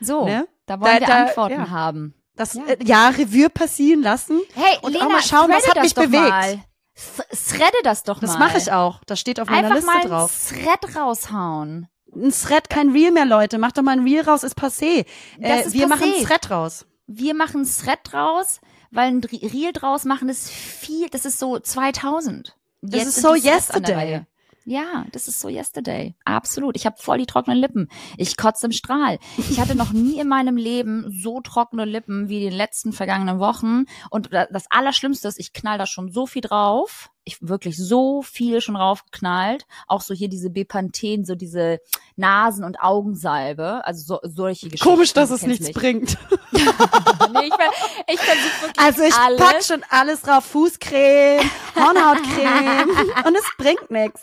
So, 0.00 0.24
Ne? 0.26 0.46
da 0.66 0.80
wollen 0.80 0.94
Da- 0.94 1.00
wir 1.00 1.06
da- 1.06 1.24
Antworten 1.26 1.54
ja. 1.54 1.70
haben. 1.70 2.14
Das 2.36 2.54
Ja. 2.54 2.64
Äh, 2.66 2.78
ja, 2.84 3.08
Revue 3.08 3.50
passieren 3.50 4.00
lassen. 4.02 4.40
Hey, 4.54 4.78
Und 4.82 4.92
Lena, 4.92 5.06
auch 5.06 5.10
mal 5.10 5.22
schauen, 5.22 5.50
was 5.50 5.66
hat 5.68 5.76
das 5.76 5.82
mich 5.84 5.94
bewegt. 5.94 6.12
Mal. 6.28 6.60
Th- 6.96 7.48
Threade 7.56 7.76
das 7.82 8.02
doch 8.04 8.20
Das 8.20 8.32
mal. 8.34 8.38
mache 8.40 8.58
ich 8.58 8.70
auch. 8.72 9.00
Das 9.06 9.18
steht 9.20 9.40
auf 9.40 9.48
meiner 9.48 9.72
Einfach 9.72 9.92
Liste 9.94 10.08
drauf. 10.08 10.48
Thread 10.50 10.96
raushauen. 10.96 11.88
Ein 12.14 12.32
Thread, 12.32 12.70
kein 12.70 12.90
Reel 12.90 13.12
mehr, 13.12 13.26
Leute. 13.26 13.58
Macht 13.58 13.78
doch 13.78 13.82
mal 13.82 13.92
ein 13.92 14.04
Reel 14.04 14.22
raus, 14.22 14.42
ist 14.42 14.58
passé. 14.58 15.04
Das 15.38 15.50
Äh, 15.50 15.66
ist 15.66 15.72
wir 15.74 15.86
passé. 15.86 15.88
machen 15.88 16.12
ein 16.16 16.24
Thread 16.24 16.50
raus. 16.50 16.86
Wir 17.06 17.34
machen 17.34 17.62
ein 17.62 17.66
Thread 17.68 18.00
draus, 18.04 18.60
weil 18.90 19.08
ein 19.08 19.20
Re- 19.24 19.52
Reel 19.52 19.72
draus 19.72 20.04
machen 20.04 20.28
ist 20.28 20.50
viel, 20.50 21.08
das 21.10 21.24
ist 21.24 21.38
so 21.38 21.58
2000. 21.58 22.56
Das 22.80 23.00
Jetzt 23.00 23.08
ist 23.08 23.14
sind 23.16 23.22
so 23.24 23.34
yesterday. 23.34 24.22
Ja, 24.64 25.06
das 25.12 25.28
ist 25.28 25.40
so 25.40 25.48
yesterday. 25.48 26.14
Absolut. 26.26 26.76
Ich 26.76 26.84
habe 26.84 26.96
voll 26.98 27.16
die 27.16 27.24
trockenen 27.24 27.58
Lippen. 27.58 27.88
Ich 28.18 28.36
kotze 28.36 28.66
im 28.66 28.72
Strahl. 28.72 29.18
Ich 29.38 29.58
hatte 29.60 29.74
noch 29.74 29.92
nie 29.94 30.20
in 30.20 30.28
meinem 30.28 30.58
Leben 30.58 31.10
so 31.10 31.40
trockene 31.40 31.86
Lippen 31.86 32.28
wie 32.28 32.40
die 32.40 32.50
letzten 32.54 32.92
vergangenen 32.92 33.38
Wochen. 33.38 33.86
Und 34.10 34.30
da- 34.32 34.46
das 34.46 34.66
Allerschlimmste 34.70 35.26
ist, 35.26 35.40
ich 35.40 35.54
knall 35.54 35.78
da 35.78 35.86
schon 35.86 36.10
so 36.12 36.26
viel 36.26 36.42
drauf. 36.42 37.10
Ich 37.28 37.36
wirklich 37.46 37.76
so 37.76 38.22
viel 38.22 38.60
schon 38.60 38.74
raufgeknallt. 38.76 39.66
Auch 39.86 40.00
so 40.00 40.14
hier 40.14 40.28
diese 40.28 40.50
Bepanthen, 40.50 41.24
so 41.24 41.34
diese 41.34 41.78
Nasen- 42.16 42.64
und 42.64 42.80
Augensalbe. 42.80 43.84
Also 43.84 44.02
so, 44.22 44.28
solche 44.28 44.68
Geschichten. 44.70 44.88
Komisch, 44.90 45.12
dass 45.12 45.28
Du 45.28 45.34
es 45.36 45.42
nichts 45.42 45.70
bringt. 45.72 46.16
nee, 46.52 46.58
ich, 46.58 47.54
ver- 47.54 47.72
ich 48.08 48.20
versuche 48.20 48.62
wirklich 48.62 48.78
Also 48.78 49.02
ich 49.02 49.14
alles. 49.14 49.38
pack 49.40 49.62
schon 49.62 49.84
alles 49.90 50.22
drauf. 50.22 50.44
Fußcreme, 50.46 51.40
Hornhautcreme. 51.76 52.88
und 53.26 53.36
es 53.36 53.44
bringt 53.58 53.90
nichts. 53.90 54.22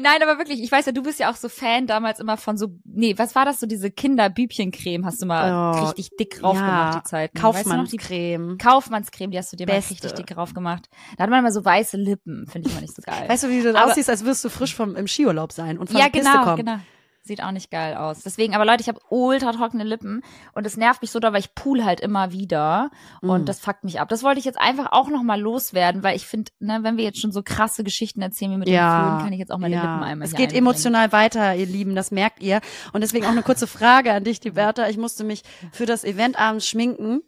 Nein, 0.00 0.22
aber 0.22 0.38
wirklich, 0.38 0.62
ich 0.62 0.70
weiß 0.72 0.86
ja, 0.86 0.92
du 0.92 1.02
bist 1.02 1.18
ja 1.18 1.30
auch 1.30 1.36
so 1.36 1.48
Fan 1.48 1.86
damals 1.86 2.20
immer 2.20 2.36
von 2.36 2.56
so, 2.56 2.68
nee, 2.84 3.14
was 3.18 3.34
war 3.34 3.44
das 3.44 3.60
so, 3.60 3.66
diese 3.66 3.90
Kinderbübchencreme 3.90 5.04
hast 5.04 5.20
du 5.20 5.26
mal 5.26 5.74
Oh, 5.76 5.84
richtig 5.84 6.10
dick 6.18 6.38
drauf 6.40 6.56
gemacht, 6.56 7.00
die 7.04 7.08
Zeit. 7.10 7.34
Kaufmannscreme. 7.34 8.56
Kaufmannscreme, 8.58 9.30
die 9.32 9.38
hast 9.38 9.52
du 9.52 9.56
dir 9.56 9.66
Beste. 9.66 9.92
mal 9.92 9.94
richtig 9.94 10.12
dick 10.14 10.26
drauf 10.28 10.54
gemacht. 10.54 10.88
Da 11.16 11.24
hat 11.24 11.30
man 11.30 11.40
immer 11.40 11.52
so 11.52 11.64
weiße 11.66 11.98
Lippen, 11.98 12.46
finde 12.46 12.68
ich 12.68 12.74
mal 12.74 12.80
nicht 12.80 12.96
so 12.96 13.02
geil. 13.02 13.28
Weißt 13.28 13.44
du, 13.44 13.48
wie 13.50 13.60
du 13.62 13.70
Aber- 13.76 13.90
aussiehst, 13.90 14.08
als 14.08 14.24
wirst 14.24 14.42
du 14.44 14.48
frisch 14.48 14.74
vom 14.74 14.96
im 14.96 15.06
Skiurlaub 15.06 15.52
sein 15.52 15.76
und 15.76 15.88
von 15.90 15.98
ja, 15.98 16.04
der 16.04 16.12
Piste 16.12 16.30
genau, 16.32 16.44
kommen. 16.44 16.56
genau. 16.64 16.78
Sieht 17.22 17.42
auch 17.42 17.50
nicht 17.50 17.72
geil 17.72 17.96
aus. 17.96 18.20
Deswegen, 18.22 18.54
aber 18.54 18.64
Leute, 18.64 18.82
ich 18.82 18.88
habe 18.88 19.00
ultra 19.10 19.50
trockene 19.50 19.82
Lippen 19.82 20.22
und 20.54 20.64
es 20.64 20.76
nervt 20.76 21.02
mich 21.02 21.10
so 21.10 21.18
da, 21.18 21.32
weil 21.32 21.40
ich 21.40 21.56
pool 21.56 21.84
halt 21.84 21.98
immer 22.00 22.30
wieder 22.30 22.88
und 23.20 23.42
Mm. 23.42 23.46
das 23.46 23.58
fuckt 23.58 23.82
mich 23.82 23.98
ab. 23.98 24.08
Das 24.08 24.22
wollte 24.22 24.38
ich 24.38 24.44
jetzt 24.44 24.60
einfach 24.60 24.92
auch 24.92 25.08
nochmal 25.08 25.40
loswerden, 25.40 26.04
weil 26.04 26.14
ich 26.14 26.24
finde, 26.24 26.52
ne, 26.60 26.78
wenn 26.82 26.96
wir 26.96 27.02
jetzt 27.02 27.20
schon 27.20 27.32
so 27.32 27.42
krasse 27.42 27.82
Geschichten 27.82 28.22
erzählen 28.22 28.52
wie 28.52 28.58
mit 28.58 28.68
den 28.68 28.74
Flöhen, 28.78 29.18
kann 29.18 29.32
ich 29.32 29.40
jetzt 29.40 29.50
auch 29.50 29.58
meine 29.58 29.74
Lippen 29.74 30.04
einmal 30.04 30.24
Es 30.24 30.34
geht 30.34 30.50
einbringen. 30.50 30.66
emotional 30.66 31.10
weiter, 31.10 31.56
ihr 31.56 31.66
Lieben, 31.66 31.96
das 31.96 32.12
merkt 32.12 32.40
ihr. 32.44 32.60
Und 32.92 33.00
deswegen 33.00 33.26
auch 33.26 33.30
eine 33.30 33.42
kurze 33.42 33.66
Frage 33.66 34.12
an 34.12 34.22
dich, 34.22 34.38
die 34.38 34.52
Bertha. 34.52 34.88
Ich 34.88 34.96
musste 34.96 35.24
mich 35.24 35.42
für 35.72 35.84
das 35.86 36.04
Event 36.04 36.38
abends 36.38 36.68
schminken. 36.68 37.22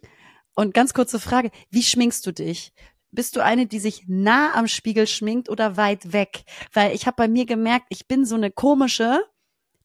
Und 0.55 0.73
ganz 0.73 0.93
kurze 0.93 1.19
Frage, 1.19 1.51
wie 1.71 1.83
schminkst 1.83 2.25
du 2.25 2.31
dich? 2.31 2.71
Bist 3.11 3.35
du 3.35 3.43
eine, 3.43 3.65
die 3.65 3.79
sich 3.79 4.03
nah 4.07 4.53
am 4.53 4.67
Spiegel 4.67 5.07
schminkt 5.07 5.49
oder 5.49 5.77
weit 5.77 6.13
weg? 6.13 6.43
Weil 6.73 6.93
ich 6.93 7.07
habe 7.07 7.15
bei 7.17 7.27
mir 7.27 7.45
gemerkt, 7.45 7.87
ich 7.89 8.07
bin 8.07 8.25
so 8.25 8.35
eine 8.35 8.51
komische, 8.51 9.23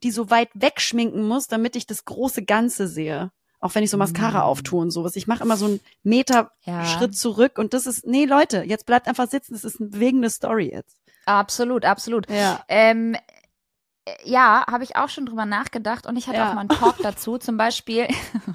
die 0.03 0.11
so 0.11 0.31
weit 0.31 0.51
weg 0.55 0.81
schminken 0.81 1.27
muss, 1.27 1.47
damit 1.49 1.77
ich 1.77 1.87
das 1.87 2.05
große 2.05 2.45
Ganze 2.45 2.87
sehe. 2.89 3.31
Auch 3.61 3.75
wenn 3.75 3.83
ich 3.83 3.91
so 3.91 3.97
Mascara 3.97 4.41
Mm. 4.41 4.49
auftue 4.49 4.81
und 4.83 4.91
sowas. 4.91 5.17
Ich 5.17 5.27
mache 5.27 5.43
immer 5.43 5.57
so 5.57 5.65
einen 5.65 5.81
Meter 6.03 6.51
Ja. 6.65 6.85
Schritt 6.85 7.17
zurück 7.17 7.59
und 7.59 7.73
das 7.73 7.87
ist, 7.87 8.07
nee 8.07 8.27
Leute, 8.27 8.63
jetzt 8.63 8.85
bleibt 8.85 9.09
einfach 9.09 9.29
sitzen, 9.31 9.55
das 9.55 9.65
ist 9.65 9.81
eine 9.81 9.89
bewegende 9.89 10.29
Story 10.29 10.71
jetzt. 10.71 10.99
Absolut, 11.25 11.87
absolut. 11.87 12.29
Ja. 12.29 12.63
Ähm, 12.69 13.15
äh, 13.15 13.19
ja, 14.25 14.65
habe 14.71 14.85
ich 14.85 14.97
auch 14.97 15.09
schon 15.09 15.25
drüber 15.27 15.47
nachgedacht 15.47 16.07
und 16.07 16.17
ich 16.17 16.27
hatte 16.27 16.37
Ja. 16.39 16.51
auch 16.51 16.55
mal 16.55 16.61
einen 16.61 16.69
Talk 16.69 16.97
dazu. 17.03 17.39
Zum 17.39 17.57
Beispiel, 17.57 18.07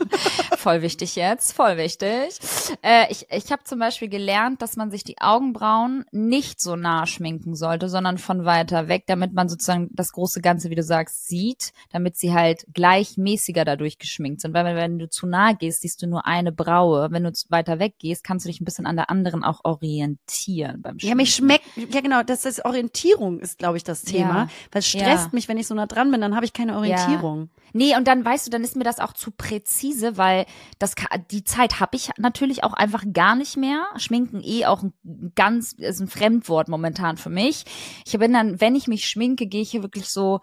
voll 0.57 0.81
wichtig 0.81 1.15
jetzt, 1.15 1.53
voll 1.53 1.77
wichtig. 1.77 2.37
Äh, 2.83 3.11
ich 3.11 3.27
ich 3.31 3.51
habe 3.51 3.63
zum 3.63 3.79
Beispiel 3.79 4.09
gelernt, 4.09 4.61
dass 4.61 4.75
man 4.75 4.91
sich 4.91 5.03
die 5.03 5.19
Augenbrauen 5.21 6.05
nicht 6.11 6.61
so 6.61 6.75
nah 6.75 7.05
schminken 7.07 7.55
sollte, 7.55 7.89
sondern 7.89 8.17
von 8.17 8.45
weiter 8.45 8.87
weg, 8.87 9.05
damit 9.07 9.33
man 9.33 9.49
sozusagen 9.49 9.89
das 9.93 10.11
große 10.11 10.41
Ganze, 10.41 10.69
wie 10.69 10.75
du 10.75 10.83
sagst, 10.83 11.27
sieht, 11.27 11.73
damit 11.91 12.15
sie 12.17 12.33
halt 12.33 12.65
gleichmäßiger 12.73 13.65
dadurch 13.65 13.97
geschminkt 13.97 14.41
sind. 14.41 14.53
Weil 14.53 14.75
wenn, 14.75 14.99
du 14.99 15.09
zu 15.09 15.25
nah 15.27 15.53
gehst, 15.53 15.81
siehst 15.81 16.01
du 16.01 16.07
nur 16.07 16.25
eine 16.25 16.51
Braue. 16.51 17.07
Wenn 17.11 17.23
du 17.23 17.31
weiter 17.49 17.79
weg 17.79 17.95
gehst, 17.99 18.23
kannst 18.23 18.45
du 18.45 18.49
dich 18.49 18.61
ein 18.61 18.65
bisschen 18.65 18.85
an 18.85 18.95
der 18.95 19.09
anderen 19.09 19.43
auch 19.43 19.61
orientieren 19.63 20.81
beim 20.81 20.99
Schminken. 20.99 21.07
Ja, 21.07 21.15
mich 21.15 21.33
schmeckt, 21.35 21.65
ja 21.75 22.01
genau, 22.01 22.23
das 22.23 22.45
ist 22.45 22.65
Orientierung 22.65 23.39
ist, 23.39 23.57
glaube 23.57 23.77
ich, 23.77 23.83
das 23.83 24.01
Thema. 24.03 24.35
Ja. 24.43 24.49
Weil 24.71 24.79
es 24.79 24.87
stresst 24.87 25.25
Ja. 25.25 25.29
mich, 25.33 25.38
wenn 25.47 25.57
ich 25.57 25.67
so 25.67 25.75
nah 25.75 25.85
dran 25.85 26.11
bin, 26.11 26.21
dann 26.21 26.35
habe 26.35 26.45
ich 26.45 26.53
keine 26.53 26.75
Orientierung. 26.75 27.49
Nee, 27.73 27.95
und 27.95 28.07
dann 28.07 28.25
weißt 28.25 28.47
du, 28.47 28.51
dann 28.51 28.63
ist 28.63 28.75
mir 28.75 28.83
das 28.83 28.99
auch 28.99 29.13
zu 29.13 29.31
präzise, 29.31 30.17
weil 30.17 30.45
das 30.79 30.95
die 31.31 31.43
Zeit 31.43 31.79
habe 31.79 31.95
ich 31.95 32.09
natürlich 32.17 32.63
auch 32.63 32.73
einfach 32.73 33.03
gar 33.13 33.35
nicht 33.35 33.57
mehr. 33.57 33.85
Schminken 33.97 34.41
eh 34.43 34.65
auch 34.65 34.83
ein 34.83 34.93
ganz 35.35 35.73
ist 35.73 35.99
ein 35.99 36.07
Fremdwort 36.07 36.67
momentan 36.67 37.17
für 37.17 37.29
mich. 37.29 37.65
Ich 38.05 38.17
bin 38.17 38.33
dann, 38.33 38.59
wenn 38.59 38.75
ich 38.75 38.87
mich 38.87 39.07
schminke, 39.07 39.47
gehe 39.47 39.61
ich 39.61 39.71
hier 39.71 39.83
wirklich 39.83 40.09
so 40.09 40.41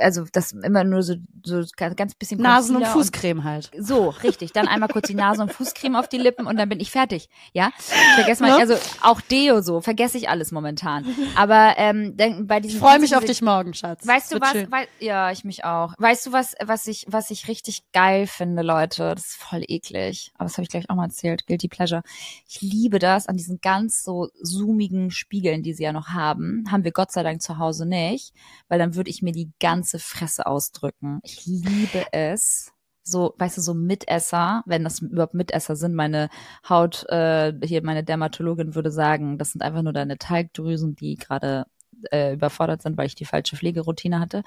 also 0.00 0.24
das 0.32 0.52
immer 0.52 0.84
nur 0.84 1.02
so 1.02 1.14
so 1.44 1.62
ganz 1.76 1.96
ganz 1.96 2.14
bisschen 2.14 2.40
Nasen- 2.40 2.76
und 2.76 2.82
Concealer 2.82 3.04
Fußcreme 3.04 3.44
halt. 3.44 3.70
so, 3.78 4.08
richtig. 4.08 4.52
Dann 4.52 4.66
einmal 4.68 4.88
kurz 4.88 5.08
die 5.08 5.14
Nase 5.14 5.42
und 5.42 5.52
Fußcreme 5.52 5.96
auf 5.96 6.08
die 6.08 6.18
Lippen 6.18 6.46
und 6.46 6.56
dann 6.56 6.68
bin 6.68 6.80
ich 6.80 6.90
fertig. 6.90 7.28
Ja, 7.52 7.70
ich 7.78 8.14
vergesse 8.14 8.42
mal, 8.42 8.48
Ja. 8.50 8.56
also 8.58 8.74
auch 9.02 9.20
Deo 9.20 9.60
so, 9.60 9.80
vergesse 9.80 10.16
ich 10.18 10.28
alles 10.28 10.52
momentan. 10.52 11.04
Aber 11.36 11.74
ähm, 11.76 12.16
dann 12.16 12.46
bei 12.46 12.56
Ich 12.58 12.62
diesen 12.66 12.80
freue 12.80 12.98
mich 12.98 13.14
auf 13.16 13.24
dich 13.24 13.42
morgen, 13.42 13.74
Schatz. 13.74 14.06
Weißt 14.06 14.32
du 14.32 14.40
was? 14.40 14.54
Wei 14.70 14.88
ja, 15.00 15.30
ich 15.30 15.44
mich 15.44 15.64
auch. 15.64 15.94
Weißt 15.98 16.26
du 16.26 16.32
was, 16.32 16.54
was 16.64 16.86
ich, 16.86 17.04
was 17.08 17.30
ich 17.30 17.48
richtig 17.48 17.82
geil 17.92 18.26
finde, 18.26 18.62
Leute? 18.62 19.14
Das 19.14 19.26
ist 19.26 19.36
voll 19.36 19.62
eklig. 19.68 20.32
Aber 20.34 20.44
das 20.44 20.54
habe 20.54 20.62
ich 20.62 20.68
gleich 20.70 20.88
auch 20.90 20.94
mal 20.94 21.04
erzählt. 21.04 21.46
Guilty 21.46 21.68
Pleasure. 21.68 22.02
Ich 22.48 22.60
liebe 22.62 22.98
das 22.98 23.26
an 23.28 23.36
diesen 23.36 23.60
ganz 23.60 24.02
so 24.02 24.28
zoomigen 24.42 25.10
Spiegeln, 25.10 25.62
die 25.62 25.74
sie 25.74 25.82
ja 25.84 25.92
noch 25.92 26.08
haben. 26.08 26.64
Haben 26.70 26.84
wir 26.84 26.92
Gott 26.92 27.12
sei 27.12 27.22
Dank 27.22 27.42
zu 27.42 27.58
Hause 27.58 27.86
nicht, 27.86 28.32
weil 28.68 28.78
dann 28.78 28.94
würde 28.94 29.10
ich 29.10 29.20
mir 29.22 29.32
die 29.32 29.50
ganze 29.60 29.83
Fresse 29.84 30.46
ausdrücken. 30.46 31.20
Ich 31.22 31.46
liebe 31.46 32.06
es. 32.12 32.72
So, 33.06 33.34
weißt 33.36 33.58
du, 33.58 33.60
so 33.60 33.74
Mitesser, 33.74 34.62
wenn 34.64 34.82
das 34.82 35.00
überhaupt 35.00 35.34
Mitesser 35.34 35.76
sind, 35.76 35.94
meine 35.94 36.30
Haut, 36.66 37.04
äh, 37.10 37.52
hier 37.62 37.84
meine 37.84 38.02
Dermatologin 38.02 38.74
würde 38.74 38.90
sagen, 38.90 39.36
das 39.36 39.52
sind 39.52 39.60
einfach 39.62 39.82
nur 39.82 39.92
deine 39.92 40.16
Talgdrüsen, 40.16 40.96
die 40.96 41.16
gerade 41.16 41.66
äh, 42.10 42.32
überfordert 42.34 42.82
sind, 42.82 42.96
weil 42.96 43.06
ich 43.06 43.14
die 43.14 43.26
falsche 43.26 43.56
Pflegeroutine 43.56 44.20
hatte. 44.20 44.42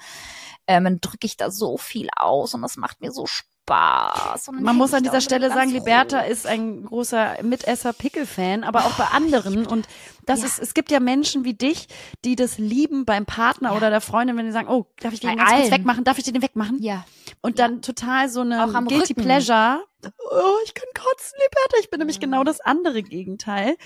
Ähm, 0.66 0.84
dann 0.84 1.00
drücke 1.00 1.26
ich 1.26 1.36
da 1.36 1.50
so 1.50 1.76
viel 1.76 2.08
aus 2.16 2.54
und 2.54 2.62
das 2.62 2.76
macht 2.76 3.00
mir 3.00 3.12
so 3.12 3.26
Spaß. 3.26 3.57
Dann 3.68 4.62
Man 4.62 4.76
muss 4.76 4.94
an 4.94 5.02
dieser 5.02 5.20
Stelle 5.20 5.48
sagen, 5.50 5.70
Liberta 5.70 6.20
ist 6.20 6.46
ein 6.46 6.84
großer 6.84 7.36
Mitesser-Pickel-Fan, 7.42 8.64
aber 8.64 8.80
auch 8.84 8.92
bei 8.96 9.04
anderen. 9.06 9.66
Und 9.66 9.86
das 10.26 10.40
Ja. 10.40 10.46
ist, 10.46 10.58
es 10.58 10.74
gibt 10.74 10.90
ja 10.90 11.00
Menschen 11.00 11.44
wie 11.44 11.54
dich, 11.54 11.86
die 12.24 12.36
das 12.36 12.58
lieben 12.58 13.04
beim 13.04 13.26
Partner 13.26 13.70
Ja. 13.70 13.76
oder 13.76 13.90
der 13.90 14.00
Freundin, 14.00 14.36
wenn 14.36 14.46
die 14.46 14.52
sagen, 14.52 14.68
oh, 14.68 14.86
darf 15.00 15.12
ich 15.12 15.20
den 15.20 15.36
ganz 15.36 15.50
kurz 15.50 15.70
wegmachen? 15.70 16.04
Darf 16.04 16.18
ich 16.18 16.24
den 16.24 16.42
wegmachen? 16.42 16.78
Ja. 16.82 17.04
Und 17.42 17.58
dann 17.58 17.82
total 17.82 18.28
so 18.28 18.40
eine 18.40 18.64
Auch 18.64 18.74
am 18.74 18.86
Guilty 18.86 19.12
Rücken. 19.12 19.22
Pleasure. 19.22 19.80
Oh, 20.04 20.56
ich 20.64 20.74
kann 20.74 20.88
kotzen, 20.94 21.36
Liberta. 21.38 21.76
Ich 21.80 21.90
bin 21.90 21.98
nämlich 21.98 22.20
genau 22.20 22.44
das 22.44 22.60
andere 22.60 23.02
Gegenteil. 23.02 23.76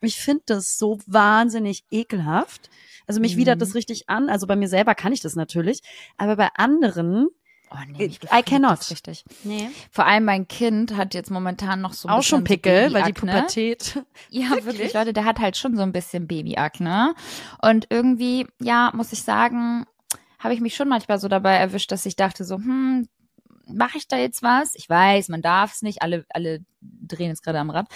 Ich 0.00 0.16
finde 0.20 0.42
das 0.46 0.78
so 0.78 0.98
wahnsinnig 1.06 1.84
ekelhaft. 1.90 2.70
Also 3.06 3.20
mich 3.20 3.34
Mhm. 3.34 3.40
widert 3.40 3.62
das 3.62 3.74
richtig 3.74 4.08
an. 4.08 4.28
Also 4.28 4.46
bei 4.46 4.54
mir 4.56 4.68
selber 4.68 4.94
kann 4.94 5.12
ich 5.12 5.20
das 5.20 5.34
natürlich. 5.34 5.80
Aber 6.16 6.36
bei 6.36 6.48
anderen, 6.54 7.28
Oh, 7.70 7.76
I- 7.76 7.86
nee, 7.92 8.06
mich 8.06 8.16
I 8.16 8.18
befriedigt 8.20 8.46
cannot. 8.48 8.90
Richtig. 8.90 9.24
nee. 9.44 9.68
Vor 9.90 10.06
allem 10.06 10.24
mein 10.24 10.48
Kind 10.48 10.96
hat 10.96 11.14
jetzt 11.14 11.30
momentan 11.30 11.80
noch 11.80 11.92
so 11.92 12.08
ein 12.08 12.12
auch 12.14 12.18
bisschen 12.18 12.28
schon 12.38 12.44
Pickel, 12.44 12.88
so 12.88 12.94
weil 12.94 13.02
die. 13.04 13.12
Pubertät. 13.12 14.02
Ja, 14.30 14.50
wirklich? 14.64 14.92
Leute, 14.92 15.12
der 15.12 15.24
hat 15.24 15.38
halt 15.38 15.56
schon 15.56 15.76
so 15.76 15.82
ein 15.82 15.92
bisschen 15.92 16.26
Babyakne. 16.26 17.14
Und 17.62 17.86
irgendwie, 17.90 18.46
ja, 18.60 18.90
muss 18.94 19.12
ich 19.12 19.22
sagen, 19.22 19.86
habe 20.38 20.54
ich 20.54 20.60
mich 20.60 20.74
schon 20.76 20.88
manchmal 20.88 21.18
so 21.18 21.28
dabei 21.28 21.54
erwischt, 21.56 21.90
dass 21.92 22.04
ich 22.06 22.16
dachte 22.16 22.44
so, 22.44 22.56
hm, 22.56 23.08
mache 23.72 23.98
ich 23.98 24.08
da 24.08 24.16
jetzt 24.16 24.42
was? 24.42 24.74
Ich 24.74 24.88
weiß, 24.88 25.28
man 25.28 25.42
darf 25.42 25.74
es 25.74 25.82
nicht. 25.82 26.02
Alle, 26.02 26.24
alle 26.30 26.60
drehen 26.80 27.28
jetzt 27.28 27.42
gerade 27.42 27.58
am 27.58 27.70
Rad. 27.70 27.86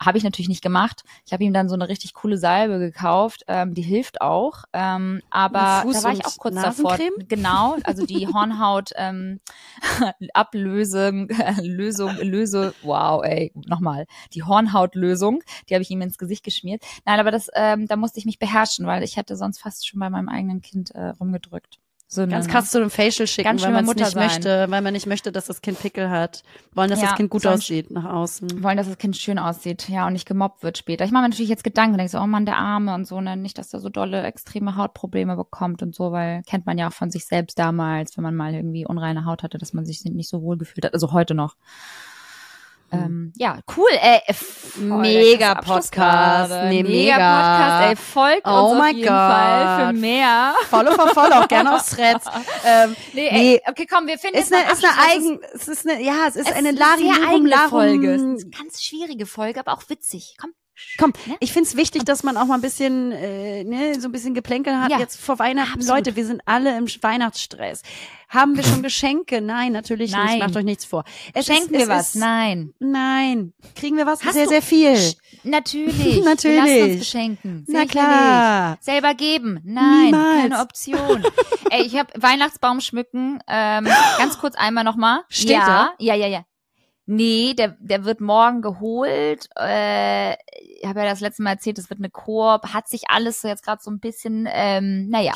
Habe 0.00 0.18
ich 0.18 0.24
natürlich 0.24 0.48
nicht 0.48 0.62
gemacht. 0.62 1.02
Ich 1.26 1.32
habe 1.32 1.44
ihm 1.44 1.52
dann 1.52 1.68
so 1.68 1.74
eine 1.74 1.88
richtig 1.88 2.14
coole 2.14 2.38
Salbe 2.38 2.78
gekauft. 2.78 3.44
Ähm, 3.48 3.74
die 3.74 3.82
hilft 3.82 4.20
auch. 4.20 4.64
Ähm, 4.72 5.22
aber 5.30 5.84
da 5.90 6.02
war 6.02 6.12
ich 6.12 6.24
auch 6.24 6.36
kurz 6.36 6.54
davor. 6.54 6.98
Genau, 7.28 7.76
also 7.84 8.06
die 8.06 8.26
Hornhaut 8.28 8.90
ähm, 8.96 9.40
Ablösung, 10.34 11.28
Lösung, 11.62 12.16
Löse, 12.20 12.74
wow, 12.82 13.22
ey, 13.24 13.52
nochmal. 13.54 14.06
Die 14.32 14.42
Hornhautlösung, 14.42 15.42
die 15.68 15.74
habe 15.74 15.82
ich 15.82 15.90
ihm 15.90 16.00
ins 16.00 16.18
Gesicht 16.18 16.44
geschmiert. 16.44 16.82
Nein, 17.04 17.20
aber 17.20 17.30
das, 17.30 17.48
ähm, 17.54 17.86
da 17.86 17.96
musste 17.96 18.18
ich 18.18 18.26
mich 18.26 18.38
beherrschen, 18.38 18.86
weil 18.86 19.02
ich 19.02 19.16
hätte 19.16 19.36
sonst 19.36 19.58
fast 19.58 19.86
schon 19.86 20.00
bei 20.00 20.10
meinem 20.10 20.28
eigenen 20.28 20.60
Kind 20.60 20.90
äh, 20.92 21.08
rumgedrückt. 21.08 21.78
So 22.10 22.26
Ganz 22.26 22.46
ne, 22.46 22.52
krass 22.52 22.70
zu 22.70 22.78
einem 22.78 22.88
Facial 22.88 23.26
schicken, 23.26 23.44
Ganz 23.50 23.62
weil 23.62 23.70
man 23.70 23.84
es 23.86 23.94
nicht 23.94 24.10
sein. 24.12 24.24
möchte, 24.26 24.66
weil 24.70 24.80
man 24.80 24.94
nicht 24.94 25.06
möchte, 25.06 25.30
dass 25.30 25.44
das 25.44 25.60
Kind 25.60 25.78
Pickel 25.78 26.08
hat. 26.08 26.42
Wollen, 26.74 26.88
dass 26.88 27.02
Ja, 27.02 27.08
das 27.08 27.16
Kind 27.16 27.28
gut 27.28 27.46
aussieht 27.46 27.90
nach 27.90 28.06
außen. 28.06 28.62
wollen, 28.62 28.78
dass 28.78 28.88
das 28.88 28.96
Kind 28.96 29.14
schön 29.18 29.38
aussieht, 29.38 29.90
ja, 29.90 30.06
und 30.06 30.14
nicht 30.14 30.26
gemobbt 30.26 30.62
wird 30.62 30.78
später. 30.78 31.04
Ich 31.04 31.10
mache 31.10 31.24
mir 31.24 31.28
natürlich 31.28 31.50
jetzt 31.50 31.64
Gedanken, 31.64 31.98
denke 31.98 32.10
so, 32.10 32.18
oh 32.18 32.26
Mann, 32.26 32.46
der 32.46 32.56
Arme 32.56 32.94
und 32.94 33.06
so, 33.06 33.20
ne, 33.20 33.36
nicht, 33.36 33.58
dass 33.58 33.74
er 33.74 33.80
so 33.80 33.90
dolle, 33.90 34.22
extreme 34.22 34.76
Hautprobleme 34.76 35.36
bekommt 35.36 35.82
und 35.82 35.94
so, 35.94 36.10
weil 36.10 36.42
kennt 36.44 36.64
man 36.64 36.78
ja 36.78 36.88
auch 36.88 36.94
von 36.94 37.10
sich 37.10 37.26
selbst 37.26 37.58
damals, 37.58 38.16
wenn 38.16 38.24
man 38.24 38.34
mal 38.34 38.54
irgendwie 38.54 38.86
unreine 38.86 39.26
Haut 39.26 39.42
hatte, 39.42 39.58
dass 39.58 39.74
man 39.74 39.84
sich 39.84 40.02
nicht 40.06 40.30
so 40.30 40.40
wohl 40.40 40.56
gefühlt 40.56 40.86
hat, 40.86 40.94
also 40.94 41.12
heute 41.12 41.34
noch. 41.34 41.56
Ähm, 42.90 43.32
ja, 43.36 43.58
cool, 43.76 43.88
ey. 44.00 44.20
Voll 44.34 44.88
der 44.88 44.98
Mega 44.98 45.54
Podcast. 45.56 46.50
Nee, 46.68 46.82
mega, 46.82 46.88
mega. 47.16 47.40
Podcast, 47.58 47.88
ey. 47.90 47.96
Folgt 47.96 48.46
Oh 48.46 48.70
uns 48.70 48.80
auf 48.80 48.86
jeden 48.88 49.00
God. 49.02 49.08
Fall 49.08 49.86
für 49.86 49.92
mehr. 49.92 50.54
Follow 50.70 50.92
for 50.92 51.08
follow, 51.08 51.46
gerne 51.48 51.74
aufs 51.74 51.90
Threads. 51.90 52.24
Ähm, 52.64 52.96
Nee, 53.12 53.30
Nee. 53.30 53.54
ey, 53.54 53.62
okay, 53.68 53.86
komm, 53.86 54.06
wir 54.06 54.18
finden 54.18 54.38
ist 54.38 54.52
eine, 54.52 54.70
ist 54.72 54.84
eine 54.84 54.94
eigen, 55.10 55.40
es 55.54 55.68
ist 55.68 55.88
eine, 55.88 56.02
ja, 56.02 56.26
es 56.28 56.36
ist 56.36 56.48
Es 56.50 56.56
eine 56.56 56.70
ist 56.70 56.78
Lari 56.78 57.02
sehr 57.02 57.14
Lurum 57.14 57.28
eigene 57.34 57.50
Larum. 57.50 57.68
Folge. 57.70 58.14
Ist 58.14 58.22
eine 58.44 58.50
ganz 58.58 58.82
schwierige 58.82 59.26
Folge, 59.26 59.60
aber 59.60 59.72
auch 59.74 59.82
witzig. 59.88 60.36
Komm. 60.40 60.52
Komm, 60.98 61.12
Ne? 61.26 61.36
ich 61.40 61.52
find's 61.52 61.76
wichtig, 61.76 62.04
dass 62.04 62.22
man 62.22 62.36
auch 62.36 62.46
mal 62.46 62.54
ein 62.54 62.60
bisschen, 62.60 63.12
äh, 63.12 63.64
ne, 63.64 64.00
so 64.00 64.08
ein 64.08 64.12
bisschen 64.12 64.34
Geplänkel 64.34 64.76
hat 64.80 64.90
Ja, 64.90 64.98
jetzt 64.98 65.20
vor 65.20 65.38
Weihnachten. 65.38 65.80
absolut. 65.80 65.96
Leute, 66.06 66.16
wir 66.16 66.24
sind 66.26 66.42
alle 66.46 66.76
im 66.76 66.86
Weihnachtsstress. 66.86 67.82
Haben 68.28 68.56
wir 68.56 68.62
schon 68.64 68.82
Geschenke? 68.82 69.40
Nein, 69.40 69.72
natürlich 69.72 70.12
Nein. 70.12 70.26
nicht. 70.26 70.38
Macht 70.46 70.56
euch 70.56 70.64
nichts 70.64 70.84
vor. 70.84 71.04
Es 71.34 71.46
Schenken 71.46 71.74
ist, 71.74 71.78
wir 71.78 71.80
es 71.80 71.88
was? 71.88 72.08
Ist, 72.14 72.20
Nein. 72.20 72.72
Nein. 72.78 73.52
Kriegen 73.74 73.96
wir 73.96 74.06
was? 74.06 74.22
Hast 74.24 74.34
sehr, 74.34 74.44
du- 74.44 74.50
sehr 74.50 74.62
viel. 74.62 74.96
Natürlich. 75.44 76.24
Natürlich. 76.24 76.24
Wir 76.64 76.80
lassen 76.80 76.90
uns 76.90 76.98
beschenken. 76.98 77.64
Na 77.68 77.80
Sicherlich. 77.80 77.90
klar. 77.92 78.78
Selber 78.80 79.14
geben. 79.14 79.60
Nein, 79.64 80.04
Niemals. 80.06 80.40
keine 80.42 80.60
Option. 80.60 81.24
Ey, 81.70 81.82
ich 81.82 81.96
habe 81.98 82.10
Weihnachtsbaum 82.16 82.80
schmücken. 82.80 83.38
Ähm, 83.48 83.86
ganz 84.18 84.38
kurz 84.38 84.54
einmal 84.56 84.84
nochmal. 84.84 85.20
Steht 85.28 85.50
ja, 85.50 85.66
da? 85.66 85.90
Ja, 85.98 86.14
ja, 86.14 86.26
ja. 86.26 86.44
Nee, 87.10 87.54
der, 87.54 87.74
der 87.80 88.04
wird 88.04 88.20
morgen 88.20 88.60
geholt. 88.60 89.48
Äh, 89.58 90.32
ich 90.34 90.84
habe 90.84 91.00
ja 91.00 91.06
das 91.06 91.20
letzte 91.20 91.42
Mal 91.42 91.52
erzählt, 91.52 91.78
es 91.78 91.88
wird 91.88 92.00
eine 92.00 92.10
Koop. 92.10 92.74
Hat 92.74 92.86
sich 92.86 93.08
alles 93.08 93.40
so 93.40 93.48
jetzt 93.48 93.64
gerade 93.64 93.82
so 93.82 93.90
ein 93.90 93.98
bisschen, 93.98 94.46
ähm, 94.52 95.08
naja, 95.08 95.32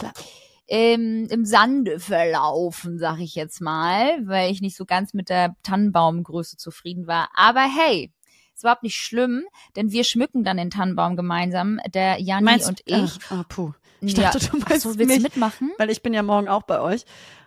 ähm, 0.68 1.26
im 1.30 1.46
Sande 1.46 1.98
verlaufen, 1.98 2.98
sag 2.98 3.20
ich 3.20 3.34
jetzt 3.34 3.60
mal, 3.62 4.18
weil 4.26 4.52
ich 4.52 4.60
nicht 4.60 4.76
so 4.76 4.84
ganz 4.84 5.14
mit 5.14 5.30
der 5.30 5.56
Tannenbaumgröße 5.62 6.58
zufrieden 6.58 7.06
war. 7.06 7.30
Aber 7.34 7.62
hey, 7.62 8.12
ist 8.54 8.62
überhaupt 8.64 8.82
nicht 8.82 8.96
schlimm, 8.96 9.44
denn 9.74 9.92
wir 9.92 10.04
schmücken 10.04 10.44
dann 10.44 10.58
den 10.58 10.68
Tannenbaum 10.70 11.16
gemeinsam, 11.16 11.80
der 11.94 12.20
Janni 12.20 12.44
Meinst 12.44 12.68
und 12.68 12.80
du- 12.80 12.82
ich. 13.04 13.18
Ach, 13.28 13.40
ah, 13.40 13.44
puh. 13.48 13.72
Ich 14.02 14.14
Ja. 14.16 14.30
dachte, 14.30 14.40
du 14.50 14.58
Ach 14.62 14.68
meinst 14.68 14.82
so, 14.82 14.98
willst 14.98 15.06
mich. 15.08 15.16
du 15.18 15.22
mitmachen? 15.22 15.72
Weil 15.78 15.88
ich 15.88 16.02
bin 16.02 16.12
ja 16.12 16.22
morgen 16.22 16.48
auch 16.48 16.64
bei 16.64 16.80
euch. 16.80 17.04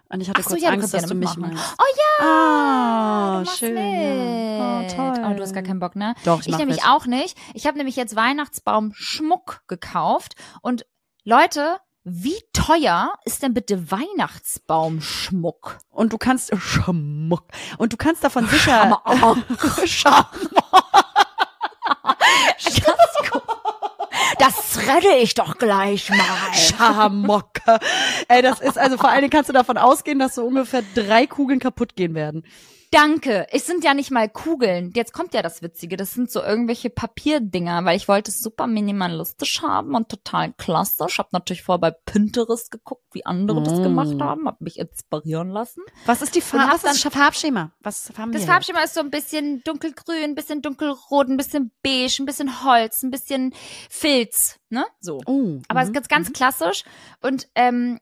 Und 0.09 0.21
ich 0.21 0.29
hatte 0.29 0.39
Ach 0.39 0.43
so, 0.43 0.49
kurz 0.51 0.61
ja, 0.61 0.69
du 0.69 0.75
Angst, 0.75 0.91
kannst 0.93 1.03
dass 1.03 1.09
du 1.09 1.15
mich 1.15 1.35
meinst. 1.35 1.63
Oh 1.79 1.83
ja, 1.97 2.25
Ah, 2.25 3.43
du 3.43 3.49
schön. 3.49 3.73
mit. 3.73 4.61
Oh, 4.61 4.87
toll. 4.95 5.25
Oh, 5.25 5.33
du 5.35 5.41
hast 5.41 5.53
gar 5.53 5.63
keinen 5.63 5.79
Bock, 5.79 5.95
ne? 5.95 6.13
Doch, 6.25 6.41
ich, 6.41 6.47
Ich 6.49 6.57
nämlich 6.57 6.77
mit. 6.77 6.87
auch 6.87 7.05
nicht. 7.07 7.35
Ich 7.53 7.65
habe 7.67 7.77
nämlich 7.77 7.95
jetzt 7.95 8.15
Weihnachtsbaum-Schmuck 8.15 9.63
gekauft. 9.67 10.35
Und 10.61 10.85
Leute, 11.23 11.77
wie 12.03 12.37
teuer 12.53 13.13
ist 13.25 13.41
denn 13.41 13.55
bitte 13.55 13.89
Weihnachtsbaumschmuck? 13.91 15.79
Und 15.89 16.13
du 16.13 16.19
kannst 16.19 16.55
Schmuck. 16.55 17.45
Und 17.79 17.93
du 17.93 17.97
kannst 17.97 18.23
davon 18.23 18.47
sicher 18.47 19.01
Schmuck. 19.05 19.45
Das 24.39 24.79
rette 24.87 25.09
ich 25.21 25.33
doch 25.33 25.57
gleich 25.57 26.09
mal. 26.09 26.53
Schamocke. 26.53 27.79
Ey, 28.27 28.41
das 28.41 28.59
ist 28.59 28.77
also 28.77 28.97
vor 28.97 29.09
allen 29.09 29.21
Dingen 29.21 29.31
kannst 29.31 29.49
du 29.49 29.53
davon 29.53 29.77
ausgehen, 29.77 30.19
dass 30.19 30.35
so 30.35 30.45
ungefähr 30.45 30.83
drei 30.93 31.27
Kugeln 31.27 31.59
kaputt 31.59 31.95
gehen 31.95 32.15
werden. 32.15 32.43
Danke. 32.95 33.45
Es 33.51 33.65
sind 33.65 33.83
ja 33.83 33.93
nicht 33.93 34.09
mal 34.09 34.29
Kugeln. 34.29 34.93
Jetzt 34.95 35.11
kommt 35.11 35.33
ja 35.33 35.41
das 35.41 35.61
Witzige. 35.61 35.97
Das 35.97 36.13
sind 36.13 36.31
so 36.31 36.41
irgendwelche 36.41 36.89
Papierdinger, 36.89 37.83
weil 37.83 37.97
ich 37.97 38.07
wollte 38.07 38.31
es 38.31 38.39
super 38.41 38.67
minimalistisch 38.67 39.61
haben 39.61 39.95
und 39.95 40.07
total 40.07 40.53
klasse. 40.53 41.05
Ich 41.09 41.17
habe 41.17 41.27
natürlich 41.33 41.61
vorher 41.61 41.81
bei 41.81 41.91
Pinterest 41.91 42.71
geguckt, 42.71 43.03
wie 43.11 43.25
andere 43.25 43.61
das 43.61 43.79
Mm. 43.79 43.83
gemacht 43.83 44.21
haben, 44.21 44.47
habe 44.47 44.63
mich 44.63 44.79
inspirieren 44.79 45.49
lassen. 45.49 45.83
Was 46.05 46.21
ist 46.21 46.35
die 46.35 46.41
Farbe? 46.41 46.71
Was 46.71 46.85
ist 46.85 47.03
das 47.05 47.13
Farbschema? 47.13 47.73
Was 47.81 48.13
haben 48.17 48.31
Das? 48.31 48.45
Farbschema 48.45 48.79
ist 48.81 48.93
so 48.93 49.01
ein 49.01 49.11
bisschen 49.11 49.61
dunkelgrün, 49.65 50.23
ein 50.23 50.35
bisschen 50.35 50.61
dunkelrot, 50.61 51.27
ein 51.27 51.35
bisschen 51.35 51.71
beige, 51.83 52.15
ein 52.21 52.25
bisschen 52.25 52.63
Holz, 52.63 53.03
ein 53.03 53.11
bisschen 53.11 53.53
Filz, 53.89 54.57
ne? 54.69 54.85
So. 55.01 55.19
Oh, 55.25 55.59
Aber 55.67 55.81
es 55.81 55.89
mhm, 55.89 55.95
ist 55.95 56.07
ganz, 56.07 56.07
ganz 56.07 56.31
klassisch 56.31 56.85
und 57.21 57.49
ähm, 57.55 57.99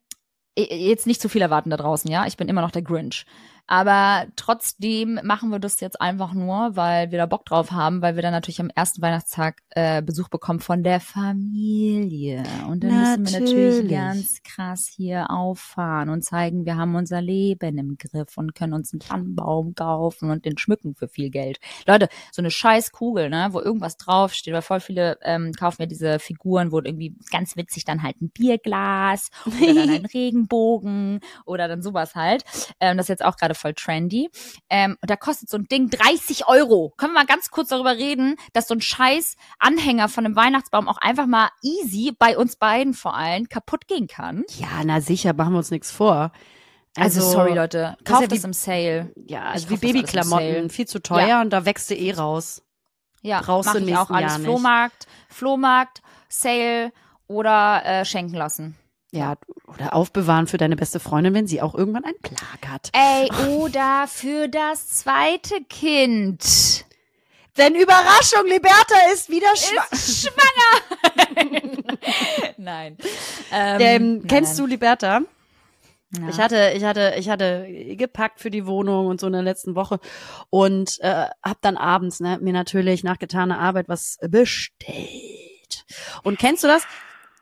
jetzt 0.56 1.08
nicht 1.08 1.20
zu 1.20 1.30
viel 1.30 1.42
erwarten 1.42 1.72
da 1.72 1.78
draußen, 1.78 2.12
ja? 2.12 2.28
Ich 2.28 2.38
bin 2.38 2.48
immer 2.48 2.62
noch 2.62 2.70
der 2.70 2.84
Grinch. 2.84 3.26
Aber 3.66 4.28
trotzdem 4.36 5.20
machen 5.24 5.50
wir 5.50 5.60
das 5.60 5.80
jetzt 5.80 6.02
einfach 6.02 6.34
nur, 6.34 6.76
weil 6.76 7.12
wir 7.12 7.18
da 7.18 7.26
Bock 7.26 7.46
drauf 7.46 7.72
haben, 7.72 8.02
weil 8.02 8.16
wir 8.16 8.22
dann 8.22 8.34
natürlich 8.34 8.60
am 8.60 8.70
ersten 8.70 9.02
Weihnachtstag 9.02 9.62
äh, 9.70 10.02
Besuch 10.02 10.30
bekommen 10.30 10.60
von 10.60 10.84
der 10.84 11.00
Familie. 11.00 12.44
Und 12.68 12.84
dann 12.84 13.00
müssen 13.00 13.26
wir 13.26 13.40
natürlich 13.40 13.84
Natürlich. 13.84 13.92
ganz 13.92 14.44
krass 14.44 14.92
hier 14.94 15.32
auffahren 15.32 16.10
und 16.10 16.24
zeigen, 16.24 16.66
wir 16.66 16.76
haben 16.78 16.96
unser 16.96 17.22
Leben 17.22 17.78
im 17.78 17.98
Griff 17.98 18.38
und 18.38 18.54
können 18.54 18.74
uns 18.74 18.94
einen 18.94 19.00
Tannenbaum 19.00 19.76
kaufen 19.76 20.30
und 20.30 20.46
den 20.46 20.58
schmücken 20.58 20.96
für 20.96 21.08
viel 21.08 21.30
Geld. 21.30 21.60
Leute, 21.88 22.10
so 22.32 22.42
eine 22.42 22.52
scheiß 22.52 22.92
Kugel, 22.92 23.30
ne, 23.30 23.50
wo 23.52 23.62
irgendwas 23.62 23.98
draufsteht, 23.98 24.54
weil 24.54 24.62
voll 24.62 24.80
viele 24.82 25.18
ähm, 25.24 25.54
kaufen 25.54 25.84
ja 25.84 25.86
diese 25.86 26.20
Figuren, 26.20 26.72
wo 26.72 26.80
irgendwie 26.80 27.16
ganz 27.32 27.56
witzig 27.56 27.86
dann 27.86 28.04
halt 28.04 28.22
ein 28.22 28.30
Bierglas 28.30 29.30
oder 29.46 29.74
dann 29.74 29.90
ein 29.90 30.06
Regenbogen 30.06 31.22
oder 31.46 31.68
dann 31.68 31.82
sowas 31.82 32.16
halt. 32.16 32.44
Ähm, 32.80 32.98
das 32.98 33.06
ist 33.06 33.10
jetzt 33.10 33.26
auch 33.26 33.38
gerade 33.38 33.53
voll 33.56 33.74
trendy. 33.74 34.30
Ähm, 34.70 34.98
und 35.02 35.10
da 35.10 35.16
kostet 35.16 35.50
so 35.50 35.58
ein 35.58 35.66
Ding 35.66 35.90
30 35.90 36.48
Euro. 36.48 36.94
Können 36.98 37.14
wir 37.14 37.20
mal 37.22 37.26
ganz 37.26 37.50
kurz 37.52 37.70
darüber 37.70 37.96
reden, 37.96 38.36
dass 38.54 38.68
so 38.68 38.74
ein 38.76 38.82
scheiß 38.82 39.36
Anhänger 39.60 40.10
von 40.10 40.26
einem 40.26 40.36
Weihnachtsbaum 40.36 40.88
auch 40.88 40.98
einfach 40.98 41.28
mal 41.28 41.50
easy, 41.62 42.14
bei 42.18 42.38
uns 42.38 42.56
beiden 42.56 42.94
vor 42.94 43.16
allem, 43.16 43.50
kaputt 43.50 43.88
gehen 43.88 44.08
kann? 44.08 44.44
Ja, 44.58 44.84
na 44.86 45.02
sicher, 45.02 45.34
machen 45.34 45.54
wir 45.54 45.58
uns 45.60 45.72
nichts 45.72 45.92
vor. 45.92 46.32
Also, 46.96 47.22
sorry 47.22 47.54
Leute, 47.56 47.98
kauft 48.04 48.22
ja 48.22 48.28
das 48.28 48.44
wie- 48.44 48.46
im 48.48 48.54
Sale. 48.54 49.12
Ja, 49.28 49.46
also 49.46 49.70
wie 49.72 49.78
Babyklamotten, 49.78 50.70
viel 50.70 50.86
zu 50.88 51.02
teuer 51.02 51.28
Ja. 51.28 51.42
und 51.42 51.50
da 51.50 51.66
wächst 51.66 51.90
du 51.90 51.96
eh 51.96 52.12
raus. 52.14 52.62
Ja, 53.24 53.42
Brauchst 53.42 53.74
du 53.74 53.80
im 53.80 53.96
auch 53.96 54.12
alles. 54.12 54.32
Jahr 54.32 54.38
nicht. 54.40 54.48
Flohmarkt, 54.48 55.08
Flohmarkt, 55.30 56.02
Sale 56.30 56.92
oder 57.28 57.82
äh, 57.86 58.06
schenken 58.06 58.36
lassen. 58.36 58.76
Ja, 59.14 59.36
oder 59.68 59.94
aufbewahren 59.94 60.48
für 60.48 60.58
deine 60.58 60.76
beste 60.76 61.00
Freundin, 61.00 61.36
wenn 61.36 61.46
sie 61.46 61.62
auch 61.62 61.76
irgendwann 61.76 62.04
ein 62.04 62.18
Plag 62.24 62.68
hat. 62.68 62.90
Ey, 62.94 63.30
oder 63.60 64.06
für 64.08 64.48
das 64.48 64.88
zweite 64.90 65.64
Kind. 65.70 66.86
Denn 67.56 67.76
Überraschung, 67.76 68.48
Liberta 68.48 68.96
ist 69.14 69.30
wieder 69.30 69.56
schwanger. 69.56 69.86
Ist 69.92 70.28
schwanger. 70.28 71.98
nein. 72.58 72.98
Ähm, 73.52 73.78
Ähm, 73.80 74.18
nein, 74.18 74.28
kennst 74.28 74.58
du 74.58 74.66
Liberta? 74.66 75.22
nein. 76.10 76.30
Ich 76.30 76.40
hatte, 76.40 76.74
ich 76.76 76.84
hatte, 76.84 77.14
ich 77.20 77.30
hatte 77.30 77.68
gepackt 77.96 78.40
für 78.40 78.50
die 78.50 78.66
Wohnung 78.66 79.06
und 79.06 79.20
so 79.20 79.28
in 79.28 79.34
der 79.34 79.44
letzten 79.44 79.76
Woche 79.76 80.00
und 80.50 81.00
äh, 81.02 81.28
hab 81.44 81.62
dann 81.62 81.78
abends 81.78 82.20
ne, 82.20 82.40
mir 82.42 82.54
natürlich 82.54 83.04
nach 83.04 83.20
getaner 83.20 83.60
Arbeit 83.60 83.88
was 83.90 84.18
bestellt. 84.28 85.86
Und 86.24 86.40
kennst 86.40 86.64
du 86.64 86.68
das? 86.68 86.88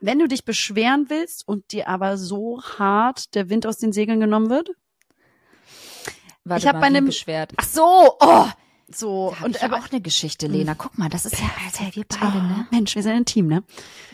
Wenn 0.04 0.18
du 0.18 0.26
dich 0.28 0.44
beschweren 0.44 1.06
willst 1.08 1.46
und 1.48 1.72
dir 1.72 1.88
aber 1.88 2.18
so 2.18 2.60
hart 2.78 3.34
der 3.36 3.48
Wind 3.48 3.66
aus 3.66 3.78
den 3.78 3.92
Segeln 3.92 4.20
genommen 4.20 4.50
wird, 4.50 4.70
Warte 6.44 6.62
ich 6.62 6.66
hab 6.66 6.74
mal, 6.74 6.80
bei 6.80 6.86
einem- 6.88 7.06
beschwert. 7.06 7.52
Ach 7.56 7.64
so, 7.64 8.16
oh, 8.20 8.46
so 8.88 9.32
und 9.44 9.54
ich 9.56 9.62
aber 9.62 9.76
auch 9.78 9.90
eine 9.90 10.00
Geschichte, 10.00 10.48
Lena. 10.48 10.74
Guck 10.74 10.98
mal, 10.98 11.08
das 11.08 11.24
ist 11.24 11.38
ja 11.38 11.48
Alter, 11.64 11.94
wir 11.94 12.04
beide, 12.08 12.36
ne? 12.44 12.66
Oh, 12.68 12.74
Mensch, 12.74 12.94
wir 12.96 13.02
sind 13.04 13.12
ein 13.12 13.24
Team, 13.24 13.46
ne? 13.46 13.62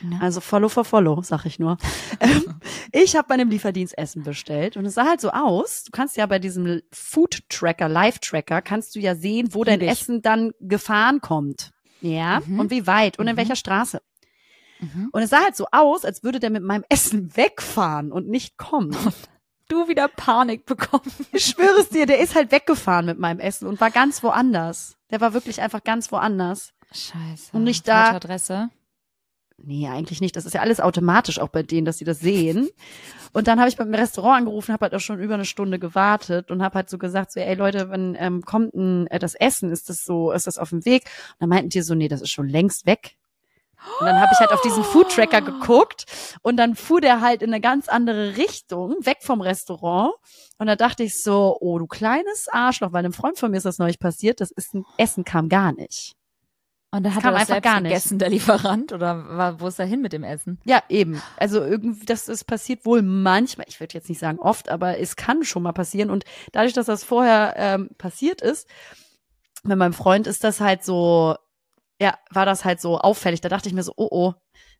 Ne? 0.02 0.18
Also 0.20 0.40
Follow 0.42 0.68
for 0.68 0.84
Follow, 0.84 1.22
sag 1.22 1.46
ich 1.46 1.58
nur. 1.58 1.78
ähm, 2.20 2.60
ich 2.92 3.16
habe 3.16 3.26
bei 3.28 3.34
einem 3.34 3.48
Lieferdienst 3.48 3.96
Essen 3.96 4.22
bestellt 4.24 4.76
und 4.76 4.84
es 4.84 4.94
sah 4.94 5.06
halt 5.06 5.22
so 5.22 5.30
aus. 5.30 5.84
Du 5.84 5.90
kannst 5.90 6.16
ja 6.18 6.26
bei 6.26 6.38
diesem 6.38 6.82
Food 6.92 7.40
Tracker, 7.48 7.88
Live 7.88 8.18
Tracker, 8.18 8.60
kannst 8.60 8.94
du 8.94 9.00
ja 9.00 9.14
sehen, 9.14 9.48
wo 9.54 9.64
dein 9.64 9.80
Lieb 9.80 9.90
ich. 9.90 9.98
Essen 10.00 10.20
dann 10.20 10.52
gefahren 10.60 11.20
kommt. 11.22 11.72
Ja, 12.02 12.40
Mhm. 12.46 12.60
und 12.60 12.70
wie 12.70 12.86
weit 12.86 13.18
und 13.18 13.26
in 13.26 13.32
Mhm. 13.34 13.38
welcher 13.38 13.56
Straße. 13.56 14.02
Mhm. 14.80 15.08
Und 15.12 15.22
es 15.22 15.30
sah 15.30 15.42
halt 15.42 15.56
so 15.56 15.66
aus, 15.72 16.04
als 16.04 16.22
würde 16.22 16.40
der 16.40 16.50
mit 16.50 16.62
meinem 16.62 16.84
Essen 16.88 17.36
wegfahren 17.36 18.12
und 18.12 18.28
nicht 18.28 18.56
kommen. 18.56 18.96
Du 19.68 19.88
wieder 19.88 20.08
Panik 20.08 20.64
bekommen. 20.66 21.12
Ich 21.32 21.44
schwöre 21.46 21.80
es 21.80 21.90
dir, 21.90 22.06
der 22.06 22.20
ist 22.20 22.34
halt 22.34 22.52
weggefahren 22.52 23.04
mit 23.06 23.18
meinem 23.18 23.38
Essen 23.40 23.66
und 23.68 23.80
war 23.80 23.90
ganz 23.90 24.22
woanders. 24.22 24.96
Der 25.10 25.20
war 25.20 25.34
wirklich 25.34 25.60
einfach 25.60 25.84
ganz 25.84 26.10
woanders. 26.10 26.72
Scheiße. 26.92 27.50
Und 27.52 27.64
nicht 27.64 27.86
da- 27.86 28.12
Adresse. 28.12 28.70
Nee, 29.60 29.88
eigentlich 29.88 30.20
nicht. 30.20 30.36
Das 30.36 30.46
ist 30.46 30.54
ja 30.54 30.60
alles 30.60 30.78
automatisch 30.78 31.40
auch 31.40 31.48
bei 31.48 31.64
denen, 31.64 31.84
dass 31.84 31.98
sie 31.98 32.04
das 32.04 32.20
sehen. 32.20 32.68
Und 33.32 33.48
dann 33.48 33.58
habe 33.58 33.68
ich 33.68 33.76
beim 33.76 33.92
Restaurant 33.92 34.38
angerufen, 34.38 34.72
habe 34.72 34.84
halt 34.84 34.94
auch 34.94 35.00
schon 35.00 35.18
über 35.20 35.34
eine 35.34 35.44
Stunde 35.44 35.80
gewartet 35.80 36.52
und 36.52 36.62
habe 36.62 36.76
halt 36.76 36.88
so 36.88 36.96
gesagt, 36.96 37.32
so, 37.32 37.40
ey 37.40 37.54
Leute, 37.56 37.90
wann 37.90 38.14
ähm, 38.20 38.42
kommt 38.42 38.72
denn 38.74 39.08
äh, 39.08 39.18
das 39.18 39.34
Essen? 39.34 39.72
Ist 39.72 39.90
das 39.90 40.04
so, 40.04 40.30
ist 40.30 40.46
das 40.46 40.58
auf 40.58 40.70
dem 40.70 40.84
Weg? 40.84 41.02
Und 41.32 41.40
dann 41.40 41.48
meinten 41.48 41.70
die 41.70 41.82
so, 41.82 41.96
nee, 41.96 42.06
das 42.06 42.22
ist 42.22 42.30
schon 42.30 42.48
längst 42.48 42.86
weg. 42.86 43.16
Und 44.00 44.06
dann 44.06 44.20
habe 44.20 44.30
ich 44.32 44.38
halt 44.40 44.52
auf 44.52 44.60
diesen 44.60 44.84
Food 44.84 45.10
Tracker 45.10 45.40
geguckt 45.40 46.04
und 46.42 46.56
dann 46.56 46.74
fuhr 46.74 47.00
der 47.00 47.20
halt 47.20 47.42
in 47.42 47.50
eine 47.50 47.60
ganz 47.60 47.88
andere 47.88 48.36
Richtung, 48.36 48.94
weg 49.00 49.18
vom 49.20 49.40
Restaurant. 49.40 50.14
Und 50.58 50.66
da 50.66 50.76
dachte 50.76 51.02
ich 51.02 51.22
so, 51.22 51.56
oh, 51.60 51.78
du 51.78 51.86
kleines 51.86 52.48
Arschloch, 52.48 52.92
weil 52.92 53.04
einem 53.04 53.12
Freund 53.12 53.38
von 53.38 53.50
mir 53.50 53.56
ist 53.56 53.66
das 53.66 53.78
neulich 53.78 53.98
passiert, 53.98 54.40
das 54.40 54.50
ist 54.50 54.74
ein 54.74 54.84
Essen 54.96 55.24
kam 55.24 55.48
gar 55.48 55.72
nicht. 55.72 56.14
Und 56.90 57.02
dann 57.04 57.14
hat 57.14 57.24
er 57.24 57.34
einfach 57.34 57.60
gar 57.60 57.80
nicht. 57.80 57.90
gegessen, 57.90 58.18
der 58.18 58.30
Lieferant? 58.30 58.92
Oder 58.92 59.28
war, 59.36 59.60
wo 59.60 59.68
ist 59.68 59.78
er 59.78 59.84
hin 59.84 60.00
mit 60.00 60.14
dem 60.14 60.24
Essen? 60.24 60.58
Ja, 60.64 60.82
eben. 60.88 61.20
Also 61.36 61.62
irgendwie, 61.62 62.06
das, 62.06 62.24
das 62.24 62.44
passiert 62.44 62.86
wohl 62.86 63.02
manchmal, 63.02 63.66
ich 63.68 63.78
würde 63.78 63.92
jetzt 63.94 64.08
nicht 64.08 64.18
sagen 64.18 64.38
oft, 64.38 64.70
aber 64.70 64.98
es 64.98 65.14
kann 65.14 65.44
schon 65.44 65.62
mal 65.62 65.72
passieren. 65.72 66.10
Und 66.10 66.24
dadurch, 66.52 66.72
dass 66.72 66.86
das 66.86 67.04
vorher 67.04 67.54
ähm, 67.56 67.90
passiert 67.98 68.40
ist, 68.40 68.66
mit 69.64 69.76
meinem 69.76 69.92
Freund 69.92 70.26
ist 70.26 70.44
das 70.44 70.60
halt 70.60 70.82
so, 70.82 71.36
ja, 72.00 72.18
war 72.30 72.46
das 72.46 72.64
halt 72.64 72.80
so 72.80 72.98
auffällig. 72.98 73.40
Da 73.40 73.48
dachte 73.48 73.68
ich 73.68 73.74
mir 73.74 73.82
so, 73.82 73.92
oh 73.96 74.08
oh, 74.10 74.34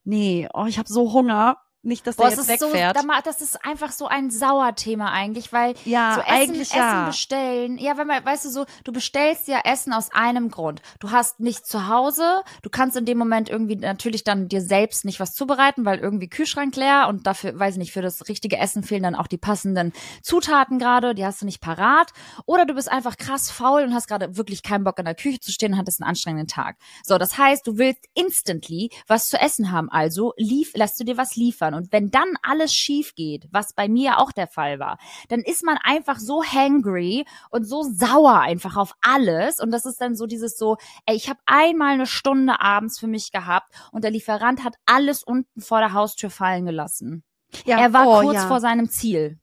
nee, 0.05 0.49
oh, 0.55 0.67
ich 0.67 0.79
habe 0.79 0.89
so 0.89 1.13
Hunger. 1.13 1.59
Nicht, 1.83 2.07
dass 2.09 2.17
der 2.17 2.25
Boah, 2.25 2.33
es 2.33 2.37
jetzt 2.39 2.51
ist 2.51 2.61
so, 2.61 2.67
wegfährt. 2.73 3.07
ma- 3.07 3.23
das 3.23 3.41
ist 3.41 3.65
einfach 3.65 3.93
so 3.93 4.09
ein 4.09 4.31
Sauerthema 4.31 5.13
eigentlich, 5.13 5.53
weil 5.53 5.75
ja, 5.85 6.15
so 6.17 6.21
Essen, 6.23 6.31
eigentlich 6.33 6.71
Essen 6.71 6.77
ja. 6.77 7.07
bestellen. 7.07 7.79
Ja, 7.79 7.97
wenn 7.97 8.09
man, 8.09 8.25
weißt 8.25 8.45
du 8.47 8.51
so, 8.51 8.67
du 8.83 8.93
bestellst 8.93 9.47
ja 9.47 9.61
Essen 9.65 9.93
aus 9.93 10.11
einem 10.13 10.51
Grund. 10.51 10.83
Du 10.99 11.13
hast 11.13 11.39
nichts 11.39 11.69
zu 11.69 11.87
Hause, 11.89 12.43
du 12.63 12.69
kannst 12.71 12.97
in 12.97 13.05
dem 13.05 13.17
Moment 13.17 13.49
irgendwie 13.49 13.77
natürlich 13.77 14.25
dann 14.25 14.49
dir 14.49 14.61
selbst 14.61 15.05
nicht 15.05 15.21
was 15.21 15.35
zubereiten, 15.35 15.85
weil 15.85 16.01
irgendwie 16.01 16.29
Kühlschrank 16.29 16.75
leer 16.75 17.07
und 17.09 17.29
dafür, 17.29 17.57
weiß 17.57 17.75
ich 17.75 17.79
nicht, 17.79 17.93
für 17.93 18.03
das 18.03 18.29
richtige 18.29 18.59
Essen 18.59 18.83
fehlen 18.83 19.05
dann 19.05 19.15
auch 19.15 19.29
die 19.29 19.39
passenden 19.39 19.93
Zutaten 20.23 20.81
gerade, 20.81 21.15
die 21.15 21.25
hast 21.25 21.43
du 21.43 21.47
nicht 21.47 21.61
parat. 21.61 22.13
Oder 22.45 22.67
du 22.67 22.75
bist 22.75 22.91
einfach 22.91 23.17
krass 23.17 23.53
faul 23.53 23.85
und 23.85 23.95
hast 23.95 24.09
gerade 24.09 24.37
wirklich 24.37 24.65
keinen 24.65 24.83
Bock 24.83 24.99
in 24.99 25.05
der 25.05 25.15
Küche 25.15 25.39
zu 25.39 25.53
stehen 25.53 25.75
und 25.75 25.79
hattest 25.79 26.03
einen 26.03 26.09
anstrengenden 26.11 26.49
Tag. 26.49 26.77
So, 27.05 27.19
das 27.19 27.39
heißt, 27.39 27.65
du 27.67 27.79
willst 27.79 28.05
instantly 28.15 28.91
was 29.07 29.29
zu 29.29 29.41
essen 29.41 29.71
haben, 29.71 29.89
also 29.91 30.35
lief, 30.37 30.73
lass 30.75 30.97
du 30.97 31.05
dir 31.05 31.17
was 31.17 31.37
liefern. 31.37 31.68
Und 31.75 31.93
wenn 31.93 32.11
dann 32.11 32.35
alles 32.43 32.75
schief 32.75 33.15
geht, 33.15 33.49
was 33.51 33.73
bei 33.73 33.89
mir 33.89 34.19
auch 34.19 34.33
der 34.33 34.47
Fall 34.47 34.79
war, 34.79 34.99
dann 35.29 35.41
ist 35.41 35.65
man 35.65 35.79
einfach 35.83 36.19
so 36.19 36.43
hangry 36.43 37.25
und 37.51 37.65
so 37.65 37.83
sauer 37.83 38.41
einfach 38.41 38.77
auf 38.77 38.95
alles. 39.01 39.61
Und 39.61 39.71
das 39.71 39.87
ist 39.87 40.01
dann 40.01 40.15
so 40.15 40.27
dieses 40.27 40.59
so, 40.59 40.77
ey, 41.07 41.17
ich 41.17 41.29
habe 41.29 41.41
einmal 41.47 41.95
eine 41.95 42.07
Stunde 42.07 42.61
abends 42.61 42.99
für 42.99 43.07
mich 43.07 43.31
gehabt 43.33 43.73
und 43.93 44.05
der 44.05 44.11
Lieferant 44.11 44.65
hat 44.65 44.75
alles 44.87 45.23
unten 45.23 45.61
vor 45.61 45.81
der 45.81 45.93
Haustür 45.93 46.31
fallen 46.31 46.67
gelassen. 46.67 47.25
ja. 47.65 47.79
er 47.79 47.93
war 47.93 48.07
oh, 48.07 48.21
kurz 48.23 48.37
ja. 48.37 48.49
vor 48.49 48.61
seinem 48.61 48.89
Ziel. 48.89 49.39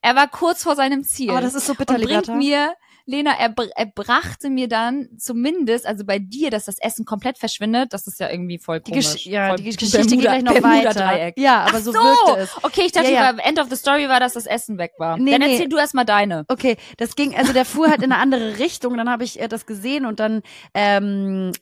Er 0.00 0.14
war 0.14 0.28
kurz 0.28 0.62
vor 0.62 0.76
seinem 0.76 1.02
Ziel 1.02 1.30
Oh, 1.30 1.40
das 1.40 1.54
ist 1.54 1.66
so 1.66 1.74
bitter, 1.74 1.94
und 1.94 2.02
bringt 2.02 2.26
Liberta. 2.26 2.34
mir 2.36 2.74
Lena, 3.08 3.38
er, 3.38 3.54
er 3.76 3.86
brachte 3.86 4.50
mir 4.50 4.68
dann 4.68 5.08
zumindest, 5.16 5.86
also 5.86 6.04
bei 6.04 6.18
dir, 6.18 6.50
dass 6.50 6.64
das 6.64 6.78
Essen 6.80 7.04
komplett 7.04 7.38
verschwindet, 7.38 7.92
das 7.92 8.08
ist 8.08 8.18
ja 8.18 8.28
irgendwie 8.28 8.58
voll 8.58 8.80
Die, 8.80 8.90
komisch. 8.90 9.12
Gesch 9.12 9.26
ja, 9.26 9.48
voll 9.48 9.58
die 9.58 9.64
Geschichte 9.64 10.06
geht 10.06 10.20
gleich 10.20 10.42
noch 10.42 10.52
Bermuda 10.52 10.88
weiter. 10.88 11.00
Dreieck. 11.00 11.38
Ja, 11.38 11.64
aber 11.64 11.80
so, 11.80 11.92
so, 11.92 11.98
wirkte 11.98 12.42
es. 12.42 12.64
okay, 12.64 12.82
ich 12.86 12.92
dachte, 12.92 13.12
Ja, 13.12 13.32
ja. 13.32 13.38
End 13.38 13.60
of 13.60 13.68
the 13.70 13.76
Story 13.76 14.08
war, 14.08 14.18
dass 14.18 14.32
das 14.32 14.46
Essen 14.46 14.76
weg 14.78 14.92
war. 14.98 15.18
Nee, 15.18 15.30
dann 15.30 15.40
nee. 15.40 15.52
erzähl 15.52 15.68
du 15.68 15.76
erst 15.76 15.94
mal 15.94 16.04
deine. 16.04 16.44
Okay, 16.48 16.76
das 16.96 17.14
ging, 17.14 17.36
also 17.36 17.52
der 17.52 17.64
fuhr 17.64 17.88
halt 17.88 18.02
in 18.02 18.10
eine 18.10 18.20
andere 18.20 18.58
Richtung. 18.58 18.96
Dann 18.96 19.08
habe 19.08 19.22
ich 19.22 19.40
äh, 19.40 19.46
das 19.46 19.66
gesehen 19.66 20.04
und 20.04 20.18
dann 20.18 20.42
ähm, 20.74 21.52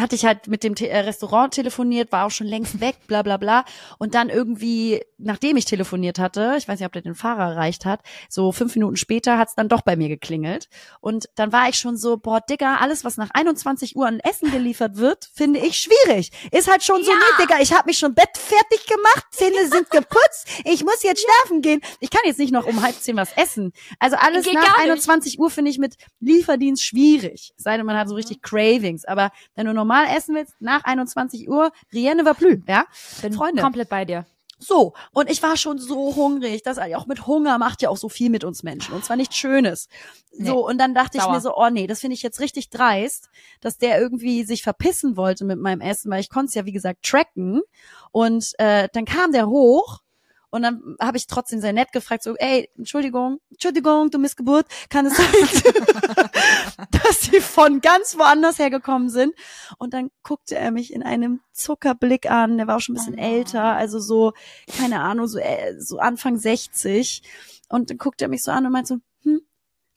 hatte 0.00 0.14
ich 0.14 0.24
halt 0.24 0.46
mit 0.48 0.62
dem 0.64 0.74
Te 0.74 0.88
äh, 0.88 0.98
Restaurant 1.00 1.52
telefoniert, 1.54 2.12
war 2.12 2.26
auch 2.26 2.30
schon 2.30 2.46
längst 2.46 2.80
weg, 2.80 2.96
bla 3.06 3.22
bla 3.22 3.36
bla. 3.36 3.64
Und 3.98 4.14
dann 4.14 4.28
irgendwie, 4.28 5.00
nachdem 5.18 5.56
ich 5.56 5.64
telefoniert 5.64 6.18
hatte, 6.18 6.54
ich 6.58 6.68
weiß 6.68 6.78
nicht, 6.78 6.86
ob 6.86 6.92
der 6.92 7.02
den 7.02 7.14
Fahrer 7.14 7.50
erreicht 7.52 7.84
hat, 7.84 8.00
so 8.28 8.52
fünf 8.52 8.74
Minuten 8.74 8.96
später 8.96 9.38
hat's 9.38 9.54
dann 9.54 9.68
doch 9.68 9.82
bei 9.82 9.96
mir 9.96 10.08
geklingelt. 10.08 10.68
Und 11.00 11.28
dann 11.34 11.52
war 11.52 11.68
ich 11.68 11.76
schon 11.76 11.96
so, 11.96 12.16
boah, 12.16 12.40
Digga, 12.40 12.76
alles, 12.76 13.04
was 13.04 13.16
nach 13.16 13.30
21 13.34 13.96
Uhr 13.96 14.06
an 14.06 14.20
Essen 14.20 14.50
geliefert 14.50 14.96
wird, 14.96 15.28
finde 15.34 15.60
ich 15.60 15.78
schwierig. 15.80 16.30
Ist 16.52 16.70
halt 16.70 16.82
schon 16.84 17.02
so, 17.02 17.10
nee, 17.10 17.42
Digga, 17.44 17.60
ich 17.60 17.72
habe 17.72 17.84
mich 17.86 17.98
schon 17.98 18.14
Bett 18.14 18.30
fertig 18.36 18.86
gemacht, 18.86 19.26
Zähne 19.32 19.66
sind 19.68 19.90
geputzt, 19.90 20.48
ich 20.64 20.84
muss 20.84 21.02
jetzt 21.02 21.22
schlafen 21.24 21.62
gehen. 21.62 21.80
Ich 22.00 22.10
kann 22.10 22.22
jetzt 22.24 22.38
nicht 22.38 22.52
noch 22.52 22.66
um 22.66 22.82
halb 22.82 22.94
zehn 22.94 23.16
was 23.16 23.32
essen. 23.36 23.72
Also 23.98 24.16
alles 24.16 24.44
Geht 24.44 24.54
nach 24.54 24.64
gar 24.66 24.76
nicht. 24.78 24.90
21 24.90 25.38
Uhr 25.38 25.50
finde 25.50 25.70
ich 25.70 25.78
mit 25.78 25.96
Lieferdienst 26.20 26.82
schwierig. 26.84 27.52
Sei 27.56 27.76
denn, 27.76 27.86
man 27.86 27.96
hat 27.96 28.08
so 28.08 28.14
Mhm. 28.14 28.18
richtig 28.18 28.42
Cravings. 28.42 29.04
Aber 29.04 29.30
wenn 29.54 29.66
du 29.66 29.74
normal 29.88 30.16
essen 30.16 30.34
willst, 30.34 30.54
nach 30.60 30.84
21 30.84 31.48
Uhr, 31.48 31.72
rien 31.92 32.16
ne 32.16 32.24
va 32.24 32.34
plus, 32.34 32.58
ja? 32.66 32.84
Bin 33.22 33.32
Freunde. 33.32 33.62
komplett 33.62 33.88
bei 33.88 34.04
dir. 34.04 34.26
So, 34.60 34.92
und 35.12 35.30
ich 35.30 35.40
war 35.40 35.56
schon 35.56 35.78
so 35.78 36.16
hungrig. 36.16 36.64
Das 36.64 36.78
auch 36.78 37.06
mit 37.06 37.28
Hunger 37.28 37.58
macht 37.58 37.80
ja 37.80 37.90
auch 37.90 37.96
so 37.96 38.08
viel 38.08 38.28
mit 38.28 38.42
uns 38.42 38.64
Menschen. 38.64 38.92
Und 38.92 39.04
zwar 39.04 39.16
nichts 39.16 39.36
Schönes. 39.36 39.88
So, 40.32 40.42
Nee, 40.42 40.50
und 40.50 40.78
dann 40.78 40.94
dachte 40.94 41.16
ich 41.16 41.22
sauer. 41.22 41.32
mir 41.34 41.40
so, 41.40 41.54
oh 41.56 41.70
nee, 41.70 41.86
das 41.86 42.00
finde 42.00 42.14
ich 42.14 42.22
jetzt 42.24 42.40
richtig 42.40 42.68
dreist, 42.68 43.30
dass 43.60 43.78
der 43.78 44.00
irgendwie 44.00 44.42
sich 44.42 44.64
verpissen 44.64 45.16
wollte 45.16 45.44
mit 45.44 45.60
meinem 45.60 45.80
Essen, 45.80 46.10
weil 46.10 46.20
ich 46.20 46.28
konnte 46.28 46.46
es 46.48 46.54
ja, 46.54 46.64
wie 46.64 46.72
gesagt, 46.72 47.04
tracken. 47.04 47.62
Und 48.10 48.52
äh, 48.58 48.88
dann 48.92 49.04
kam 49.04 49.30
der 49.30 49.46
hoch 49.46 50.00
und 50.50 50.62
dann 50.62 50.96
habe 51.00 51.16
ich 51.16 51.26
trotzdem 51.26 51.60
sehr 51.60 51.72
nett 51.72 51.92
gefragt, 51.92 52.22
so, 52.22 52.34
ey, 52.36 52.70
Entschuldigung, 52.76 53.40
Entschuldigung, 53.50 54.10
du 54.10 54.18
Missgeburt, 54.18 54.66
kann 54.88 55.06
es 55.06 55.16
sein, 55.16 55.26
dass 56.90 57.20
sie 57.22 57.40
von 57.40 57.80
ganz 57.80 58.16
woanders 58.18 58.58
hergekommen 58.58 59.08
sind? 59.10 59.34
Und 59.78 59.94
dann 59.94 60.10
guckte 60.22 60.56
er 60.56 60.70
mich 60.70 60.92
in 60.92 61.02
einem 61.02 61.40
Zuckerblick 61.52 62.30
an, 62.30 62.56
der 62.58 62.66
war 62.66 62.76
auch 62.76 62.80
schon 62.80 62.94
ein 62.94 62.98
bisschen 62.98 63.18
Oh. 63.18 63.22
älter, 63.22 63.62
also 63.64 63.98
so, 63.98 64.32
keine 64.76 65.00
Ahnung, 65.00 65.26
so, 65.26 65.38
äh, 65.38 65.78
so 65.78 65.98
Anfang 65.98 66.36
60. 66.36 67.22
Und 67.68 67.90
dann 67.90 67.98
guckte 67.98 68.24
er 68.24 68.28
mich 68.28 68.42
so 68.42 68.50
an 68.50 68.64
und 68.66 68.72
meinte 68.72 68.94
so, 68.94 69.00
hm, 69.24 69.40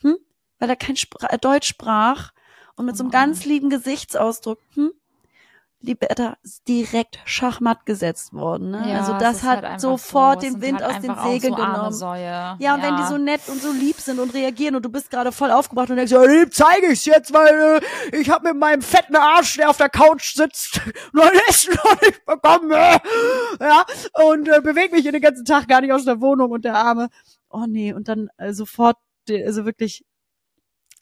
hm, 0.02 0.18
weil 0.60 0.70
er 0.70 0.76
kein 0.76 0.96
Spra 0.98 1.28
äh, 1.28 1.38
Deutsch 1.38 1.68
sprach 1.68 2.32
und 2.76 2.86
mit 2.86 2.98
so 2.98 3.04
einem 3.04 3.10
Oh. 3.10 3.14
ganz 3.14 3.46
lieben 3.46 3.70
Gesichtsausdruck, 3.70 4.60
hm, 4.74 4.92
ist 6.44 6.68
direkt 6.68 7.20
Schachmatt 7.26 7.86
gesetzt 7.86 8.34
worden. 8.34 8.72
Ne? 8.72 8.84
Ja, 8.92 9.00
also 9.00 9.14
das 9.14 9.44
halt 9.44 9.58
hat 9.58 9.66
einfach 9.66 9.80
sofort 9.80 10.42
so. 10.42 10.48
Den 10.48 10.62
Wind 10.62 10.82
halt 10.82 10.96
aus 10.96 11.02
den 11.02 11.12
Segeln 11.32 11.54
so 11.54 11.56
genommen. 11.56 11.94
Ja, 12.60 12.76
und 12.76 12.82
wenn 12.84 12.96
die 12.98 13.04
so 13.04 13.18
nett 13.18 13.42
und 13.48 13.62
so 13.62 13.72
lieb 13.72 13.98
sind 14.00 14.20
und 14.20 14.34
reagieren 14.34 14.76
und 14.76 14.84
du 14.86 14.90
bist 14.90 15.10
gerade 15.12 15.32
voll 15.32 15.52
aufgebracht 15.52 15.90
und 15.90 15.96
denkst, 15.98 16.12
ja, 16.12 16.24
lieb 16.24 16.54
zeige 16.54 16.88
ich's 16.92 17.06
jetzt, 17.06 17.34
weil 17.34 17.82
äh, 18.12 18.16
ich 18.18 18.30
hab 18.30 18.44
mit 18.44 18.56
meinem 18.56 18.82
fetten 18.82 19.16
Arsch, 19.16 19.58
der 19.58 19.70
auf 19.70 19.78
der 19.78 19.90
Couch 19.90 20.36
sitzt, 20.36 20.82
noch 21.14 21.32
Essen 21.48 21.74
noch 21.84 22.02
nicht 22.02 22.26
bekommen. 22.26 22.72
Äh, 22.72 23.00
ja, 23.60 23.86
und 24.32 24.48
äh, 24.48 24.62
bewege 24.62 24.94
mich 24.96 25.02
hier 25.04 25.12
den 25.12 25.22
ganzen 25.22 25.46
Tag 25.46 25.68
gar 25.68 25.82
nicht 25.82 25.92
aus 25.94 26.06
der 26.06 26.22
Wohnung 26.22 26.52
und 26.52 26.66
der 26.66 26.76
Arme. 26.76 27.10
Oh 27.50 27.66
nee, 27.68 27.94
und 27.94 28.08
dann 28.08 28.30
äh, 28.38 28.54
sofort, 28.54 28.98
die- 29.28 29.44
also 29.44 29.66
wirklich 29.66 30.06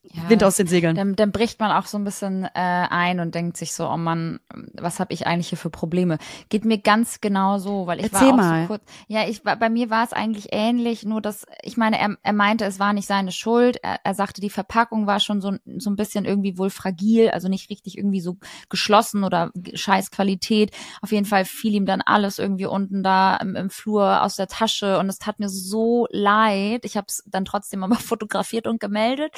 ja. 0.04 0.30
Wind 0.30 0.44
aus 0.44 0.56
den 0.56 0.68
Segeln. 0.68 0.96
Dann, 0.96 1.16
dann 1.16 1.32
bricht 1.32 1.60
man 1.60 1.72
auch 1.72 1.86
so 1.86 1.98
ein 1.98 2.04
bisschen 2.04 2.46
äh, 2.46 2.50
ein 2.54 3.20
und 3.20 3.36
denkt 3.36 3.58
sich 3.58 3.74
so, 3.74 3.88
oh 3.88 3.98
Mann, 3.98 4.40
was 4.74 5.00
habe 5.00 5.14
ich 5.14 5.28
eigentlich 5.28 5.50
hier 5.50 5.58
für 5.58 5.70
Probleme? 5.70 6.18
Geht 6.48 6.66
mir 6.66 6.78
ganz 6.78 7.20
genau 7.22 7.58
so, 7.58 7.86
weil 7.86 8.00
ich 8.00 8.06
Erzähl 8.06 8.30
war 8.30 8.34
auch 8.34 8.38
mal. 8.38 8.62
so 8.62 8.68
kurz. 8.68 8.84
Ja, 9.08 9.28
ich 9.28 9.44
war, 9.44 9.58
bei 9.58 9.70
mir 9.70 9.90
war 9.90 10.06
es 10.06 10.14
eigentlich 10.14 10.48
ähnlich, 10.52 11.04
nur 11.04 11.22
dass 11.22 11.46
ich 11.62 11.76
meine, 11.76 12.00
er, 12.00 12.16
er 12.24 12.34
meinte, 12.34 12.66
es 12.66 12.80
war 12.80 12.94
nicht 12.94 13.08
seine 13.08 13.32
Schuld. 13.32 13.78
Er, 13.84 14.00
er 14.04 14.14
sagte, 14.14 14.40
die 14.42 14.50
Verpackung 14.50 15.06
war 15.06 15.20
schon 15.20 15.42
so, 15.42 15.54
so 15.78 15.90
ein 15.90 15.96
bisschen 15.96 16.26
irgendwie 16.26 16.58
wohl 16.58 16.70
fragil, 16.70 17.30
also 17.30 17.50
nicht 17.50 17.70
richtig 17.70 17.98
irgendwie 17.98 18.22
so 18.22 18.38
geschlossen 18.70 19.24
oder 19.26 19.52
scheiß 19.74 20.12
Qualität. 20.12 20.72
Auf 21.02 21.12
jeden 21.12 21.26
Fall 21.26 21.44
fiel 21.44 21.76
ihm 21.76 21.86
dann 21.86 22.02
alles 22.02 22.40
irgendwie 22.40 22.68
unten 22.68 23.04
da 23.04 23.36
im, 23.38 23.56
im 23.56 23.70
Flur 23.70 24.24
aus 24.24 24.38
der 24.38 24.48
Tasche 24.48 24.98
und 24.98 25.10
es 25.10 25.20
tat 25.20 25.40
mir 25.40 25.50
so 25.50 26.08
leid. 26.10 26.86
Ich 26.86 26.96
habe 26.96 27.08
es 27.10 27.24
dann 27.28 27.44
trotzdem 27.44 27.84
aber 27.84 27.96
fotografiert 28.00 28.66
und 28.66 28.80
gemeldet. 28.80 29.34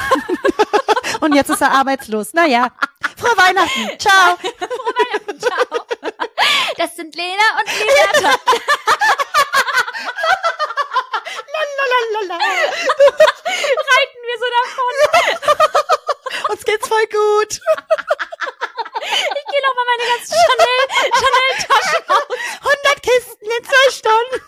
Und 1.20 1.34
jetzt 1.34 1.50
ist 1.50 1.60
er 1.60 1.72
arbeitslos. 1.72 2.32
Naja, 2.34 2.70
frohe 3.16 3.36
Weihnachten. 3.36 3.98
Ciao. 3.98 4.36
Ciao. 5.38 5.86
Das 6.76 6.94
sind 6.94 7.14
Lena 7.14 7.58
und 7.58 7.68
Liberta. 7.78 8.38
Reiten 13.88 14.20
wir 14.22 14.38
so 14.38 14.46
davon. 14.58 14.94
Uns 16.50 16.64
geht's 16.64 16.88
voll 16.88 17.06
gut. 17.06 17.60
Ich 19.02 19.44
gehe 19.50 19.62
noch 19.62 19.74
mal 19.74 19.86
meine 19.86 20.06
ganzen 20.10 20.34
Chanel, 20.34 20.82
Chanel-Taschen 21.14 22.02
aus. 22.08 22.28
100 22.60 23.02
Kisten 23.02 23.46
in 23.46 23.64
zwei 23.64 23.90
Stunden. 23.90 24.40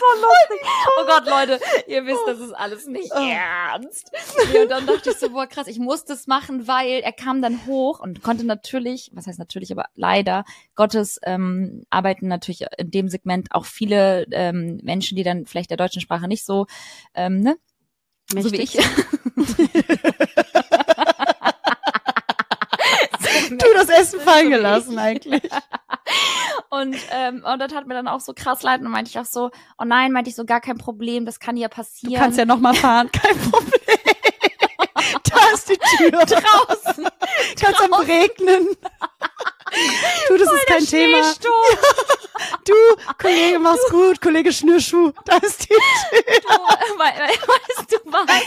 So 0.00 0.20
lustig. 0.20 0.68
Oh 0.98 1.06
Gott, 1.06 1.26
Leute, 1.26 1.60
ihr 1.86 2.04
wisst, 2.06 2.20
das 2.26 2.38
ist 2.38 2.52
alles 2.52 2.86
nicht 2.86 3.10
Oh. 3.14 3.18
ernst. 3.18 4.10
Nee, 4.52 4.60
und 4.62 4.70
dann 4.70 4.86
dachte 4.86 5.10
ich 5.10 5.16
so, 5.16 5.30
boah, 5.30 5.46
krass, 5.46 5.66
ich 5.66 5.78
muss 5.78 6.04
das 6.04 6.26
machen, 6.26 6.68
weil 6.68 7.00
er 7.02 7.12
kam 7.12 7.40
dann 7.42 7.66
hoch 7.66 8.00
und 8.00 8.22
konnte 8.22 8.44
natürlich, 8.44 9.10
was 9.14 9.26
heißt 9.26 9.38
natürlich, 9.38 9.72
aber 9.72 9.86
leider 9.94 10.44
Gottes 10.74 11.18
ähm, 11.24 11.84
arbeiten 11.90 12.28
natürlich 12.28 12.64
in 12.78 12.90
dem 12.90 13.08
Segment 13.08 13.48
auch 13.52 13.64
viele 13.64 14.26
ähm, 14.32 14.78
Menschen, 14.82 15.16
die 15.16 15.22
dann 15.24 15.46
vielleicht 15.46 15.70
der 15.70 15.76
deutschen 15.76 16.00
Sprache 16.02 16.28
nicht 16.28 16.44
so, 16.44 16.66
ähm, 17.14 17.40
ne, 17.40 17.56
so 18.32 18.52
wie 18.52 18.60
ich. 18.60 18.78
Du 23.50 23.66
das 23.74 23.88
Essen 23.88 24.20
fallen 24.20 24.50
gelassen 24.50 24.98
eigentlich. 24.98 25.42
Und, 26.70 26.96
ähm, 27.10 27.44
und 27.44 27.58
das 27.60 27.72
hat 27.74 27.86
mir 27.86 27.94
dann 27.94 28.08
auch 28.08 28.20
so 28.20 28.32
krass 28.34 28.62
leid 28.62 28.80
und 28.80 28.90
meinte 28.90 29.08
ich 29.08 29.18
auch 29.18 29.24
so, 29.24 29.50
oh 29.78 29.84
nein, 29.84 30.12
meinte 30.12 30.30
ich 30.30 30.36
so, 30.36 30.44
gar 30.44 30.60
kein 30.60 30.76
Problem, 30.76 31.24
das 31.24 31.38
kann 31.38 31.56
ja 31.56 31.68
passieren. 31.68 32.14
Du 32.14 32.18
kannst 32.18 32.38
ja 32.38 32.44
noch 32.44 32.58
mal 32.58 32.74
fahren, 32.74 33.10
kein 33.12 33.36
Problem. 33.50 33.72
Da 35.44 35.54
ist 35.54 35.68
die 35.68 35.78
Tür. 35.96 36.10
draußen. 36.26 37.08
Kannst 37.60 37.80
am 37.82 37.94
Regnen. 37.94 38.68
Du, 40.28 40.36
das 40.36 40.52
ist 40.52 40.66
kein 40.66 40.84
Thema. 40.84 41.18
Schneesturm. 41.24 41.52
Du, 42.64 42.74
Kollege, 43.20 43.58
mach's 43.58 43.88
gut. 43.90 44.20
Kollege 44.20 44.52
Schnürschuh, 44.52 45.12
da 45.24 45.36
ist 45.38 45.64
die 45.64 45.68
Tür. 45.68 45.78
Du, 46.42 46.48
we- 46.48 46.98
we- 46.98 47.48
weißt 47.78 47.92
du 47.92 47.96
was? 48.12 48.42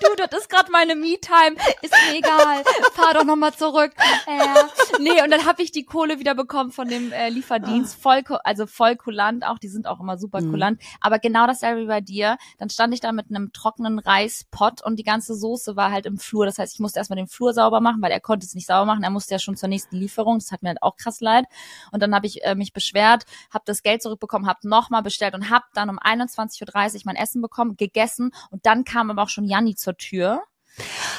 Du, 0.00 0.14
das 0.16 0.40
ist 0.40 0.50
gerade 0.50 0.70
meine 0.70 0.94
Me-Time. 0.94 1.56
Ist 1.82 1.94
mir 2.08 2.18
egal. 2.18 2.64
Fahr 2.94 3.14
doch 3.14 3.24
nochmal 3.24 3.54
zurück. 3.54 3.92
Äh, 4.26 4.98
nee, 5.00 5.22
und 5.22 5.30
dann 5.30 5.46
habe 5.46 5.62
ich 5.62 5.72
die 5.72 5.84
Kohle 5.84 6.18
wieder 6.18 6.34
bekommen 6.34 6.70
von 6.72 6.88
dem 6.88 7.12
äh, 7.12 7.28
Lieferdienst. 7.30 8.00
Voll, 8.00 8.22
ku- 8.22 8.38
also 8.44 8.66
voll 8.66 8.96
kulant 8.96 9.44
auch. 9.46 9.58
Die 9.58 9.68
sind 9.68 9.86
auch 9.86 10.00
immer 10.00 10.18
super 10.18 10.40
Mhm. 10.42 10.50
kulant. 10.50 10.82
Aber 11.00 11.18
genau 11.18 11.46
dasselbe 11.46 11.82
wie 11.82 11.86
bei 11.86 12.00
dir. 12.00 12.36
Dann 12.58 12.68
stand 12.70 12.92
ich 12.92 13.00
da 13.00 13.12
mit 13.12 13.26
einem 13.30 13.52
trockenen 13.52 13.98
Reispott 13.98 14.82
und 14.84 14.96
die 14.96 15.04
ganze 15.04 15.34
Soße 15.34 15.76
war 15.76 15.90
halt 15.92 16.04
im 16.06 16.18
Flur. 16.28 16.46
Das 16.46 16.58
heißt, 16.58 16.74
ich 16.74 16.80
musste 16.80 16.98
erstmal 17.00 17.16
den 17.16 17.26
Flur 17.28 17.52
sauber 17.52 17.80
machen, 17.80 18.02
weil 18.02 18.10
er 18.12 18.20
konnte 18.20 18.46
es 18.46 18.54
nicht 18.54 18.66
sauber 18.66 18.84
machen. 18.84 19.02
Er 19.02 19.10
musste 19.10 19.34
ja 19.34 19.38
schon 19.38 19.56
zur 19.56 19.68
nächsten 19.68 19.96
Lieferung. 19.96 20.38
Das 20.38 20.52
hat 20.52 20.62
mir 20.62 20.68
halt 20.70 20.82
auch 20.82 20.96
krass 20.96 21.20
leid. 21.20 21.46
Und 21.92 22.02
dann 22.02 22.14
habe 22.14 22.26
ich 22.26 22.44
äh, 22.44 22.54
mich 22.54 22.72
beschwert, 22.72 23.24
habe 23.52 23.64
das 23.66 23.82
Geld 23.82 24.02
zurückbekommen, 24.02 24.46
habe 24.48 24.68
nochmal 24.68 25.02
bestellt 25.02 25.34
und 25.34 25.50
habe 25.50 25.64
dann 25.74 25.90
um 25.90 25.98
21.30 25.98 26.94
Uhr 26.96 27.00
mein 27.06 27.16
Essen 27.16 27.40
bekommen, 27.42 27.76
gegessen 27.76 28.30
und 28.50 28.64
dann 28.66 28.84
kam 28.84 29.10
aber 29.10 29.22
auch 29.22 29.28
schon 29.28 29.44
Janni 29.44 29.74
zur 29.74 29.96
Tür. 29.96 30.42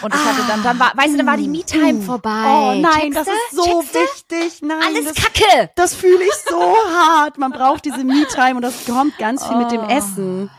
Und 0.01 0.13
ich 0.13 0.19
hatte 0.21 0.47
dann, 0.47 0.63
dann 0.63 0.79
war, 0.79 0.93
weißt 0.95 1.13
du, 1.13 1.17
dann 1.17 1.25
war 1.27 1.35
die 1.35 1.49
Me-Time 1.49 2.01
vorbei. 2.01 2.43
Oh 2.45 2.75
nein, 2.79 3.11
Checkst 3.11 3.17
das 3.17 3.27
ist 3.27 3.51
so 3.51 3.63
Checkst 3.65 3.95
du? 3.95 3.99
wichtig. 4.39 4.61
Nein, 4.61 4.77
Alles 4.85 5.13
das, 5.13 5.15
Kacke. 5.15 5.69
das 5.75 5.95
fühle 5.95 6.23
ich 6.23 6.33
so 6.47 6.57
hart. 6.61 7.37
Man 7.37 7.51
braucht 7.51 7.83
diese 7.83 8.05
Me-Time 8.05 8.55
und 8.55 8.61
das 8.61 8.85
kommt 8.85 9.17
ganz 9.17 9.45
viel 9.45 9.57
mit 9.57 9.71
dem 9.71 9.81
Oh. 9.81 9.87
Essen. 9.89 10.49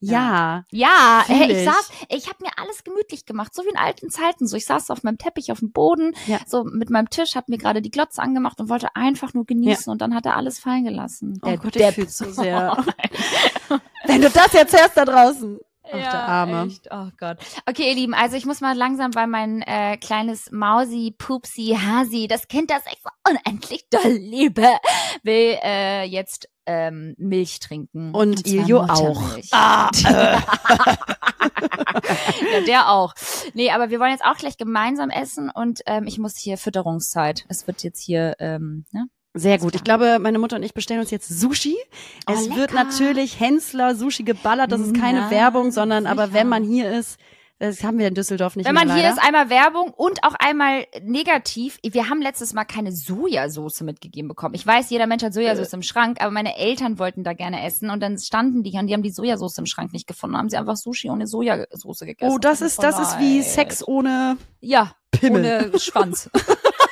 Ja. 0.00 0.64
Ja, 0.70 1.22
Fühl 1.26 1.36
hey, 1.36 1.52
ich 1.52 1.58
ich. 1.58 1.64
saß, 1.64 1.90
ich 2.10 2.26
habe 2.28 2.44
mir 2.44 2.50
alles 2.58 2.84
gemütlich 2.84 3.24
gemacht, 3.24 3.54
so 3.54 3.64
wie 3.64 3.68
in 3.70 3.76
alten 3.78 4.10
Zeiten. 4.10 4.46
So, 4.46 4.56
ich 4.56 4.66
saß 4.66 4.90
auf 4.90 5.02
meinem 5.02 5.18
Teppich 5.18 5.50
auf 5.52 5.60
dem 5.60 5.72
Boden, 5.72 6.14
Ja. 6.26 6.38
so 6.46 6.64
mit 6.64 6.90
meinem 6.90 7.08
Tisch, 7.10 7.34
habe 7.34 7.46
mir 7.48 7.58
gerade 7.58 7.80
die 7.82 7.90
Glotze 7.90 8.20
angemacht 8.22 8.60
und 8.60 8.68
wollte 8.68 8.94
einfach 8.94 9.32
nur 9.34 9.46
genießen 9.46 9.90
und 9.90 10.00
dann 10.02 10.14
hat 10.14 10.26
er 10.26 10.36
alles 10.36 10.58
fallen 10.58 10.84
gelassen. 10.84 11.38
Oh 11.42 11.46
Der 11.46 11.58
Gott, 11.58 11.74
Depp. 11.74 11.88
ich 11.90 11.94
fühl's 11.94 12.18
so 12.18 12.30
sehr. 12.30 12.84
Wenn 14.04 14.20
du 14.20 14.30
das 14.30 14.52
jetzt 14.52 14.78
hörst 14.78 14.96
da 14.96 15.04
draußen. 15.04 15.58
Ach, 15.88 15.90
ja, 15.96 16.10
der 16.10 16.28
Arme. 16.28 16.66
Echt? 16.66 16.88
Oh 16.90 17.08
Gott. 17.18 17.38
Okay, 17.68 17.88
ihr 17.90 17.94
Lieben, 17.94 18.12
also 18.14 18.36
ich 18.36 18.44
muss 18.44 18.60
mal 18.60 18.76
langsam, 18.76 19.14
weil 19.14 19.28
mein 19.28 19.62
äh, 19.62 19.96
kleines 19.96 20.50
Mausi, 20.50 21.14
Pupsi, 21.16 21.76
Hasi, 21.80 22.26
das 22.26 22.48
Kind, 22.48 22.70
das 22.70 22.82
ich 22.92 22.98
so 23.02 23.10
unendlich 23.30 23.86
doll 23.88 24.10
liebe, 24.12 24.66
will 25.22 25.56
äh, 25.62 26.02
jetzt 26.04 26.48
ähm, 26.66 27.14
Milch 27.18 27.60
trinken. 27.60 28.12
Und, 28.14 28.46
zwar 28.46 28.52
Iljo 28.54 28.80
auch. 28.80 29.22
Ah, 29.52 29.90
äh. 30.06 30.38
ja, 32.52 32.60
der 32.66 32.90
auch. 32.90 33.14
Nee, 33.54 33.70
aber 33.70 33.90
wir 33.90 34.00
wollen 34.00 34.10
jetzt 34.10 34.24
auch 34.24 34.36
gleich 34.36 34.56
gemeinsam 34.56 35.10
essen 35.10 35.50
und 35.50 35.80
ähm, 35.86 36.06
ich 36.06 36.18
muss 36.18 36.36
hier 36.36 36.58
Fütterungszeit. 36.58 37.44
Es 37.48 37.66
wird 37.66 37.82
jetzt 37.82 38.02
hier, 38.02 38.34
ähm, 38.38 38.84
ne? 38.92 39.06
Sehr 39.38 39.58
gut. 39.58 39.74
Ich 39.74 39.84
glaube, 39.84 40.18
meine 40.18 40.38
Mutter 40.38 40.56
und 40.56 40.62
ich 40.62 40.72
bestellen 40.72 41.00
uns 41.00 41.10
jetzt 41.10 41.28
Sushi. 41.28 41.76
Oh, 42.26 42.32
es 42.32 42.48
wird 42.56 42.72
lecker. 42.72 42.84
natürlich 42.84 43.38
Hensler 43.38 43.94
Sushi 43.94 44.22
geballert. 44.22 44.72
Das 44.72 44.80
ist 44.80 44.98
keine 44.98 45.18
Ja, 45.20 45.30
Werbung, 45.30 45.72
sondern 45.72 46.06
aber 46.06 46.28
sicher. 46.28 46.38
wenn 46.38 46.48
man 46.48 46.64
hier 46.64 46.90
ist, 46.90 47.18
das 47.58 47.82
haben 47.82 47.98
wir 47.98 48.06
in 48.08 48.14
Düsseldorf 48.14 48.54
nicht 48.56 48.66
Wenn 48.66 48.74
mehr 48.74 48.84
man 48.84 48.94
hier 48.94 49.04
leider. 49.04 49.16
ist, 49.16 49.22
einmal 49.26 49.48
Werbung 49.50 49.90
und 49.94 50.22
auch 50.24 50.34
einmal 50.38 50.86
negativ. 51.02 51.78
Wir 51.82 52.08
haben 52.10 52.20
letztes 52.20 52.52
Mal 52.52 52.64
keine 52.64 52.92
Sojasauce 52.92 53.80
mitgegeben 53.80 54.28
bekommen. 54.28 54.54
Ich 54.54 54.66
weiß, 54.66 54.90
jeder 54.90 55.06
Mensch 55.06 55.22
hat 55.22 55.32
Sojasauce 55.32 55.72
im 55.72 55.82
Schrank, 55.82 56.18
aber 56.20 56.30
meine 56.30 56.56
Eltern 56.56 56.98
wollten 56.98 57.24
da 57.24 57.32
gerne 57.32 57.64
essen 57.64 57.88
und 57.90 58.00
dann 58.02 58.18
standen 58.18 58.62
die 58.62 58.70
hier 58.70 58.80
und 58.80 58.88
die 58.88 58.94
haben 58.94 59.02
die 59.02 59.10
Sojasauce 59.10 59.58
im 59.58 59.66
Schrank 59.66 59.92
nicht 59.92 60.06
gefunden. 60.06 60.36
Haben 60.36 60.50
sie 60.50 60.56
einfach 60.58 60.76
Sushi 60.76 61.08
ohne 61.10 61.26
Sojasauce 61.26 62.00
gegessen. 62.00 62.32
Oh, 62.34 62.38
das 62.38 62.60
ist, 62.60 62.82
das 62.82 62.98
ist 62.98 63.18
wie. 63.18 63.42
Sex 63.42 63.86
ohne 63.86 64.36
Ja, 64.60 64.92
Pimmel. 65.10 65.70
ohne 65.70 65.78
Schwanz. 65.78 66.28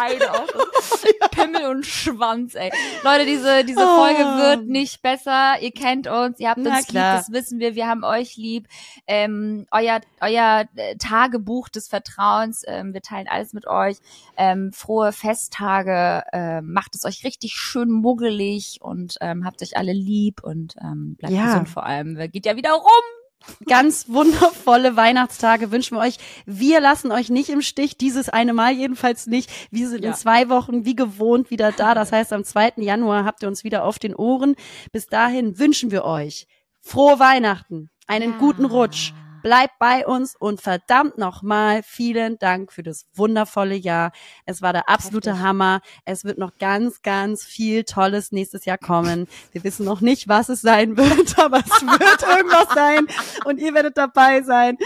Beide 0.00 0.32
auch. 0.34 1.30
Pimmel 1.30 1.66
und 1.66 1.86
Schwanz, 1.86 2.54
ey. 2.54 2.70
Leute, 3.02 3.24
diese, 3.26 3.64
diese 3.64 3.80
Oh. 3.80 3.96
Folge 3.96 4.20
wird 4.20 4.66
nicht 4.66 5.02
besser. 5.02 5.54
Ihr 5.60 5.72
kennt 5.72 6.06
uns, 6.06 6.38
ihr 6.40 6.50
habt 6.50 6.60
Na 6.60 6.76
uns 6.78 6.86
klar. 6.86 7.16
lieb, 7.16 7.24
das 7.26 7.32
wissen 7.32 7.58
wir, 7.60 7.74
wir 7.74 7.86
haben 7.86 8.04
euch 8.04 8.36
lieb. 8.36 8.66
Ähm, 9.06 9.66
euer 9.70 10.00
euer 10.20 10.64
äh, 10.76 10.96
Tagebuch 10.96 11.68
des 11.68 11.88
Vertrauens, 11.88 12.62
ähm, 12.66 12.92
wir 12.94 13.02
teilen 13.02 13.26
alles 13.28 13.52
mit 13.52 13.66
euch. 13.66 13.96
Ähm, 14.36 14.72
frohe 14.72 15.12
Festtage, 15.12 16.22
ähm, 16.32 16.72
macht 16.72 16.94
es 16.94 17.04
euch 17.04 17.24
richtig 17.24 17.52
schön 17.54 17.90
muggelig 17.90 18.78
und 18.80 19.16
ähm, 19.20 19.44
habt 19.44 19.62
euch 19.62 19.76
alle 19.76 19.92
lieb 19.92 20.42
und 20.42 20.74
ähm, 20.82 21.16
bleibt 21.18 21.34
Ja. 21.34 21.46
gesund 21.46 21.68
vor 21.68 21.84
allem. 21.84 22.16
Geht 22.30 22.46
ja 22.46 22.56
wieder 22.56 22.72
rum. 22.72 23.19
Ganz 23.66 24.08
wundervolle 24.08 24.96
Weihnachtstage 24.96 25.70
wünschen 25.72 25.96
wir 25.96 26.02
euch. 26.02 26.16
Wir 26.46 26.80
lassen 26.80 27.10
euch 27.12 27.30
nicht 27.30 27.48
im 27.48 27.62
Stich, 27.62 27.96
dieses 27.96 28.28
eine 28.28 28.52
Mal 28.52 28.72
jedenfalls 28.72 29.26
nicht. 29.26 29.50
Wir 29.70 29.88
sind 29.88 30.04
Ja. 30.04 30.10
in 30.10 30.16
zwei 30.16 30.48
Wochen 30.48 30.84
wie 30.84 30.94
gewohnt 30.96 31.50
wieder 31.50 31.72
da. 31.72 31.94
Das 31.94 32.12
heißt, 32.12 32.32
am 32.32 32.44
2. 32.44 32.74
Januar 32.82 33.24
habt 33.24 33.42
ihr 33.42 33.48
uns 33.48 33.64
wieder 33.64 33.84
auf 33.84 33.98
den 33.98 34.14
Ohren. 34.14 34.56
Bis 34.92 35.06
dahin 35.06 35.58
wünschen 35.58 35.90
wir 35.90 36.04
euch 36.04 36.46
frohe 36.80 37.18
Weihnachten, 37.18 37.90
einen 38.06 38.32
Ja. 38.32 38.38
guten 38.38 38.64
Rutsch. 38.64 39.12
Bleibt 39.42 39.78
bei 39.78 40.06
uns 40.06 40.36
und 40.36 40.60
verdammt 40.60 41.18
nochmal 41.18 41.82
vielen 41.82 42.38
Dank 42.38 42.72
für 42.72 42.82
das 42.82 43.06
wundervolle 43.14 43.74
Jahr. 43.74 44.12
Es 44.46 44.62
war 44.62 44.72
der 44.72 44.88
absolute 44.88 45.30
Heftig. 45.30 45.44
Hammer. 45.44 45.80
Es 46.04 46.24
wird 46.24 46.38
noch 46.38 46.56
ganz, 46.58 47.02
ganz 47.02 47.44
viel 47.44 47.84
Tolles 47.84 48.32
nächstes 48.32 48.64
Jahr 48.64 48.78
kommen. 48.78 49.26
Wir 49.52 49.64
wissen 49.64 49.84
noch 49.84 50.00
nicht, 50.00 50.28
was 50.28 50.48
es 50.48 50.60
sein 50.60 50.96
wird, 50.96 51.38
aber 51.38 51.58
es 51.58 51.82
wird 51.82 52.22
irgendwas 52.22 52.74
sein 52.74 53.06
und 53.44 53.58
ihr 53.58 53.74
werdet 53.74 53.96
dabei 53.96 54.42
sein. 54.42 54.76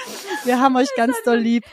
Wir 0.44 0.60
haben 0.60 0.76
euch 0.76 0.88
ganz 0.96 1.16
doll 1.24 1.38
lieb. 1.38 1.64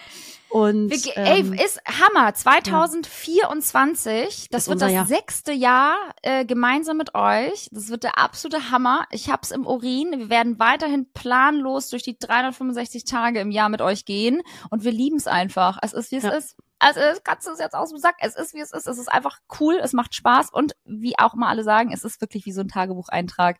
Und 0.51 0.89
ge- 0.89 1.11
ähm, 1.15 1.53
ey, 1.53 1.65
ist 1.65 1.79
Hammer. 1.85 2.33
2024, 2.33 4.47
das 4.49 4.63
Ist 4.63 4.69
wird 4.69 4.81
das 4.81 4.91
Jahr. 4.91 5.05
sechste 5.05 5.51
Jahr 5.51 5.95
äh, 6.21 6.45
gemeinsam 6.45 6.97
mit 6.97 7.15
euch. 7.15 7.67
Das 7.71 7.89
wird 7.89 8.03
der 8.03 8.17
absolute 8.17 8.71
Hammer. 8.71 9.05
Ich 9.11 9.29
hab's 9.29 9.51
im 9.51 9.65
Urin. 9.65 10.11
Wir 10.17 10.29
werden 10.29 10.59
weiterhin 10.59 11.07
planlos 11.13 11.89
durch 11.89 12.03
die 12.03 12.17
365 12.17 13.05
Tage 13.05 13.39
im 13.39 13.51
Jahr 13.51 13.69
mit 13.69 13.81
euch 13.81 14.05
gehen 14.05 14.41
und 14.69 14.83
wir 14.83 14.91
lieben's 14.91 15.27
einfach. 15.27 15.77
Es 15.81 15.93
ist, 15.93 16.11
wie 16.11 16.17
es 16.17 16.23
Ja. 16.23 16.31
ist. 16.31 16.55
Also 16.83 16.99
kannst 17.23 17.47
du 17.47 17.51
es 17.51 17.59
jetzt 17.59 17.75
aus 17.75 17.89
dem 17.91 17.99
Sack. 17.99 18.15
Es 18.19 18.35
ist, 18.35 18.55
wie 18.55 18.59
es 18.59 18.71
ist. 18.71 18.87
Es 18.87 18.97
ist 18.97 19.07
einfach 19.11 19.37
cool. 19.59 19.79
Es 19.83 19.93
macht 19.93 20.15
Spaß 20.15 20.49
und 20.51 20.73
wie 20.83 21.17
auch 21.19 21.35
mal 21.35 21.49
alle 21.49 21.63
sagen, 21.63 21.91
es 21.93 22.03
ist 22.03 22.19
wirklich 22.21 22.45
wie 22.47 22.51
so 22.51 22.61
ein 22.61 22.67
Tagebucheintrag. 22.69 23.57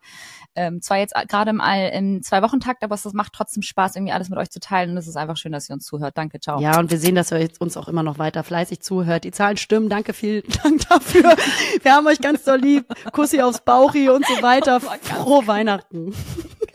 Ähm, 0.56 0.82
zwar 0.82 0.98
jetzt 0.98 1.14
gerade 1.28 1.52
im, 1.52 1.62
im 1.62 2.24
Zwei-Wochen-Takt, 2.24 2.84
aber 2.84 2.96
es 2.96 3.06
macht 3.14 3.34
trotzdem 3.34 3.62
Spaß, 3.62 3.96
irgendwie 3.96 4.12
alles 4.14 4.30
mit 4.30 4.40
euch 4.40 4.50
zu 4.50 4.60
teilen 4.60 4.90
und 4.92 4.98
es 4.98 5.08
ist 5.08 5.18
einfach 5.18 5.38
schön, 5.38 5.52
dass 5.52 5.70
ihr 5.70 5.74
uns 5.74 5.86
zuhört. 5.86 6.18
Danke, 6.18 6.40
ciao. 6.40 6.60
ja, 6.60 6.80
und 6.80 6.90
wir 6.90 6.98
sehen, 6.98 7.14
dass 7.16 7.32
ihr 7.32 7.48
uns 7.60 7.78
auch 7.78 7.88
immer 7.88 8.02
noch 8.04 8.18
weiter 8.18 8.44
fleißig 8.44 8.82
zuhört. 8.82 9.24
Die 9.24 9.32
Zahlen 9.32 9.58
stimmen. 9.58 9.88
Danke, 9.88 10.14
vielen 10.14 10.44
Dank 10.64 10.88
dafür. 10.90 11.36
Wir 11.84 11.94
haben 11.94 12.08
euch 12.08 12.20
ganz 12.22 12.44
doll 12.44 12.60
lieb. 12.60 12.86
Kussi 13.12 13.42
aufs 13.42 13.62
Bauchi 13.62 14.10
und 14.10 14.26
so 14.26 14.42
weiter. 14.42 14.80
Das 14.80 14.90
ganz- 14.90 15.08
Frohe 15.22 15.46
Weihnachten. 15.46 16.14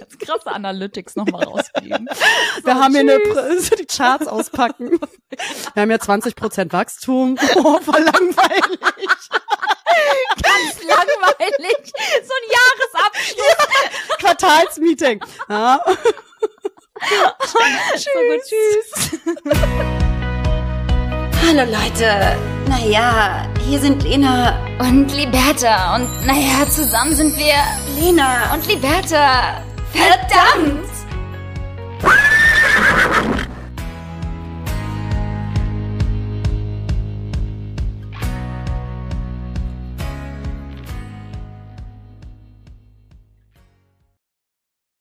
Ganz 0.09 0.19
krasse 0.19 0.53
Analytics 0.53 1.16
nochmal 1.16 1.45
rausgeben. 1.45 2.09
Wir 2.65 2.74
haben 2.74 2.93
hier 2.93 3.01
eine, 3.01 3.19
die 3.78 3.87
Charts 3.87 4.28
auspacken. 4.28 5.01
Wir 5.74 5.83
haben 5.83 5.91
ja 5.91 5.99
20 5.99 6.37
Prozent 6.37 6.73
Wachstum. 6.73 7.37
Oh, 7.57 7.81
voll 7.81 8.01
langweilig. 8.01 8.78
ganz 10.43 10.83
langweilig. 10.83 11.93
So 12.23 12.33
ein 12.37 12.47
Jahresabschluss. 12.55 14.19
Quartalsmeeting. 14.19 15.20
Ja. 15.49 15.81
So 17.47 17.59
gut, 17.59 18.43
tschüss. 18.45 19.20
Hallo 21.47 21.62
Leute. 21.70 22.37
Naja, 22.69 23.47
hier 23.66 23.81
sind 23.81 24.03
Lena. 24.03 24.59
Und 24.78 25.12
Liberta. 25.15 25.97
Und 25.97 26.27
naja, 26.27 26.69
zusammen 26.69 27.15
sind 27.15 27.37
wir 27.37 27.55
Lena. 27.99 28.53
und 28.55 28.66
Liberta. 28.69 29.62
Verdammt! 29.97 30.90